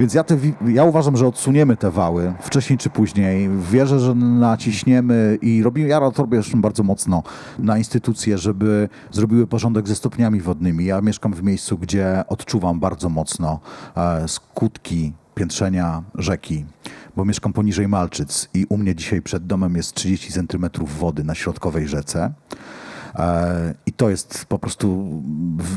Więc 0.00 0.14
ja, 0.14 0.24
te, 0.24 0.36
ja 0.66 0.84
uważam, 0.84 1.16
że 1.16 1.26
odsuniemy 1.26 1.76
te 1.76 1.90
wały 1.90 2.32
wcześniej 2.40 2.78
czy 2.78 2.90
później. 2.90 3.50
Wierzę, 3.70 4.00
że 4.00 4.14
naciśniemy 4.14 5.38
i 5.42 5.62
robimy, 5.62 5.88
ja 5.88 6.10
to 6.10 6.22
robię 6.22 6.40
bardzo 6.54 6.82
mocno 6.82 7.22
na 7.58 7.78
instytucje, 7.78 8.38
żeby 8.38 8.88
zrobiły 9.10 9.46
porządek 9.46 9.88
ze 9.88 9.96
stopniami 9.96 10.40
wodnymi. 10.40 10.84
Ja 10.84 11.00
mieszkam 11.00 11.34
w 11.34 11.42
miejscu, 11.42 11.78
gdzie 11.78 12.24
odczuwam 12.28 12.80
bardzo 12.80 13.08
mocno 13.08 13.60
e, 13.96 14.28
skutki 14.28 15.12
piętrzenia 15.34 16.02
rzeki, 16.14 16.64
bo 17.16 17.24
mieszkam 17.24 17.52
poniżej 17.52 17.88
Malczyc 17.88 18.48
i 18.54 18.66
u 18.68 18.76
mnie 18.76 18.94
dzisiaj 18.94 19.22
przed 19.22 19.46
domem 19.46 19.76
jest 19.76 19.94
30 19.94 20.32
centymetrów 20.32 20.98
wody 20.98 21.24
na 21.24 21.34
środkowej 21.34 21.88
rzece. 21.88 22.32
E, 23.16 23.74
I 23.86 23.92
to 23.92 24.10
jest 24.10 24.44
po 24.44 24.58
prostu 24.58 25.06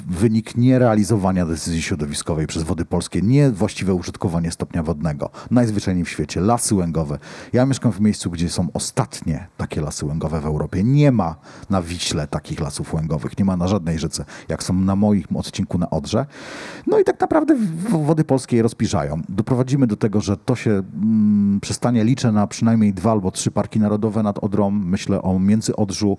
wynik 0.09 0.57
nierealizowania 0.57 1.45
decyzji 1.45 1.81
środowiskowej 1.81 2.47
przez 2.47 2.63
Wody 2.63 2.85
Polskie, 2.85 3.21
niewłaściwe 3.21 3.93
użytkowanie 3.93 4.51
stopnia 4.51 4.83
wodnego. 4.83 5.29
Najzwyczajniej 5.51 6.05
w 6.05 6.09
świecie. 6.09 6.41
Lasy 6.41 6.75
łęgowe. 6.75 7.19
Ja 7.53 7.65
mieszkam 7.65 7.91
w 7.91 8.01
miejscu, 8.01 8.29
gdzie 8.29 8.49
są 8.49 8.67
ostatnie 8.73 9.47
takie 9.57 9.81
lasy 9.81 10.05
łęgowe 10.05 10.41
w 10.41 10.45
Europie. 10.45 10.83
Nie 10.83 11.11
ma 11.11 11.35
na 11.69 11.81
Wiśle 11.81 12.27
takich 12.27 12.59
lasów 12.59 12.93
łęgowych. 12.93 13.39
Nie 13.39 13.45
ma 13.45 13.57
na 13.57 13.67
żadnej 13.67 13.99
rzece, 13.99 14.25
jak 14.49 14.63
są 14.63 14.73
na 14.73 14.95
moim 14.95 15.25
odcinku 15.35 15.77
na 15.77 15.89
Odrze. 15.89 16.25
No 16.87 16.99
i 16.99 17.03
tak 17.03 17.19
naprawdę 17.19 17.55
Wody 17.89 18.23
Polskie 18.23 18.57
je 18.57 18.63
rozpiżają. 18.63 19.21
Doprowadzimy 19.29 19.87
do 19.87 19.95
tego, 19.95 20.21
że 20.21 20.37
to 20.37 20.55
się 20.55 20.71
mm, 20.71 21.59
przestanie. 21.61 22.03
Liczę 22.03 22.31
na 22.31 22.47
przynajmniej 22.47 22.93
dwa 22.93 23.11
albo 23.11 23.31
trzy 23.31 23.51
parki 23.51 23.79
narodowe 23.79 24.23
nad 24.23 24.39
Odrą. 24.39 24.71
Myślę 24.71 25.21
o 25.21 25.39
Międzyodrzu, 25.39 26.17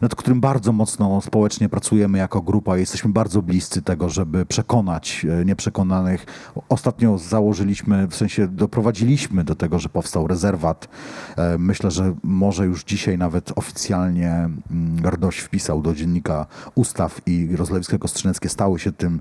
nad 0.00 0.14
którym 0.14 0.40
bardzo 0.46 0.72
mocno 0.72 1.20
społecznie 1.20 1.68
pracujemy 1.68 2.18
jako 2.18 2.42
grupa. 2.42 2.76
Jesteśmy 2.76 3.12
bardzo 3.12 3.42
bliscy 3.42 3.82
tego, 3.82 4.08
żeby 4.08 4.46
przekonać 4.46 5.26
e, 5.40 5.44
nieprzekonanych. 5.44 6.26
Ostatnio 6.68 7.18
założyliśmy, 7.18 8.06
w 8.06 8.16
sensie 8.16 8.48
doprowadziliśmy 8.48 9.44
do 9.44 9.54
tego, 9.54 9.78
że 9.78 9.88
powstał 9.88 10.26
rezerwat. 10.26 10.88
E, 11.36 11.58
Myślę, 11.58 11.90
że 11.90 12.14
może 12.22 12.66
już 12.66 12.84
dzisiaj 12.84 13.18
nawet 13.18 13.52
oficjalnie 13.56 14.30
mm, 14.30 15.06
RDOŚ 15.06 15.38
wpisał 15.38 15.82
do 15.82 15.94
dziennika 15.94 16.46
ustaw 16.74 17.20
i 17.26 17.56
rozlewiska 17.56 17.98
kostrzyneckie 17.98 18.48
stały 18.48 18.78
się 18.78 18.92
tym 18.92 19.20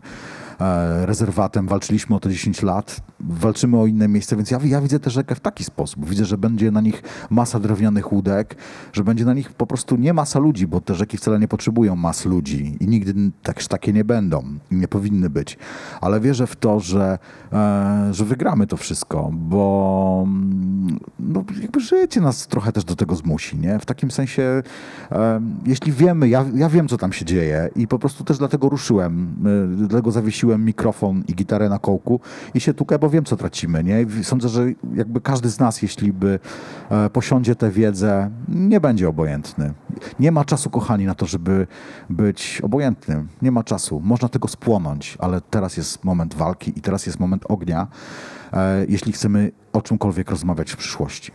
rezerwatem, 1.06 1.68
walczyliśmy 1.68 2.16
o 2.16 2.20
to 2.20 2.30
10 2.30 2.62
lat, 2.62 3.02
walczymy 3.20 3.78
o 3.78 3.86
inne 3.86 4.08
miejsca, 4.08 4.36
więc 4.36 4.52
ja, 4.52 4.60
ja 4.64 4.82
widzę 4.82 5.00
tę 5.00 5.10
rzekę 5.10 5.36
w 5.36 5.40
taki 5.40 5.64
sposób. 5.64 6.10
Widzę, 6.10 6.26
że 6.26 6.38
będzie 6.38 6.72
na 6.72 6.82
nich 6.82 7.04
masa 7.30 7.60
drewnianych 7.60 8.14
łódek, 8.14 8.56
że 8.94 9.04
będzie 9.04 9.26
na 9.26 9.34
nich 9.34 9.54
po 9.54 9.68
prostu 9.68 9.96
nie 9.96 10.14
masa 10.14 10.40
ludzi, 10.40 10.68
bo 10.68 10.82
te 10.82 10.96
rzeki 10.96 11.18
wcale 11.18 11.40
nie 11.40 11.48
potrzebują 11.48 11.96
mas 11.96 12.26
ludzi 12.26 12.78
i 12.80 12.88
nigdy 12.88 13.14
tak, 13.44 13.64
takie 13.64 13.94
nie 13.94 14.04
będą 14.06 14.44
i 14.72 14.76
nie 14.76 14.88
powinny 14.88 15.30
być. 15.30 15.58
Ale 16.02 16.20
wierzę 16.20 16.48
w 16.48 16.56
to, 16.56 16.80
że, 16.80 17.18
e, 17.54 18.08
że 18.12 18.26
wygramy 18.26 18.68
to 18.68 18.78
wszystko, 18.78 19.32
bo 19.34 20.24
mm, 20.28 21.00
no, 21.20 21.44
jakby 21.62 21.80
życie 21.80 22.22
nas 22.22 22.48
trochę 22.48 22.72
też 22.72 22.84
do 22.84 22.96
tego 22.96 23.16
zmusi, 23.16 23.58
nie? 23.58 23.80
W 23.80 23.86
takim 23.86 24.12
sensie, 24.12 24.64
e, 25.12 25.42
jeśli 25.66 25.92
wiemy, 25.92 26.30
ja, 26.30 26.46
ja 26.56 26.70
wiem, 26.70 26.88
co 26.88 26.98
tam 26.98 27.14
się 27.14 27.26
dzieje 27.26 27.70
i 27.76 27.88
po 27.88 28.00
prostu 28.00 28.24
też 28.24 28.38
dlatego 28.38 28.70
ruszyłem, 28.70 29.36
e, 29.74 29.88
dlatego 29.88 30.12
zawiesiłem 30.12 30.45
mikrofon 30.46 31.24
i 31.28 31.36
gitarę 31.36 31.70
na 31.70 31.80
kołku 31.80 32.20
i 32.54 32.60
się 32.60 32.74
tukę, 32.74 33.00
bo 33.00 33.10
wiem, 33.10 33.26
co 33.26 33.38
tracimy, 33.38 33.84
nie? 33.84 34.06
Sądzę, 34.24 34.50
że 34.50 34.66
jakby 34.94 35.22
każdy 35.22 35.50
z 35.50 35.60
nas, 35.60 35.82
jeśli 35.82 36.14
by 36.14 36.40
e, 36.90 37.10
posiądzie 37.10 37.56
tę 37.56 37.72
wiedzę, 37.72 38.30
nie 38.48 38.80
będzie 38.80 39.10
obojętny. 39.10 39.74
Nie 40.20 40.32
ma 40.32 40.46
czasu, 40.46 40.70
kochani, 40.70 41.06
na 41.06 41.16
to, 41.16 41.26
żeby 41.26 41.68
być 42.10 42.62
obojętnym. 42.64 43.28
Nie 43.42 43.52
ma 43.52 43.64
czasu. 43.64 44.02
Można 44.04 44.30
tego 44.30 44.48
spłonąć, 44.48 45.18
ale 45.20 45.42
teraz 45.42 45.78
jest 45.78 46.04
moment 46.04 46.34
walki 46.36 46.74
i 46.76 46.82
teraz 46.82 47.06
jest 47.06 47.20
moment 47.20 47.46
ognia, 47.50 47.88
e, 48.54 48.86
jeśli 48.90 49.12
chcemy 49.12 49.52
o 49.74 49.82
czymkolwiek 49.82 50.30
rozmawiać 50.32 50.72
w 50.72 50.78
przyszłości. 50.78 51.32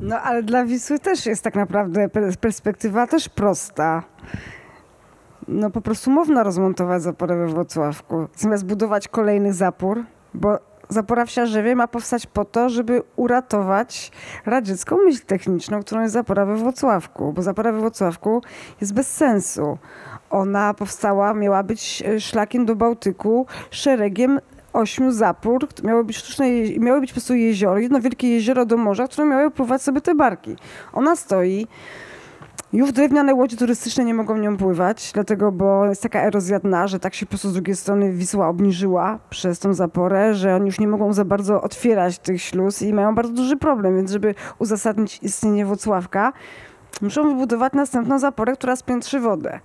No 0.00 0.16
ale 0.20 0.42
dla 0.42 0.64
Wisły 0.64 0.98
też 0.98 1.26
jest 1.26 1.44
tak 1.44 1.54
naprawdę 1.54 2.08
per- 2.08 2.36
perspektywa 2.36 3.06
też 3.06 3.28
prosta. 3.28 4.02
No 5.48 5.70
po 5.70 5.80
prostu 5.80 6.10
można 6.10 6.42
rozmontować 6.42 7.02
zaporę 7.02 7.36
we 7.36 7.46
Wrocławku. 7.46 8.26
Zamiast 8.36 8.66
budować 8.66 9.08
kolejny 9.08 9.52
zapór, 9.52 10.04
bo 10.34 10.58
zapora 10.88 11.26
w 11.26 11.30
Siarzewie 11.30 11.76
ma 11.76 11.88
powstać 11.88 12.26
po 12.26 12.44
to, 12.44 12.68
żeby 12.68 13.02
uratować 13.16 14.12
radziecką 14.46 14.96
myśl 14.96 15.26
techniczną, 15.26 15.80
którą 15.82 16.00
jest 16.00 16.14
zapora 16.14 16.46
we 16.46 16.56
Wrocławku. 16.56 17.32
Bo 17.32 17.42
zapora 17.42 17.72
we 17.72 17.80
Wrocławku 17.80 18.42
jest 18.80 18.94
bez 18.94 19.16
sensu. 19.16 19.78
Ona 20.30 20.74
powstała, 20.74 21.34
miała 21.34 21.62
być 21.62 22.02
e, 22.06 22.20
szlakiem 22.20 22.66
do 22.66 22.76
Bałtyku 22.76 23.46
szeregiem 23.70 24.40
ośmiu 24.72 25.12
zapór, 25.12 25.68
miały 25.84 26.04
być 26.04 26.16
sztuczne, 26.16 26.46
miały 26.78 27.00
być 27.00 27.10
po 27.10 27.14
prostu 27.14 27.34
jezioro, 27.34 27.78
jedno 27.78 28.00
wielkie 28.00 28.28
jezioro 28.28 28.66
do 28.66 28.76
morza, 28.76 29.08
które 29.08 29.26
miały 29.26 29.50
pływać 29.50 29.82
sobie 29.82 30.00
te 30.00 30.14
barki. 30.14 30.56
Ona 30.92 31.16
stoi, 31.16 31.66
już 32.72 32.92
drewniane 32.92 33.34
łodzie 33.34 33.56
turystyczne 33.56 34.04
nie 34.04 34.14
mogą 34.14 34.36
nią 34.36 34.56
pływać, 34.56 35.10
dlatego, 35.14 35.52
bo 35.52 35.86
jest 35.86 36.02
taka 36.02 36.20
erozja 36.22 36.58
dna, 36.58 36.86
że 36.86 37.00
tak 37.00 37.14
się 37.14 37.26
po 37.26 37.30
prostu 37.30 37.50
z 37.50 37.52
drugiej 37.52 37.76
strony 37.76 38.12
Wisła 38.12 38.48
obniżyła 38.48 39.18
przez 39.30 39.58
tą 39.58 39.74
zaporę, 39.74 40.34
że 40.34 40.54
oni 40.54 40.66
już 40.66 40.80
nie 40.80 40.88
mogą 40.88 41.12
za 41.12 41.24
bardzo 41.24 41.62
otwierać 41.62 42.18
tych 42.18 42.42
śluz 42.42 42.82
i 42.82 42.92
mają 42.92 43.14
bardzo 43.14 43.32
duży 43.32 43.56
problem, 43.56 43.96
więc 43.96 44.10
żeby 44.10 44.34
uzasadnić 44.58 45.18
istnienie 45.22 45.66
Włocławka, 45.66 46.32
muszą 47.02 47.28
wybudować 47.28 47.72
następną 47.72 48.18
zaporę, 48.18 48.52
która 48.52 48.76
spiętrzy 48.76 49.20
wodę. 49.20 49.60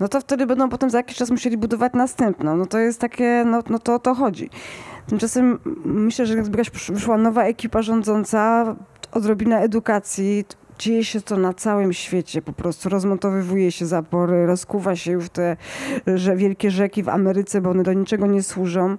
No 0.00 0.08
to 0.08 0.20
wtedy 0.20 0.46
będą 0.46 0.68
potem 0.68 0.90
za 0.90 0.98
jakiś 0.98 1.16
czas 1.16 1.30
musieli 1.30 1.56
budować 1.56 1.92
następną. 1.92 2.56
No 2.56 2.66
to 2.66 2.78
jest 2.78 3.00
takie, 3.00 3.44
no, 3.46 3.62
no 3.70 3.78
to 3.78 3.94
o 3.94 3.98
to 3.98 4.14
chodzi. 4.14 4.50
Tymczasem 5.06 5.58
myślę, 5.84 6.26
że 6.26 6.42
przysz- 6.42 6.92
wyszła 6.92 7.18
nowa 7.18 7.44
ekipa 7.44 7.82
rządząca, 7.82 8.76
odrobina 9.12 9.60
edukacji, 9.60 10.44
dzieje 10.78 11.04
się 11.04 11.20
to 11.20 11.36
na 11.36 11.54
całym 11.54 11.92
świecie 11.92 12.42
po 12.42 12.52
prostu. 12.52 12.88
Rozmontowywuje 12.88 13.72
się 13.72 13.86
zapory, 13.86 14.46
rozkuwa 14.46 14.96
się 14.96 15.12
już 15.12 15.28
te 15.28 15.56
że 16.16 16.36
wielkie 16.36 16.70
rzeki 16.70 17.02
w 17.02 17.08
Ameryce, 17.08 17.60
bo 17.60 17.70
one 17.70 17.82
do 17.82 17.92
niczego 17.92 18.26
nie 18.26 18.42
służą. 18.42 18.96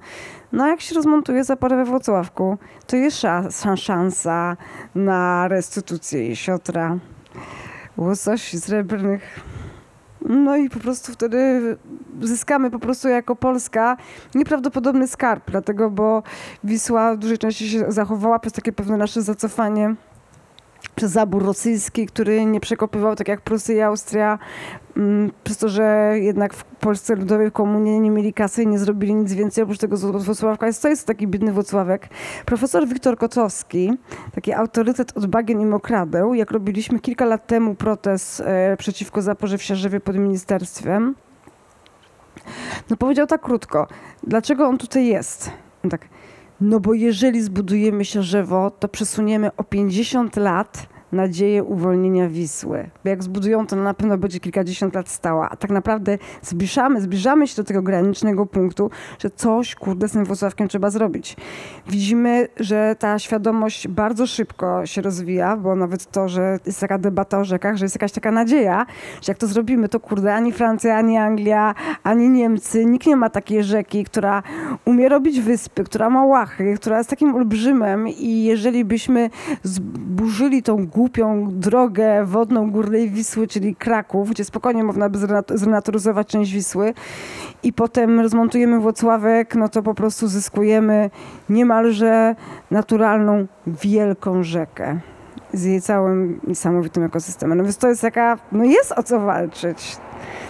No 0.51 0.63
a 0.63 0.67
jak 0.67 0.82
się 0.82 0.95
rozmontuje 0.95 1.43
zaporę 1.43 1.75
we 1.75 1.86
Włocławku, 1.86 2.57
to 2.88 2.95
jest 2.95 3.17
sza- 3.17 3.47
sza- 3.51 3.78
szansa 3.78 4.57
na 4.95 5.47
restytucję 5.47 6.28
jesiotra, 6.28 6.97
łososi 7.97 8.59
srebrnych. 8.59 9.39
No 10.30 10.57
i 10.57 10.69
po 10.69 10.80
prostu 10.80 11.11
wtedy 11.11 11.61
zyskamy 12.21 12.71
po 12.71 12.80
prostu 12.80 13.07
jako 13.07 13.36
Polska 13.36 13.97
nieprawdopodobny 14.36 15.07
skarb, 15.07 15.51
dlatego, 15.51 15.89
bo 15.89 16.23
Wisła 16.63 17.15
w 17.15 17.17
dużej 17.17 17.38
części 17.38 17.69
się 17.69 17.91
zachowała 17.91 18.39
przez 18.39 18.53
takie 18.53 18.73
pewne 18.73 18.97
nasze 18.97 19.21
zacofanie 19.21 19.95
przez 20.95 21.11
zabór 21.11 21.45
rosyjski, 21.45 22.05
który 22.05 22.45
nie 22.45 22.59
przekopywał 22.59 23.15
tak 23.15 23.28
jak 23.28 23.41
Prusy 23.41 23.73
i 23.73 23.82
Austria, 23.82 24.39
mm, 24.97 25.32
przez 25.43 25.57
to, 25.57 25.69
że 25.69 26.13
jednak 26.15 26.53
w 26.53 26.63
Polsce 26.63 27.15
Ludowej 27.15 27.51
komunie 27.51 27.99
nie 27.99 28.11
mieli 28.11 28.34
kasy 28.34 28.63
i 28.63 28.67
nie 28.67 28.80
zrobili 28.80 29.15
nic 29.15 29.34
więcej 29.34 29.63
oprócz 29.63 29.78
tego 29.78 29.97
Wrocławka. 29.97 30.67
Jest 30.67 30.82
to 30.82 30.88
jest 30.88 31.07
taki 31.07 31.28
biedny 31.28 31.51
Włocławek. 31.51 32.09
Profesor 32.45 32.88
Wiktor 32.88 33.17
Kotowski, 33.17 33.93
taki 34.36 34.53
autorytet 34.53 35.17
od 35.17 35.25
bagien 35.25 35.61
i 35.61 35.65
mokradeł, 35.65 36.34
jak 36.34 36.51
robiliśmy 36.51 36.99
kilka 36.99 37.25
lat 37.25 37.47
temu 37.47 37.75
protest 37.75 38.41
e, 38.45 38.78
przeciwko 38.78 39.21
zaporze 39.21 39.57
w 39.57 39.63
Siarzewie 39.63 39.99
pod 39.99 40.15
ministerstwem, 40.15 41.15
no 42.89 42.97
powiedział 42.97 43.28
tak 43.28 43.41
krótko, 43.41 43.88
dlaczego 44.23 44.67
on 44.67 44.78
tutaj 44.78 45.07
jest? 45.07 45.51
No 45.84 45.89
tak, 45.89 46.01
no 46.62 46.80
bo 46.80 46.93
jeżeli 46.93 47.41
zbudujemy 47.41 48.05
Siarzewo, 48.05 48.72
to 48.72 48.88
przesuniemy 48.88 49.55
o 49.58 49.64
50 49.64 50.36
lat 50.36 50.88
nadzieję 51.12 51.64
uwolnienia 51.64 52.30
Wisły. 52.30 52.89
Bo 53.03 53.10
jak 53.10 53.24
zbudują, 53.24 53.68
to 53.68 53.76
na 53.76 53.93
pewno 53.93 54.18
będzie 54.18 54.39
kilkadziesiąt 54.39 54.95
lat 54.95 55.10
stała. 55.10 55.49
A 55.49 55.55
tak 55.55 55.72
naprawdę 55.72 56.18
zbliżamy, 56.41 57.01
zbliżamy 57.01 57.47
się 57.47 57.55
do 57.55 57.64
tego 57.64 57.82
granicznego 57.82 58.45
punktu, 58.45 58.89
że 59.20 59.30
coś, 59.30 59.76
kurde, 59.76 60.08
z 60.08 60.12
tym 60.12 60.26
Włocławkiem 60.26 60.68
trzeba 60.68 60.89
zrobić. 60.89 61.38
Widzimy, 61.88 62.47
że 62.60 62.95
ta 62.99 63.20
świadomość 63.20 63.88
bardzo 63.88 64.28
szybko 64.28 64.86
się 64.86 65.01
rozwija, 65.01 65.58
bo 65.58 65.76
nawet 65.76 66.12
to, 66.12 66.30
że 66.30 66.60
jest 66.66 66.80
taka 66.80 66.97
debata 66.97 67.39
o 67.39 67.43
rzekach, 67.43 67.78
że 67.78 67.86
jest 67.86 67.95
jakaś 67.95 68.12
taka 68.12 68.32
nadzieja, 68.32 68.86
że 69.22 69.32
jak 69.32 69.38
to 69.38 69.47
zrobimy, 69.47 69.89
to 69.89 69.99
kurde, 69.99 70.34
ani 70.34 70.51
Francja, 70.51 70.97
ani 70.97 71.18
Anglia, 71.18 71.76
ani 72.03 72.30
Niemcy, 72.30 72.86
nikt 72.86 73.08
nie 73.08 73.16
ma 73.16 73.30
takiej 73.30 73.64
rzeki, 73.64 74.03
która 74.03 74.43
umie 74.86 75.10
robić 75.10 75.41
wyspy, 75.41 75.84
która 75.84 76.10
ma 76.10 76.26
łachy, 76.26 76.74
która 76.76 76.97
jest 76.97 77.10
takim 77.10 77.36
olbrzymem 77.36 78.08
i 78.08 78.43
jeżeli 78.43 78.86
byśmy 78.86 79.30
zburzyli 79.64 80.64
tą 80.64 80.88
głupią 80.97 81.47
drogę 81.51 82.25
wodną 82.25 82.71
Górnej 82.71 83.09
Wisły, 83.09 83.47
czyli 83.47 83.75
Kraków, 83.75 84.29
gdzie 84.29 84.45
spokojnie 84.45 84.83
można 84.83 85.09
by 85.09 85.19
zrenat- 85.19 85.57
zrenaturyzować 85.57 86.27
część 86.27 86.53
Wisły 86.53 86.93
i 87.63 87.73
potem 87.73 88.19
rozmontujemy 88.19 88.79
Włocławek, 88.79 89.55
no 89.55 89.69
to 89.69 89.83
po 89.83 89.93
prostu 89.93 90.27
zyskujemy 90.27 91.09
niemalże 91.49 92.35
naturalną, 92.71 93.47
wielką 93.67 94.43
rzekę 94.43 94.99
z 95.53 95.63
jej 95.63 95.81
całym 95.81 96.39
niesamowitym 96.47 97.03
ekosystemem. 97.03 97.57
No 97.57 97.63
więc 97.63 97.77
to 97.77 97.87
jest 97.87 98.01
taka, 98.01 98.37
no 98.51 98.63
jest 98.63 98.91
o 98.91 99.03
co 99.03 99.19
walczyć. 99.19 99.97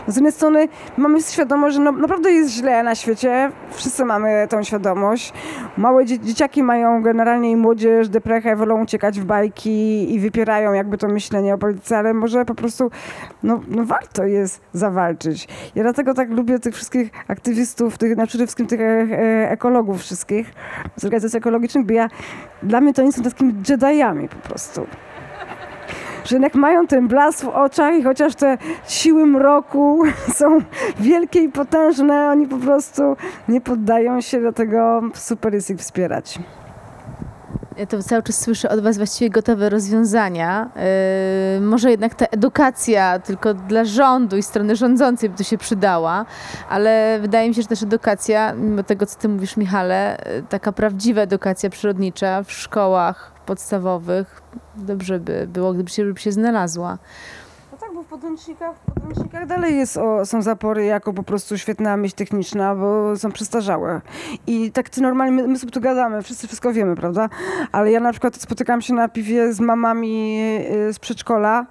No 0.07 0.13
z 0.13 0.15
jednej 0.15 0.31
strony 0.31 0.67
mamy 0.97 1.21
świadomość, 1.21 1.75
że 1.75 1.81
no, 1.81 1.91
naprawdę 1.91 2.31
jest 2.31 2.51
źle 2.51 2.83
na 2.83 2.95
świecie. 2.95 3.51
Wszyscy 3.71 4.05
mamy 4.05 4.47
tą 4.49 4.63
świadomość. 4.63 5.33
Małe 5.77 6.05
dzie- 6.05 6.19
dzieciaki 6.19 6.63
mają 6.63 7.01
generalnie 7.01 7.51
i 7.51 7.55
młodzież 7.55 8.09
deprechę, 8.09 8.55
wolą 8.55 8.81
uciekać 8.83 9.19
w 9.19 9.25
bajki 9.25 10.13
i 10.13 10.19
wypierają 10.19 10.73
jakby 10.73 10.97
to 10.97 11.07
myślenie 11.07 11.53
o 11.53 11.57
polityce, 11.57 11.97
ale 11.97 12.13
może 12.13 12.45
po 12.45 12.55
prostu 12.55 12.91
no, 13.43 13.59
no 13.67 13.83
warto 13.83 14.23
jest 14.23 14.61
zawalczyć. 14.73 15.47
Ja 15.75 15.83
dlatego 15.83 16.13
tak 16.13 16.29
lubię 16.29 16.59
tych 16.59 16.75
wszystkich 16.75 17.09
aktywistów, 17.27 17.97
tych, 17.97 18.17
no 18.17 18.27
przede 18.27 18.43
wszystkim 18.43 18.67
tych 18.67 18.81
e, 18.81 18.83
e, 18.83 19.51
ekologów 19.51 19.99
wszystkich 19.99 20.53
z 20.95 21.05
organizacji 21.05 21.37
ekologicznych, 21.37 21.85
bo 21.85 21.93
ja, 21.93 22.07
dla 22.63 22.81
mnie 22.81 22.93
to 22.93 23.01
oni 23.01 23.11
są 23.13 23.23
takimi 23.23 23.53
Jediami 23.69 24.29
po 24.29 24.49
prostu 24.49 24.87
że 26.27 26.35
jednak 26.35 26.55
mają 26.55 26.87
ten 26.87 27.07
blask 27.07 27.43
w 27.43 27.47
oczach 27.47 27.93
i 27.95 28.03
chociaż 28.03 28.35
te 28.35 28.57
siły 28.87 29.25
mroku 29.25 30.03
są 30.39 30.57
wielkie 30.99 31.39
i 31.39 31.49
potężne, 31.49 32.29
oni 32.31 32.47
po 32.47 32.57
prostu 32.57 33.15
nie 33.49 33.61
poddają 33.61 34.21
się, 34.21 34.39
dlatego 34.39 35.01
super 35.13 35.53
jest 35.53 35.69
ich 35.69 35.77
wspierać. 35.77 36.39
Ja 37.77 37.85
to 37.85 38.03
cały 38.03 38.23
czas 38.23 38.41
słyszę 38.41 38.69
od 38.69 38.79
Was 38.79 38.97
właściwie 38.97 39.29
gotowe 39.29 39.69
rozwiązania. 39.69 40.69
Yy, 41.55 41.61
może 41.61 41.91
jednak 41.91 42.15
ta 42.15 42.25
edukacja 42.25 43.19
tylko 43.19 43.53
dla 43.53 43.85
rządu 43.85 44.37
i 44.37 44.43
strony 44.43 44.75
rządzącej 44.75 45.29
by 45.29 45.37
tu 45.37 45.43
się 45.43 45.57
przydała, 45.57 46.25
ale 46.69 47.19
wydaje 47.21 47.49
mi 47.49 47.55
się, 47.55 47.61
że 47.61 47.67
też 47.67 47.83
edukacja, 47.83 48.53
mimo 48.53 48.83
tego, 48.83 49.05
co 49.05 49.19
Ty 49.19 49.29
mówisz, 49.29 49.57
Michale, 49.57 50.17
yy, 50.25 50.43
taka 50.49 50.71
prawdziwa 50.71 51.21
edukacja 51.21 51.69
przyrodnicza 51.69 52.43
w 52.43 52.51
szkołach 52.51 53.36
podstawowych, 53.47 54.41
dobrze 54.75 55.19
by 55.19 55.47
było, 55.53 55.73
gdyby 55.73 55.89
się, 55.89 56.05
żeby 56.05 56.19
się 56.19 56.31
znalazła. 56.31 56.97
No 57.71 57.77
tak, 57.77 57.93
bo 57.93 58.03
w 58.03 58.05
podręcznikach, 58.05 58.75
w 58.75 58.93
podręcznikach 58.93 59.47
dalej 59.47 59.77
jest 59.77 59.97
o, 59.97 60.25
są 60.25 60.41
zapory 60.41 60.85
jako 60.85 61.13
po 61.13 61.23
prostu 61.23 61.57
świetna 61.57 61.97
myśl 61.97 62.15
techniczna, 62.15 62.75
bo 62.75 63.17
są 63.17 63.31
przestarzałe. 63.31 64.01
I 64.47 64.71
tak 64.71 64.89
ty 64.89 65.01
normalnie, 65.01 65.41
my, 65.41 65.47
my 65.47 65.59
sobie 65.59 65.71
tu 65.71 65.81
gadamy, 65.81 66.21
wszyscy 66.21 66.47
wszystko 66.47 66.73
wiemy, 66.73 66.95
prawda? 66.95 67.29
Ale 67.71 67.91
ja 67.91 67.99
na 67.99 68.11
przykład 68.11 68.35
spotykam 68.35 68.81
się 68.81 68.93
na 68.93 69.07
piwie 69.07 69.53
z 69.53 69.59
mamami 69.59 70.39
y, 70.89 70.93
z 70.93 70.99
przedszkola, 70.99 71.65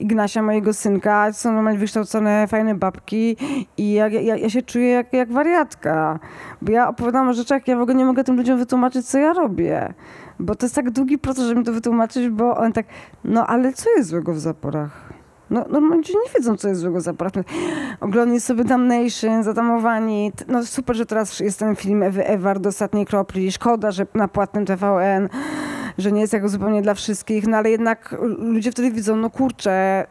Ignasia, 0.00 0.42
mojego 0.42 0.72
synka, 0.72 1.32
są 1.32 1.52
normalnie 1.52 1.78
wykształcone, 1.78 2.46
fajne 2.48 2.74
babki 2.74 3.36
i 3.76 3.92
ja, 3.92 4.08
ja, 4.08 4.36
ja 4.36 4.50
się 4.50 4.62
czuję 4.62 4.90
jak, 4.90 5.12
jak 5.12 5.32
wariatka, 5.32 6.18
bo 6.62 6.72
ja 6.72 6.88
opowiadam 6.88 7.28
o 7.28 7.32
rzeczach, 7.32 7.68
ja 7.68 7.76
w 7.76 7.80
ogóle 7.80 7.94
nie 7.94 8.04
mogę 8.04 8.24
tym 8.24 8.36
ludziom 8.36 8.58
wytłumaczyć, 8.58 9.06
co 9.06 9.18
ja 9.18 9.32
robię. 9.32 9.94
Bo 10.40 10.54
to 10.54 10.66
jest 10.66 10.74
tak 10.74 10.90
długi 10.90 11.18
proces, 11.18 11.44
żeby 11.44 11.60
mi 11.60 11.66
to 11.66 11.72
wytłumaczyć, 11.72 12.28
bo 12.28 12.56
on 12.56 12.72
tak, 12.72 12.86
no 13.24 13.46
ale 13.46 13.72
co 13.72 13.90
jest 13.96 14.08
złego 14.08 14.34
w 14.34 14.38
zaporach? 14.38 15.12
No, 15.50 15.64
normalnie 15.70 15.96
ludzie 15.96 16.12
nie 16.14 16.32
wiedzą, 16.38 16.56
co 16.56 16.68
jest 16.68 16.80
złego 16.80 16.98
w 16.98 17.02
zaporach. 17.02 17.32
Oglądali 18.00 18.40
sobie 18.40 18.64
Damnation, 18.64 19.42
Zatamowani. 19.42 20.32
No 20.48 20.64
super, 20.66 20.96
że 20.96 21.06
teraz 21.06 21.40
jest 21.40 21.58
ten 21.58 21.76
film 21.76 22.02
Ewy 22.02 22.26
Eward 22.26 22.62
do 22.62 22.68
ostatniej 22.68 23.06
kropli. 23.06 23.52
Szkoda, 23.52 23.90
że 23.90 24.06
na 24.14 24.28
płatnym 24.28 24.66
TVN, 24.66 25.28
że 25.98 26.12
nie 26.12 26.20
jest 26.20 26.32
jako 26.32 26.48
zupełnie 26.48 26.82
dla 26.82 26.94
wszystkich, 26.94 27.46
no 27.46 27.56
ale 27.56 27.70
jednak 27.70 28.16
ludzie 28.38 28.72
wtedy 28.72 28.90
widzą, 28.90 29.16
no 29.16 29.30
kurczę, 29.30 30.06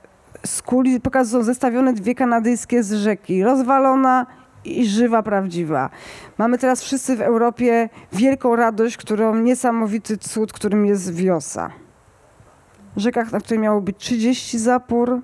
z 0.45 0.61
kuli 0.61 1.01
pokazują 1.01 1.43
zestawione 1.43 1.93
dwie 1.93 2.15
kanadyjskie 2.15 2.83
z 2.83 2.93
rzeki. 2.93 3.43
Rozwalona 3.43 4.25
i 4.69 4.85
żywa, 4.85 5.23
prawdziwa. 5.23 5.89
Mamy 6.37 6.57
teraz 6.57 6.83
wszyscy 6.83 7.15
w 7.15 7.21
Europie 7.21 7.89
wielką 8.13 8.55
radość, 8.55 8.97
którą 8.97 9.35
niesamowity 9.35 10.17
cud, 10.17 10.53
którym 10.53 10.85
jest 10.85 11.13
Wiosa. 11.13 11.69
Rzeka, 12.97 13.25
na 13.31 13.39
której 13.39 13.59
miało 13.59 13.81
być 13.81 13.97
30 13.97 14.59
zapór, 14.59 15.21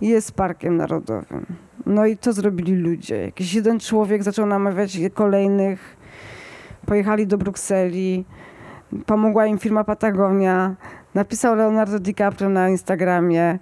jest 0.00 0.32
parkiem 0.32 0.76
narodowym. 0.76 1.46
No 1.86 2.06
i 2.06 2.16
to 2.16 2.32
zrobili 2.32 2.74
ludzie. 2.74 3.16
Jakiś 3.16 3.54
jeden 3.54 3.80
człowiek 3.80 4.22
zaczął 4.22 4.46
namawiać 4.46 4.98
kolejnych. 5.14 5.96
Pojechali 6.86 7.26
do 7.26 7.38
Brukseli. 7.38 8.24
Pomogła 9.06 9.46
im 9.46 9.58
firma 9.58 9.84
Patagonia. 9.84 10.76
Napisał 11.16 11.54
Leonardo 11.54 11.98
DiCaprio 11.98 12.48
na 12.48 12.68
Instagramie. 12.68 13.58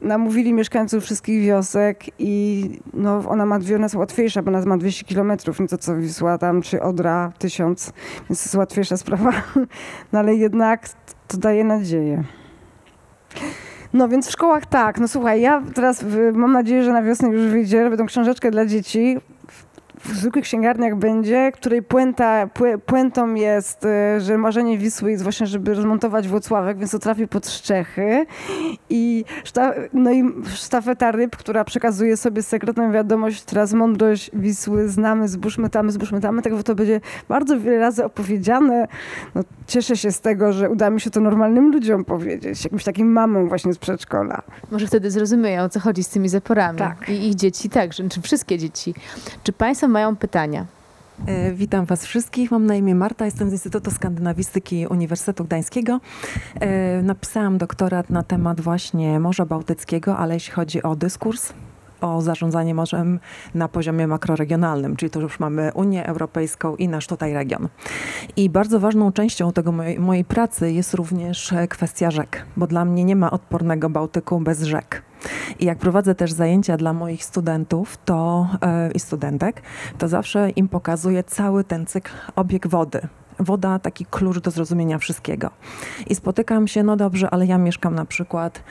Namówili 0.00 0.52
mieszkańców 0.52 1.04
wszystkich 1.04 1.42
wiosek 1.46 2.04
i 2.18 2.70
no, 2.94 3.22
ona 3.28 3.46
ma 3.46 3.58
ona 3.74 3.84
jest 3.84 3.94
łatwiejsza, 3.94 4.42
bo 4.42 4.48
ona 4.50 4.64
ma 4.64 4.76
200 4.76 5.04
kilometrów, 5.04 5.60
nie 5.60 5.68
to 5.68 5.78
co 5.78 5.96
Wisła 5.96 6.38
tam, 6.38 6.62
czy 6.62 6.82
Odra 6.82 7.32
1000, 7.38 7.92
więc 8.30 8.42
to 8.42 8.46
jest 8.46 8.54
łatwiejsza 8.54 8.96
sprawa. 8.96 9.32
No 10.12 10.18
ale 10.18 10.34
jednak 10.34 10.88
to 11.28 11.36
daje 11.36 11.64
nadzieję. 11.64 12.24
No 13.92 14.08
więc 14.08 14.28
w 14.28 14.30
szkołach 14.30 14.66
tak. 14.66 15.00
No 15.00 15.08
słuchaj, 15.08 15.40
ja 15.40 15.62
teraz 15.74 16.04
mam 16.32 16.52
nadzieję, 16.52 16.84
że 16.84 16.92
na 16.92 17.02
wiosnę 17.02 17.28
już 17.28 17.42
wyjdzie, 17.42 17.90
będą 17.90 18.06
książeczkę 18.06 18.50
dla 18.50 18.66
dzieci. 18.66 19.16
W 20.08 20.16
zwykłych 20.16 20.44
księgarniach 20.44 20.96
będzie, 20.96 21.52
której 21.52 21.82
puenta, 21.82 22.46
pu- 22.46 22.78
puentą 22.78 23.34
jest, 23.34 23.84
y, 23.84 24.20
że 24.20 24.38
marzenie 24.38 24.78
Wisły 24.78 25.10
jest 25.10 25.22
właśnie, 25.22 25.46
żeby 25.46 25.74
rozmontować 25.74 26.28
Włocławek, 26.28 26.78
więc 26.78 26.90
to 26.90 26.98
trafi 26.98 27.28
pod 27.28 27.48
Szczechy. 27.48 28.26
I, 28.90 29.24
szta- 29.44 29.74
no 29.92 30.12
i 30.12 30.24
sztafeta 30.54 31.12
ryb, 31.12 31.36
która 31.36 31.64
przekazuje 31.64 32.16
sobie 32.16 32.42
sekretną 32.42 32.92
wiadomość, 32.92 33.42
teraz 33.42 33.72
mądrość 33.72 34.30
Wisły 34.34 34.88
znamy, 34.88 35.28
zbóżmy 35.28 35.70
tamy, 35.70 35.92
zbóżmy 35.92 36.20
tamy. 36.20 36.42
Tak 36.42 36.52
to 36.64 36.74
będzie 36.74 37.00
bardzo 37.28 37.60
wiele 37.60 37.78
razy 37.78 38.04
opowiedziane. 38.04 38.88
No, 39.34 39.42
cieszę 39.66 39.96
się 39.96 40.12
z 40.12 40.20
tego, 40.20 40.52
że 40.52 40.70
uda 40.70 40.90
mi 40.90 41.00
się 41.00 41.10
to 41.10 41.20
normalnym 41.20 41.72
ludziom 41.72 42.04
powiedzieć, 42.04 42.64
jakimś 42.64 42.84
takim 42.84 43.12
mamom 43.12 43.48
właśnie 43.48 43.72
z 43.72 43.78
przedszkola. 43.78 44.42
Może 44.70 44.86
wtedy 44.86 45.10
zrozumieją, 45.10 45.62
o 45.62 45.68
co 45.68 45.80
chodzi 45.80 46.04
z 46.04 46.08
tymi 46.08 46.28
zaporami. 46.28 46.78
Tak. 46.78 47.08
I 47.08 47.28
ich 47.28 47.34
dzieci 47.34 47.68
także, 47.70 48.08
czy 48.08 48.20
wszystkie 48.22 48.58
dzieci. 48.58 48.94
Czy 49.42 49.52
Państwo 49.52 49.88
mają 49.96 50.16
pytania? 50.16 50.66
E, 51.26 51.52
Witam 51.52 51.84
Was 51.84 52.04
wszystkich. 52.06 52.50
Mam 52.50 52.66
na 52.66 52.74
imię 52.74 52.94
Marta, 52.94 53.24
jestem 53.24 53.50
z 53.50 53.52
Instytutu 53.52 53.90
Skandynawistyki 53.90 54.86
Uniwersytetu 54.86 55.44
Gdańskiego. 55.44 56.00
E, 56.60 57.02
Napisałam 57.02 57.58
doktorat 57.58 58.10
na 58.10 58.22
temat 58.22 58.60
właśnie 58.60 59.20
Morza 59.20 59.46
Bałtyckiego, 59.46 60.16
ale 60.16 60.34
jeśli 60.34 60.52
chodzi 60.52 60.82
o 60.82 60.96
dyskurs, 60.96 61.52
o 62.00 62.22
zarządzanie 62.22 62.74
morzem 62.74 63.20
na 63.54 63.68
poziomie 63.68 64.06
makroregionalnym, 64.06 64.96
czyli 64.96 65.10
to 65.10 65.20
już 65.20 65.40
mamy 65.40 65.72
Unię 65.74 66.06
Europejską 66.06 66.76
i 66.76 66.88
nasz 66.88 67.06
tutaj 67.06 67.32
region. 67.32 67.68
I 68.36 68.50
bardzo 68.50 68.80
ważną 68.80 69.12
częścią 69.12 69.52
tego 69.52 69.72
mojej, 69.72 69.98
mojej 69.98 70.24
pracy 70.24 70.72
jest 70.72 70.94
również 70.94 71.52
e, 71.52 71.68
kwestia 71.68 72.10
rzek, 72.10 72.46
bo 72.56 72.66
dla 72.66 72.84
mnie 72.84 73.04
nie 73.04 73.16
ma 73.16 73.30
odpornego 73.30 73.90
Bałtyku 73.90 74.40
bez 74.40 74.62
rzek. 74.62 75.05
I 75.58 75.64
jak 75.64 75.78
prowadzę 75.78 76.14
też 76.14 76.32
zajęcia 76.32 76.76
dla 76.76 76.92
moich 76.92 77.24
studentów 77.24 77.98
to, 78.04 78.48
e, 78.62 78.90
i 78.92 79.00
studentek, 79.00 79.62
to 79.98 80.08
zawsze 80.08 80.50
im 80.50 80.68
pokazuję 80.68 81.24
cały 81.24 81.64
ten 81.64 81.86
cykl, 81.86 82.12
obieg 82.36 82.66
wody. 82.66 83.00
Woda, 83.38 83.78
taki 83.78 84.06
klucz 84.06 84.38
do 84.38 84.50
zrozumienia 84.50 84.98
wszystkiego. 84.98 85.50
I 86.06 86.14
spotykam 86.14 86.68
się, 86.68 86.82
no 86.82 86.96
dobrze, 86.96 87.30
ale 87.30 87.46
ja 87.46 87.58
mieszkam 87.58 87.94
na 87.94 88.04
przykład 88.04 88.62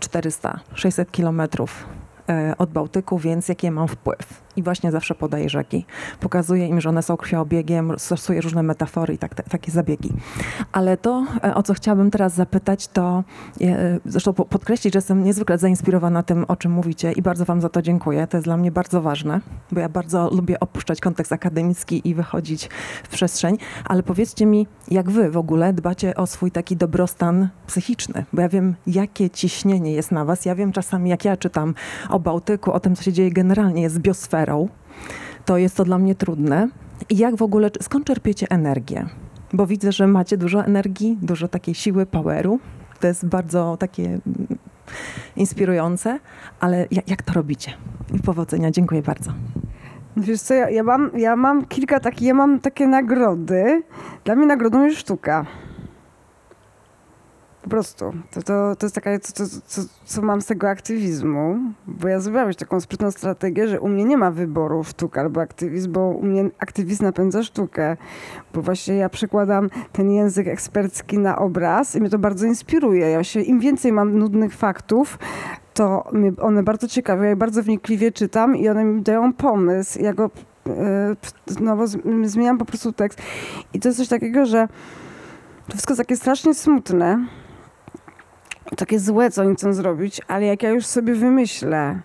400-600 0.00 1.10
kilometrów 1.10 1.86
e, 2.28 2.54
od 2.58 2.70
Bałtyku, 2.70 3.18
więc 3.18 3.48
jaki 3.48 3.66
ja 3.66 3.72
mam 3.72 3.88
wpływ? 3.88 4.41
I 4.56 4.62
właśnie 4.62 4.92
zawsze 4.92 5.14
podaję 5.14 5.48
rzeki. 5.48 5.86
Pokazuję 6.20 6.66
im, 6.66 6.80
że 6.80 6.88
one 6.88 7.02
są 7.02 7.16
krwioobiegiem, 7.16 7.92
stosuję 7.98 8.40
różne 8.40 8.62
metafory 8.62 9.14
i 9.14 9.18
tak, 9.18 9.34
te, 9.34 9.42
takie 9.42 9.72
zabiegi. 9.72 10.12
Ale 10.72 10.96
to, 10.96 11.26
e, 11.44 11.54
o 11.54 11.62
co 11.62 11.74
chciałabym 11.74 12.10
teraz 12.10 12.34
zapytać, 12.34 12.88
to 12.88 13.24
e, 13.60 13.98
zresztą 14.04 14.32
po- 14.32 14.44
podkreślić, 14.44 14.94
że 14.94 14.98
jestem 14.98 15.24
niezwykle 15.24 15.58
zainspirowana 15.58 16.22
tym, 16.22 16.44
o 16.48 16.56
czym 16.56 16.72
mówicie 16.72 17.12
i 17.12 17.22
bardzo 17.22 17.44
Wam 17.44 17.60
za 17.60 17.68
to 17.68 17.82
dziękuję. 17.82 18.26
To 18.26 18.36
jest 18.36 18.46
dla 18.46 18.56
mnie 18.56 18.72
bardzo 18.72 19.02
ważne, 19.02 19.40
bo 19.72 19.80
ja 19.80 19.88
bardzo 19.88 20.30
lubię 20.30 20.60
opuszczać 20.60 21.00
kontekst 21.00 21.32
akademicki 21.32 22.08
i 22.08 22.14
wychodzić 22.14 22.68
w 23.04 23.08
przestrzeń. 23.08 23.58
Ale 23.84 24.02
powiedzcie 24.02 24.46
mi, 24.46 24.66
jak 24.90 25.10
Wy 25.10 25.30
w 25.30 25.36
ogóle 25.36 25.72
dbacie 25.72 26.14
o 26.14 26.26
swój 26.26 26.50
taki 26.50 26.76
dobrostan 26.76 27.48
psychiczny? 27.66 28.24
Bo 28.32 28.42
ja 28.42 28.48
wiem, 28.48 28.74
jakie 28.86 29.30
ciśnienie 29.30 29.92
jest 29.92 30.12
na 30.12 30.24
Was. 30.24 30.44
Ja 30.44 30.54
wiem 30.54 30.72
czasami, 30.72 31.10
jak 31.10 31.24
ja 31.24 31.36
czytam 31.36 31.74
o 32.08 32.20
Bałtyku, 32.20 32.72
o 32.72 32.80
tym, 32.80 32.96
co 32.96 33.02
się 33.02 33.12
dzieje 33.12 33.30
generalnie 33.30 33.90
z 33.90 33.98
to 35.44 35.56
jest 35.56 35.76
to 35.76 35.84
dla 35.84 35.98
mnie 35.98 36.14
trudne. 36.14 36.68
I 37.10 37.16
jak 37.16 37.36
w 37.36 37.42
ogóle, 37.42 37.70
skąd 37.80 38.06
czerpiecie 38.06 38.46
energię? 38.50 39.06
Bo 39.52 39.66
widzę, 39.66 39.92
że 39.92 40.06
macie 40.06 40.36
dużo 40.36 40.64
energii, 40.64 41.18
dużo 41.22 41.48
takiej 41.48 41.74
siły, 41.74 42.06
poweru. 42.06 42.60
To 43.00 43.06
jest 43.06 43.26
bardzo 43.26 43.76
takie 43.80 44.04
mm, 44.04 44.20
inspirujące, 45.36 46.18
ale 46.60 46.86
jak, 46.90 47.10
jak 47.10 47.22
to 47.22 47.32
robicie? 47.32 47.72
I 48.14 48.18
powodzenia, 48.18 48.70
dziękuję 48.70 49.02
bardzo. 49.02 49.32
Wiesz 50.16 50.40
co, 50.40 50.54
ja, 50.54 50.70
ja, 50.70 50.82
mam, 50.82 51.10
ja 51.16 51.36
mam 51.36 51.64
kilka 51.66 52.00
takich, 52.00 52.28
ja 52.28 52.34
mam 52.34 52.60
takie 52.60 52.86
nagrody. 52.86 53.82
Dla 54.24 54.34
mnie 54.34 54.46
nagrodą 54.46 54.84
jest 54.84 54.98
sztuka. 54.98 55.46
Po 57.62 57.70
prostu. 57.70 58.12
To, 58.30 58.42
to, 58.42 58.76
to 58.76 58.86
jest 58.86 58.94
taka, 58.94 59.18
co, 59.18 59.32
co, 59.66 59.82
co, 60.04 60.22
mam 60.22 60.40
z 60.40 60.46
tego 60.46 60.68
aktywizmu, 60.68 61.58
bo 61.86 62.08
ja 62.08 62.20
zrobiłam 62.20 62.46
już 62.46 62.56
taką 62.56 62.80
sprytną 62.80 63.10
strategię, 63.10 63.68
że 63.68 63.80
u 63.80 63.88
mnie 63.88 64.04
nie 64.04 64.16
ma 64.16 64.30
wyboru 64.30 64.84
sztuka 64.84 65.20
albo 65.20 65.40
aktywizm, 65.40 65.92
bo 65.92 66.00
u 66.00 66.22
mnie 66.22 66.50
aktywizm 66.58 67.04
napędza 67.04 67.42
sztukę. 67.42 67.96
Bo 68.54 68.62
właśnie 68.62 68.94
ja 68.94 69.08
przekładam 69.08 69.70
ten 69.92 70.10
język 70.10 70.48
ekspercki 70.48 71.18
na 71.18 71.38
obraz 71.38 71.96
i 71.96 72.00
mnie 72.00 72.10
to 72.10 72.18
bardzo 72.18 72.46
inspiruje. 72.46 73.10
Ja 73.10 73.24
się, 73.24 73.40
Im 73.40 73.60
więcej 73.60 73.92
mam 73.92 74.18
nudnych 74.18 74.54
faktów, 74.54 75.18
to 75.74 76.04
mnie 76.12 76.32
one 76.40 76.62
bardzo 76.62 76.88
ciekawe, 76.88 77.26
ja 77.28 77.36
bardzo 77.36 77.62
wnikliwie 77.62 78.12
czytam 78.12 78.56
i 78.56 78.68
one 78.68 78.84
mi 78.84 79.02
dają 79.02 79.32
pomysł. 79.32 80.02
Ja 80.02 80.12
go 80.14 80.30
e, 80.66 81.16
znowu 81.46 81.86
z- 81.86 81.98
zmieniam 82.24 82.58
po 82.58 82.64
prostu 82.64 82.92
tekst. 82.92 83.22
I 83.74 83.80
to 83.80 83.88
jest 83.88 83.98
coś 83.98 84.08
takiego, 84.08 84.46
że 84.46 84.68
to 85.66 85.72
wszystko 85.72 85.92
jest 85.92 86.00
takie 86.00 86.16
strasznie 86.16 86.54
smutne, 86.54 87.26
takie 88.76 88.98
złe, 88.98 89.30
co 89.30 89.42
oni 89.42 89.54
chcą 89.54 89.72
zrobić, 89.72 90.20
ale 90.28 90.46
jak 90.46 90.62
ja 90.62 90.70
już 90.70 90.86
sobie 90.86 91.14
wymyślę, 91.14 92.00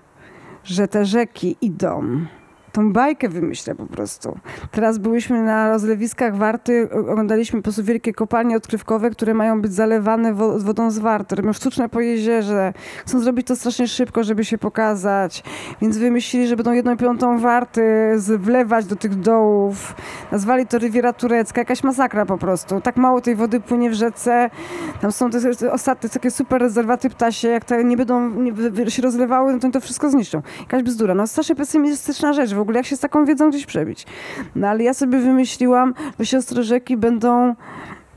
że 0.64 0.88
te 0.88 1.06
rzeki 1.06 1.56
idą, 1.62 2.26
tą 2.78 2.94
bajkę 2.94 3.30
wymyślę 3.30 3.76
po 3.76 3.86
prostu. 3.86 4.40
Teraz 4.72 4.98
byliśmy 4.98 5.44
na 5.44 5.70
rozlewiskach 5.70 6.36
Warty, 6.36 6.90
oglądaliśmy 6.92 7.60
po 7.60 7.64
prostu 7.64 7.84
wielkie 7.84 8.14
kopalnie 8.14 8.58
odkrywkowe, 8.58 9.10
które 9.10 9.34
mają 9.34 9.62
być 9.62 9.74
zalewane 9.74 10.34
wo- 10.34 10.60
wodą 10.60 10.92
z 10.92 11.00
Warty. 11.00 11.36
Robią 11.36 11.54
sztuczne 11.54 11.90
po 11.90 12.00
jeziorze. 12.02 12.74
Chcą 13.06 13.20
zrobić 13.20 13.48
to 13.48 13.56
strasznie 13.56 13.88
szybko, 13.88 14.24
żeby 14.24 14.46
się 14.46 14.58
pokazać. 14.58 15.44
Więc 15.82 15.98
wymyślili, 15.98 16.48
że 16.48 16.56
będą 16.56 16.72
jedną 16.72 16.98
piątą 16.98 17.40
Warty 17.40 17.82
wlewać 18.38 18.86
do 18.86 18.96
tych 18.96 19.16
dołów. 19.16 19.96
Nazwali 20.32 20.68
to 20.68 20.78
Riviera 20.78 21.14
Turecka. 21.14 21.62
Jakaś 21.62 21.84
masakra 21.84 22.26
po 22.26 22.38
prostu. 22.38 22.82
Tak 22.82 22.98
mało 22.98 23.22
tej 23.22 23.36
wody 23.36 23.60
płynie 23.60 23.90
w 23.90 23.94
rzece. 23.94 24.50
Tam 25.02 25.12
są 25.12 25.30
te, 25.30 25.56
te 25.56 25.72
ostatnie 25.72 26.10
takie 26.10 26.32
super 26.32 26.62
rezerwaty 26.62 27.10
ptasie. 27.10 27.48
Jak 27.48 27.66
te 27.66 27.84
nie 27.84 27.98
będą 27.98 28.30
nie, 28.30 28.92
się 28.92 29.02
rozlewały, 29.02 29.54
no 29.54 29.60
to 29.60 29.70
to 29.72 29.80
wszystko 29.82 30.10
zniszczą. 30.10 30.42
Jakaś 30.60 30.84
bzdura. 30.84 31.16
No 31.16 31.28
strasznie 31.28 31.56
pesymistyczna 31.56 32.34
rzecz 32.34 32.54
w 32.54 32.60
ogóle. 32.60 32.67
Jak 32.76 32.86
się 32.86 32.96
z 32.96 33.00
taką 33.00 33.26
wiedzą 33.26 33.50
gdzieś 33.50 33.66
przebić? 33.66 34.06
No 34.56 34.68
ale 34.68 34.84
ja 34.84 34.94
sobie 34.94 35.20
wymyśliłam, 35.20 35.94
że 36.20 36.26
siostry 36.26 36.64
rzeki 36.64 36.98
będą 36.98 37.56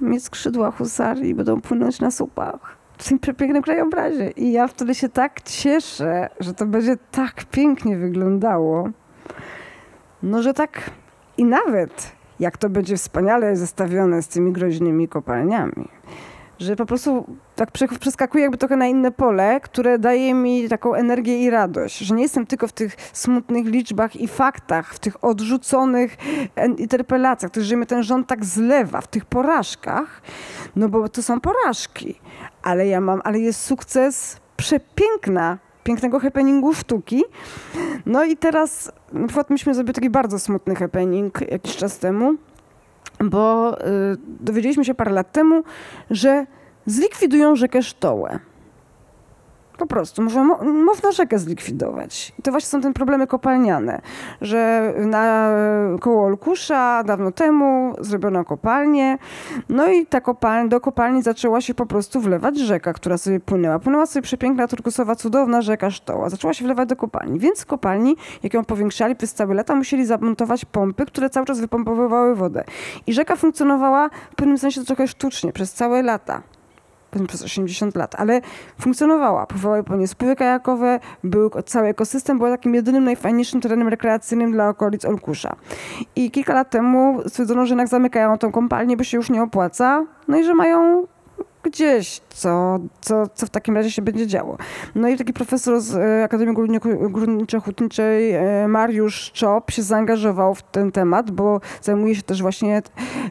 mieć 0.01 0.25
skrzydła 0.25 0.71
husarii 0.71 1.31
i 1.31 1.35
będą 1.35 1.61
płynąć 1.61 2.01
na 2.01 2.11
słupach. 2.11 2.77
W 2.99 3.09
tym 3.09 3.19
przepięknym 3.19 3.63
krajobrazie. 3.63 4.31
I 4.31 4.53
ja 4.53 4.69
wtedy 4.69 4.95
się 4.95 5.09
tak 5.09 5.43
cieszę, 5.43 6.29
że 6.41 6.55
to 6.55 6.67
będzie 6.67 6.97
tak 7.11 7.45
pięknie 7.45 7.97
wyglądało. 7.97 8.91
No, 10.23 10.43
że 10.43 10.55
tak 10.55 10.91
i 11.39 11.45
nawet 11.45 12.13
jak 12.41 12.59
to 12.59 12.71
będzie 12.71 12.97
wspaniale 12.97 13.57
zestawione 13.57 14.23
z 14.23 14.29
tymi 14.29 14.53
groźnymi 14.53 15.09
kopalniami, 15.09 15.89
że 16.59 16.77
po 16.77 16.87
prostu 16.87 17.27
tak 17.61 17.71
prze- 17.71 17.99
przeskakuję 17.99 18.43
jakby 18.43 18.59
trochę 18.59 18.77
na 18.77 18.87
inne 18.87 19.11
pole, 19.11 19.61
które 19.61 19.99
daje 19.99 20.35
mi 20.35 20.69
taką 20.69 20.95
energię 20.95 21.43
i 21.43 21.51
radość, 21.51 21.99
że 21.99 22.15
nie 22.15 22.23
jestem 22.23 22.47
tylko 22.47 22.69
w 22.69 22.73
tych 22.73 22.97
smutnych 23.13 23.67
liczbach 23.67 24.17
i 24.17 24.29
faktach, 24.29 24.95
w 24.95 24.99
tych 24.99 25.25
odrzuconych 25.25 26.17
interpelacjach, 26.77 27.53
że 27.57 27.77
mnie 27.77 27.87
ten 27.87 28.03
rząd 28.03 28.27
tak 28.27 28.45
zlewa, 28.45 29.01
w 29.01 29.07
tych 29.07 29.25
porażkach, 29.25 30.23
no 30.77 30.89
bo 30.89 31.09
to 31.09 31.23
są 31.23 31.41
porażki, 31.41 32.21
ale 32.63 32.87
ja 32.87 33.01
mam, 33.01 33.21
ale 33.25 33.39
jest 33.39 33.61
sukces 33.61 34.37
przepiękna, 34.57 35.59
pięknego 35.85 36.21
happeningu 36.21 36.75
sztuki. 36.75 37.25
No 38.07 38.25
i 38.25 38.37
teraz 38.37 38.93
na 39.13 39.27
przykład 39.27 39.51
myśmy 39.51 39.75
zrobili 39.75 39.95
taki 39.95 40.11
bardzo 40.11 40.39
smutny 40.39 40.75
happening 40.75 41.41
jakiś 41.51 41.77
czas 41.77 41.99
temu, 41.99 42.35
bo 43.25 43.75
y, 43.81 44.17
dowiedzieliśmy 44.27 44.85
się 44.85 44.95
parę 44.95 45.11
lat 45.11 45.33
temu, 45.33 45.63
że 46.11 46.47
zlikwidują 46.91 47.57
rzekę 47.57 47.83
Sztołę. 47.83 48.39
Po 49.81 49.87
prostu, 49.87 50.23
można, 50.23 50.45
mo- 50.45 50.65
można 50.65 51.13
rzekę 51.13 51.39
zlikwidować. 51.39 52.33
I 52.39 52.43
to 52.43 52.51
właśnie 52.51 52.69
są 52.69 52.81
te 52.81 52.93
problemy 52.93 53.27
kopalniane, 53.27 54.01
że 54.41 54.93
na, 54.99 55.53
koło 56.01 56.25
Olkusza 56.25 57.05
dawno 57.05 57.33
temu 57.33 57.95
zrobiono 58.01 58.45
kopalnię, 58.45 59.19
no 59.69 59.89
i 59.89 60.07
ta 60.07 60.21
kopalnia, 60.21 60.69
do 60.69 60.81
kopalni 60.81 61.23
zaczęła 61.23 61.61
się 61.61 61.75
po 61.75 61.87
prostu 61.87 62.21
wlewać 62.21 62.59
rzeka, 62.59 62.93
która 62.93 63.19
sobie 63.19 63.41
płynęła. 63.41 63.79
Płynęła 63.79 64.07
sobie 64.07 64.23
przepiękna, 64.23 64.69
turkusowa, 64.69 65.17
cudowna 65.17 65.63
rzeka 65.63 65.91
Sztoła. 65.91 66.29
Zaczęła 66.29 66.55
się 66.55 66.65
wlewać 66.65 66.89
do 66.89 66.97
kopalni, 66.97 67.39
więc 67.39 67.65
kopalni, 67.65 68.17
jak 68.43 68.55
ją 68.55 68.65
powiększali 68.65 69.17
przez 69.17 69.35
całe 69.35 69.55
lata, 69.55 69.75
musieli 69.75 70.07
zamontować 70.07 70.65
pompy, 70.65 71.07
które 71.07 71.31
cały 71.31 71.47
czas 71.47 71.61
wypompowywały 71.61 72.35
wodę. 72.35 72.65
I 73.07 73.13
rzeka 73.13 73.37
funkcjonowała 73.37 74.11
w 74.33 74.35
pewnym 74.35 74.59
sensie 74.59 74.85
trochę 74.85 75.09
sztucznie 75.09 75.53
przez 75.53 75.73
całe 75.73 76.03
lata 76.03 76.43
powiedzmy 77.11 77.29
przez 77.29 77.43
80 77.43 77.97
lat, 77.97 78.15
ale 78.19 78.41
funkcjonowała. 78.81 79.47
Pływały 79.47 79.85
po 79.85 79.97
niej 79.97 80.09
spływy 80.09 80.37
kajakowe, 80.37 81.01
był 81.25 81.51
cały 81.67 81.89
ekosystem, 81.89 82.39
była 82.39 82.51
takim 82.51 82.75
jedynym, 82.75 83.05
najfajniejszym 83.05 83.61
terenem 83.61 83.89
rekreacyjnym 83.89 84.53
dla 84.53 84.69
okolic 84.69 85.05
Olkusza. 85.05 85.57
I 86.17 86.31
kilka 86.31 86.55
lat 86.55 86.71
temu 86.71 87.21
stwierdzono, 87.27 87.67
że 87.67 87.71
jednak 87.71 87.89
zamykają 87.89 88.39
tą 88.39 88.53
kompalnię, 88.53 88.97
bo 88.97 89.05
się 89.05 89.17
już 89.17 89.31
nie 89.31 89.43
opłaca, 89.43 90.07
no 90.29 90.39
i 90.39 90.45
że 90.45 90.55
mają 90.55 91.07
gdzieś, 91.63 92.21
co, 92.29 92.79
co, 93.01 93.27
co 93.35 93.47
w 93.47 93.51
takim 93.51 93.77
razie 93.77 93.91
się 93.91 94.03
będzie 94.03 94.27
działo. 94.27 94.57
No 94.95 95.09
i 95.09 95.17
taki 95.17 95.33
profesor 95.33 95.81
z 95.81 95.95
e, 95.97 96.25
Akademii 96.25 96.57
Górniczo- 96.57 97.11
Górniczo-Hutniczej 97.11 98.33
e, 98.33 98.69
Mariusz 98.69 99.33
Czop 99.33 99.71
się 99.71 99.83
zaangażował 99.83 100.55
w 100.55 100.63
ten 100.63 100.93
temat, 100.93 101.31
bo 101.31 101.61
zajmuje 101.83 102.15
się 102.15 102.23
też 102.23 102.43
właśnie 102.43 102.83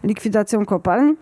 likwidacją 0.03 0.65
kopalń 0.65 1.15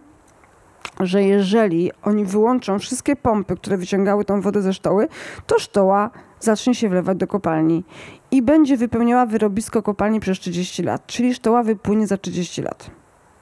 że 0.99 1.23
jeżeli 1.23 1.91
oni 2.03 2.25
wyłączą 2.25 2.79
wszystkie 2.79 3.15
pompy, 3.15 3.55
które 3.55 3.77
wyciągały 3.77 4.25
tą 4.25 4.41
wodę 4.41 4.61
ze 4.61 4.73
sztoły, 4.73 5.07
to 5.47 5.59
sztoła 5.59 6.09
zacznie 6.39 6.75
się 6.75 6.89
wlewać 6.89 7.17
do 7.17 7.27
kopalni 7.27 7.83
i 8.31 8.41
będzie 8.41 8.77
wypełniała 8.77 9.25
wyrobisko 9.25 9.83
kopalni 9.83 10.19
przez 10.19 10.39
30 10.39 10.83
lat, 10.83 11.07
czyli 11.07 11.33
sztoła 11.33 11.63
wypłynie 11.63 12.07
za 12.07 12.17
30 12.17 12.61
lat. 12.61 12.96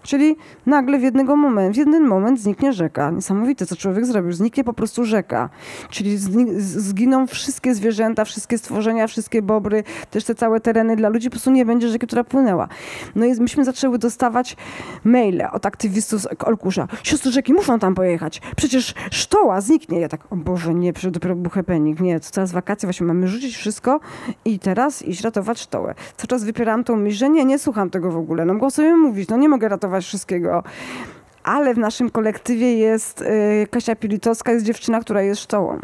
Czyli 0.05 0.35
nagle 0.65 0.99
w, 0.99 1.03
jednego 1.03 1.35
moment, 1.35 1.75
w 1.75 1.77
jeden 1.77 2.03
moment 2.03 2.39
zniknie 2.39 2.73
rzeka. 2.73 3.11
Niesamowite, 3.11 3.65
co 3.65 3.75
człowiek 3.75 4.05
zrobił. 4.05 4.31
Zniknie 4.31 4.63
po 4.63 4.73
prostu 4.73 5.05
rzeka. 5.05 5.49
Czyli 5.89 6.17
zginą 6.57 7.27
wszystkie 7.27 7.75
zwierzęta, 7.75 8.25
wszystkie 8.25 8.57
stworzenia, 8.57 9.07
wszystkie 9.07 9.41
bobry, 9.41 9.83
też 10.11 10.23
te 10.23 10.35
całe 10.35 10.59
tereny 10.59 10.95
dla 10.95 11.09
ludzi. 11.09 11.29
Po 11.29 11.31
prostu 11.31 11.51
nie 11.51 11.65
będzie 11.65 11.89
rzeki, 11.89 12.07
która 12.07 12.23
płynęła. 12.23 12.67
No 13.15 13.25
i 13.25 13.41
myśmy 13.41 13.65
zaczęły 13.65 13.97
dostawać 13.97 14.57
maile 15.03 15.41
od 15.51 15.65
aktywistów 15.65 16.21
z 16.21 16.43
Olkusza. 16.43 16.87
Siostry 17.03 17.31
rzeki 17.31 17.53
muszą 17.53 17.79
tam 17.79 17.95
pojechać. 17.95 18.41
Przecież 18.55 18.93
sztoła 19.11 19.61
zniknie. 19.61 19.99
Ja 19.99 20.09
tak, 20.09 20.31
o 20.33 20.35
Boże, 20.35 20.73
nie, 20.73 20.93
przecież 20.93 21.11
dopiero 21.11 21.35
był 21.35 21.51
happening. 21.51 21.99
Nie, 21.99 22.19
to 22.19 22.29
teraz 22.31 22.51
wakacje, 22.51 22.87
właśnie 22.87 23.05
mamy 23.05 23.27
rzucić 23.27 23.55
wszystko 23.55 23.99
i 24.45 24.59
teraz 24.59 25.01
iść 25.01 25.21
ratować 25.21 25.59
sztołę. 25.59 25.95
Cały 26.17 26.27
czas 26.27 26.43
wypieram 26.43 26.83
tą 26.83 26.95
myśl, 26.95 27.17
że 27.17 27.29
nie, 27.29 27.45
nie 27.45 27.59
słucham 27.59 27.89
tego 27.89 28.11
w 28.11 28.17
ogóle. 28.17 28.45
No 28.45 28.53
mogę 28.53 28.71
sobie 28.71 28.95
mówić, 28.95 29.29
no 29.29 29.37
nie 29.37 29.49
mogę 29.49 29.69
ratować 29.69 29.94
wszystkiego. 30.03 30.63
Ale 31.43 31.73
w 31.73 31.77
naszym 31.77 32.09
kolektywie 32.09 32.77
jest 32.77 33.21
y, 33.21 33.67
Kasia 33.71 33.95
Pilitowska, 33.95 34.51
jest 34.51 34.65
dziewczyna, 34.65 34.99
która 34.99 35.21
jest 35.21 35.41
sztołą. 35.41 35.79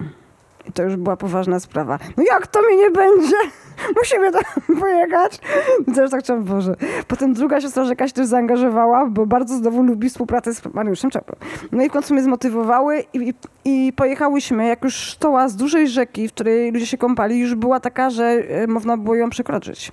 I 0.68 0.72
to 0.72 0.84
już 0.84 0.96
była 0.96 1.18
poważna 1.18 1.60
sprawa. 1.60 2.00
No 2.18 2.24
jak 2.24 2.48
to 2.48 2.60
mi 2.70 2.78
nie 2.78 2.90
będzie? 2.92 3.36
Musimy 4.00 4.32
tam 4.32 4.44
pojechać. 4.80 5.40
I 5.88 5.92
też 5.92 6.12
tak 6.12 6.20
chciałam, 6.20 6.44
Boże. 6.44 6.76
Potem 7.08 7.34
druga 7.34 7.62
siostra 7.62 7.86
rzeka 7.86 8.08
się 8.08 8.14
też 8.14 8.28
zaangażowała, 8.28 9.06
bo 9.06 9.26
bardzo 9.26 9.58
znowu 9.58 9.84
lubi 9.84 10.10
współpracę 10.10 10.54
z 10.54 10.74
Mariuszem 10.74 11.12
Czapem. 11.12 11.36
No 11.72 11.84
i 11.84 11.90
w 11.90 11.92
końcu 11.92 12.14
mnie 12.14 12.24
zmotywowały 12.24 13.04
i, 13.14 13.18
i, 13.30 13.34
i 13.66 13.94
pojechałyśmy. 13.94 14.68
Jak 14.68 14.84
już 14.84 14.96
sztoła 14.96 15.50
z 15.50 15.56
dużej 15.56 15.88
rzeki, 15.88 16.28
w 16.28 16.34
której 16.34 16.72
ludzie 16.72 16.86
się 16.86 16.98
kąpali, 16.98 17.40
już 17.40 17.56
była 17.56 17.80
taka, 17.80 18.10
że 18.10 18.26
e, 18.26 18.68
można 18.68 18.98
było 18.98 19.16
ją 19.16 19.30
przekroczyć. 19.30 19.92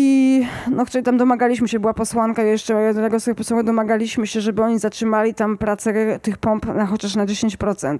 I 0.00 0.46
no, 0.70 0.86
czyli 0.86 1.04
tam 1.04 1.16
domagaliśmy 1.16 1.68
się, 1.68 1.80
była 1.80 1.94
posłanka 1.94 2.42
jeszcze 2.42 2.74
jednego 2.74 3.20
z 3.20 3.24
tych 3.24 3.34
posłów, 3.34 3.64
domagaliśmy 3.64 4.26
się, 4.26 4.40
żeby 4.40 4.62
oni 4.62 4.78
zatrzymali 4.78 5.34
tam 5.34 5.58
pracę 5.58 6.18
tych 6.18 6.38
pomp 6.38 6.66
na 6.66 6.86
chociaż 6.86 7.16
na 7.16 7.26
10%. 7.26 7.98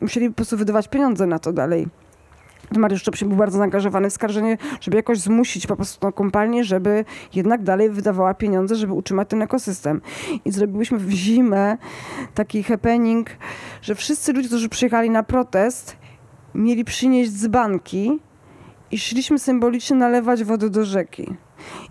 Musieli 0.00 0.28
po 0.28 0.34
prostu 0.34 0.56
wydawać 0.56 0.88
pieniądze 0.88 1.26
na 1.26 1.38
to 1.38 1.52
dalej. 1.52 1.86
Mariusz 2.76 3.02
Czop 3.02 3.16
się 3.16 3.26
był 3.26 3.36
bardzo 3.36 3.58
zaangażowany 3.58 4.10
w 4.10 4.12
skarżenie, 4.12 4.58
żeby 4.80 4.96
jakoś 4.96 5.18
zmusić 5.18 5.66
po 5.66 5.76
prostu 5.76 6.00
tą 6.00 6.12
kompanię, 6.12 6.64
żeby 6.64 7.04
jednak 7.34 7.62
dalej 7.62 7.90
wydawała 7.90 8.34
pieniądze, 8.34 8.76
żeby 8.76 8.92
utrzymać 8.92 9.28
ten 9.28 9.42
ekosystem. 9.42 10.00
I 10.44 10.50
zrobiłyśmy 10.50 10.98
w 10.98 11.10
zimę 11.10 11.78
taki 12.34 12.62
happening, 12.62 13.30
że 13.82 13.94
wszyscy 13.94 14.32
ludzie, 14.32 14.48
którzy 14.48 14.68
przyjechali 14.68 15.10
na 15.10 15.22
protest, 15.22 15.96
mieli 16.54 16.84
przynieść 16.84 17.30
dzbanki 17.30 18.20
i 18.90 18.98
szliśmy 18.98 19.38
symbolicznie 19.38 19.96
nalewać 19.96 20.44
wodę 20.44 20.70
do 20.70 20.84
rzeki. 20.84 21.36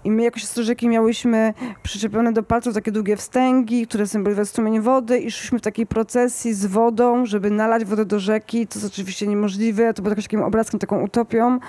I 0.04 0.12
my 0.12 0.24
jako 0.24 0.40
siostry 0.40 0.64
rzeki 0.64 0.90
miałyśmy 0.90 1.54
przyczepione 1.84 2.34
do 2.34 2.44
palców 2.44 2.74
takie 2.74 2.92
długie 2.92 3.18
wstęgi, 3.18 3.88
które 3.88 4.08
symbolizowały 4.08 4.46
strumień 4.46 4.82
wody 4.82 5.20
i 5.20 5.32
szliśmy 5.32 5.60
w 5.60 5.62
takiej 5.62 5.86
procesji 5.86 6.54
z 6.54 6.66
wodą, 6.66 7.26
żeby 7.26 7.52
nalać 7.52 7.86
wodę 7.86 8.06
do 8.06 8.20
rzeki. 8.20 8.68
To 8.68 8.80
jest 8.80 8.94
oczywiście 8.94 9.28
niemożliwe, 9.28 9.94
to 9.94 10.02
było 10.02 10.10
jakimś 10.10 10.26
takim 10.26 10.44
obrazkiem, 10.44 10.80
taką 10.80 11.04
utopią. 11.04 11.60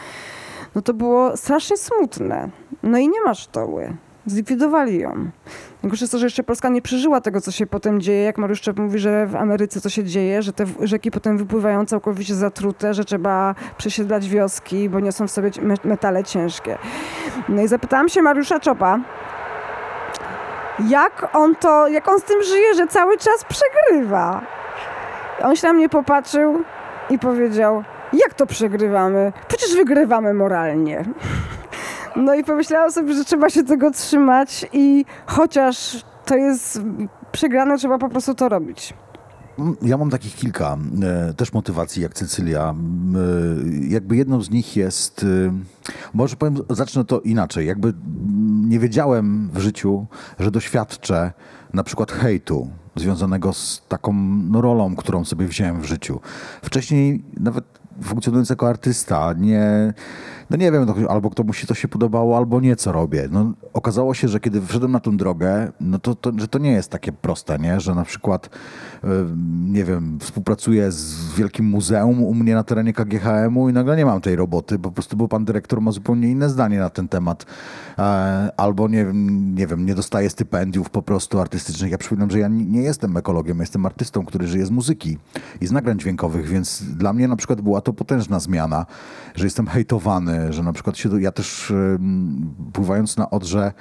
No 0.74 0.82
to 0.82 0.94
było 0.94 1.36
strasznie 1.36 1.76
smutne. 1.76 2.50
No 2.82 2.98
i 2.98 3.09
nie 3.09 3.20
ma 3.20 3.34
sztoły. 3.34 3.96
Zlikwidowali 4.26 4.98
ją. 4.98 5.30
Najgorsze 5.82 6.02
jest 6.05 6.12
to, 6.12 6.18
że 6.18 6.26
jeszcze 6.26 6.42
Polska 6.42 6.68
nie 6.68 6.82
przeżyła 6.82 7.20
tego, 7.20 7.40
co 7.40 7.50
się 7.50 7.66
potem 7.66 8.00
dzieje. 8.00 8.22
Jak 8.22 8.38
Mariusz 8.38 8.60
Czep 8.60 8.78
mówi, 8.78 8.98
że 8.98 9.26
w 9.26 9.36
Ameryce 9.36 9.80
co 9.80 9.88
się 9.90 10.05
dzieje, 10.05 10.42
że 10.42 10.52
te 10.52 10.64
rzeki 10.82 11.10
potem 11.10 11.38
wypływają 11.38 11.86
całkowicie 11.86 12.34
zatrute, 12.34 12.94
że 12.94 13.05
trzeba 13.05 13.55
przesiedlać 13.76 14.28
wioski, 14.28 14.88
bo 14.88 15.00
niosą 15.00 15.26
w 15.26 15.30
sobie 15.30 15.50
me- 15.62 15.74
metale 15.84 16.24
ciężkie. 16.24 16.78
No 17.48 17.62
i 17.62 17.68
zapytałam 17.68 18.09
się 18.09 18.22
Mariusza 18.22 18.60
Czopa, 18.60 18.98
jak 20.88 21.36
on 21.36 21.56
to, 21.56 21.88
jak 21.88 22.09
on 22.09 22.20
z 22.20 22.24
tym 22.24 22.42
żyje, 22.42 22.74
że 22.74 22.86
cały 22.86 23.18
czas 23.18 23.44
przegrywa. 23.44 24.40
On 25.42 25.56
się 25.56 25.66
na 25.66 25.72
mnie 25.72 25.88
popatrzył 25.88 26.62
i 27.10 27.18
powiedział, 27.18 27.84
jak 28.12 28.34
to 28.34 28.46
przegrywamy? 28.46 29.32
Przecież 29.48 29.76
wygrywamy 29.76 30.34
moralnie. 30.34 31.05
No 32.19 32.35
i 32.35 32.45
pomyślałam 32.45 32.93
sobie, 32.93 33.15
że 33.15 33.24
trzeba 33.24 33.51
się 33.51 33.65
tego 33.65 33.90
trzymać 33.90 34.66
i 34.73 35.05
chociaż 35.27 36.05
to 36.24 36.36
jest 36.36 36.81
przegrane, 37.32 37.78
trzeba 37.78 37.99
po 37.99 38.09
prostu 38.09 38.35
to 38.35 38.49
robić. 38.49 38.95
Mm, 39.59 39.77
Ja 39.82 39.97
mam 39.97 40.11
takich 40.11 40.35
kilka 40.35 40.77
e, 41.03 41.35
też 41.35 41.53
motywacji 41.53 42.03
jak 42.03 42.15
Cecylia. 42.15 42.70
M, 42.70 43.16
e, 43.16 43.89
Jakby 43.89 44.16
jedną 44.16 44.43
z 44.43 44.51
nich 44.51 44.77
jest, 44.77 45.27
e, 45.49 45.53
może 46.15 46.36
powiem, 46.36 46.57
zacznę 46.70 47.05
to 47.05 47.20
inaczej. 47.20 47.66
Jakby 47.66 47.89
mm, 47.89 48.69
nie 48.69 48.78
wiedziałem 48.78 49.51
w 49.53 49.59
życiu, 49.59 50.07
że 50.39 50.51
doświadczę 50.51 51.32
na 51.74 51.85
przykład 51.85 52.12
hejtu 52.12 52.70
związanego 52.97 53.53
z 53.53 53.82
taką 53.89 54.12
no, 54.51 54.61
rolą, 54.61 54.97
którą 54.97 55.24
sobie 55.24 55.47
wziąłem 55.47 55.81
w 55.81 55.85
życiu. 55.85 56.20
Wcześniej 56.62 57.23
nawet 57.40 57.65
funkcjonując 58.03 58.51
jako 58.51 58.69
artysta, 58.69 59.35
nie, 59.39 59.95
no 60.51 60.57
nie 60.57 60.73
wiem, 60.73 60.85
no, 60.85 61.09
albo 61.09 61.31
to 61.31 61.45
musi 61.45 61.66
to 61.66 61.75
się 61.75 61.89
podobało, 61.89 62.37
albo 62.37 62.61
nie, 62.61 62.77
co 62.77 62.93
robię. 62.93 63.29
No, 63.31 63.53
okazało 63.73 64.15
się, 64.15 64.29
że 64.29 64.41
kiedy 64.41 64.61
wszedłem 64.61 64.93
na 64.93 65.01
tę 65.01 65.16
drogę, 65.16 65.73
no 65.81 65.99
to, 65.99 66.15
to, 66.15 66.33
że 66.37 66.49
to 66.49 66.59
nie 66.59 66.73
jest 66.73 66.91
takie 66.91 67.12
proste, 67.12 67.59
nie? 67.59 67.81
że 67.81 67.95
na 67.95 68.05
przykład, 68.05 68.51
e, 69.05 69.09
nie 69.65 69.85
wiem, 69.85 70.19
współpracuję 70.20 70.93
z 70.93 71.35
Wielkim 71.35 71.66
Muzeum 71.66 72.23
u 72.23 72.35
mnie 72.35 72.55
na 72.55 72.65
terenie 72.65 72.93
KGHM-u 72.93 73.69
i 73.69 73.73
nagle 73.73 73.97
nie 73.97 74.05
mam 74.05 74.20
tej 74.20 74.37
roboty, 74.37 74.79
po 74.79 74.91
prostu 74.91 75.16
bo 75.16 75.29
pan 75.29 75.45
dyrektor 75.45 75.81
ma 75.81 75.93
zupełnie 75.93 76.31
inne 76.31 76.49
zdanie 76.49 76.79
na 76.79 76.91
ten 76.91 77.09
temat. 77.09 77.47
E, 77.99 78.49
Albo 78.57 78.89
nie, 78.89 79.07
nie 79.55 79.66
wiem, 79.66 79.87
nie 79.87 79.95
dostaję 79.95 80.31
stypendiów 80.31 80.91
po 80.91 81.03
prostu 81.03 81.41
artystycznych. 81.41 81.91
Ja 81.91 81.99
przypominam, 81.99 82.31
że 82.31 82.39
ja 82.39 82.49
nie 82.49 82.83
jestem 82.83 83.16
ekologiem, 83.16 83.61
jestem 83.61 83.87
artystą, 83.87 84.25
który 84.25 84.47
żyje 84.47 84.66
z 84.66 84.70
muzyki 84.70 85.19
i 85.61 85.66
z 85.66 85.73
nagrań 85.73 85.99
dźwiękowych, 85.99 86.49
więc 86.49 86.83
dla 86.83 87.12
mnie 87.12 87.29
na 87.29 87.37
przykład 87.37 87.61
była 87.61 87.81
to 87.81 87.88
potężna 87.93 88.40
zmiana, 88.40 88.86
że 89.35 89.44
jestem 89.44 89.66
hejtowany, 89.66 90.52
że 90.52 90.62
na 90.62 90.73
przykład 90.73 90.98
się, 90.98 91.20
ja 91.20 91.32
też 91.32 91.73
pływając 92.73 93.16
na 93.16 93.31
Odrze 93.31 93.73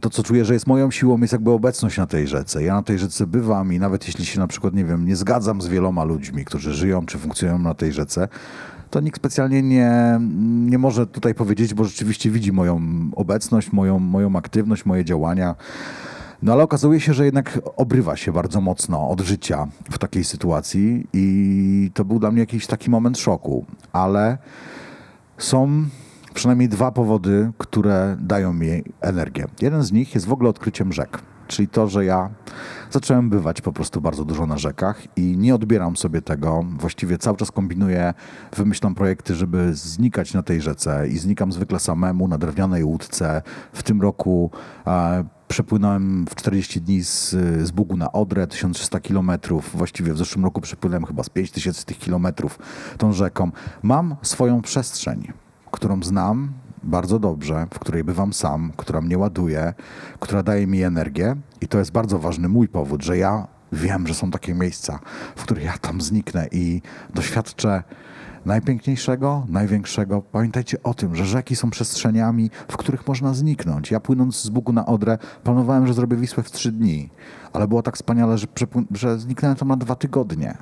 to, 0.00 0.10
co 0.10 0.22
czuję, 0.22 0.44
że 0.44 0.54
jest 0.54 0.66
moją 0.66 0.90
siłą, 0.90 1.20
jest 1.20 1.32
jakby 1.32 1.50
obecność 1.50 1.98
na 1.98 2.06
tej 2.06 2.28
rzece. 2.28 2.62
Ja 2.62 2.74
na 2.74 2.82
tej 2.82 2.98
rzece 2.98 3.26
bywam 3.26 3.72
i 3.72 3.78
nawet 3.78 4.06
jeśli 4.06 4.26
się 4.26 4.40
na 4.40 4.46
przykład, 4.46 4.74
nie 4.74 4.84
wiem, 4.84 5.06
nie 5.06 5.16
zgadzam 5.16 5.62
z 5.62 5.68
wieloma 5.68 6.04
ludźmi, 6.04 6.44
którzy 6.44 6.74
żyją 6.74 7.06
czy 7.06 7.18
funkcjonują 7.18 7.58
na 7.58 7.74
tej 7.74 7.92
rzece, 7.92 8.28
to 8.90 9.00
nikt 9.00 9.16
specjalnie 9.16 9.62
nie, 9.62 10.20
nie 10.66 10.78
może 10.78 11.06
tutaj 11.06 11.34
powiedzieć, 11.34 11.74
bo 11.74 11.84
rzeczywiście 11.84 12.30
widzi 12.30 12.52
moją 12.52 12.80
obecność, 13.16 13.72
moją, 13.72 13.98
moją 13.98 14.36
aktywność, 14.36 14.84
moje 14.84 15.04
działania. 15.04 15.54
No 16.42 16.52
ale 16.52 16.62
okazuje 16.62 17.00
się, 17.00 17.14
że 17.14 17.24
jednak 17.24 17.58
obrywa 17.76 18.16
się 18.16 18.32
bardzo 18.32 18.60
mocno 18.60 19.08
od 19.08 19.20
życia 19.20 19.66
w 19.90 19.98
takiej 19.98 20.24
sytuacji 20.24 21.06
i 21.12 21.90
to 21.94 22.04
był 22.04 22.18
dla 22.18 22.30
mnie 22.30 22.40
jakiś 22.40 22.66
taki 22.66 22.90
moment 22.90 23.18
szoku, 23.18 23.66
ale 23.92 24.38
są 25.38 25.84
przynajmniej 26.34 26.68
dwa 26.68 26.92
powody, 26.92 27.52
które 27.58 28.16
dają 28.20 28.52
mi 28.52 28.82
energię. 29.00 29.46
Jeden 29.62 29.82
z 29.82 29.92
nich 29.92 30.14
jest 30.14 30.26
w 30.26 30.32
ogóle 30.32 30.50
odkryciem 30.50 30.92
rzek, 30.92 31.22
czyli 31.48 31.68
to, 31.68 31.88
że 31.88 32.04
ja 32.04 32.30
zacząłem 32.90 33.30
bywać 33.30 33.60
po 33.60 33.72
prostu 33.72 34.00
bardzo 34.00 34.24
dużo 34.24 34.46
na 34.46 34.58
rzekach 34.58 35.02
i 35.16 35.36
nie 35.38 35.54
odbieram 35.54 35.96
sobie 35.96 36.22
tego. 36.22 36.64
Właściwie 36.78 37.18
cały 37.18 37.36
czas 37.36 37.50
kombinuję, 37.50 38.14
wymyślam 38.56 38.94
projekty, 38.94 39.34
żeby 39.34 39.74
znikać 39.74 40.34
na 40.34 40.42
tej 40.42 40.60
rzece 40.60 41.08
i 41.08 41.18
znikam 41.18 41.52
zwykle 41.52 41.78
samemu 41.78 42.28
na 42.28 42.38
drewnianej 42.38 42.84
łódce. 42.84 43.42
W 43.72 43.82
tym 43.82 44.02
roku 44.02 44.50
e, 44.86 45.24
przepłynąłem 45.50 46.26
w 46.30 46.34
40 46.34 46.80
dni 46.80 47.04
z, 47.04 47.30
z 47.66 47.70
Bugu 47.70 47.96
na 47.96 48.12
Odrę, 48.12 48.46
1300 48.46 49.00
kilometrów. 49.00 49.70
Właściwie 49.74 50.14
w 50.14 50.18
zeszłym 50.18 50.44
roku 50.44 50.60
przepłynąłem 50.60 51.04
chyba 51.04 51.22
z 51.22 51.28
5000 51.28 51.84
tych 51.84 51.98
kilometrów 51.98 52.58
tą 52.98 53.12
rzeką. 53.12 53.50
Mam 53.82 54.16
swoją 54.22 54.62
przestrzeń, 54.62 55.32
którą 55.70 56.02
znam 56.02 56.52
bardzo 56.82 57.18
dobrze, 57.18 57.66
w 57.74 57.78
której 57.78 58.04
bywam 58.04 58.32
sam, 58.32 58.72
która 58.76 59.00
mnie 59.00 59.18
ładuje, 59.18 59.74
która 60.20 60.42
daje 60.42 60.66
mi 60.66 60.82
energię 60.82 61.36
i 61.60 61.68
to 61.68 61.78
jest 61.78 61.92
bardzo 61.92 62.18
ważny 62.18 62.48
mój 62.48 62.68
powód, 62.68 63.02
że 63.02 63.18
ja 63.18 63.46
wiem, 63.72 64.06
że 64.06 64.14
są 64.14 64.30
takie 64.30 64.54
miejsca, 64.54 64.98
w 65.36 65.42
których 65.42 65.64
ja 65.64 65.78
tam 65.78 66.00
zniknę 66.00 66.48
i 66.52 66.82
doświadczę 67.14 67.82
najpiękniejszego, 68.46 69.46
największego. 69.48 70.22
Pamiętajcie 70.22 70.82
o 70.82 70.94
tym, 70.94 71.16
że 71.16 71.24
rzeki 71.24 71.56
są 71.56 71.70
przestrzeniami, 71.70 72.50
w 72.68 72.76
których 72.76 73.08
można 73.08 73.34
zniknąć. 73.34 73.90
Ja 73.90 74.00
płynąc 74.00 74.42
z 74.42 74.48
Bugu 74.48 74.72
na 74.72 74.86
Odrę, 74.86 75.18
planowałem, 75.44 75.86
że 75.86 75.94
zrobię 75.94 76.16
Wisłę 76.16 76.42
w 76.42 76.50
trzy 76.50 76.72
dni, 76.72 77.10
ale 77.52 77.68
było 77.68 77.82
tak 77.82 77.96
wspaniale, 77.96 78.38
że, 78.38 78.46
że 78.90 79.18
zniknąłem 79.18 79.56
tam 79.56 79.68
na 79.68 79.76
dwa 79.76 79.94
tygodnie 79.94 80.56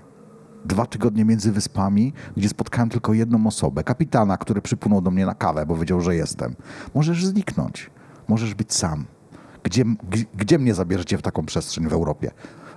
dwa 0.64 0.86
tygodnie 0.86 1.24
między 1.24 1.52
wyspami, 1.52 2.12
gdzie 2.36 2.48
spotkałem 2.48 2.88
tylko 2.88 3.14
jedną 3.14 3.46
osobę, 3.46 3.84
kapitana, 3.84 4.36
który 4.36 4.62
przypłynął 4.62 5.00
do 5.00 5.10
mnie 5.10 5.26
na 5.26 5.34
kawę, 5.34 5.66
bo 5.66 5.76
wiedział, 5.76 6.00
że 6.00 6.16
jestem. 6.16 6.56
Możesz 6.94 7.26
zniknąć, 7.26 7.90
możesz 8.28 8.54
być 8.54 8.74
sam. 8.74 9.04
Gdzie, 9.62 9.84
gdzie 10.34 10.58
mnie 10.58 10.74
zabierzecie 10.74 11.18
w 11.18 11.22
taką 11.22 11.46
przestrzeń 11.46 11.88
w 11.88 11.92
Europie? 11.92 12.30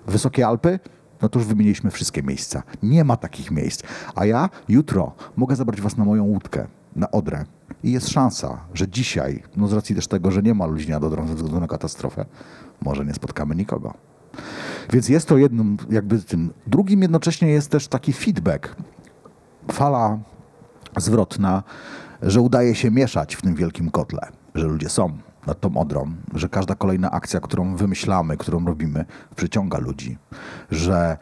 Wysokie 0.08 0.48
Alpy? 0.48 0.80
No 1.22 1.30
to 1.30 1.40
już 1.40 1.48
wymieniliśmy 1.48 1.92
wszystkie 1.92 2.24
miejsca. 2.24 2.64
Nie 2.84 3.04
ma 3.04 3.18
takich 3.18 3.52
miejsc. 3.52 3.84
A 4.16 4.26
ja 4.26 4.50
jutro 4.70 5.16
mogę 5.36 5.56
zabrać 5.56 5.82
was 5.82 5.98
na 5.98 6.06
moją 6.06 6.24
łódkę, 6.24 6.68
na 6.96 7.12
Odrę. 7.12 7.46
I 7.84 7.92
jest 7.92 8.10
szansa, 8.10 8.58
że 8.74 8.88
dzisiaj, 8.88 9.44
no 9.56 9.68
z 9.68 9.74
racji 9.74 9.96
też 9.96 10.08
tego, 10.08 10.32
że 10.32 10.42
nie 10.42 10.54
ma 10.54 10.66
ludzi 10.66 10.90
nad 10.90 11.04
Odrą 11.04 11.28
ze 11.28 11.36
względu 11.36 11.60
na 11.60 11.68
katastrofę, 11.68 12.26
może 12.82 13.06
nie 13.06 13.14
spotkamy 13.14 13.56
nikogo. 13.56 13.94
Więc 14.94 15.10
jest 15.10 15.28
to 15.28 15.38
jednym 15.38 15.78
jakby 15.90 16.20
tym. 16.20 16.54
Drugim 16.68 17.02
jednocześnie 17.02 17.48
jest 17.48 17.70
też 17.72 17.88
taki 17.88 18.14
feedback, 18.14 18.76
fala 19.72 20.20
zwrotna, 20.98 21.64
że 22.22 22.42
udaje 22.42 22.76
się 22.76 22.92
mieszać 22.92 23.36
w 23.36 23.42
tym 23.42 23.56
wielkim 23.56 23.92
kotle, 23.92 24.28
że 24.56 24.68
ludzie 24.68 24.90
są 24.90 25.18
nad 25.48 25.60
tą 25.60 25.78
odrą, 25.78 26.12
że 26.34 26.50
każda 26.50 26.76
kolejna 26.76 27.12
akcja, 27.12 27.40
którą 27.40 27.76
wymyślamy, 27.76 28.38
którą 28.38 28.66
robimy, 28.66 29.06
przyciąga 29.36 29.78
ludzi, 29.78 30.18
że 30.72 31.18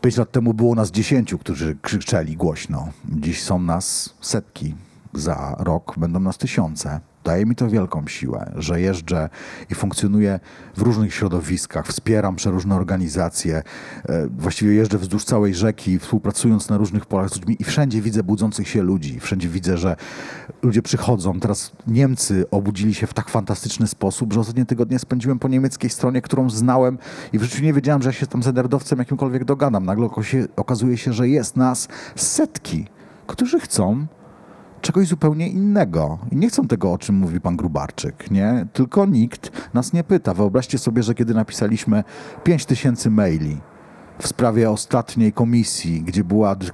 pięć 0.00 0.16
lat 0.16 0.30
temu 0.30 0.54
było 0.54 0.74
nas 0.74 0.90
dziesięciu, 0.90 1.38
którzy 1.38 1.76
krzyczeli 1.82 2.36
głośno. 2.36 2.88
Dziś 3.04 3.42
są 3.42 3.58
nas 3.58 4.14
setki, 4.20 4.74
za 5.14 5.56
rok 5.58 5.94
będą 5.98 6.20
nas 6.20 6.38
tysiące. 6.38 7.00
Daje 7.24 7.46
mi 7.46 7.54
to 7.54 7.68
wielką 7.68 8.06
siłę, 8.06 8.52
że 8.56 8.80
jeżdżę 8.80 9.28
i 9.70 9.74
funkcjonuję 9.74 10.40
w 10.76 10.82
różnych 10.82 11.14
środowiskach, 11.14 11.86
wspieram 11.86 12.36
przeróżne 12.36 12.74
organizacje, 12.74 13.62
e, 14.08 14.26
właściwie 14.38 14.74
jeżdżę 14.74 14.98
wzdłuż 14.98 15.24
całej 15.24 15.54
rzeki, 15.54 15.98
współpracując 15.98 16.68
na 16.68 16.76
różnych 16.76 17.06
polach 17.06 17.30
z 17.30 17.36
ludźmi 17.36 17.56
i 17.58 17.64
wszędzie 17.64 18.00
widzę 18.00 18.22
budzących 18.22 18.68
się 18.68 18.82
ludzi, 18.82 19.20
wszędzie 19.20 19.48
widzę, 19.48 19.78
że 19.78 19.96
ludzie 20.62 20.82
przychodzą. 20.82 21.40
Teraz 21.40 21.72
Niemcy 21.86 22.44
obudzili 22.50 22.94
się 22.94 23.06
w 23.06 23.14
tak 23.14 23.28
fantastyczny 23.28 23.86
sposób, 23.86 24.32
że 24.32 24.40
ostatnie 24.40 24.66
tygodnie 24.66 24.98
spędziłem 24.98 25.38
po 25.38 25.48
niemieckiej 25.48 25.90
stronie, 25.90 26.22
którą 26.22 26.50
znałem 26.50 26.98
i 27.32 27.38
w 27.38 27.42
życiu 27.42 27.62
nie 27.62 27.72
wiedziałem, 27.72 28.02
że 28.02 28.08
ja 28.08 28.12
się 28.12 28.26
tam 28.26 28.42
z 28.42 28.54
nerdowcem 28.54 28.98
jakimkolwiek 28.98 29.44
dogadam. 29.44 29.84
Nagle 29.84 30.08
okazuje 30.56 30.96
się, 30.96 31.12
że 31.12 31.28
jest 31.28 31.56
nas 31.56 31.88
setki, 32.16 32.86
którzy 33.26 33.60
chcą 33.60 34.06
czegoś 34.82 35.06
zupełnie 35.08 35.48
innego. 35.48 36.18
I 36.30 36.36
nie 36.36 36.48
chcą 36.48 36.68
tego, 36.68 36.92
o 36.92 36.98
czym 36.98 37.14
mówi 37.16 37.40
pan 37.40 37.56
Grubarczyk, 37.56 38.30
nie? 38.30 38.66
Tylko 38.72 39.06
nikt 39.06 39.50
nas 39.74 39.92
nie 39.92 40.04
pyta. 40.04 40.34
Wyobraźcie 40.34 40.78
sobie, 40.78 41.02
że 41.02 41.14
kiedy 41.14 41.34
napisaliśmy 41.34 42.04
5 42.44 42.66
tysięcy 42.66 43.10
maili 43.10 43.60
w 44.18 44.26
sprawie 44.28 44.70
ostatniej 44.70 45.32
komisji, 45.32 46.02
gdzie 46.02 46.24
była 46.24 46.54
dy- 46.54 46.70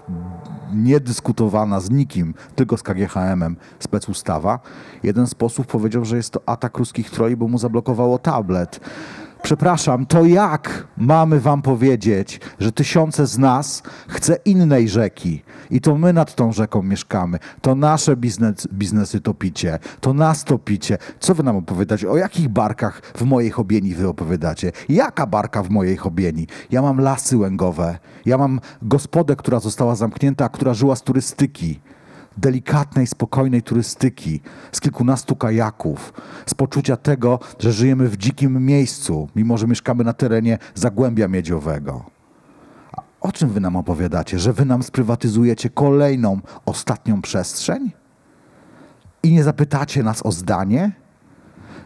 niedyskutowana 0.74 1.80
z 1.80 1.90
nikim, 1.90 2.34
tylko 2.54 2.76
z 2.76 2.82
KGHM-em 2.82 3.56
specustawa, 3.78 4.58
jeden 5.02 5.26
z 5.26 5.34
posłów 5.34 5.66
powiedział, 5.66 6.04
że 6.04 6.16
jest 6.16 6.30
to 6.30 6.40
atak 6.46 6.78
ruskich 6.78 7.10
troli, 7.10 7.36
bo 7.36 7.48
mu 7.48 7.58
zablokowało 7.58 8.18
tablet. 8.18 8.80
Przepraszam, 9.42 10.06
to 10.06 10.24
jak 10.24 10.86
mamy 10.96 11.40
wam 11.40 11.62
powiedzieć, 11.62 12.40
że 12.60 12.72
tysiące 12.72 13.26
z 13.26 13.38
nas 13.38 13.82
chce 14.08 14.36
innej 14.44 14.88
rzeki 14.88 15.42
i 15.70 15.80
to 15.80 15.96
my 15.96 16.12
nad 16.12 16.34
tą 16.34 16.52
rzeką 16.52 16.82
mieszkamy, 16.82 17.38
to 17.60 17.74
nasze 17.74 18.16
biznes, 18.16 18.68
biznesy 18.72 19.20
topicie, 19.20 19.78
to 20.00 20.12
nas 20.14 20.44
topicie. 20.44 20.98
Co 21.20 21.34
wy 21.34 21.42
nam 21.42 21.56
opowiadać? 21.56 22.04
O 22.04 22.16
jakich 22.16 22.48
barkach 22.48 23.02
w 23.14 23.22
mojej 23.22 23.50
chobieni 23.50 23.94
wy 23.94 24.08
opowiadacie? 24.08 24.72
Jaka 24.88 25.26
barka 25.26 25.62
w 25.62 25.70
mojej 25.70 25.96
chobieni? 25.96 26.46
Ja 26.70 26.82
mam 26.82 27.00
lasy 27.00 27.36
łęgowe, 27.36 27.98
ja 28.26 28.38
mam 28.38 28.60
gospodę, 28.82 29.36
która 29.36 29.60
została 29.60 29.94
zamknięta, 29.94 30.44
a 30.44 30.48
która 30.48 30.74
żyła 30.74 30.96
z 30.96 31.02
turystyki 31.02 31.80
delikatnej, 32.38 33.06
spokojnej 33.06 33.62
turystyki, 33.62 34.40
z 34.72 34.80
kilkunastu 34.80 35.36
kajaków, 35.36 36.12
z 36.46 36.54
poczucia 36.54 36.96
tego, 36.96 37.38
że 37.58 37.72
żyjemy 37.72 38.08
w 38.08 38.16
dzikim 38.16 38.66
miejscu, 38.66 39.28
mimo 39.36 39.58
że 39.58 39.66
mieszkamy 39.66 40.04
na 40.04 40.12
terenie 40.12 40.58
Zagłębia 40.74 41.28
Miedziowego. 41.28 42.04
A 42.92 43.02
o 43.20 43.32
czym 43.32 43.48
wy 43.48 43.60
nam 43.60 43.76
opowiadacie? 43.76 44.38
Że 44.38 44.52
wy 44.52 44.64
nam 44.64 44.82
sprywatyzujecie 44.82 45.70
kolejną, 45.70 46.40
ostatnią 46.66 47.22
przestrzeń? 47.22 47.92
I 49.22 49.32
nie 49.32 49.44
zapytacie 49.44 50.02
nas 50.02 50.26
o 50.26 50.32
zdanie? 50.32 50.92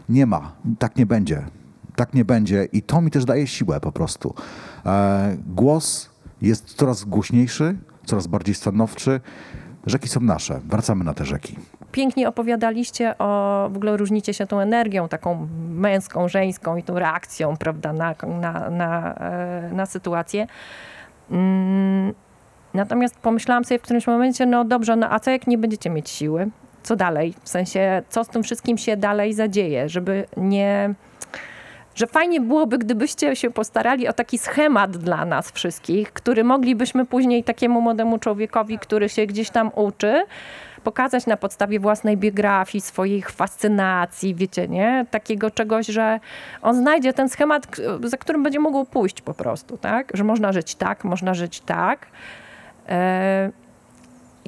Nie 0.09 0.25
ma. 0.25 0.51
Tak 0.79 0.95
nie 0.95 1.05
będzie. 1.05 1.45
Tak 1.95 2.13
nie 2.13 2.25
będzie 2.25 2.67
i 2.71 2.81
to 2.81 3.01
mi 3.01 3.11
też 3.11 3.25
daje 3.25 3.47
siłę 3.47 3.79
po 3.79 3.91
prostu. 3.91 4.33
E, 4.85 5.37
głos 5.47 6.09
jest 6.41 6.73
coraz 6.73 7.03
głośniejszy, 7.03 7.77
coraz 8.05 8.27
bardziej 8.27 8.55
stanowczy. 8.55 9.21
Rzeki 9.85 10.09
są 10.09 10.19
nasze. 10.19 10.59
Wracamy 10.69 11.03
na 11.03 11.13
te 11.13 11.25
rzeki. 11.25 11.55
Pięknie 11.91 12.29
opowiadaliście 12.29 13.17
o, 13.17 13.69
w 13.71 13.77
ogóle 13.77 13.97
różnicie 13.97 14.33
się 14.33 14.47
tą 14.47 14.59
energią 14.59 15.07
taką 15.07 15.47
męską, 15.69 16.27
żeńską 16.27 16.77
i 16.77 16.83
tą 16.83 16.99
reakcją, 16.99 17.57
prawda, 17.57 17.93
na, 17.93 18.15
na, 18.41 18.69
na, 18.69 19.15
e, 19.15 19.69
na 19.73 19.85
sytuację. 19.85 20.47
Mm, 21.31 22.13
Natomiast 22.73 23.19
pomyślałam 23.19 23.65
sobie 23.65 23.79
w 23.79 23.81
którymś 23.81 24.07
momencie, 24.07 24.45
no 24.45 24.65
dobrze, 24.65 24.95
no 24.95 25.07
a 25.09 25.19
co 25.19 25.31
jak 25.31 25.47
nie 25.47 25.57
będziecie 25.57 25.89
mieć 25.89 26.09
siły? 26.09 26.49
Co 26.83 26.95
dalej? 26.95 27.33
W 27.43 27.49
sensie, 27.49 28.03
co 28.09 28.23
z 28.23 28.27
tym 28.27 28.43
wszystkim 28.43 28.77
się 28.77 28.97
dalej 28.97 29.33
zadzieje, 29.33 29.89
żeby 29.89 30.25
nie... 30.37 30.93
Że 31.95 32.07
fajnie 32.07 32.41
byłoby, 32.41 32.77
gdybyście 32.77 33.35
się 33.35 33.51
postarali 33.51 34.07
o 34.07 34.13
taki 34.13 34.37
schemat 34.37 34.97
dla 34.97 35.25
nas 35.25 35.51
wszystkich, 35.51 36.13
który 36.13 36.43
moglibyśmy 36.43 37.05
później 37.05 37.43
takiemu 37.43 37.81
młodemu 37.81 38.17
człowiekowi, 38.17 38.79
który 38.79 39.09
się 39.09 39.25
gdzieś 39.25 39.49
tam 39.49 39.71
uczy, 39.75 40.25
pokazać 40.83 41.25
na 41.25 41.37
podstawie 41.37 41.79
własnej 41.79 42.17
biografii, 42.17 42.81
swoich 42.81 43.29
fascynacji, 43.29 44.35
wiecie, 44.35 44.67
nie? 44.67 45.05
Takiego 45.11 45.51
czegoś, 45.51 45.85
że 45.85 46.19
on 46.61 46.75
znajdzie 46.75 47.13
ten 47.13 47.29
schemat, 47.29 47.67
za 48.03 48.17
którym 48.17 48.43
będzie 48.43 48.59
mógł 48.59 48.85
pójść 48.85 49.21
po 49.21 49.33
prostu, 49.33 49.77
tak? 49.77 50.11
Że 50.13 50.23
można 50.23 50.51
żyć 50.51 50.75
tak, 50.75 51.03
można 51.03 51.33
żyć 51.33 51.61
tak. 51.61 52.07
E, 52.89 53.51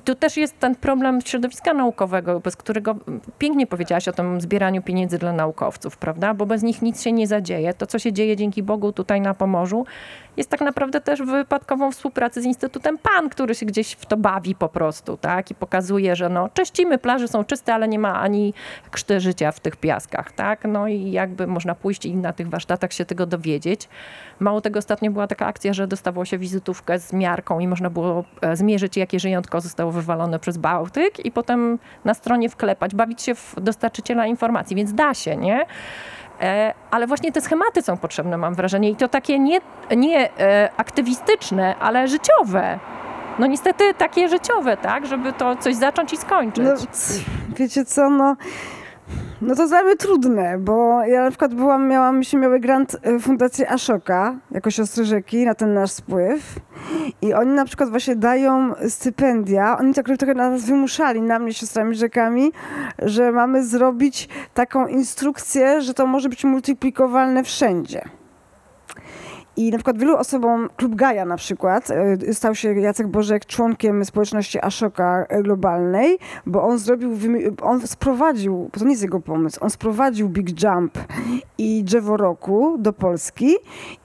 tu 0.06 0.15
też 0.15 0.38
jest 0.38 0.60
ten 0.60 0.76
problem 0.76 1.22
środowiska 1.22 1.73
naukowego, 1.73 2.40
bez 2.40 2.56
którego 2.56 2.95
pięknie 3.40 3.68
powiedziałaś 3.68 4.07
o 4.07 4.11
tym 4.11 4.41
zbieraniu 4.41 4.82
pieniędzy 4.82 5.18
dla 5.18 5.34
naukowców, 5.34 5.98
prawda? 5.98 6.34
Bo 6.34 6.45
bez 6.45 6.64
nich 6.64 6.82
nic 6.82 7.03
się 7.03 7.11
nie 7.11 7.27
zadzieje. 7.27 7.73
To, 7.73 7.88
co 7.88 7.99
się 7.99 8.14
dzieje 8.14 8.36
dzięki 8.36 8.64
Bogu 8.64 8.91
tutaj 8.91 9.22
na 9.22 9.34
Pomorzu, 9.34 9.86
jest 10.38 10.49
tak 10.49 10.61
naprawdę 10.61 11.02
też 11.02 11.22
wypadkową 11.22 11.91
współpracy 11.91 12.41
z 12.41 12.45
Instytutem 12.45 12.98
PAN, 12.98 13.30
który 13.30 13.56
się 13.56 13.65
gdzieś 13.65 13.91
w 13.91 14.06
to 14.06 14.18
bawi 14.18 14.56
po 14.56 14.69
prostu, 14.69 15.18
tak? 15.18 15.52
I 15.52 15.56
pokazuje, 15.56 16.15
że 16.15 16.30
no, 16.30 16.49
czyścimy, 16.49 16.98
plaże 16.98 17.27
są 17.27 17.44
czyste, 17.44 17.73
ale 17.73 17.88
nie 17.88 17.99
ma 17.99 18.22
ani 18.22 18.53
krzty 18.91 19.19
życia 19.19 19.52
w 19.52 19.60
tych 19.60 19.76
piaskach, 19.76 20.32
tak? 20.32 20.64
No 20.68 20.88
i 20.88 21.11
jakby 21.11 21.48
można 21.48 21.76
pójść 21.76 22.06
i 22.06 22.15
na 22.15 22.34
tych 22.34 22.49
warsztatach 22.49 22.94
się 22.94 23.06
tego 23.06 23.26
dowiedzieć. 23.26 23.90
Mało 24.40 24.61
tego, 24.61 24.80
ostatnio 24.80 25.11
była 25.11 25.27
taka 25.27 25.45
akcja, 25.45 25.73
że 25.73 25.88
dostawało 25.88 26.26
się 26.26 26.38
wizytówkę 26.38 26.99
z 26.99 27.14
miarką 27.14 27.60
i 27.60 27.68
można 27.68 27.90
było 27.90 28.23
e, 28.41 28.56
zmierzyć, 28.56 28.98
jakie 28.98 29.19
żyjątko 29.19 29.61
zostało 29.61 29.91
wywalone 29.95 30.39
przez 30.39 30.57
Bałtyk 30.57 31.26
i 31.26 31.31
potem 31.31 31.80
na 32.05 32.13
stronie 32.13 32.49
wklepać, 32.49 32.95
bawić 32.95 33.22
się 33.22 33.35
w 33.35 33.55
dostarczyciela 33.57 34.26
informacji, 34.27 34.76
więc 34.76 34.93
da 34.93 35.13
się, 35.13 35.35
nie? 35.38 35.65
E, 36.41 36.73
Ale 36.91 37.07
właśnie 37.07 37.31
te 37.31 37.41
schematy 37.41 37.81
są 37.81 37.97
potrzebne, 37.97 38.38
mam 38.38 38.55
wrażenie, 38.55 38.89
i 38.89 38.95
to 38.95 39.07
takie 39.07 39.39
nie, 39.39 39.59
nie 39.97 40.39
e, 40.39 40.69
aktywistyczne, 40.77 41.76
ale 41.80 42.07
życiowe. 42.07 42.80
No 43.39 43.47
niestety 43.47 43.93
takie 43.93 44.30
życiowe, 44.30 44.77
tak? 44.77 45.05
Żeby 45.05 45.34
to 45.34 45.55
coś 45.55 45.76
zacząć 45.76 46.13
i 46.13 46.17
skończyć. 46.17 46.65
No, 46.65 46.76
wiecie 47.57 47.85
co, 47.85 48.09
no... 48.09 48.35
No 49.41 49.56
to 49.56 49.68
dla 49.68 49.84
mnie 49.84 49.95
trudne, 49.95 50.57
bo 50.57 51.03
ja 51.03 51.23
na 51.23 51.30
przykład 51.30 51.53
byłam, 51.53 51.88
miałam, 51.88 52.18
myśmy 52.18 52.40
miały 52.40 52.60
grant 52.60 52.98
y, 53.07 53.19
Fundacji 53.19 53.65
Ashoka, 53.65 54.36
jako 54.52 54.72
siostry 54.72 55.06
rzeki, 55.06 55.45
na 55.45 55.56
ten 55.56 55.73
nasz 55.73 55.91
spływ. 55.91 56.56
I 57.22 57.34
oni 57.34 57.52
na 57.52 57.65
przykład 57.65 57.90
właśnie 57.90 58.15
dają 58.15 58.73
stypendia. 58.90 59.77
Oni 59.77 59.94
tak 59.94 60.06
trochę 60.06 60.34
nas 60.34 60.65
wymuszali, 60.65 61.22
na 61.22 61.40
mnie, 61.40 61.53
siostrami 61.53 61.95
rzekami, 61.95 62.52
że 62.99 63.32
mamy 63.32 63.65
zrobić 63.65 64.30
taką 64.53 64.88
instrukcję, 64.88 65.82
że 65.82 65.94
to 65.94 66.06
może 66.06 66.30
być 66.30 66.44
multiplikowalne 66.44 67.44
wszędzie. 67.44 68.02
I 69.57 69.72
na 69.72 69.77
przykład 69.77 69.98
wielu 69.98 70.18
osobom, 70.18 70.69
Klub 70.77 70.95
Gaja 70.95 71.26
na 71.26 71.38
przykład, 71.38 71.90
y, 72.27 72.34
stał 72.34 72.56
się 72.56 72.80
Jacek 72.80 73.07
Bożek 73.07 73.45
członkiem 73.45 74.06
społeczności 74.06 74.60
Ashoka 74.61 75.26
globalnej, 75.44 76.18
bo 76.45 76.64
on 76.64 76.80
zrobił, 76.80 77.18
on 77.61 77.88
sprowadził, 77.88 78.69
to 78.72 78.86
nie 78.86 78.91
jest 78.91 79.03
jego 79.03 79.19
pomysł, 79.19 79.60
on 79.64 79.69
sprowadził 79.69 80.30
Big 80.30 80.64
Jump 80.64 80.98
i 81.57 81.84
Drzewo 81.84 82.18
Roku 82.18 82.77
do 82.80 82.94
Polski 82.94 83.56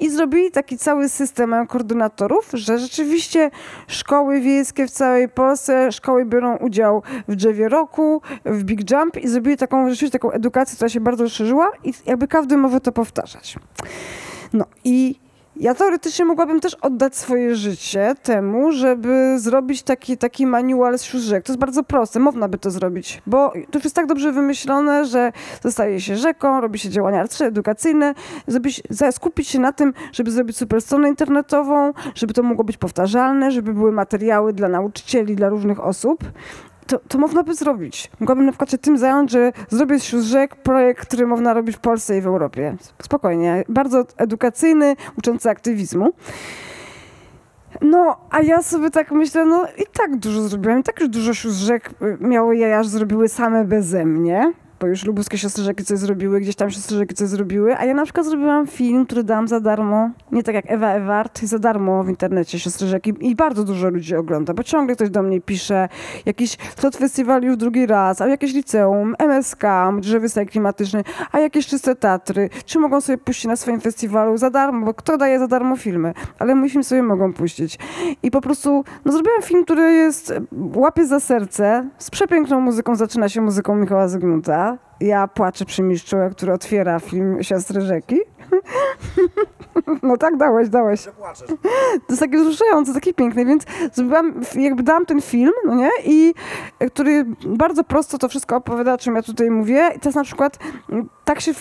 i 0.01 0.11
zrobili 0.11 0.51
taki 0.51 0.79
cały 0.79 1.09
system 1.09 1.67
koordynatorów, 1.67 2.51
że 2.53 2.79
rzeczywiście 2.79 3.51
szkoły 3.87 4.41
wiejskie 4.41 4.87
w 4.87 4.91
całej 4.91 5.29
Polsce, 5.29 5.93
szkoły 5.93 6.25
biorą 6.25 6.57
udział 6.57 7.03
w 7.29 7.37
Drzewie 7.37 7.69
Roku, 7.69 8.23
w 8.45 8.65
Big 8.65 8.91
Jump 8.91 9.17
i 9.17 9.29
zrobili 9.29 9.57
taką 9.57 9.91
rzeczywiście 9.91 10.19
taką 10.19 10.31
edukację, 10.31 10.77
która 10.77 10.89
się 10.89 11.01
bardzo 11.01 11.25
rozszerzyła 11.25 11.71
i 11.85 11.93
jakby 12.07 12.29
każdy 12.29 12.57
może 12.57 12.81
to 12.81 12.93
powtarzać. 12.93 13.57
No 14.53 14.65
i 14.85 15.30
ja 15.61 15.75
teoretycznie 15.75 16.25
mogłabym 16.25 16.61
też 16.61 16.75
oddać 16.75 17.17
swoje 17.17 17.57
życie 17.57 18.15
temu, 18.23 18.73
żeby 18.73 19.39
zrobić 19.39 19.83
taki, 19.83 20.19
taki 20.19 20.47
manual 20.47 20.99
z 20.99 21.13
rzek. 21.13 21.45
To 21.45 21.53
jest 21.53 21.61
bardzo 21.61 21.83
proste, 21.83 22.21
można 22.21 22.49
by 22.49 22.59
to 22.59 22.71
zrobić, 22.71 23.23
bo 23.27 23.53
to 23.71 23.79
już 23.79 23.85
jest 23.85 23.97
tak 23.97 24.07
dobrze 24.07 24.33
wymyślone, 24.33 25.05
że 25.05 25.33
zostaje 25.63 26.01
się 26.01 26.17
rzeką, 26.17 26.61
robi 26.61 26.79
się 26.79 26.89
działania 26.89 27.25
edukacyjne, 27.41 28.15
zrobić, 28.47 28.83
skupić 29.11 29.49
się 29.49 29.59
na 29.59 29.73
tym, 29.73 29.93
żeby 30.13 30.31
zrobić 30.31 30.57
super 30.57 30.83
stronę 30.83 31.09
internetową, 31.09 31.93
żeby 32.15 32.35
to 32.35 32.43
mogło 32.43 32.65
być 32.65 32.77
powtarzalne, 32.77 33.51
żeby 33.51 33.75
były 33.75 33.93
materiały 33.93 34.53
dla 34.53 34.69
nauczycieli, 34.69 35.37
dla 35.37 35.49
różnych 35.49 35.81
osób. 35.85 36.25
To, 36.91 36.99
to 37.09 37.19
można 37.19 37.43
by 37.43 37.55
zrobić. 37.55 38.11
Mogłabym 38.21 38.47
na 38.47 38.53
przykład 38.53 38.71
się 38.71 38.79
tym 38.79 38.99
zająć, 38.99 39.31
że 39.31 39.53
zrobię 39.69 39.99
z 39.99 40.23
rzek 40.23 40.57
projekt, 40.57 41.07
który 41.07 41.27
można 41.27 41.55
robić 41.55 41.77
w 41.77 41.79
Polsce 41.81 42.19
i 42.19 42.21
w 42.21 42.27
Europie. 42.27 42.77
Spokojnie. 43.03 43.65
Bardzo 43.69 44.05
edukacyjny, 44.17 44.97
uczący 45.19 45.51
aktywizmu. 45.51 46.13
No, 47.81 48.17
a 48.31 48.41
ja 48.41 48.63
sobie 48.63 48.91
tak 48.91 49.13
myślę, 49.13 49.45
no 49.45 49.67
i 49.79 49.83
tak 49.93 50.17
dużo 50.17 50.43
zrobiłam, 50.43 50.81
i 50.81 50.83
tak 50.83 51.01
już 51.01 51.09
dużo 51.09 51.35
sióstr 51.35 51.63
rzek 51.65 51.91
y, 52.03 52.17
miało 52.21 52.53
jaja, 52.53 52.83
że 52.83 52.89
zrobiły 52.89 53.29
same 53.29 53.65
beze 53.65 54.05
mnie, 54.05 54.53
bo 54.81 54.87
już 54.87 55.05
lubuskie 55.05 55.39
siostry 55.39 55.65
rzeki 55.65 55.85
coś 55.85 55.99
zrobiły, 55.99 56.41
gdzieś 56.41 56.57
tam 56.57 56.71
siostry 56.71 56.97
rzeki 56.97 57.15
coś 57.15 57.29
zrobiły, 57.29 57.77
a 57.77 57.85
ja 57.85 57.95
na 57.95 58.05
przykład 58.05 58.27
zrobiłam 58.27 58.67
film, 58.67 59.07
który 59.07 59.25
dałam 59.25 59.49
za 59.49 59.61
darmo, 59.61 60.11
nie 60.33 60.43
tak 60.43 60.55
jak 60.55 60.65
Ewa 60.69 60.93
Ewart, 60.93 61.41
za 61.41 61.59
darmo 61.59 62.05
w 62.05 62.09
internecie 62.09 62.59
siostry 62.59 62.87
rzeki 62.87 63.15
i 63.21 63.35
bardzo 63.35 63.65
dużo 63.65 63.89
ludzi 63.89 64.17
ogląda, 64.17 64.55
bo 64.55 64.63
ciągle 64.63 64.95
ktoś 64.95 65.11
do 65.11 65.23
mnie 65.23 65.41
pisze, 65.41 65.89
jakiś 66.27 66.57
flot 66.57 66.97
festiwal 66.97 67.43
już 67.43 67.57
drugi 67.57 67.87
raz, 67.87 68.21
a 68.21 68.27
jakieś 68.27 68.55
liceum, 68.55 69.15
MSK, 69.19 69.63
drzewy 70.01 70.29
staj 70.29 70.47
klimatyczny, 70.47 71.05
a 71.33 71.39
jakieś 71.39 71.67
czyste 71.67 71.97
Tatry, 71.97 72.51
czy 72.65 72.79
mogą 72.79 73.01
sobie 73.01 73.19
puścić 73.19 73.45
na 73.45 73.57
swoim 73.57 73.81
festiwalu 73.81 74.37
za 74.37 74.51
darmo, 74.51 74.87
bo 74.87 74.95
kto 74.95 75.19
daje 75.19 75.39
za 75.39 75.47
darmo 75.47 75.77
filmy, 75.77 76.15
ale 76.39 76.55
mój 76.55 76.71
film 76.71 76.85
sobie 76.85 77.03
mogą 77.03 77.33
puścić. 77.33 77.79
I 78.23 78.31
po 78.31 78.41
prostu, 78.41 78.85
no 79.05 79.13
zrobiłam 79.13 79.43
film, 79.43 79.65
który 79.65 79.93
jest, 79.93 80.33
łapie 80.75 81.07
za 81.07 81.21
serce, 81.21 81.89
z 81.99 82.11
przepiękną 82.11 82.61
muzyką, 82.61 82.95
zaczyna 82.95 83.29
się 83.29 83.41
muzyką 83.41 83.77
Michała 83.77 84.09
Zygmunta. 84.09 84.70
да, 84.73 84.90
Ja 85.01 85.29
płaczę 85.29 85.65
przy 85.65 85.83
mistrzu, 85.83 86.17
który 86.33 86.53
otwiera 86.53 87.01
film 87.01 87.43
Siostry 87.43 87.81
Rzeki. 87.81 88.21
No 90.03 90.17
tak, 90.17 90.37
dałeś, 90.37 90.69
dałeś. 90.69 91.05
To 91.05 91.11
jest 92.09 92.21
takie 92.21 92.39
wzruszające, 92.39 92.95
takie 92.95 93.15
piękne, 93.15 93.45
więc 93.45 93.65
zrobiłam, 93.93 94.41
jakby 94.55 94.83
dałam 94.83 95.07
ten 95.07 95.21
film, 95.21 95.53
no 95.67 95.75
nie, 95.75 95.91
i 96.05 96.35
e, 96.79 96.91
który 96.91 97.25
bardzo 97.47 97.85
prosto 97.85 98.19
to 98.19 98.29
wszystko 98.29 98.57
opowiada, 98.57 98.95
o 98.95 98.99
czym 98.99 99.17
ja 99.17 99.23
tutaj 99.23 99.51
mówię. 99.51 99.91
I 99.97 100.01
teraz 100.01 100.15
na 100.15 100.25
przykład 100.25 100.59
tak 101.31 101.41
się, 101.41 101.51
y, 101.51 101.55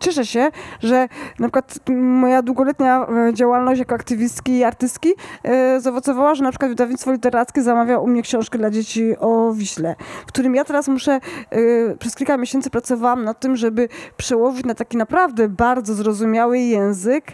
cieszę 0.00 0.26
się, 0.26 0.50
że 0.80 1.08
na 1.38 1.46
przykład 1.46 1.78
moja 1.96 2.42
długoletnia 2.42 3.06
e, 3.08 3.34
działalność 3.34 3.78
jako 3.78 3.94
aktywistki 3.94 4.52
i 4.52 4.64
artystki 4.64 5.14
e, 5.42 5.80
zaowocowała, 5.80 6.34
że 6.34 6.44
na 6.44 6.50
przykład 6.50 6.70
wydawnictwo 6.70 7.12
literackie 7.12 7.62
zamawia 7.62 7.98
u 7.98 8.06
mnie 8.06 8.22
książkę 8.22 8.58
dla 8.58 8.70
dzieci 8.70 9.14
o 9.18 9.52
Wiśle, 9.52 9.96
w 10.22 10.26
którym 10.26 10.54
ja 10.54 10.64
teraz 10.64 10.88
muszę, 10.88 11.12
e, 11.50 11.96
przez 11.98 12.14
kilka 12.14 12.36
miesięcy 12.36 12.70
pracowałam 12.78 13.24
nad 13.24 13.40
tym, 13.40 13.56
żeby 13.56 13.88
przełożyć 14.16 14.64
na 14.64 14.74
taki 14.74 14.96
naprawdę 14.96 15.48
bardzo 15.48 15.94
zrozumiały 15.94 16.58
język 16.58 17.24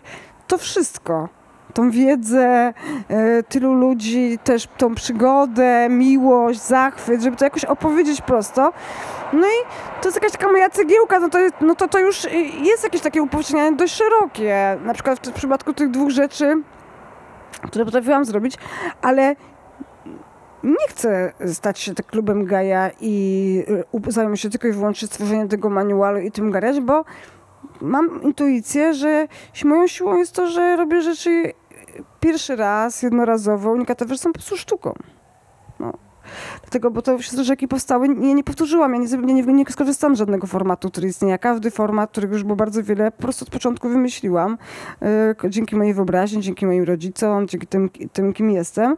to 0.47 0.59
wszystko. 0.59 1.29
Tą 1.75 1.91
wiedzę 1.91 2.73
e, 3.09 3.43
tylu 3.43 3.75
ludzi, 3.75 4.39
też 4.45 4.69
tą 4.79 4.95
przygodę, 4.95 5.89
miłość, 5.91 6.61
zachwyt, 6.61 7.23
żeby 7.23 7.37
to 7.37 7.45
jakoś 7.45 7.65
opowiedzieć 7.65 8.21
prosto. 8.21 8.73
No 9.33 9.47
i 9.47 9.59
to 10.01 10.09
jest 10.09 10.16
jakaś 10.16 10.33
taka 10.33 10.53
moja 10.53 10.71
cegiełka, 10.71 11.21
no 11.21 11.29
to, 11.29 11.39
no 11.61 11.75
to, 11.75 11.89
to 11.89 11.99
już 11.99 12.25
jest 12.62 12.85
jakieś 12.85 13.01
takie 13.01 13.23
upowszechnianie 13.23 13.77
dość 13.77 13.95
szerokie. 13.95 14.79
Na 14.85 14.95
przykład 14.95 15.19
w, 15.19 15.31
w 15.31 15.33
przypadku 15.33 15.73
tych 15.73 15.91
dwóch 15.91 16.11
rzeczy, 16.11 16.62
które 17.62 17.85
potrafiłam 17.85 18.25
zrobić, 18.25 18.55
ale 19.03 19.37
nie 20.65 20.89
chcę 20.89 21.32
stać 21.53 21.78
się 21.78 21.95
tak 21.95 22.07
klubem 22.07 22.45
Gaja 22.45 22.91
i 23.01 23.65
up- 23.93 24.12
zająć 24.12 24.41
się 24.41 24.51
tylko 24.51 24.69
i 24.69 24.73
wyłącznie 24.73 25.09
stworzeniem 25.09 25.49
tego 25.49 25.70
manualu 25.70 26.20
i 26.20 26.31
tym 26.32 26.51
garać, 26.51 26.81
bo 26.81 27.05
mam 27.81 28.23
intuicję, 28.23 28.95
że 28.95 29.28
moją 29.65 29.86
siłą 29.86 30.16
jest 30.16 30.32
to, 30.32 30.47
że 30.47 30.77
robię 30.77 31.03
rzeczy 31.03 31.53
pierwszy 32.20 32.57
raz, 32.57 33.03
jednorazowo, 33.03 33.70
unikatowe, 33.70 34.15
że 34.15 34.19
są 34.19 34.31
po 34.31 34.39
prostu 34.39 34.57
sztuką. 34.57 34.95
No. 35.81 35.93
Dlatego, 36.63 36.91
bo 36.91 37.03
to 37.03 37.19
wszystkie 37.19 37.45
rzeki 37.45 37.69
powstały, 37.69 38.09
nie, 38.09 38.35
nie 38.35 38.45
powtórzyłam, 38.45 38.93
ja 38.93 38.99
nie, 38.99 39.35
nie, 39.35 39.43
nie, 39.43 39.65
skorzystam 39.71 40.17
z 40.17 40.19
żadnego 40.19 40.47
formatu, 40.47 40.91
który 40.91 41.09
istnieje. 41.09 41.39
Każdy 41.39 41.71
format, 41.71 42.11
którego 42.11 42.35
już 42.35 42.43
było 42.45 42.57
bardzo 42.57 42.83
wiele, 42.83 43.11
po 43.11 43.23
prostu 43.23 43.45
od 43.45 43.51
początku 43.51 43.89
wymyśliłam. 43.89 44.59
y, 45.45 45.51
dzięki 45.51 45.77
mojej 45.77 45.95
wyobraźni, 45.95 46.43
dzięki 46.43 46.67
moim 46.67 46.85
rodzicom, 46.85 47.49
dzięki 47.49 47.67
tym, 47.67 47.91
tym, 48.13 48.33
kim 48.33 48.51
jestem. 48.51 48.97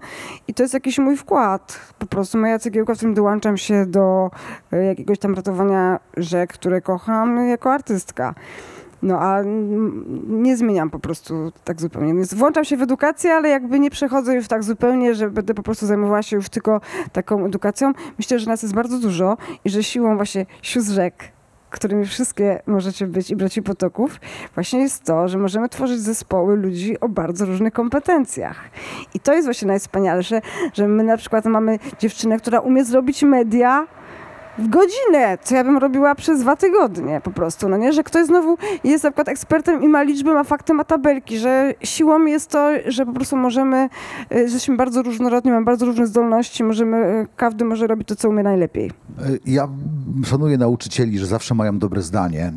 I 0.48 0.54
to 0.54 0.62
jest 0.62 0.74
jakiś 0.74 0.98
mój 0.98 1.16
wkład. 1.16 1.80
Po 1.98 2.06
prostu 2.06 2.38
moja 2.38 2.58
cegiełka, 2.58 2.94
w 2.94 2.96
którym 2.96 3.14
dołączam 3.14 3.56
się 3.56 3.86
do 3.86 4.30
y, 4.72 4.84
jakiegoś 4.84 5.18
tam 5.18 5.34
ratowania 5.34 6.00
rzek, 6.16 6.52
które 6.52 6.80
kocham 6.80 7.38
y, 7.38 7.48
jako 7.48 7.72
artystka. 7.72 8.34
No 9.06 9.20
a 9.20 9.42
nie 10.28 10.56
zmieniam 10.56 10.90
po 10.90 10.98
prostu 10.98 11.52
tak 11.64 11.80
zupełnie. 11.80 12.14
Więc 12.14 12.34
włączam 12.34 12.64
się 12.64 12.76
w 12.76 12.82
edukację, 12.82 13.34
ale 13.34 13.48
jakby 13.48 13.80
nie 13.80 13.90
przechodzę 13.90 14.34
już 14.34 14.48
tak 14.48 14.64
zupełnie, 14.64 15.14
że 15.14 15.30
będę 15.30 15.54
po 15.54 15.62
prostu 15.62 15.86
zajmowała 15.86 16.22
się 16.22 16.36
już 16.36 16.48
tylko 16.48 16.80
taką 17.12 17.44
edukacją. 17.44 17.92
Myślę, 18.18 18.38
że 18.38 18.46
nas 18.46 18.62
jest 18.62 18.74
bardzo 18.74 18.98
dużo 18.98 19.36
i 19.64 19.70
że 19.70 19.82
siłą 19.82 20.16
właśnie 20.16 20.46
sióstr 20.62 20.92
rzek, 20.92 21.14
którymi 21.70 22.06
wszystkie 22.06 22.62
możecie 22.66 23.06
być 23.06 23.30
i 23.30 23.36
braci 23.36 23.62
potoków, 23.62 24.20
właśnie 24.54 24.80
jest 24.80 25.04
to, 25.04 25.28
że 25.28 25.38
możemy 25.38 25.68
tworzyć 25.68 26.00
zespoły 26.00 26.56
ludzi 26.56 27.00
o 27.00 27.08
bardzo 27.08 27.46
różnych 27.46 27.72
kompetencjach. 27.72 28.70
I 29.14 29.20
to 29.20 29.34
jest 29.34 29.46
właśnie 29.46 29.68
najwspanialsze, 29.68 30.40
że 30.72 30.88
my 30.88 31.04
na 31.04 31.16
przykład 31.16 31.44
mamy 31.44 31.78
dziewczynę, 31.98 32.38
która 32.38 32.60
umie 32.60 32.84
zrobić 32.84 33.22
media, 33.22 33.86
w 34.58 34.68
godzinę, 34.68 35.38
co 35.42 35.54
ja 35.54 35.64
bym 35.64 35.78
robiła 35.78 36.14
przez 36.14 36.40
dwa 36.40 36.56
tygodnie 36.56 37.20
po 37.24 37.30
prostu, 37.30 37.68
no 37.68 37.76
nie? 37.76 37.92
Że 37.92 38.04
ktoś 38.04 38.26
znowu 38.26 38.58
jest 38.84 39.04
na 39.04 39.10
przykład 39.10 39.28
ekspertem 39.28 39.82
i 39.82 39.88
ma 39.88 40.02
liczby, 40.02 40.34
ma 40.34 40.44
fakty, 40.44 40.74
ma 40.74 40.84
tabelki, 40.84 41.38
że 41.38 41.74
siłą 41.82 42.24
jest 42.24 42.50
to, 42.50 42.68
że 42.86 43.06
po 43.06 43.12
prostu 43.12 43.36
możemy, 43.36 43.88
y, 44.32 44.40
jesteśmy 44.40 44.76
bardzo 44.76 45.02
różnorodni, 45.02 45.50
mamy 45.50 45.64
bardzo 45.64 45.86
różne 45.86 46.06
zdolności, 46.06 46.64
możemy, 46.64 46.96
y, 46.96 47.26
każdy 47.36 47.64
może 47.64 47.86
robić 47.86 48.08
to, 48.08 48.16
co 48.16 48.28
umie 48.28 48.42
najlepiej. 48.42 48.86
E, 48.86 48.92
Ja 49.46 49.68
szanuję 50.24 50.58
nauczycieli, 50.58 51.18
że 51.18 51.26
zawsze 51.26 51.54
mają 51.54 51.78
dobre 51.78 52.02
zdanie 52.02 52.52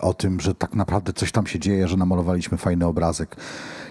o 0.00 0.14
tym, 0.14 0.40
że 0.40 0.54
tak 0.54 0.74
naprawdę 0.74 1.12
coś 1.12 1.32
tam 1.32 1.46
się 1.46 1.58
dzieje, 1.58 1.88
że 1.88 1.96
namalowaliśmy 1.96 2.58
fajny 2.58 2.86
obrazek. 2.86 3.36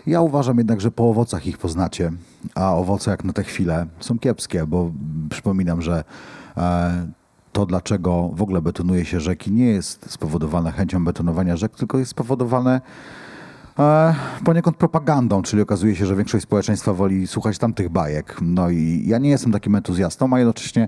Ja 0.07 0.21
uważam 0.21 0.57
jednak, 0.57 0.81
że 0.81 0.91
po 0.91 1.09
owocach 1.09 1.47
ich 1.47 1.57
poznacie, 1.57 2.11
a 2.55 2.75
owoce 2.75 3.11
jak 3.11 3.23
na 3.23 3.33
tę 3.33 3.43
chwilę 3.43 3.85
są 3.99 4.19
kiepskie, 4.19 4.65
bo 4.67 4.91
przypominam, 5.29 5.81
że 5.81 6.03
e, 6.57 7.07
to, 7.55 7.65
dlaczego 7.65 8.29
w 8.33 8.41
ogóle 8.41 8.61
betonuje 8.61 9.05
się 9.05 9.19
rzeki, 9.19 9.51
nie 9.51 9.65
jest 9.65 10.11
spowodowane 10.11 10.71
chęcią 10.71 11.05
betonowania 11.05 11.57
rzek, 11.57 11.75
tylko 11.75 11.97
jest 11.97 12.11
spowodowane 12.11 12.81
e, 13.79 14.15
poniekąd 14.45 14.77
propagandą, 14.77 15.41
czyli 15.41 15.61
okazuje 15.61 15.95
się, 15.95 16.05
że 16.05 16.15
większość 16.15 16.43
społeczeństwa 16.43 16.93
woli 16.93 17.27
słuchać 17.27 17.57
tamtych 17.57 17.89
bajek. 17.89 18.37
No 18.41 18.69
i 18.69 19.03
ja 19.07 19.17
nie 19.17 19.29
jestem 19.29 19.51
takim 19.51 19.75
entuzjastą, 19.75 20.33
a 20.33 20.39
jednocześnie 20.39 20.87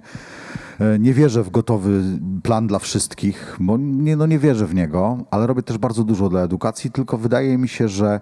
nie 0.99 1.13
wierzę 1.13 1.43
w 1.43 1.49
gotowy 1.49 2.03
plan 2.43 2.67
dla 2.67 2.79
wszystkich, 2.79 3.57
bo 3.59 3.77
nie, 3.77 4.15
no 4.15 4.25
nie 4.25 4.39
wierzę 4.39 4.65
w 4.65 4.75
niego, 4.75 5.17
ale 5.31 5.47
robię 5.47 5.63
też 5.63 5.77
bardzo 5.77 6.03
dużo 6.03 6.29
dla 6.29 6.41
edukacji, 6.41 6.91
tylko 6.91 7.17
wydaje 7.17 7.57
mi 7.57 7.67
się, 7.67 7.87
że 7.87 8.21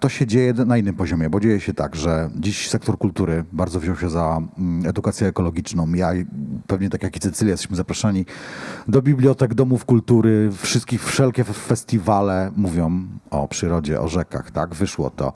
to 0.00 0.08
się 0.08 0.26
dzieje 0.26 0.52
na 0.52 0.78
innym 0.78 0.94
poziomie, 0.94 1.30
bo 1.30 1.40
dzieje 1.40 1.60
się 1.60 1.74
tak, 1.74 1.96
że 1.96 2.30
dziś 2.36 2.68
sektor 2.68 2.98
kultury 2.98 3.44
bardzo 3.52 3.80
wziął 3.80 3.96
się 3.96 4.10
za 4.10 4.40
mm, 4.58 4.86
edukację 4.86 5.28
ekologiczną. 5.28 5.94
Ja 5.94 6.12
pewnie 6.66 6.90
tak 6.90 7.02
jak 7.02 7.16
i 7.16 7.20
Cecylia 7.20 7.50
jesteśmy 7.50 7.76
zapraszani 7.76 8.26
do 8.88 9.02
bibliotek, 9.02 9.54
domów 9.54 9.84
kultury, 9.84 10.50
wszystkich, 10.52 11.04
wszelkie 11.04 11.44
festiwale 11.44 12.50
mówią 12.56 13.02
o 13.30 13.48
przyrodzie, 13.48 14.00
o 14.00 14.08
rzekach, 14.08 14.50
tak? 14.50 14.74
Wyszło 14.74 15.10
to. 15.10 15.32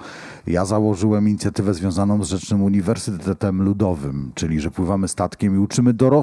Ja 0.46 0.64
założyłem 0.64 1.28
inicjatywę 1.28 1.74
związaną 1.74 2.24
z 2.24 2.28
Rzecznym 2.28 2.62
Uniwersytetem 2.62 3.62
Ludowym, 3.62 4.32
czyli 4.34 4.60
że 4.60 4.70
pływamy 4.70 5.08
statkiem 5.08 5.54
i 5.54 5.58
uczymy 5.58 5.92
dorosłych 5.92 6.13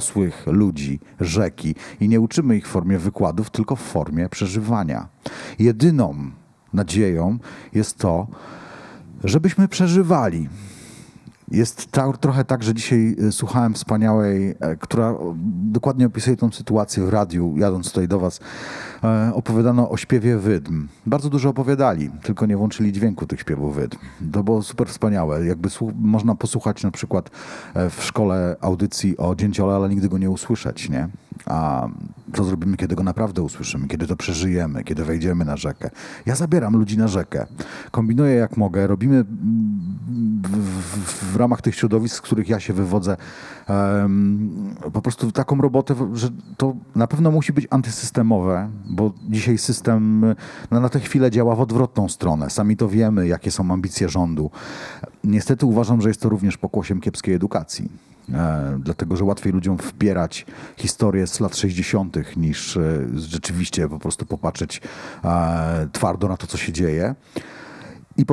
ludzi 0.47 0.99
rzeki 1.19 1.75
i 1.99 2.09
nie 2.09 2.19
uczymy 2.19 2.57
ich 2.57 2.67
w 2.67 2.71
formie 2.71 2.97
wykładów, 2.97 3.49
tylko 3.49 3.75
w 3.75 3.81
formie 3.81 4.29
przeżywania. 4.29 5.07
Jedyną 5.59 6.15
nadzieją 6.73 7.37
jest 7.73 7.97
to, 7.97 8.27
żebyśmy 9.23 9.67
przeżywali. 9.67 10.49
Jest 11.51 11.91
ta, 11.91 12.13
trochę 12.13 12.45
tak, 12.45 12.63
że 12.63 12.73
dzisiaj 12.73 13.15
y, 13.19 13.31
słuchałem 13.31 13.73
wspaniałej, 13.73 14.55
e, 14.59 14.75
która 14.75 15.09
o, 15.09 15.35
dokładnie 15.71 16.05
opisuje 16.05 16.37
tą 16.37 16.51
sytuację 16.51 17.05
w 17.05 17.09
radiu, 17.09 17.57
jadąc 17.57 17.87
tutaj 17.87 18.07
do 18.07 18.19
Was. 18.19 18.39
E, 19.03 19.33
opowiadano 19.33 19.89
o 19.89 19.97
śpiewie 19.97 20.37
wydm. 20.37 20.87
Bardzo 21.05 21.29
dużo 21.29 21.49
opowiadali, 21.49 22.09
tylko 22.23 22.45
nie 22.45 22.57
włączyli 22.57 22.91
dźwięku 22.91 23.27
tych 23.27 23.39
śpiewów 23.39 23.75
wydm. 23.75 23.97
To 24.31 24.43
było 24.43 24.63
super 24.63 24.87
wspaniałe. 24.87 25.45
Jakby 25.45 25.69
można 25.95 26.35
posłuchać 26.35 26.83
na 26.83 26.91
przykład 26.91 27.29
e, 27.73 27.89
w 27.89 28.03
szkole 28.03 28.55
audycji 28.61 29.17
o 29.17 29.35
dzięciole, 29.35 29.75
ale 29.75 29.89
nigdy 29.89 30.09
go 30.09 30.17
nie 30.17 30.29
usłyszeć, 30.29 30.89
nie? 30.89 31.07
A 31.45 31.87
co 32.33 32.43
zrobimy, 32.43 32.77
kiedy 32.77 32.95
go 32.95 33.03
naprawdę 33.03 33.41
usłyszymy, 33.41 33.87
kiedy 33.87 34.07
to 34.07 34.15
przeżyjemy, 34.15 34.83
kiedy 34.83 35.05
wejdziemy 35.05 35.45
na 35.45 35.57
rzekę? 35.57 35.89
Ja 36.25 36.35
zabieram 36.35 36.77
ludzi 36.77 36.97
na 36.97 37.07
rzekę. 37.07 37.45
Kombinuję 37.91 38.35
jak 38.35 38.57
mogę. 38.57 38.87
Robimy 38.87 39.25
w, 41.31 41.35
ramach 41.35 41.61
tych 41.61 41.75
środowisk, 41.75 42.15
z 42.15 42.21
których 42.21 42.49
ja 42.49 42.59
się 42.59 42.73
wywodzę, 42.73 43.17
po 44.93 45.01
prostu 45.01 45.31
taką 45.31 45.61
robotę, 45.61 45.95
że 46.13 46.29
to 46.57 46.75
na 46.95 47.07
pewno 47.07 47.31
musi 47.31 47.53
być 47.53 47.67
antysystemowe, 47.69 48.69
bo 48.91 49.13
dzisiaj 49.29 49.57
system 49.57 50.25
no, 50.71 50.79
na 50.79 50.89
tę 50.89 50.99
chwilę 50.99 51.31
działa 51.31 51.55
w 51.55 51.61
odwrotną 51.61 52.09
stronę. 52.09 52.49
Sami 52.49 52.77
to 52.77 52.87
wiemy, 52.87 53.27
jakie 53.27 53.51
są 53.51 53.71
ambicje 53.71 54.09
rządu. 54.09 54.51
Niestety 55.23 55.65
uważam, 55.65 56.01
że 56.01 56.09
jest 56.09 56.21
to 56.21 56.29
również 56.29 56.57
pokłosiem 56.57 57.01
kiepskiej 57.01 57.35
edukacji. 57.35 57.89
E, 58.33 58.79
dlatego, 58.83 59.15
że 59.15 59.23
łatwiej 59.23 59.53
ludziom 59.53 59.77
wpierać 59.77 60.45
historię 60.77 61.27
z 61.27 61.39
lat 61.39 61.57
60. 61.57 62.37
niż 62.37 62.77
e, 62.77 63.07
rzeczywiście 63.15 63.89
po 63.89 63.99
prostu 63.99 64.25
popatrzeć 64.25 64.81
e, 65.23 65.87
twardo 65.91 66.27
na 66.27 66.37
to, 66.37 66.47
co 66.47 66.57
się 66.57 66.71
dzieje. 66.71 67.15
I 68.21 68.25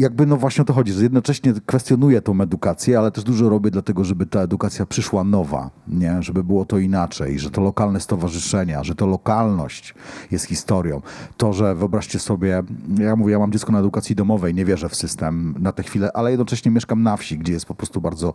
jakby 0.00 0.26
no 0.26 0.36
właśnie 0.36 0.62
o 0.62 0.64
to 0.64 0.72
chodzi, 0.72 0.92
że 0.92 1.02
jednocześnie 1.02 1.52
kwestionuję 1.66 2.22
tą 2.22 2.40
edukację, 2.40 2.98
ale 2.98 3.10
też 3.10 3.24
dużo 3.24 3.48
robię 3.48 3.70
dlatego, 3.70 4.04
żeby 4.04 4.26
ta 4.26 4.40
edukacja 4.40 4.86
przyszła 4.86 5.24
nowa, 5.24 5.70
nie? 5.88 6.22
żeby 6.22 6.44
było 6.44 6.64
to 6.64 6.78
inaczej, 6.78 7.38
że 7.38 7.50
to 7.50 7.60
lokalne 7.60 8.00
stowarzyszenia, 8.00 8.84
że 8.84 8.94
to 8.94 9.06
lokalność 9.06 9.94
jest 10.30 10.44
historią. 10.44 11.02
To, 11.36 11.52
że 11.52 11.74
wyobraźcie 11.74 12.18
sobie, 12.18 12.62
ja 12.98 13.16
mówię, 13.16 13.32
ja 13.32 13.38
mam 13.38 13.52
dziecko 13.52 13.72
na 13.72 13.78
edukacji 13.78 14.16
domowej, 14.16 14.54
nie 14.54 14.64
wierzę 14.64 14.88
w 14.88 14.96
system 14.96 15.54
na 15.58 15.72
tę 15.72 15.82
chwilę, 15.82 16.10
ale 16.14 16.30
jednocześnie 16.30 16.70
mieszkam 16.70 17.02
na 17.02 17.16
wsi, 17.16 17.38
gdzie 17.38 17.52
jest 17.52 17.66
po 17.66 17.74
prostu 17.74 18.00
bardzo 18.00 18.34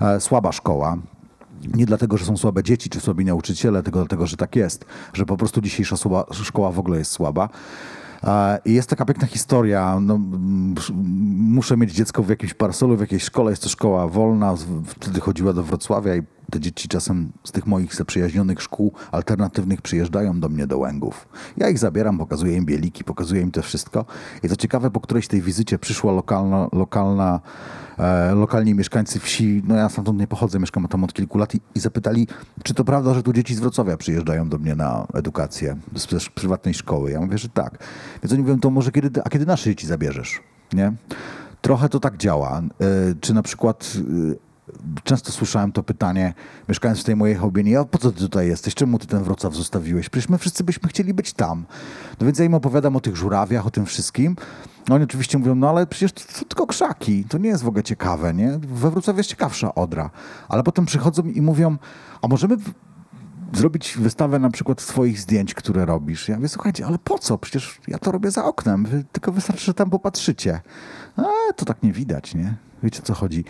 e, 0.00 0.20
słaba 0.20 0.52
szkoła. 0.52 0.96
Nie 1.74 1.86
dlatego, 1.86 2.16
że 2.16 2.24
są 2.24 2.36
słabe 2.36 2.62
dzieci 2.62 2.90
czy 2.90 3.00
słabi 3.00 3.24
nauczyciele, 3.24 3.82
tylko 3.82 3.98
dlatego, 3.98 4.26
że 4.26 4.36
tak 4.36 4.56
jest, 4.56 4.84
że 5.12 5.26
po 5.26 5.36
prostu 5.36 5.60
dzisiejsza 5.60 5.96
słaba, 5.96 6.34
szkoła 6.34 6.72
w 6.72 6.78
ogóle 6.78 6.98
jest 6.98 7.10
słaba. 7.10 7.48
Jest 8.64 8.90
taka 8.90 9.04
piękna 9.04 9.26
historia. 9.26 9.98
No, 10.00 10.14
mm, 10.14 10.74
muszę 11.38 11.76
mieć 11.76 11.92
dziecko 11.92 12.22
w 12.22 12.28
jakimś 12.28 12.54
parasolu, 12.54 12.96
w 12.96 13.00
jakiejś 13.00 13.22
szkole. 13.22 13.52
Jest 13.52 13.62
to 13.62 13.68
szkoła 13.68 14.08
wolna. 14.08 14.54
Wtedy 14.86 15.20
chodziła 15.20 15.52
do 15.52 15.62
Wrocławia 15.62 16.16
i 16.16 16.22
te 16.50 16.60
dzieci 16.60 16.88
czasem 16.88 17.32
z 17.44 17.52
tych 17.52 17.66
moich 17.66 17.94
zaprzyjaźnionych 17.94 18.62
szkół 18.62 18.92
alternatywnych 19.12 19.82
przyjeżdżają 19.82 20.40
do 20.40 20.48
mnie 20.48 20.66
do 20.66 20.78
Łęgów. 20.78 21.28
Ja 21.56 21.68
ich 21.68 21.78
zabieram, 21.78 22.18
pokazuję 22.18 22.56
im 22.56 22.64
bieliki, 22.64 23.04
pokazuję 23.04 23.42
im 23.42 23.50
to 23.50 23.62
wszystko. 23.62 24.04
I 24.42 24.48
to 24.48 24.56
ciekawe, 24.56 24.90
po 24.90 25.00
którejś 25.00 25.28
tej 25.28 25.42
wizycie 25.42 25.78
przyszła 25.78 26.12
lokalna, 26.12 26.68
lokalna 26.72 27.40
lokalni 28.34 28.74
mieszkańcy 28.74 29.20
wsi, 29.20 29.62
no 29.66 29.74
ja 29.74 29.88
stamtąd 29.88 30.18
nie 30.18 30.26
pochodzę, 30.26 30.58
mieszkam 30.58 30.88
tam 30.88 31.04
od 31.04 31.12
kilku 31.12 31.38
lat 31.38 31.54
i, 31.54 31.60
i 31.74 31.80
zapytali, 31.80 32.26
czy 32.62 32.74
to 32.74 32.84
prawda, 32.84 33.14
że 33.14 33.22
tu 33.22 33.32
dzieci 33.32 33.54
z 33.54 33.60
Wrocławia 33.60 33.96
przyjeżdżają 33.96 34.48
do 34.48 34.58
mnie 34.58 34.74
na 34.74 35.06
edukację 35.14 35.76
z, 35.94 36.22
z 36.22 36.28
prywatnej 36.28 36.74
szkoły. 36.74 37.10
Ja 37.10 37.20
mówię, 37.20 37.38
że 37.38 37.48
tak. 37.48 37.78
Więc 38.22 38.32
oni 38.32 38.42
mówią, 38.42 38.60
to 38.60 38.70
może 38.70 38.92
kiedy, 38.92 39.22
a 39.24 39.28
kiedy 39.28 39.46
nasze 39.46 39.70
dzieci 39.70 39.86
zabierzesz? 39.86 40.40
Nie? 40.72 40.92
Trochę 41.60 41.88
to 41.88 42.00
tak 42.00 42.16
działa. 42.16 42.58
E, 42.60 42.64
czy 43.20 43.34
na 43.34 43.42
przykład 43.42 43.92
e, 44.32 44.46
Często 45.04 45.32
słyszałem 45.32 45.72
to 45.72 45.82
pytanie, 45.82 46.34
mieszkając 46.68 47.00
w 47.00 47.04
tej 47.04 47.16
mojej 47.16 47.36
chałubinie, 47.36 47.78
a 47.78 47.84
po 47.84 47.98
co 47.98 48.12
ty 48.12 48.18
tutaj 48.18 48.48
jesteś? 48.48 48.74
Czemu 48.74 48.98
ty 48.98 49.06
ten 49.06 49.22
Wrocław 49.22 49.54
zostawiłeś? 49.54 50.08
Przecież 50.08 50.28
my 50.28 50.38
wszyscy 50.38 50.64
byśmy 50.64 50.88
chcieli 50.88 51.14
być 51.14 51.32
tam. 51.32 51.64
No 52.20 52.26
więc 52.26 52.38
ja 52.38 52.44
im 52.44 52.54
opowiadam 52.54 52.96
o 52.96 53.00
tych 53.00 53.16
żurawiach, 53.16 53.66
o 53.66 53.70
tym 53.70 53.86
wszystkim. 53.86 54.36
No 54.88 54.94
oni 54.94 55.04
oczywiście 55.04 55.38
mówią, 55.38 55.54
no 55.54 55.68
ale 55.68 55.86
przecież 55.86 56.12
to, 56.12 56.20
to 56.20 56.44
tylko 56.44 56.66
krzaki, 56.66 57.24
to 57.24 57.38
nie 57.38 57.48
jest 57.48 57.62
w 57.62 57.68
ogóle 57.68 57.82
ciekawe, 57.82 58.34
nie? 58.34 58.58
We 58.58 58.90
Wrocławiu 58.90 59.18
jest 59.18 59.30
ciekawsza 59.30 59.74
Odra. 59.74 60.10
Ale 60.48 60.62
potem 60.62 60.86
przychodzą 60.86 61.22
i 61.22 61.42
mówią, 61.42 61.76
a 62.22 62.28
możemy 62.28 62.56
zrobić 63.52 63.96
wystawę 63.98 64.38
na 64.38 64.50
przykład 64.50 64.80
swoich 64.80 65.20
zdjęć, 65.20 65.54
które 65.54 65.84
robisz. 65.84 66.28
Ja 66.28 66.36
mówię, 66.36 66.48
słuchajcie, 66.48 66.86
ale 66.86 66.98
po 66.98 67.18
co? 67.18 67.38
Przecież 67.38 67.80
ja 67.88 67.98
to 67.98 68.12
robię 68.12 68.30
za 68.30 68.44
oknem, 68.44 68.84
wy 68.84 69.04
tylko 69.12 69.32
wystarczy, 69.32 69.64
że 69.64 69.74
tam 69.74 69.90
popatrzycie. 69.90 70.60
A, 71.16 71.22
to 71.56 71.64
tak 71.64 71.82
nie 71.82 71.92
widać, 71.92 72.34
nie? 72.34 72.56
Wiecie, 72.82 73.02
co 73.02 73.14
chodzi. 73.14 73.44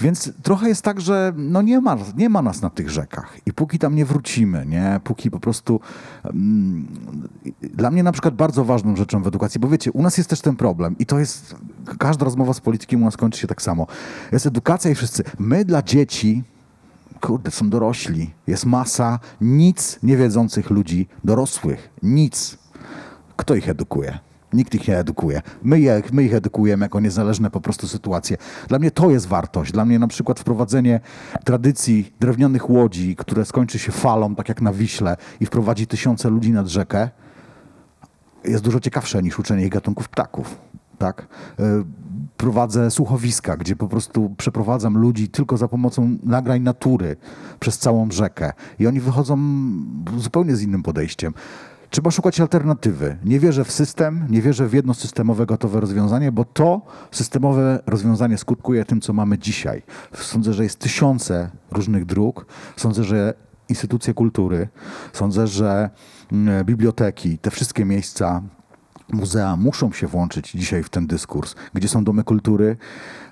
Więc 0.00 0.32
trochę 0.42 0.68
jest 0.68 0.82
tak, 0.82 1.00
że 1.00 1.32
no 1.36 1.62
nie, 1.62 1.80
ma, 1.80 1.96
nie 2.16 2.28
ma 2.28 2.42
nas 2.42 2.62
na 2.62 2.70
tych 2.70 2.90
rzekach. 2.90 3.36
I 3.46 3.52
póki 3.52 3.78
tam 3.78 3.94
nie 3.94 4.04
wrócimy, 4.04 4.66
nie? 4.66 5.00
Póki 5.04 5.30
po 5.30 5.40
prostu... 5.40 5.80
Mm, 6.24 6.86
dla 7.62 7.90
mnie 7.90 8.02
na 8.02 8.12
przykład 8.12 8.34
bardzo 8.34 8.64
ważną 8.64 8.96
rzeczą 8.96 9.22
w 9.22 9.26
edukacji, 9.26 9.60
bo 9.60 9.68
wiecie, 9.68 9.92
u 9.92 10.02
nas 10.02 10.18
jest 10.18 10.30
też 10.30 10.40
ten 10.40 10.56
problem 10.56 10.96
i 10.98 11.06
to 11.06 11.18
jest... 11.18 11.56
Każda 11.98 12.24
rozmowa 12.24 12.52
z 12.52 12.60
politykiem 12.60 13.02
u 13.02 13.04
nas 13.04 13.16
kończy 13.16 13.40
się 13.40 13.46
tak 13.46 13.62
samo. 13.62 13.86
Jest 14.32 14.46
edukacja 14.46 14.90
i 14.90 14.94
wszyscy... 14.94 15.24
My 15.38 15.64
dla 15.64 15.82
dzieci 15.82 16.42
kurde, 17.20 17.50
są 17.50 17.70
dorośli. 17.70 18.30
Jest 18.46 18.66
masa 18.66 19.18
nic 19.40 19.98
niewiedzących 20.02 20.70
ludzi, 20.70 21.08
dorosłych. 21.24 21.90
Nic. 22.02 22.58
Kto 23.36 23.54
ich 23.54 23.68
edukuje? 23.68 24.18
Nikt 24.52 24.74
ich 24.74 24.88
nie 24.88 24.98
edukuje. 24.98 25.42
My, 25.62 25.80
je, 25.80 26.02
my 26.12 26.24
ich 26.24 26.34
edukujemy 26.34 26.84
jako 26.84 27.00
niezależne 27.00 27.50
po 27.50 27.60
prostu 27.60 27.88
sytuacje. 27.88 28.36
Dla 28.68 28.78
mnie 28.78 28.90
to 28.90 29.10
jest 29.10 29.26
wartość. 29.26 29.72
Dla 29.72 29.84
mnie 29.84 29.98
na 29.98 30.08
przykład 30.08 30.40
wprowadzenie 30.40 31.00
tradycji 31.44 32.12
drewnianych 32.20 32.70
łodzi, 32.70 33.16
które 33.16 33.44
skończy 33.44 33.78
się 33.78 33.92
falą, 33.92 34.34
tak 34.34 34.48
jak 34.48 34.62
na 34.62 34.72
Wiśle 34.72 35.16
i 35.40 35.46
wprowadzi 35.46 35.86
tysiące 35.86 36.30
ludzi 36.30 36.52
nad 36.52 36.68
rzekę, 36.68 37.08
jest 38.44 38.64
dużo 38.64 38.80
ciekawsze 38.80 39.22
niż 39.22 39.38
uczenie 39.38 39.64
ich 39.64 39.72
gatunków 39.72 40.08
ptaków. 40.08 40.58
Tak? 40.98 41.26
Y, 41.60 41.64
Prowadzę 42.36 42.90
słuchowiska, 42.90 43.56
gdzie 43.56 43.76
po 43.76 43.88
prostu 43.88 44.34
przeprowadzam 44.36 44.98
ludzi 44.98 45.28
tylko 45.28 45.56
za 45.56 45.68
pomocą 45.68 46.18
nagrań 46.22 46.62
natury 46.62 47.16
przez 47.60 47.78
całą 47.78 48.10
rzekę. 48.10 48.52
I 48.78 48.86
oni 48.86 49.00
wychodzą 49.00 49.38
zupełnie 50.16 50.56
z 50.56 50.62
innym 50.62 50.82
podejściem. 50.82 51.34
Trzeba 51.90 52.10
szukać 52.10 52.40
alternatywy. 52.40 53.16
Nie 53.24 53.40
wierzę 53.40 53.64
w 53.64 53.72
system, 53.72 54.26
nie 54.28 54.42
wierzę 54.42 54.68
w 54.68 54.72
jedno 54.72 54.94
systemowe 54.94 55.46
gotowe 55.46 55.80
rozwiązanie, 55.80 56.32
bo 56.32 56.44
to 56.44 56.80
systemowe 57.10 57.82
rozwiązanie 57.86 58.38
skutkuje 58.38 58.84
tym, 58.84 59.00
co 59.00 59.12
mamy 59.12 59.38
dzisiaj. 59.38 59.82
Sądzę, 60.14 60.52
że 60.52 60.62
jest 60.64 60.78
tysiące 60.78 61.50
różnych 61.70 62.04
dróg. 62.06 62.46
Sądzę, 62.76 63.04
że 63.04 63.34
instytucje 63.68 64.14
kultury, 64.14 64.68
sądzę, 65.12 65.46
że 65.46 65.90
mm, 66.32 66.64
biblioteki, 66.64 67.38
te 67.38 67.50
wszystkie 67.50 67.84
miejsca, 67.84 68.42
muzea 69.12 69.56
muszą 69.56 69.92
się 69.92 70.06
włączyć 70.06 70.50
dzisiaj 70.50 70.82
w 70.82 70.88
ten 70.88 71.06
dyskurs. 71.06 71.54
Gdzie 71.74 71.88
są 71.88 72.04
domy 72.04 72.24
kultury? 72.24 72.76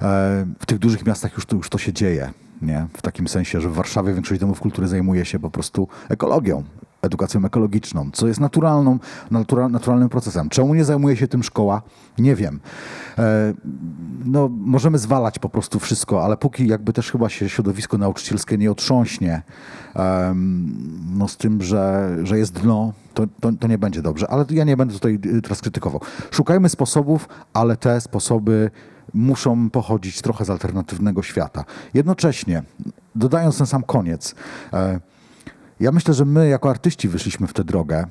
E, 0.02 0.46
W 0.60 0.66
tych 0.66 0.78
dużych 0.78 1.06
miastach 1.06 1.32
już 1.34 1.46
to, 1.46 1.56
już 1.56 1.68
to 1.68 1.78
się 1.78 1.92
dzieje. 1.92 2.32
Nie? 2.62 2.86
W 2.96 3.02
takim 3.02 3.28
sensie, 3.28 3.60
że 3.60 3.68
w 3.68 3.74
Warszawie 3.74 4.14
większość 4.14 4.40
domów 4.40 4.60
kultury 4.60 4.88
zajmuje 4.88 5.24
się 5.24 5.38
po 5.38 5.50
prostu 5.50 5.88
ekologią, 6.08 6.64
edukacją 7.02 7.44
ekologiczną, 7.44 8.10
co 8.12 8.28
jest 8.28 8.40
naturalną, 8.40 8.98
natura, 9.30 9.68
naturalnym 9.68 10.08
procesem. 10.08 10.48
Czemu 10.48 10.74
nie 10.74 10.84
zajmuje 10.84 11.16
się 11.16 11.28
tym 11.28 11.42
szkoła? 11.42 11.82
Nie 12.18 12.34
wiem. 12.34 12.60
E, 13.18 13.54
no, 14.24 14.48
możemy 14.48 14.98
zwalać 14.98 15.38
po 15.38 15.48
prostu 15.48 15.78
wszystko, 15.78 16.24
ale 16.24 16.36
póki 16.36 16.68
jakby 16.68 16.92
też 16.92 17.10
chyba 17.10 17.28
się 17.28 17.48
środowisko 17.48 17.98
nauczycielskie 17.98 18.58
nie 18.58 18.70
otrząśnie 18.70 19.42
no, 21.16 21.28
z 21.28 21.36
tym, 21.36 21.62
że, 21.62 22.16
że 22.22 22.38
jest 22.38 22.52
dno, 22.52 22.92
to, 23.14 23.26
to, 23.40 23.52
to 23.60 23.66
nie 23.68 23.78
będzie 23.78 24.02
dobrze. 24.02 24.30
Ale 24.30 24.44
ja 24.50 24.64
nie 24.64 24.76
będę 24.76 24.94
tutaj 24.94 25.18
y, 25.26 25.42
teraz 25.42 25.60
krytykował. 25.60 26.00
Szukajmy 26.30 26.68
sposobów, 26.68 27.28
ale 27.52 27.76
te 27.76 28.00
sposoby 28.00 28.70
muszą 29.14 29.70
pochodzić 29.70 30.22
trochę 30.22 30.44
z 30.44 30.50
alternatywnego 30.50 31.22
świata. 31.22 31.64
Jednocześnie, 31.94 32.62
dodając 33.14 33.58
ten 33.58 33.66
sam 33.66 33.82
koniec, 33.82 34.34
e, 34.72 35.00
ja 35.80 35.92
myślę, 35.92 36.14
że 36.14 36.24
my 36.24 36.48
jako 36.48 36.70
artyści 36.70 37.08
wyszliśmy 37.08 37.46
w 37.46 37.52
tę 37.52 37.64
drogę, 37.64 38.06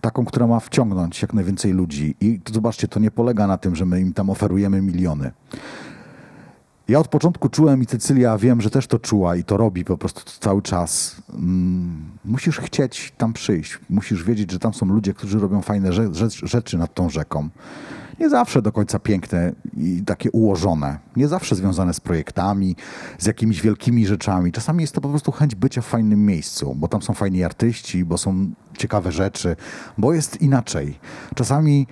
taką, 0.00 0.24
która 0.24 0.46
ma 0.46 0.60
wciągnąć 0.60 1.22
jak 1.22 1.34
najwięcej 1.34 1.72
ludzi. 1.72 2.14
I 2.20 2.40
to 2.40 2.54
zobaczcie, 2.54 2.88
to 2.88 3.00
nie 3.00 3.10
polega 3.10 3.46
na 3.46 3.58
tym, 3.58 3.76
że 3.76 3.86
my 3.86 4.00
im 4.00 4.12
tam 4.12 4.30
oferujemy 4.30 4.82
miliony. 4.82 5.30
Ja 6.88 6.98
od 6.98 7.08
początku 7.08 7.48
czułem 7.48 7.82
i 7.82 7.86
Cecylia 7.86 8.38
wiem, 8.38 8.60
że 8.60 8.70
też 8.70 8.86
to 8.86 8.98
czuła 8.98 9.36
i 9.36 9.44
to 9.44 9.56
robi 9.56 9.84
po 9.84 9.98
prostu 9.98 10.22
cały 10.40 10.62
czas. 10.62 11.16
Mm, 11.34 12.04
musisz 12.24 12.58
chcieć 12.58 13.12
tam 13.18 13.32
przyjść. 13.32 13.78
Musisz 13.90 14.24
wiedzieć, 14.24 14.50
że 14.52 14.58
tam 14.58 14.74
są 14.74 14.86
ludzie, 14.86 15.14
którzy 15.14 15.38
robią 15.38 15.62
fajne 15.62 15.88
rze- 15.92 16.10
rze- 16.12 16.46
rzeczy 16.46 16.78
nad 16.78 16.94
tą 16.94 17.10
rzeką. 17.10 17.48
Nie 18.20 18.30
zawsze 18.30 18.62
do 18.62 18.72
końca 18.72 18.98
piękne 18.98 19.52
i 19.76 20.02
takie 20.06 20.30
ułożone. 20.30 20.98
Nie 21.16 21.28
zawsze 21.28 21.54
związane 21.54 21.94
z 21.94 22.00
projektami, 22.00 22.76
z 23.18 23.26
jakimiś 23.26 23.62
wielkimi 23.62 24.06
rzeczami. 24.06 24.52
Czasami 24.52 24.80
jest 24.80 24.94
to 24.94 25.00
po 25.00 25.08
prostu 25.08 25.32
chęć 25.32 25.54
bycia 25.54 25.82
w 25.82 25.86
fajnym 25.86 26.26
miejscu, 26.26 26.74
bo 26.74 26.88
tam 26.88 27.02
są 27.02 27.14
fajni 27.14 27.44
artyści, 27.44 28.04
bo 28.04 28.18
są 28.18 28.50
ciekawe 28.78 29.12
rzeczy, 29.12 29.56
bo 29.98 30.12
jest 30.12 30.42
inaczej. 30.42 30.98
Czasami 31.34 31.86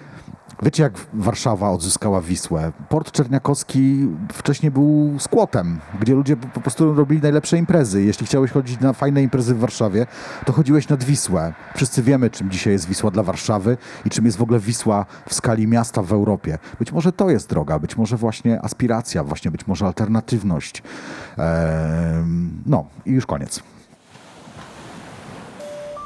Wiecie, 0.62 0.82
jak 0.82 0.92
Warszawa 1.14 1.70
odzyskała 1.70 2.20
Wisłę? 2.20 2.72
Port 2.88 3.12
Czerniakowski 3.12 4.08
wcześniej 4.32 4.72
był 4.72 5.14
skłotem, 5.18 5.80
gdzie 6.00 6.14
ludzie 6.14 6.36
po 6.36 6.60
prostu 6.60 6.94
robili 6.94 7.22
najlepsze 7.22 7.58
imprezy. 7.58 8.04
Jeśli 8.04 8.26
chciałeś 8.26 8.50
chodzić 8.50 8.80
na 8.80 8.92
fajne 8.92 9.22
imprezy 9.22 9.54
w 9.54 9.58
Warszawie, 9.58 10.06
to 10.46 10.52
chodziłeś 10.52 10.88
nad 10.88 11.04
Wisłę. 11.04 11.52
Wszyscy 11.76 12.02
wiemy, 12.02 12.30
czym 12.30 12.50
dzisiaj 12.50 12.72
jest 12.72 12.88
Wisła 12.88 13.10
dla 13.10 13.22
Warszawy 13.22 13.76
i 14.04 14.10
czym 14.10 14.24
jest 14.24 14.38
w 14.38 14.42
ogóle 14.42 14.58
Wisła 14.58 15.06
w 15.28 15.34
skali 15.34 15.66
miasta 15.66 16.02
w 16.02 16.12
Europie. 16.12 16.58
Być 16.78 16.92
może 16.92 17.12
to 17.12 17.30
jest 17.30 17.48
droga, 17.48 17.78
być 17.78 17.96
może 17.96 18.16
właśnie 18.16 18.62
aspiracja, 18.62 19.24
właśnie 19.24 19.50
być 19.50 19.66
może 19.66 19.86
alternatywność. 19.86 20.82
Ehm, 21.38 22.62
no 22.66 22.86
i 23.06 23.10
już 23.10 23.26
koniec. 23.26 23.62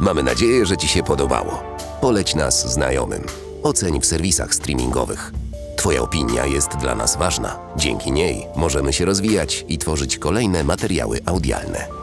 Mamy 0.00 0.22
nadzieję, 0.22 0.66
że 0.66 0.76
Ci 0.76 0.88
się 0.88 1.02
podobało. 1.02 1.62
Poleć 2.00 2.34
nas 2.34 2.72
znajomym. 2.72 3.47
Oceń 3.62 4.00
w 4.00 4.06
serwisach 4.06 4.54
streamingowych. 4.54 5.32
Twoja 5.76 6.02
opinia 6.02 6.46
jest 6.46 6.76
dla 6.76 6.94
nas 6.94 7.16
ważna. 7.16 7.58
Dzięki 7.76 8.12
niej 8.12 8.46
możemy 8.56 8.92
się 8.92 9.04
rozwijać 9.04 9.64
i 9.68 9.78
tworzyć 9.78 10.18
kolejne 10.18 10.64
materiały 10.64 11.20
audialne. 11.26 11.97